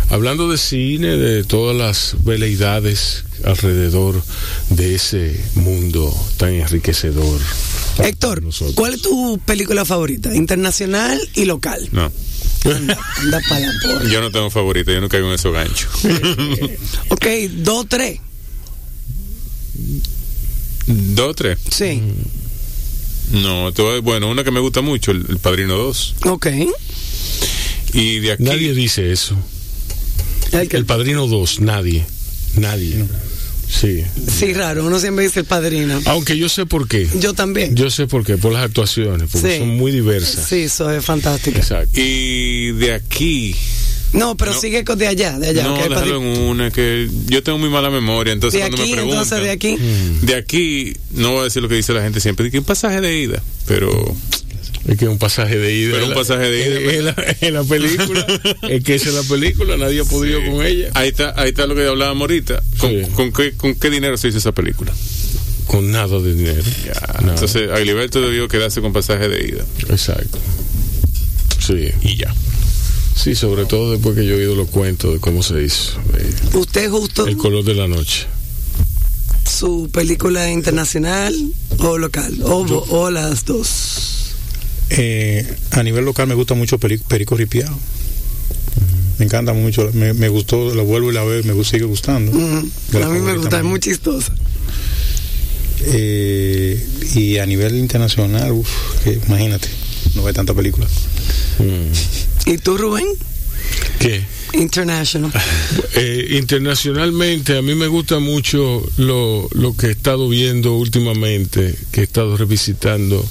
hablando 0.09 0.49
de 0.51 0.57
cine, 0.59 1.17
de 1.17 1.45
todas 1.45 1.77
las 1.77 2.17
veleidades 2.25 3.25
alrededor 3.45 4.23
de 4.71 4.95
ese 4.95 5.39
mundo 5.55 6.13
tan 6.39 6.55
enriquecedor. 6.55 7.41
Héctor. 7.99 8.43
¿cuál 8.75 8.95
es 8.95 9.03
tu 9.03 9.39
película 9.45 9.85
favorita? 9.85 10.35
Internacional 10.35 11.19
y 11.35 11.45
local. 11.45 11.89
No, 11.93 12.11
Anda, 12.65 12.99
anda 13.19 13.41
para 13.49 13.61
la 13.61 13.73
porra. 13.83 14.09
yo 14.11 14.21
no 14.21 14.31
tengo 14.31 14.51
favorita, 14.51 14.93
yo 14.93 15.01
no 15.01 15.09
caigo 15.09 15.29
en 15.29 15.35
esos 15.35 15.53
ganchos. 15.53 15.91
Ok, 17.09 17.27
dos, 17.59 17.87
tres. 17.89 18.21
¿Dos 20.87 21.31
o 21.31 21.35
tres? 21.35 21.59
Sí. 21.71 22.01
No, 23.33 23.73
te 23.73 23.83
voy- 23.83 24.01
bueno, 24.01 24.29
una 24.31 24.45
que 24.45 24.51
me 24.53 24.61
gusta 24.61 24.81
mucho, 24.83 25.11
el, 25.11 25.25
el 25.29 25.39
Padrino 25.39 25.77
2. 25.77 26.15
Ok. 26.27 26.47
Y 27.93 28.19
de 28.21 28.33
aquí. 28.33 28.43
Nadie 28.45 28.73
dice 28.75 29.13
eso. 29.13 29.37
El 30.53 30.69
que- 30.69 30.77
El 30.77 30.85
Padrino 30.87 31.27
2, 31.27 31.61
nadie. 31.61 32.05
Nadie. 32.57 33.05
Sí. 33.69 34.05
Sí, 34.39 34.55
raro, 34.55 34.87
uno 34.87 35.01
siempre 35.01 35.25
dice 35.25 35.41
el 35.41 35.45
padrino. 35.47 36.01
Aunque 36.05 36.39
yo 36.39 36.49
sé 36.49 36.67
por 36.67 36.87
qué. 36.87 37.09
Yo 37.19 37.35
también. 37.35 37.75
Yo 37.75 37.91
sé 37.91 38.07
por 38.07 38.25
qué, 38.25 38.39
por 38.39 38.53
las 38.53 38.63
actuaciones, 38.65 39.29
porque 39.31 39.55
Sí. 39.55 39.59
son 39.59 39.77
muy 39.77 39.91
diversas. 39.91 40.47
Sí, 40.49 40.61
eso 40.63 40.89
es 40.91 41.05
fantástico. 41.05 41.59
Exacto. 41.59 42.01
Y 42.01 42.71
de 42.73 42.95
aquí. 42.95 43.57
No, 44.17 44.37
pero 44.37 44.53
No. 44.53 44.61
sigue 44.61 44.85
con 44.85 44.99
de 44.99 45.07
allá, 45.07 45.39
de 45.39 45.49
allá. 45.49 45.63
no, 45.65 45.75
ok, 45.75 45.89
déjalo 45.89 46.17
en 46.17 46.27
una 46.27 46.71
que 46.71 47.09
yo 47.27 47.43
tengo 47.43 47.59
muy 47.59 47.69
mala 47.71 47.91
memoria, 47.91 48.33
entonces 48.33 48.61
de 48.61 48.69
cuando 48.69 48.83
aquí, 48.83 48.91
me 48.91 48.97
preguntan. 48.97 49.23
entonces 49.23 49.45
de 49.47 49.51
aquí. 49.53 49.77
Mm. 49.77 50.27
De 50.27 50.35
aquí, 50.35 50.97
no 51.13 51.31
voy 51.33 51.41
a 51.41 51.45
decir 51.45 51.63
lo 51.63 51.69
que 51.69 51.75
dice 51.77 51.93
la 51.93 52.03
gente 52.03 52.21
siempre, 52.21 52.51
que 52.51 52.59
un 52.59 52.65
pasaje 52.65 53.01
de 53.01 53.21
ida, 53.21 53.43
pero 53.67 53.91
Es 54.89 54.97
que 54.99 55.05
es 55.07 55.11
un 55.11 55.19
pasaje 55.19 55.59
de 55.59 55.75
ida. 55.75 55.91
Pero 55.93 55.97
en 55.99 56.03
un 56.05 56.11
la- 56.11 56.15
pasaje 56.17 56.45
de 56.51 56.69
ida, 56.69 56.93
En, 56.93 57.05
la, 57.05 57.37
en 57.41 57.55
la 57.55 57.65
película. 57.65 58.27
es 58.71 58.85
que 58.85 58.95
esa 58.95 59.09
es 59.09 59.15
la 59.17 59.23
película, 59.25 59.77
nadie 59.77 60.01
ha 60.01 60.05
podido 60.05 60.41
con 60.51 60.65
ella. 60.65 60.91
ahí 60.95 61.09
está, 61.09 61.35
ahí 61.37 61.49
está 61.51 61.67
lo 61.67 61.75
que 61.75 61.87
hablábamos 61.87 62.23
ahorita. 62.23 62.63
¿Con, 62.79 62.91
Sí. 62.91 63.03
con 63.15 63.33
qué, 63.33 63.53
¿Con 63.53 63.75
qué 63.75 63.91
dinero 63.91 64.17
se 64.17 64.29
hizo 64.29 64.39
esa 64.39 64.53
película? 64.53 64.93
Con 65.67 65.91
nada 65.91 66.21
de 66.21 66.35
dinero. 66.35 66.63
Ya, 66.85 66.93
Nada. 67.21 67.33
Entonces, 67.35 67.69
Agliberto 67.73 68.21
debió 68.21 68.47
quedarse 68.47 68.81
con 68.81 68.93
pasaje 68.93 69.29
de 69.29 69.49
ida. 69.49 69.65
Exacto. 69.91 70.39
Sí. 71.59 71.91
Y 72.03 72.17
ya. 72.17 72.33
Sí, 73.17 73.35
sobre 73.35 73.65
todo 73.65 73.93
después 73.93 74.15
que 74.15 74.25
yo 74.27 74.35
he 74.35 74.39
oído 74.39 74.55
los 74.55 74.69
cuentos 74.69 75.15
de 75.15 75.19
cómo 75.21 75.43
se 75.43 75.63
hizo. 75.65 75.93
eh, 76.19 76.33
¿Usted 76.55 76.91
justo 76.91 77.27
El 77.27 77.37
color 77.37 77.65
de 77.65 77.75
la 77.75 77.89
noche. 77.89 78.27
su 79.45 79.89
película 79.93 80.51
internacional 80.51 81.35
o 81.79 81.99
local? 81.99 82.39
O, 82.43 82.59
o 82.91 83.11
las 83.11 83.45
dos. 83.45 84.35
Eh, 84.91 85.45
a 85.73 85.83
nivel 85.83 86.05
local 86.05 86.27
me 86.29 86.35
gusta 86.35 86.55
mucho 86.55 86.79
Peri- 86.79 87.01
Perico 87.03 87.37
Ripiao. 87.37 87.77
Me 89.19 89.25
encanta 89.25 89.55
mucho, 89.55 89.91
me, 89.95 90.13
me 90.13 90.29
gustó, 90.29 90.75
la 90.75 90.83
vuelvo 90.83 91.11
y 91.11 91.15
la 91.15 91.25
veo, 91.25 91.43
me 91.45 91.55
gu- 91.55 91.65
sigue 91.65 91.87
gustando. 91.87 92.33
A 92.33 93.09
mí 93.09 93.19
me 93.21 93.37
gusta, 93.39 93.59
es 93.59 93.65
muy 93.65 93.81
chistosa. 93.81 94.33
Eh, 95.89 96.87
y 97.15 97.39
a 97.39 97.47
nivel 97.47 97.77
internacional, 97.77 98.53
uf, 98.53 98.69
que 99.05 99.15
imagínate, 99.27 99.69
no 100.15 100.23
ve 100.23 100.33
tanta 100.35 100.53
película. 100.55 100.87
Mm. 101.59 102.36
¿Y 102.47 102.59
tú, 102.59 102.79
Rubén? 102.79 103.07
¿Qué? 104.01 104.23
International. 104.55 105.33
Eh, 105.99 106.37
internacionalmente, 106.37 107.57
a 107.57 107.63
mí 107.63 107.75
me 107.75 107.87
gusta 107.87 108.19
mucho 108.19 108.87
lo, 108.99 109.49
lo 109.55 109.75
que 109.75 109.87
he 109.87 109.91
estado 109.93 110.29
viendo 110.29 110.75
últimamente, 110.75 111.75
que 111.91 112.03
he 112.03 112.05
estado 112.05 112.37
revisitando 112.37 113.25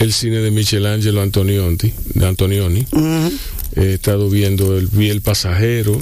el 0.00 0.12
cine 0.12 0.38
de 0.38 0.50
Michelangelo 0.50 1.22
Antonioni. 1.22 1.92
De 2.14 2.26
Antonioni. 2.26 2.84
He 3.76 3.94
estado 3.94 4.28
viendo, 4.28 4.76
el, 4.76 4.88
vi 4.88 5.08
El 5.08 5.20
Pasajero. 5.20 6.00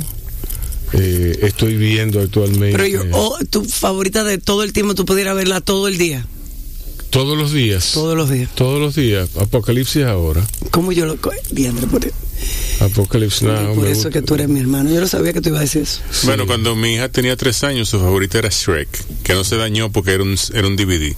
eh, 0.94 1.40
estoy 1.42 1.76
viendo 1.76 2.20
actualmente. 2.20 2.78
Pero 2.78 2.86
yo, 2.86 3.02
oh, 3.12 3.36
tu 3.50 3.64
favorita 3.66 4.24
de 4.24 4.38
todo 4.38 4.62
el 4.62 4.72
tiempo, 4.72 4.94
tú 4.94 5.04
pudieras 5.04 5.36
verla 5.36 5.60
todo 5.60 5.88
el 5.88 5.98
día. 5.98 6.26
Todos 7.10 7.36
los 7.36 7.52
días. 7.52 7.92
Todos 7.92 8.16
los 8.16 8.30
días. 8.30 8.50
Todos 8.54 8.80
los 8.80 8.94
días. 8.94 9.28
Apocalipsis 9.36 10.04
ahora. 10.04 10.46
¿Cómo 10.70 10.92
yo 10.92 11.04
lo 11.06 11.18
Diandre, 11.50 11.86
por, 11.86 12.00
Apocalipsis 12.80 13.42
Now. 13.42 13.74
por 13.74 13.86
eso 13.88 14.10
que 14.10 14.22
tú 14.22 14.34
eres 14.34 14.48
mi 14.48 14.60
hermano. 14.60 14.90
Yo 14.92 15.00
no 15.00 15.08
sabía 15.08 15.32
que 15.32 15.40
tú 15.40 15.48
ibas 15.48 15.60
a 15.60 15.62
decir 15.64 15.82
eso. 15.82 16.00
Bueno, 16.24 16.46
cuando 16.46 16.76
mi 16.76 16.94
hija 16.94 17.08
tenía 17.08 17.36
tres 17.36 17.64
años, 17.64 17.88
su 17.88 17.98
favorita 17.98 18.38
era 18.38 18.48
Shrek, 18.50 18.88
que 19.24 19.34
no 19.34 19.44
se 19.44 19.56
dañó 19.56 19.90
porque 19.90 20.12
era 20.12 20.22
un, 20.22 20.36
era 20.54 20.66
un 20.66 20.76
DVD. 20.76 21.12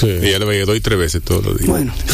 Sí. 0.00 0.06
Y 0.06 0.26
ella 0.28 0.38
le 0.40 0.44
veía 0.46 0.64
dos 0.64 0.76
y 0.76 0.80
tres 0.80 0.98
veces 0.98 1.22
todos 1.22 1.44
los 1.44 1.56
días. 1.58 1.68
Bueno. 1.68 1.92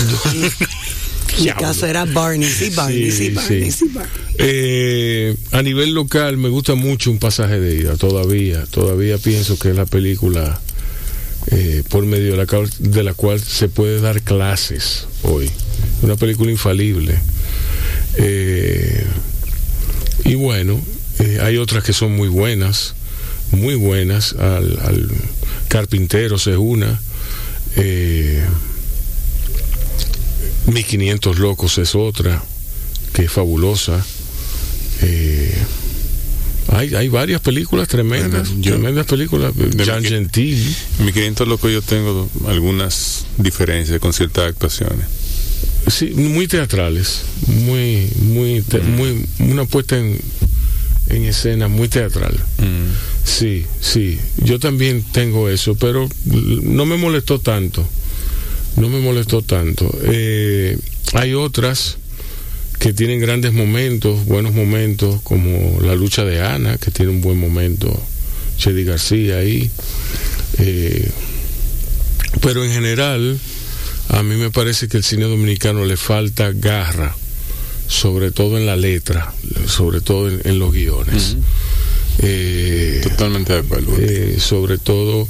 Mi 1.38 1.46
casa 1.52 1.88
era 1.88 2.04
Barney, 2.06 2.48
sí, 2.50 2.70
Barney, 2.70 3.10
sí, 3.12 3.28
Sí, 3.28 3.30
Barney, 3.30 3.70
sí. 3.70 3.78
sí, 3.86 3.90
Barney. 3.94 4.12
Eh, 4.38 5.36
a 5.52 5.62
nivel 5.62 5.92
local 5.94 6.36
me 6.36 6.48
gusta 6.48 6.74
mucho 6.74 7.10
un 7.10 7.18
pasaje 7.18 7.60
de 7.60 7.76
ida, 7.76 7.96
todavía, 7.96 8.64
todavía 8.66 9.16
pienso 9.16 9.56
que 9.58 9.70
es 9.70 9.76
la 9.76 9.86
película 9.86 10.60
eh, 11.52 11.82
por 11.88 12.04
medio 12.04 12.32
de 12.32 12.36
la, 12.36 12.46
cual- 12.46 12.70
de 12.80 13.02
la 13.04 13.14
cual 13.14 13.40
se 13.40 13.68
puede 13.68 14.00
dar 14.00 14.22
clases 14.22 15.06
hoy. 15.22 15.48
Una 16.02 16.16
película 16.16 16.50
infalible. 16.50 17.18
Eh, 18.16 19.04
y 20.24 20.34
bueno, 20.34 20.80
eh, 21.18 21.38
hay 21.42 21.56
otras 21.56 21.84
que 21.84 21.92
son 21.92 22.12
muy 22.16 22.28
buenas, 22.28 22.94
muy 23.52 23.74
buenas. 23.74 24.32
Al, 24.34 24.78
al 24.80 25.08
Carpinteros 25.68 26.46
es 26.46 26.56
una. 26.56 27.00
Eh, 27.76 28.42
1500 30.66 31.38
Locos 31.38 31.78
es 31.78 31.94
otra, 31.94 32.42
que 33.12 33.22
es 33.24 33.32
fabulosa. 33.32 34.04
Eh, 35.02 35.54
hay, 36.68 36.94
hay 36.94 37.08
varias 37.08 37.40
películas 37.40 37.88
tremendas, 37.88 38.48
Bueno, 38.48 38.62
yo- 38.62 38.72
tremendas 38.74 39.06
películas. 39.06 39.52
Jean 39.84 40.02
mi- 40.02 40.08
Gentil. 40.08 40.76
En 40.98 41.04
mi 41.06 41.12
500 41.12 41.48
loco 41.48 41.68
yo 41.68 41.82
tengo 41.82 42.28
algunas 42.46 43.24
diferencias 43.38 43.98
con 44.00 44.12
ciertas 44.12 44.48
actuaciones. 44.50 45.06
Sí, 45.88 46.10
muy 46.14 46.46
teatrales, 46.46 47.22
muy, 47.46 48.08
muy, 48.22 48.62
te- 48.62 48.80
muy, 48.80 49.24
una 49.38 49.64
puesta 49.64 49.98
en, 49.98 50.18
en 51.08 51.24
escena 51.24 51.68
muy 51.68 51.88
teatral. 51.88 52.38
Sí, 53.24 53.64
sí, 53.80 54.18
yo 54.44 54.58
también 54.58 55.02
tengo 55.12 55.48
eso, 55.48 55.74
pero 55.74 56.08
no 56.24 56.84
me 56.86 56.96
molestó 56.96 57.38
tanto, 57.40 57.86
no 58.76 58.88
me 58.88 59.00
molestó 59.00 59.42
tanto. 59.42 59.90
Eh, 60.04 60.78
hay 61.14 61.34
otras 61.34 61.96
que 62.78 62.92
tienen 62.92 63.20
grandes 63.20 63.52
momentos, 63.52 64.24
buenos 64.26 64.54
momentos, 64.54 65.20
como 65.22 65.80
la 65.82 65.94
lucha 65.94 66.24
de 66.24 66.40
Ana, 66.40 66.76
que 66.78 66.90
tiene 66.90 67.10
un 67.12 67.20
buen 67.20 67.38
momento, 67.38 68.00
Chedi 68.58 68.84
García 68.84 69.38
ahí. 69.38 69.70
Eh, 70.58 71.10
pero 72.40 72.64
en 72.64 72.70
general, 72.72 73.38
a 74.12 74.22
mí 74.22 74.34
me 74.36 74.50
parece 74.50 74.88
que 74.88 74.96
el 74.96 75.04
cine 75.04 75.24
dominicano 75.24 75.84
le 75.84 75.96
falta 75.96 76.50
garra, 76.52 77.14
sobre 77.88 78.30
todo 78.30 78.58
en 78.58 78.66
la 78.66 78.76
letra, 78.76 79.32
sobre 79.66 80.00
todo 80.00 80.28
en, 80.28 80.40
en 80.44 80.58
los 80.58 80.72
guiones. 80.72 81.36
Eh, 82.18 83.00
Totalmente 83.02 83.52
de 83.54 83.58
acuerdo. 83.60 83.96
eh, 83.98 84.36
sobre 84.38 84.78
todo 84.78 85.26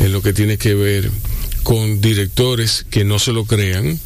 en 0.00 0.12
lo 0.12 0.22
que 0.22 0.32
tiene 0.32 0.58
que 0.58 0.74
ver 0.74 1.10
con 1.62 2.00
directores 2.00 2.84
que 2.90 3.04
no 3.04 3.18
se 3.18 3.32
lo 3.32 3.44
crean, 3.44 3.98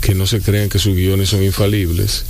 que 0.00 0.14
no 0.14 0.26
se 0.26 0.40
crean 0.40 0.68
que 0.68 0.78
sus 0.78 0.96
guiones 0.96 1.28
son 1.28 1.44
infalibles, 1.44 2.24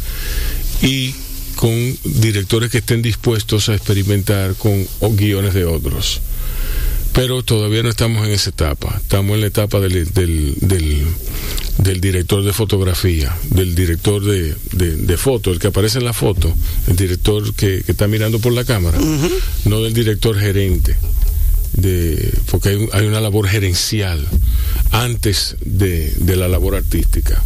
y 0.83 1.15
con 1.57 1.73
directores 2.05 2.71
que 2.71 2.79
estén 2.79 3.03
dispuestos 3.03 3.69
a 3.69 3.75
experimentar 3.75 4.55
con 4.57 4.87
guiones 5.17 5.55
de 5.55 5.65
otros. 5.65 6.21
Pero 7.13 7.43
todavía 7.43 7.83
no 7.83 7.89
estamos 7.89 8.27
en 8.27 8.33
esa 8.33 8.51
etapa, 8.51 8.95
estamos 9.03 9.35
en 9.35 9.41
la 9.41 9.47
etapa 9.49 9.81
del, 9.81 10.07
del, 10.13 10.55
del- 10.61 11.07
del 11.79 12.01
director 12.01 12.45
de 12.45 12.53
fotografía, 12.53 13.35
del 13.51 13.75
director 13.75 14.23
de, 14.23 14.55
de, 14.73 14.97
de 14.97 15.17
foto, 15.17 15.51
el 15.51 15.59
que 15.59 15.69
aparece 15.69 15.99
en 15.99 16.05
la 16.05 16.13
foto, 16.13 16.55
el 16.89 16.97
director 16.97 17.55
que, 17.55 17.83
que 17.85 17.93
está 17.93 18.07
mirando 18.07 18.39
por 18.39 18.53
la 18.53 18.65
cámara, 18.65 18.99
no 19.65 19.83
del 19.83 19.95
director 19.95 20.39
gerente, 20.39 20.97
de, 21.73 22.33
porque 22.51 22.69
hay, 22.71 22.89
hay 22.93 23.07
una 23.07 23.21
labor 23.23 23.49
gerencial 23.49 24.27
antes 24.91 25.57
de, 25.65 26.13
de 26.19 26.37
la 26.37 26.49
labor 26.49 26.75
artística, 26.77 27.43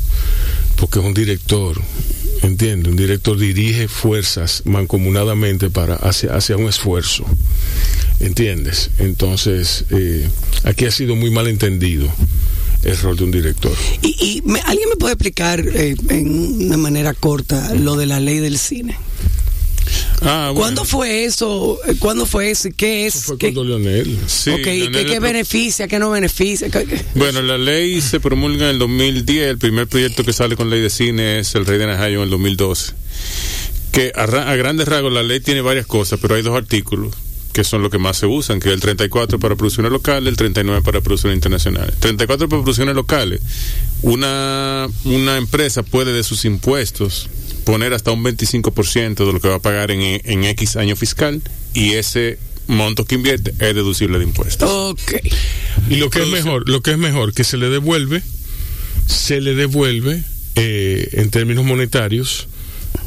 porque 0.77 0.99
es 0.99 1.05
un 1.05 1.15
director, 1.15 1.81
¿entiende? 2.44 2.90
Un 2.90 2.96
director 2.96 3.38
dirige 3.38 3.88
fuerzas 3.88 4.62
mancomunadamente 4.64 5.70
para 5.70 5.94
hacia, 5.96 6.34
hacia 6.36 6.56
un 6.56 6.68
esfuerzo, 6.68 7.24
¿entiendes? 8.20 8.90
Entonces, 8.98 9.84
eh, 9.90 10.28
aquí 10.64 10.84
ha 10.86 10.90
sido 10.90 11.16
muy 11.16 11.30
mal 11.30 11.46
entendido 11.48 12.08
el 12.82 12.96
rol 12.98 13.16
de 13.16 13.24
un 13.24 13.30
director. 13.30 13.72
Y, 14.02 14.08
y 14.20 14.42
me- 14.44 14.60
¿Alguien 14.60 14.88
me 14.90 14.96
puede 14.96 15.14
explicar 15.14 15.60
eh, 15.60 15.94
en 16.10 16.64
una 16.66 16.76
manera 16.76 17.14
corta 17.14 17.74
lo 17.74 17.96
de 17.96 18.06
la 18.06 18.20
ley 18.20 18.38
del 18.38 18.58
cine? 18.58 18.96
Ah, 20.23 20.47
bueno. 20.53 20.55
¿Cuándo 20.61 20.85
fue 20.85 21.24
eso? 21.24 21.78
¿Cuándo 21.99 22.24
fue 22.27 22.51
eso? 22.51 22.69
¿Y 22.69 22.73
qué 22.73 23.07
es? 23.07 23.24
Fue 23.24 23.36
¿Qué, 23.39 23.53
cuando 23.53 23.65
Leonel. 23.78 24.19
Sí, 24.27 24.51
ok, 24.51 24.59
¿y 24.59 24.62
Leonel 24.65 24.93
qué, 24.93 24.99
le 24.99 25.05
qué 25.07 25.12
pro- 25.16 25.20
beneficia? 25.23 25.89
¿Qué 25.89 25.99
no 25.99 26.11
beneficia? 26.11 26.69
Bueno, 27.15 27.43
la 27.43 27.59
ley 27.59 28.01
se 28.01 28.20
promulga 28.20 28.65
en 28.66 28.70
el 28.73 28.78
2010. 28.78 29.51
El 29.51 29.59
primer 29.59 29.86
proyecto 29.86 30.24
que 30.24 30.32
sale 30.32 30.57
con 30.57 30.70
ley 30.70 30.81
de 30.81 30.91
cine 30.91 31.41
es 31.41 31.55
El 31.55 31.66
Rey 31.66 31.78
de 31.78 31.86
Najayo 31.86 32.19
en 32.19 32.24
el 32.24 32.31
2012. 32.31 32.93
Que 33.93 34.12
a 34.15 34.27
grandes 34.57 34.89
rasgos 34.89 35.12
la 35.12 35.23
ley 35.23 35.41
tiene 35.41 35.61
varias 35.61 35.86
cosas, 35.86 36.19
pero 36.20 36.35
hay 36.35 36.43
dos 36.43 36.57
artículos 36.57 37.15
que 37.55 37.64
son 37.64 37.82
los 37.82 37.90
que 37.90 37.98
más 37.98 38.18
se 38.18 38.26
usan, 38.26 38.59
que 38.59 38.68
es 38.68 38.74
el 38.74 38.81
34 38.81 39.39
para 39.39 39.55
producciones 39.55 39.93
locales, 39.93 40.28
el 40.28 40.36
39 40.36 40.82
para 40.82 41.01
producciones 41.01 41.36
internacionales. 41.36 41.94
34 42.01 42.48
para 42.48 42.62
producciones 42.62 42.97
locales. 42.97 43.40
Una, 44.02 44.89
una 45.05 45.39
empresa 45.39 45.85
puede 45.85 46.12
de 46.12 46.24
sus 46.24 46.44
impuestos 46.44 47.31
poner 47.64 47.94
hasta 47.94 48.10
un 48.10 48.24
25% 48.24 49.24
de 49.24 49.32
lo 49.32 49.40
que 49.40 49.48
va 49.48 49.55
a 49.55 49.62
pagar 49.62 49.93
en, 49.93 50.20
en 50.24 50.44
X 50.44 50.76
año 50.76 50.97
fiscal 50.97 51.40
y 51.72 51.93
ese 51.93 52.39
monto 52.66 53.05
que 53.05 53.14
invierte 53.14 53.52
es 53.60 53.74
deducible 53.74 54.18
de 54.18 54.24
impuestos. 54.24 54.68
Ok. 54.68 55.12
Y 55.89 55.97
lo 55.97 56.10
que 56.10 56.22
es 56.22 56.28
mejor, 56.28 56.68
lo 56.68 56.82
que 56.82 56.90
es 56.90 56.98
mejor, 56.98 57.32
que 57.35 57.44
se 57.44 57.56
le 57.56 57.68
devuelve, 57.70 58.20
se 59.06 59.40
le 59.40 59.55
devuelve 59.55 60.24
eh, 60.56 61.09
en 61.12 61.31
términos 61.31 61.64
monetarios 61.64 62.48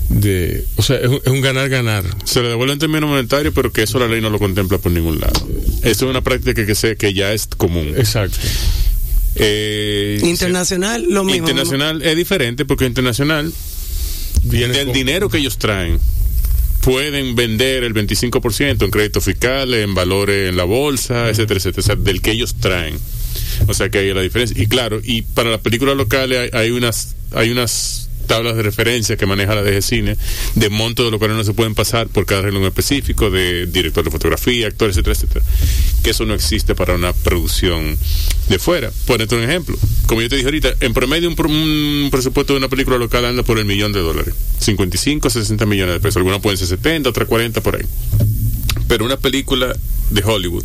de 0.10 0.66
o 0.78 0.82
sea, 0.82 0.98
es 0.98 1.08
un, 1.08 1.20
es 1.24 1.32
un 1.32 1.42
ganar-ganar. 1.42 2.06
Se 2.24 2.42
le 2.42 2.50
devuelve 2.50 2.74
en 2.74 2.80
términos 2.80 3.10
monetarios, 3.10 3.54
pero 3.54 3.72
que 3.72 3.84
eso 3.84 4.00
la 4.00 4.08
ley 4.08 4.22
no 4.22 4.30
lo 4.30 4.40
contempla 4.40 4.78
por 4.78 4.92
ningún 4.92 5.20
lado. 5.20 5.48
Eso 5.84 6.06
es 6.06 6.10
una 6.10 6.22
práctica 6.22 6.66
que, 6.66 6.76
sé 6.76 6.96
que 6.96 7.14
ya 7.14 7.34
es 7.34 7.48
común. 7.48 7.94
Exacto. 7.98 8.38
Eh, 9.36 10.20
internacional, 10.24 11.06
lo 11.10 11.24
mismo. 11.24 11.48
Internacional 11.48 12.02
es 12.02 12.16
diferente 12.16 12.66
porque 12.66 12.86
internacional 12.86 13.54
Viene 14.44 14.74
del 14.74 14.94
dinero 14.94 15.30
que 15.30 15.38
ellos 15.38 15.58
traen 15.58 16.00
pueden 16.82 17.36
vender 17.36 17.84
el 17.84 17.94
25% 17.94 18.86
en 18.86 18.92
créditos 18.92 19.22
fiscales, 19.22 19.84
en 19.84 19.94
valores 19.94 20.48
en 20.48 20.56
la 20.56 20.64
bolsa, 20.64 21.28
etcétera, 21.30 21.58
etcétera, 21.58 21.82
o 21.82 21.86
sea, 21.86 21.96
del 21.98 22.22
que 22.22 22.32
ellos 22.32 22.56
traen. 22.56 22.98
O 23.68 23.74
sea 23.74 23.90
que 23.90 23.98
hay 23.98 24.14
la 24.14 24.22
diferencia. 24.22 24.62
Y 24.62 24.68
claro, 24.68 25.02
y 25.04 25.24
para 25.24 25.50
las 25.50 25.60
películas 25.60 25.98
locales 25.98 26.50
hay, 26.54 26.62
hay 26.62 26.72
unas 26.72 27.16
hay 27.34 27.50
unas 27.50 28.07
tablas 28.28 28.56
de 28.56 28.64
referencia 28.64 29.18
que 29.18 29.26
maneja 29.26 29.56
la 29.56 29.64
DG 29.64 29.82
Cine, 29.82 30.18
de 30.56 30.70
monto 30.70 31.06
de 31.06 31.12
lo 31.12 31.20
que 31.20 31.28
no 31.28 31.44
se 31.44 31.54
pueden 31.54 31.74
pasar 31.74 32.08
por 32.08 32.26
cada 32.26 32.44
reglo 32.44 32.66
específico, 32.68 33.30
de 33.30 33.66
director 33.66 34.04
de 34.04 34.12
fotografía, 34.12 34.68
actores, 34.68 34.96
etcétera, 34.96 35.16
etcétera. 35.16 35.46
Que 36.04 36.12
eso 36.12 36.26
no 36.26 36.34
existe 36.34 36.76
para 36.76 36.94
una 36.96 37.14
producción 37.14 37.98
de 38.50 38.60
fuera. 38.60 38.92
Por 39.06 39.22
un 39.22 39.44
ejemplo, 39.44 39.78
como 40.06 40.22
yo 40.22 40.30
te 40.30 40.36
dije 40.36 40.48
ahorita, 40.48 40.76
en 40.80 40.94
promedio 40.94 41.30
un, 41.30 42.10
presupuesto 42.12 42.54
de 42.54 42.58
una 42.58 42.70
película 42.70 42.98
local 42.98 43.26
anda 43.26 43.44
por 43.44 43.60
el 43.60 43.66
millón 43.66 43.92
de 43.94 44.00
dólares. 44.00 44.34
55, 44.60 45.30
60 45.30 45.66
millones 45.66 45.96
de 45.96 46.00
pesos. 46.00 46.18
Algunas 46.18 46.42
pueden 46.42 46.58
ser 46.58 46.68
70, 46.68 47.10
otras 47.10 47.28
40 47.28 47.62
por 47.62 47.76
ahí. 47.76 47.86
Pero 48.88 49.06
una 49.06 49.18
película 49.18 49.76
de 50.10 50.24
Hollywood. 50.24 50.64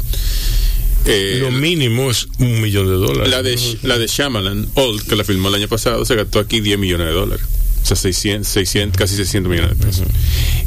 Eh, 1.06 1.38
lo 1.40 1.50
mínimo 1.50 2.10
es 2.10 2.28
un 2.38 2.60
millón 2.60 2.86
de 2.86 2.94
dólares. 2.94 3.30
La 3.30 3.42
de, 3.42 3.58
la 3.82 3.98
de 3.98 4.06
Shyamalan, 4.06 4.68
Old, 4.74 5.06
que 5.06 5.16
la 5.16 5.24
filmó 5.24 5.48
el 5.48 5.56
año 5.56 5.68
pasado, 5.68 6.04
se 6.04 6.14
gastó 6.14 6.38
aquí 6.38 6.60
10 6.60 6.78
millones 6.78 7.08
de 7.08 7.12
dólares. 7.12 7.44
O 7.82 7.86
sea, 7.86 7.96
600, 7.96 8.46
600 8.46 8.96
casi 8.96 9.16
600 9.16 9.50
millones 9.50 9.78
de 9.78 9.84
pesos. 9.84 10.06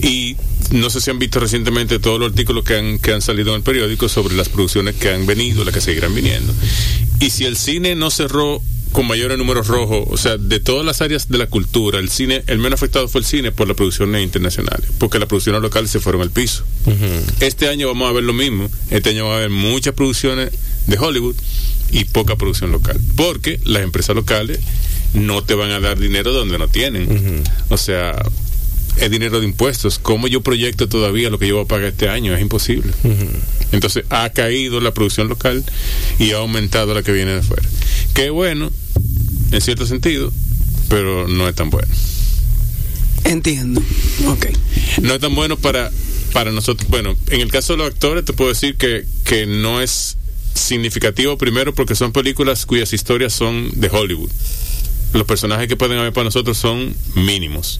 Y 0.02 0.36
no 0.72 0.90
sé 0.90 1.00
si 1.00 1.10
han 1.12 1.20
visto 1.20 1.40
recientemente 1.40 2.00
todos 2.00 2.20
los 2.20 2.30
artículos 2.30 2.66
que 2.66 2.76
han, 2.76 3.00
que 3.00 3.14
han 3.14 3.22
salido 3.22 3.52
en 3.52 3.58
el 3.58 3.64
periódico 3.64 4.10
sobre 4.10 4.36
las 4.36 4.50
producciones 4.50 4.96
que 4.96 5.12
han 5.12 5.26
venido, 5.26 5.64
las 5.64 5.74
que 5.74 5.82
seguirán 5.82 6.14
viniendo. 6.14 6.54
Y 7.22 7.30
si 7.30 7.46
el 7.46 7.56
cine 7.56 7.96
no 7.96 8.12
cerró 8.12 8.62
con 8.96 9.08
mayores 9.08 9.38
números 9.38 9.68
rojos, 9.68 10.08
o 10.10 10.16
sea, 10.16 10.38
de 10.38 10.62
todas 10.62 10.86
las 10.86 11.02
áreas 11.02 11.28
de 11.28 11.38
la 11.38 11.48
cultura, 11.48 12.00
el 12.00 12.10
cine, 12.10 12.46
el 12.48 12.60
menos 12.60 12.80
afectado 12.80 13.10
fue 13.10 13.20
el 13.20 13.26
cine 13.26 13.52
por 13.52 13.68
las 13.68 13.76
producciones 13.76 14.24
internacionales, 14.24 14.90
porque 14.98 15.20
las 15.20 15.28
producciones 15.28 15.62
locales 15.62 15.92
se 15.92 16.00
fueron 16.00 16.22
al 16.22 16.32
piso. 16.32 16.64
Este 17.42 17.68
año 17.68 17.90
vamos 17.90 18.10
a 18.10 18.14
ver 18.14 18.24
lo 18.24 18.32
mismo, 18.32 18.70
este 18.92 19.10
año 19.10 19.26
va 19.28 19.34
a 19.34 19.38
haber 19.40 19.50
muchas 19.50 19.96
producciones 19.96 20.52
de 20.88 20.98
Hollywood 20.98 21.36
y 21.92 22.06
poca 22.06 22.38
producción 22.38 22.72
local, 22.72 22.98
porque 23.18 23.60
las 23.66 23.84
empresas 23.84 24.16
locales 24.16 24.62
no 25.14 25.44
te 25.44 25.56
van 25.56 25.72
a 25.72 25.82
dar 25.82 26.00
dinero 26.00 26.32
donde 26.32 26.58
no 26.58 26.70
tienen. 26.70 27.44
O 27.68 27.76
sea, 27.76 28.16
es 28.96 29.12
dinero 29.12 29.42
de 29.42 29.46
impuestos. 29.46 30.00
¿Cómo 30.00 30.30
yo 30.30 30.40
proyecto 30.40 30.88
todavía 30.88 31.30
lo 31.30 31.38
que 31.38 31.50
yo 31.50 31.56
voy 31.56 31.66
a 31.66 31.68
pagar 31.68 31.90
este 31.90 32.08
año? 32.08 32.34
Es 32.34 32.42
imposible. 32.42 32.94
Entonces 33.74 34.06
ha 34.10 34.30
caído 34.30 34.80
la 34.80 34.94
producción 34.94 35.28
local 35.28 35.66
y 36.18 36.32
ha 36.32 36.38
aumentado 36.38 36.94
la 36.94 37.04
que 37.04 37.12
viene 37.12 37.34
de 37.34 37.40
afuera. 37.40 37.68
Qué 38.14 38.30
bueno, 38.30 38.72
en 39.56 39.62
cierto 39.62 39.86
sentido, 39.86 40.32
pero 40.90 41.28
no 41.28 41.48
es 41.48 41.56
tan 41.56 41.70
bueno. 41.70 41.92
Entiendo. 43.24 43.82
Ok. 44.28 44.48
No 45.02 45.16
es 45.16 45.20
tan 45.20 45.34
bueno 45.34 45.58
para, 45.58 45.92
para 46.34 46.52
nosotros. 46.52 46.90
Bueno, 46.90 47.16
en 47.28 47.42
el 47.42 47.52
caso 47.52 47.74
de 47.74 47.78
los 47.78 47.88
actores, 47.88 48.26
te 48.26 48.34
puedo 48.34 48.50
decir 48.50 48.76
que, 48.76 49.06
que 49.24 49.46
no 49.46 49.82
es 49.82 50.18
significativo 50.54 51.38
primero 51.38 51.74
porque 51.74 51.96
son 51.96 52.12
películas 52.12 52.66
cuyas 52.66 52.94
historias 52.94 53.34
son 53.34 53.72
de 53.74 53.90
Hollywood. 53.90 54.30
Los 55.14 55.26
personajes 55.26 55.68
que 55.68 55.78
pueden 55.78 55.98
haber 55.98 56.14
para 56.14 56.26
nosotros 56.26 56.58
son 56.58 56.94
mínimos. 57.16 57.80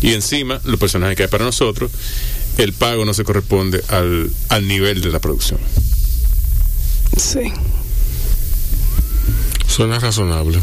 Y 0.00 0.14
encima, 0.14 0.60
los 0.64 0.80
personajes 0.80 1.16
que 1.16 1.24
hay 1.24 1.28
para 1.28 1.44
nosotros, 1.44 1.90
el 2.58 2.72
pago 2.72 3.04
no 3.04 3.14
se 3.14 3.24
corresponde 3.24 3.84
al, 3.88 4.30
al 4.48 4.66
nivel 4.66 5.00
de 5.00 5.10
la 5.10 5.20
producción. 5.20 5.60
Sí. 7.16 7.52
Suena 9.68 9.98
razonable. 10.00 10.58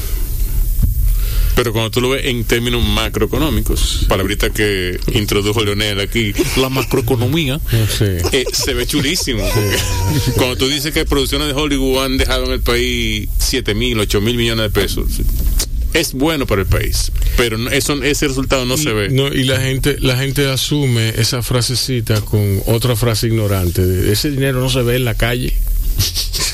Pero 1.60 1.73
cuando 1.73 1.91
tú 1.91 1.99
lo 1.99 2.11
ves 2.11 2.26
en 2.26 2.45
términos 2.45 2.81
macroeconómicos, 2.86 4.06
palabrita 4.07 4.49
que 4.49 4.98
introdujo 5.11 5.61
Leonel 5.61 5.99
aquí, 5.99 6.31
la 6.56 6.69
macroeconomía, 6.69 7.60
eh, 8.31 8.45
se 8.53 8.73
ve 8.73 8.88
chulísimo. 8.88 9.44
Cuando 10.38 10.56
tú 10.56 10.69
dices 10.69 10.94
que 10.94 11.03
producciones 11.03 11.49
de 11.49 11.53
Hollywood 11.53 12.06
han 12.06 12.18
dejado 12.18 12.45
en 12.45 12.52
el 12.53 12.61
país 12.61 13.27
7 13.40 13.76
mil, 13.76 13.99
8 13.99 14.22
mil 14.22 14.38
millones 14.38 14.64
de 14.64 14.69
pesos, 14.69 15.19
es 15.94 16.14
bueno 16.14 16.48
para 16.48 16.61
el 16.61 16.68
país, 16.68 17.11
pero 17.36 17.57
eso, 17.72 18.02
ese 18.03 18.30
resultado 18.30 18.64
no 18.64 18.77
se 18.77 18.94
ve. 18.94 19.10
No, 19.10 19.27
y 19.27 19.44
la 19.44 19.60
gente, 19.60 19.98
la 19.99 20.15
gente 20.15 20.49
asume 20.49 21.10
esa 21.10 21.41
frasecita 21.41 22.22
con 22.22 22.61
otra 22.68 22.95
frase 22.95 23.27
ignorante. 23.27 23.81
ese 24.10 24.31
dinero 24.31 24.61
no 24.61 24.69
se 24.69 24.81
ve 24.81 24.95
en 24.95 25.03
la 25.03 25.15
calle. 25.15 25.53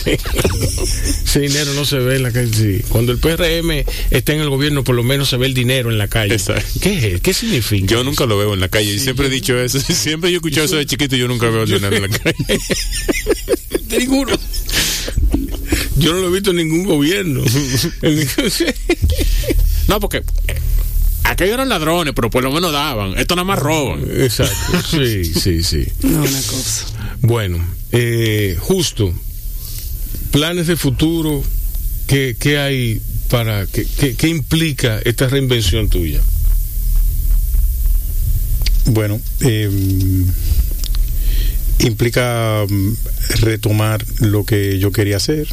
Ese 0.06 1.40
dinero 1.40 1.74
no 1.74 1.84
se 1.84 1.98
ve 1.98 2.18
en 2.18 2.24
la 2.24 2.32
calle. 2.32 2.84
Cuando 2.90 3.12
el 3.12 3.18
PRM 3.18 3.84
está 4.12 4.34
en 4.34 4.42
el 4.42 4.50
gobierno, 4.50 4.84
por 4.84 4.96
lo 4.96 5.04
menos 5.04 5.30
se 5.30 5.38
ve 5.38 5.48
el 5.48 5.54
dinero 5.54 5.90
en 5.92 5.98
la 5.98 6.08
calle. 6.08 6.38
¿Qué, 6.80 7.20
¿Qué 7.22 7.34
significa? 7.34 7.88
Yo 7.88 8.04
nunca 8.04 8.26
lo 8.26 8.38
veo 8.38 8.54
en 8.54 8.60
la 8.60 8.70
calle. 8.70 8.94
y 8.94 9.00
siempre 9.00 9.28
he 9.28 9.30
dicho 9.30 9.58
eso. 9.60 9.80
Siempre 9.94 10.30
yo 10.32 10.36
he 10.36 10.38
escuchado 10.38 10.66
eso 10.66 10.76
de 10.76 10.86
chiquito 10.86 11.16
y 11.16 11.20
yo 11.20 11.28
nunca 11.28 11.50
veo 11.50 11.64
el 11.64 11.70
dinero 11.70 11.96
en 11.96 12.02
la 12.04 12.10
calle. 12.10 12.36
Ninguno. 13.98 14.38
Yo 15.98 16.14
no 16.14 16.22
lo 16.22 16.28
he 16.28 16.32
visto 16.32 16.50
en 16.52 16.58
ningún 16.58 16.84
gobierno. 16.84 17.42
no, 19.88 20.00
porque 20.00 20.18
eh, 20.18 20.56
aquellos 21.24 21.56
eran 21.56 21.70
ladrones, 21.70 22.14
pero 22.16 22.30
por 22.30 22.44
lo 22.44 22.52
menos 22.52 22.72
daban. 22.72 23.18
Esto 23.18 23.36
nada 23.36 23.46
más 23.46 23.60
roban. 23.60 24.04
Exacto. 24.20 24.56
Sí, 24.92 25.26
sí, 25.26 25.64
sí. 25.64 25.88
No, 26.04 26.20
una 26.20 26.42
cosa. 26.44 27.16
Bueno, 27.22 27.66
eh, 27.92 28.56
justo. 28.60 29.14
Planes 30.36 30.68
de 30.68 30.76
futuro. 30.76 31.42
¿Qué, 32.08 32.36
qué 32.38 32.60
hay 32.60 33.02
para. 33.30 33.66
Qué, 33.68 33.86
qué, 34.18 34.28
implica 34.28 35.00
esta 35.06 35.30
reinvención 35.30 35.88
tuya? 35.88 36.20
Bueno, 38.88 39.22
eh, 39.40 39.70
implica 41.80 42.66
mm, 42.68 42.94
retomar 43.44 44.04
lo 44.20 44.44
que 44.44 44.78
yo 44.78 44.92
quería 44.92 45.16
hacer. 45.16 45.48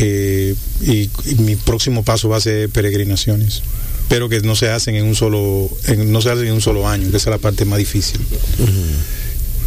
Eh, 0.00 0.54
y, 0.82 1.08
mi 1.38 1.56
próximo 1.56 2.04
paso 2.04 2.28
va 2.28 2.36
a 2.36 2.40
ser 2.40 2.68
peregrinaciones 2.68 3.62
pero 4.08 4.28
que 4.28 4.40
no 4.40 4.56
se 4.56 4.68
hacen 4.68 4.96
en 4.96 5.04
un 5.04 5.14
solo 5.14 5.70
no 5.98 6.20
se 6.20 6.30
hacen 6.30 6.46
en 6.46 6.54
un 6.54 6.60
solo 6.60 6.88
año 6.88 7.10
que 7.10 7.16
esa 7.18 7.30
es 7.30 7.36
la 7.36 7.38
parte 7.38 7.64
más 7.64 7.78
difícil 7.78 8.20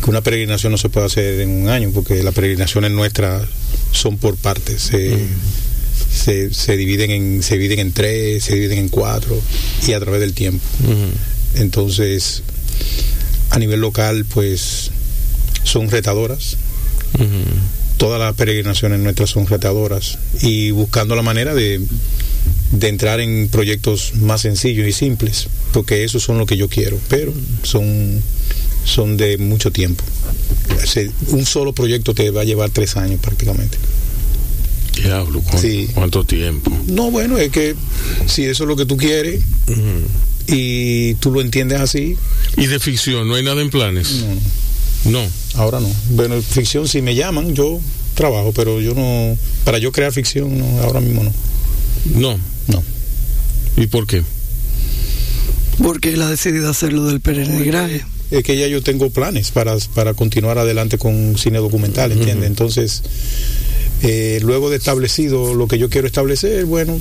que 0.03 0.09
una 0.09 0.21
peregrinación 0.21 0.71
no 0.71 0.77
se 0.77 0.89
puede 0.89 1.07
hacer 1.07 1.41
en 1.41 1.49
un 1.49 1.69
año 1.69 1.91
porque 1.93 2.23
las 2.23 2.33
peregrinaciones 2.33 2.91
nuestras 2.91 3.43
son 3.91 4.17
por 4.17 4.35
partes. 4.35 4.81
Se, 6.11 6.51
se, 6.51 6.77
dividen 6.77 7.11
en 7.11 7.43
se 7.43 7.57
dividen 7.57 7.79
en 7.79 7.91
tres 7.91 8.43
se 8.43 8.55
dividen 8.55 8.79
en 8.79 8.89
cuatro 8.89 9.39
y 9.87 9.93
a 9.93 9.99
través 9.99 10.19
del 10.19 10.33
tiempo. 10.33 10.63
Entonces 11.55 12.43
a 13.49 13.59
nivel 13.59 13.81
local, 13.81 14.25
pues 14.25 14.91
son 15.63 15.89
retadoras. 15.89 16.57
Todas 17.97 18.19
las 18.19 18.35
peregrinaciones 18.35 18.99
nuestras 18.99 19.29
son 19.31 19.47
retadoras. 19.47 20.19
Y 20.41 20.71
buscando 20.71 21.15
la 21.15 21.21
manera 21.21 21.53
de, 21.53 21.81
de 22.71 22.87
entrar 22.87 23.19
en 23.19 23.47
proyectos 23.49 24.13
más 24.15 24.41
sencillos 24.41 24.87
y 24.87 24.91
simples, 24.91 25.47
porque 25.73 26.03
esos 26.03 26.23
son 26.23 26.37
lo 26.37 26.45
que 26.45 26.57
yo 26.57 26.69
quiero, 26.69 26.99
pero 27.09 27.33
son, 27.63 28.21
son 28.87 29.17
de 29.17 29.37
mucho 29.37 29.71
tiempo. 29.71 30.03
Un 31.27 31.45
solo 31.45 31.73
proyecto 31.73 32.13
te 32.13 32.31
va 32.31 32.41
a 32.41 32.45
llevar 32.45 32.69
tres 32.69 32.95
años 32.95 33.19
prácticamente. 33.19 33.77
Diablo, 34.95 35.41
¿cuánto, 35.41 35.67
¿cuánto 35.93 36.23
tiempo? 36.23 36.71
No, 36.87 37.11
bueno, 37.11 37.37
es 37.37 37.51
que 37.51 37.75
si 38.25 38.45
eso 38.45 38.63
es 38.63 38.67
lo 38.67 38.75
que 38.75 38.85
tú 38.85 38.97
quieres, 38.97 39.43
y 40.47 41.13
tú 41.15 41.31
lo 41.31 41.41
entiendes 41.41 41.81
así. 41.81 42.17
¿Y 42.55 42.65
de 42.67 42.79
ficción? 42.79 43.27
¿No 43.27 43.35
hay 43.35 43.43
nada 43.43 43.61
en 43.61 43.69
planes? 43.69 44.23
No. 45.05 45.21
No. 45.21 45.29
Ahora 45.55 45.79
no. 45.79 45.89
Bueno, 46.11 46.41
ficción, 46.41 46.87
si 46.87 47.01
me 47.01 47.13
llaman, 47.13 47.53
yo 47.53 47.79
trabajo, 48.15 48.53
pero 48.53 48.81
yo 48.81 48.95
no. 48.95 49.37
Para 49.65 49.77
yo 49.77 49.91
crear 49.91 50.11
ficción, 50.11 50.57
no, 50.57 50.81
ahora 50.81 51.01
mismo 51.01 51.23
no. 51.23 51.33
No. 52.15 52.39
No. 52.67 52.83
¿Y 53.75 53.87
por 53.87 54.07
qué? 54.07 54.23
Porque 55.83 56.13
él 56.13 56.21
ha 56.21 56.29
decidido 56.29 56.69
hacerlo 56.69 57.05
del 57.05 57.21
peregrinaje. 57.21 58.03
Es 58.29 58.43
que 58.43 58.57
ya 58.57 58.67
yo 58.67 58.81
tengo 58.81 59.09
planes 59.09 59.51
para, 59.51 59.77
para 59.93 60.13
continuar 60.13 60.57
adelante 60.57 60.97
con 60.97 61.37
cine 61.37 61.59
documental, 61.59 62.11
¿entiendes? 62.11 62.47
Entonces 62.47 63.03
eh, 64.03 64.39
luego 64.43 64.69
de 64.69 64.77
establecido 64.77 65.55
lo 65.55 65.67
que 65.67 65.79
yo 65.79 65.89
quiero 65.89 66.05
establecer, 66.05 66.65
bueno, 66.65 66.99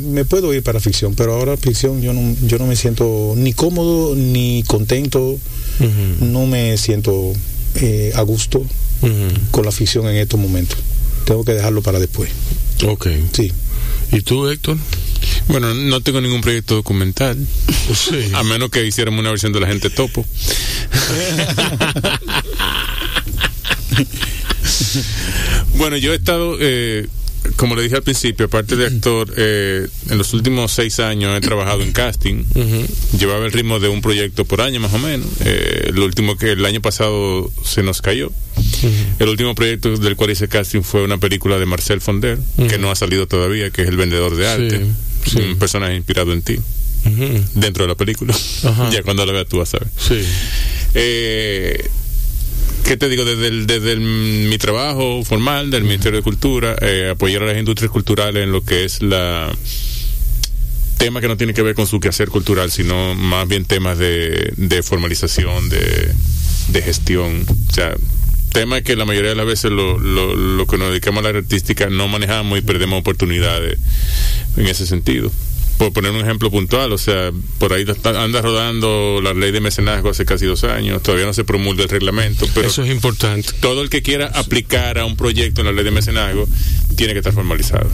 me 0.00 0.24
puedo 0.26 0.52
ir 0.52 0.62
para 0.62 0.78
ficción, 0.78 1.14
pero 1.14 1.34
ahora 1.34 1.56
ficción 1.56 2.02
yo 2.02 2.12
no, 2.12 2.36
yo 2.42 2.58
no 2.58 2.66
me 2.66 2.76
siento 2.76 3.32
ni 3.36 3.54
cómodo 3.54 4.14
ni 4.14 4.62
contento, 4.66 5.38
no 6.20 6.46
me 6.46 6.76
siento 6.76 7.32
eh, 7.76 8.12
a 8.14 8.22
gusto 8.22 8.64
con 9.50 9.64
la 9.64 9.72
ficción 9.72 10.06
en 10.06 10.16
estos 10.16 10.38
momentos. 10.38 10.78
Tengo 11.24 11.44
que 11.44 11.54
dejarlo 11.54 11.80
para 11.80 11.98
después. 11.98 12.30
Ok. 12.86 13.08
Sí. 13.32 13.50
¿Y 14.12 14.20
tú, 14.20 14.46
Héctor? 14.48 14.76
Bueno, 15.48 15.74
no 15.74 16.00
tengo 16.00 16.20
ningún 16.20 16.40
proyecto 16.40 16.74
documental. 16.74 17.36
Sí. 17.94 18.30
A 18.32 18.42
menos 18.42 18.70
que 18.70 18.84
hiciéramos 18.84 19.20
una 19.20 19.30
versión 19.30 19.52
de 19.52 19.60
la 19.60 19.66
gente 19.66 19.90
topo. 19.90 20.24
bueno, 25.76 25.96
yo 25.96 26.12
he 26.12 26.16
estado, 26.16 26.56
eh, 26.60 27.06
como 27.56 27.76
le 27.76 27.82
dije 27.82 27.96
al 27.96 28.02
principio, 28.02 28.46
aparte 28.46 28.76
de 28.76 28.86
actor, 28.86 29.32
eh, 29.36 29.86
en 30.10 30.18
los 30.18 30.32
últimos 30.32 30.72
seis 30.72 30.98
años 31.00 31.36
he 31.36 31.40
trabajado 31.40 31.82
en 31.82 31.92
casting. 31.92 32.44
Llevaba 33.18 33.44
el 33.44 33.52
ritmo 33.52 33.80
de 33.80 33.88
un 33.88 34.00
proyecto 34.00 34.44
por 34.44 34.60
año 34.60 34.80
más 34.80 34.94
o 34.94 34.98
menos. 34.98 35.26
Eh, 35.44 35.90
lo 35.94 36.04
último 36.04 36.36
que 36.36 36.52
el 36.52 36.64
año 36.64 36.80
pasado 36.80 37.50
se 37.64 37.82
nos 37.82 38.00
cayó. 38.00 38.32
El 39.18 39.28
último 39.28 39.54
proyecto 39.54 39.96
del 39.96 40.16
cual 40.16 40.30
hice 40.30 40.48
casting 40.48 40.82
fue 40.82 41.02
una 41.04 41.18
película 41.18 41.58
de 41.58 41.66
Marcel 41.66 42.00
Fonder, 42.00 42.38
que 42.68 42.78
no 42.78 42.90
ha 42.90 42.96
salido 42.96 43.26
todavía, 43.26 43.70
que 43.70 43.82
es 43.82 43.88
El 43.88 43.96
Vendedor 43.96 44.36
de 44.36 44.48
Arte. 44.48 44.78
sí. 44.78 44.84
Un 45.36 45.56
personaje 45.58 45.94
inspirado 45.96 46.32
en 46.32 46.42
ti. 46.42 46.58
Dentro 47.54 47.84
de 47.84 47.88
la 47.88 47.94
película. 47.96 48.34
Ya 48.92 49.02
cuando 49.02 49.24
la 49.26 49.32
veas 49.32 49.46
tú 49.48 49.58
vas 49.58 49.74
a 49.74 49.78
ver. 49.78 49.88
Sí. 49.96 50.20
Eh, 50.94 51.88
¿Qué 52.84 52.96
te 52.96 53.08
digo? 53.08 53.24
Desde, 53.24 53.48
el- 53.48 53.66
desde 53.66 53.92
el- 53.92 54.00
mi 54.00 54.58
trabajo 54.58 55.22
formal 55.24 55.70
del 55.70 55.84
Ministerio 55.84 56.18
de 56.18 56.22
Cultura, 56.22 56.76
eh, 56.80 57.10
apoyar 57.12 57.42
a 57.42 57.46
las 57.46 57.58
industrias 57.58 57.90
culturales 57.90 58.42
en 58.44 58.52
lo 58.52 58.62
que 58.64 58.84
es 58.84 59.02
la 59.02 59.50
tema 60.98 61.20
que 61.20 61.28
no 61.28 61.36
tiene 61.36 61.52
que 61.54 61.62
ver 61.62 61.74
con 61.74 61.86
su 61.86 62.00
quehacer 62.00 62.28
cultural, 62.28 62.70
sino 62.70 63.14
más 63.14 63.46
bien 63.48 63.64
temas 63.64 63.98
de, 63.98 64.52
de 64.56 64.82
formalización, 64.82 65.68
de, 65.68 66.12
de 66.68 66.82
gestión. 66.82 67.44
O 67.68 67.72
sea, 67.74 67.94
temas 68.54 68.82
que 68.82 68.94
la 68.94 69.04
mayoría 69.04 69.30
de 69.30 69.36
las 69.36 69.46
veces 69.46 69.72
lo, 69.72 69.98
lo, 69.98 70.34
lo 70.34 70.66
que 70.66 70.78
nos 70.78 70.88
dedicamos 70.90 71.24
a 71.24 71.32
la 71.32 71.38
artística 71.38 71.90
no 71.90 72.06
manejamos 72.08 72.56
y 72.56 72.62
perdemos 72.62 73.00
oportunidades 73.00 73.78
en 74.56 74.66
ese 74.66 74.86
sentido. 74.86 75.30
Por 75.84 75.92
poner 75.92 76.12
un 76.12 76.20
ejemplo 76.22 76.50
puntual, 76.50 76.92
o 76.92 76.98
sea, 76.98 77.30
por 77.58 77.74
ahí 77.74 77.84
está- 77.86 78.22
anda 78.24 78.40
rodando 78.40 79.20
la 79.22 79.34
ley 79.34 79.52
de 79.52 79.60
mecenazgo 79.60 80.08
hace 80.08 80.24
casi 80.24 80.46
dos 80.46 80.64
años, 80.64 81.02
todavía 81.02 81.26
no 81.26 81.34
se 81.34 81.44
promulga 81.44 81.82
el 81.82 81.90
reglamento, 81.90 82.46
pero 82.54 82.68
Eso 82.68 82.82
es 82.84 82.90
importante. 82.90 83.50
todo 83.60 83.82
el 83.82 83.90
que 83.90 84.00
quiera 84.00 84.28
aplicar 84.28 84.98
a 84.98 85.04
un 85.04 85.14
proyecto 85.14 85.60
en 85.60 85.66
la 85.66 85.72
ley 85.72 85.84
de 85.84 85.90
mecenazgo 85.90 86.48
tiene 86.96 87.12
que 87.12 87.18
estar 87.18 87.34
formalizado. 87.34 87.86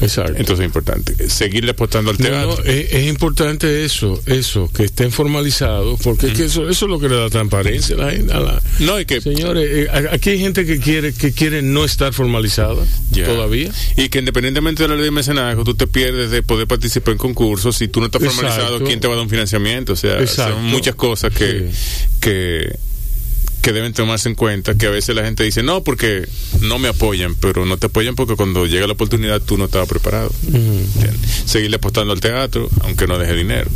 Exacto. 0.00 0.34
Entonces 0.36 0.60
es 0.60 0.66
importante. 0.66 1.28
Seguirle 1.30 1.70
apostando 1.72 2.10
al 2.10 2.18
No, 2.18 2.24
teatro. 2.28 2.56
no, 2.64 2.70
es, 2.70 2.92
es 2.92 3.08
importante 3.08 3.84
eso, 3.84 4.20
eso, 4.26 4.70
que 4.72 4.84
estén 4.84 5.10
formalizados, 5.10 5.98
porque 6.02 6.26
es 6.28 6.32
que 6.34 6.44
eso, 6.44 6.68
eso 6.68 6.84
es 6.84 6.90
lo 6.90 7.00
que 7.00 7.08
le 7.08 7.16
da 7.16 7.30
transparencia 7.30 7.96
a 7.96 7.98
la 7.98 8.10
gente. 8.12 8.32
a 8.32 8.40
la- 8.40 8.62
No, 8.80 9.00
y 9.00 9.06
que 9.06 9.20
Señores, 9.22 9.68
eh, 9.70 10.08
aquí 10.12 10.30
hay 10.30 10.38
gente 10.38 10.64
que 10.66 10.78
quiere 10.78 11.12
que 11.14 11.32
quiere 11.32 11.62
no 11.62 11.84
estar 11.84 12.12
formalizada 12.12 12.84
todavía. 13.24 13.70
Y 13.96 14.08
que 14.10 14.18
independientemente 14.20 14.82
de 14.84 14.88
la 14.90 14.94
ley 14.96 15.04
de 15.04 15.10
mecenazgo, 15.10 15.64
tú 15.64 15.74
te 15.74 15.86
pierdes 15.86 16.30
de 16.30 16.42
poder 16.42 16.66
participar 16.68 17.12
en 17.12 17.18
concursos. 17.18 17.37
Si 17.72 17.88
tú 17.88 18.00
no 18.00 18.06
estás 18.06 18.22
Exacto. 18.22 18.42
formalizado, 18.42 18.84
¿quién 18.84 19.00
te 19.00 19.06
va 19.06 19.14
a 19.14 19.16
dar 19.16 19.24
un 19.24 19.30
financiamiento? 19.30 19.92
O 19.92 19.96
sea, 19.96 20.26
son 20.26 20.64
muchas 20.64 20.94
cosas 20.94 21.32
que, 21.32 21.70
que, 22.20 22.76
que 23.62 23.72
deben 23.72 23.92
tomarse 23.92 24.28
en 24.28 24.34
cuenta. 24.34 24.74
Que 24.74 24.86
a 24.86 24.90
veces 24.90 25.14
la 25.14 25.24
gente 25.24 25.44
dice, 25.44 25.62
no, 25.62 25.82
porque 25.82 26.26
no 26.60 26.78
me 26.78 26.88
apoyan, 26.88 27.34
pero 27.36 27.64
no 27.64 27.76
te 27.76 27.86
apoyan 27.86 28.16
porque 28.16 28.34
cuando 28.34 28.66
llega 28.66 28.86
la 28.86 28.94
oportunidad 28.94 29.40
tú 29.40 29.56
no 29.56 29.66
estabas 29.66 29.88
preparado. 29.88 30.32
Seguirle 31.44 31.76
apostando 31.76 32.12
al 32.12 32.20
teatro, 32.20 32.68
aunque 32.80 33.06
no 33.06 33.18
deje 33.18 33.34
dinero. 33.34 33.70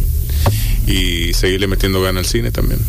Y 0.87 1.33
seguirle 1.35 1.69
metiendo 1.69 2.03
ganas 2.03 2.25
al 2.25 2.31
cine 2.31 2.51
también. 2.51 2.81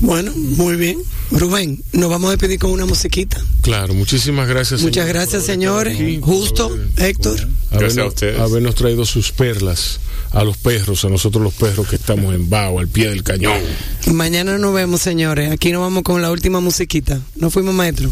Bueno, 0.00 0.32
muy 0.36 0.76
bien. 0.76 0.98
Rubén, 1.30 1.82
nos 1.92 2.08
vamos 2.10 2.28
a 2.28 2.30
despedir 2.32 2.58
con 2.58 2.70
una 2.70 2.86
musiquita. 2.86 3.40
Claro, 3.62 3.94
muchísimas 3.94 4.48
gracias. 4.48 4.80
Muchas 4.80 5.04
señor, 5.04 5.14
gracias, 5.14 5.44
señores. 5.44 5.94
aquí, 5.94 6.20
Justo, 6.22 6.68
por 6.68 7.04
Héctor. 7.04 7.48
Gracias 7.70 7.98
a 7.98 8.06
ustedes. 8.06 8.40
habernos 8.40 8.74
traído 8.74 9.04
sus 9.04 9.30
perlas 9.32 10.00
a 10.32 10.44
los 10.44 10.56
perros, 10.56 11.04
a 11.04 11.08
nosotros 11.08 11.42
los 11.42 11.54
perros 11.54 11.86
que 11.88 11.96
estamos 11.96 12.34
en 12.34 12.48
Bao, 12.48 12.78
al 12.78 12.88
pie 12.88 13.08
del 13.10 13.22
cañón. 13.22 13.60
Mañana 14.06 14.58
nos 14.58 14.74
vemos, 14.74 15.00
señores. 15.02 15.50
Aquí 15.50 15.70
nos 15.72 15.80
vamos 15.82 16.02
con 16.02 16.22
la 16.22 16.30
última 16.30 16.60
musiquita. 16.60 17.20
Nos 17.36 17.52
fuimos, 17.52 17.74
maestro. 17.74 18.10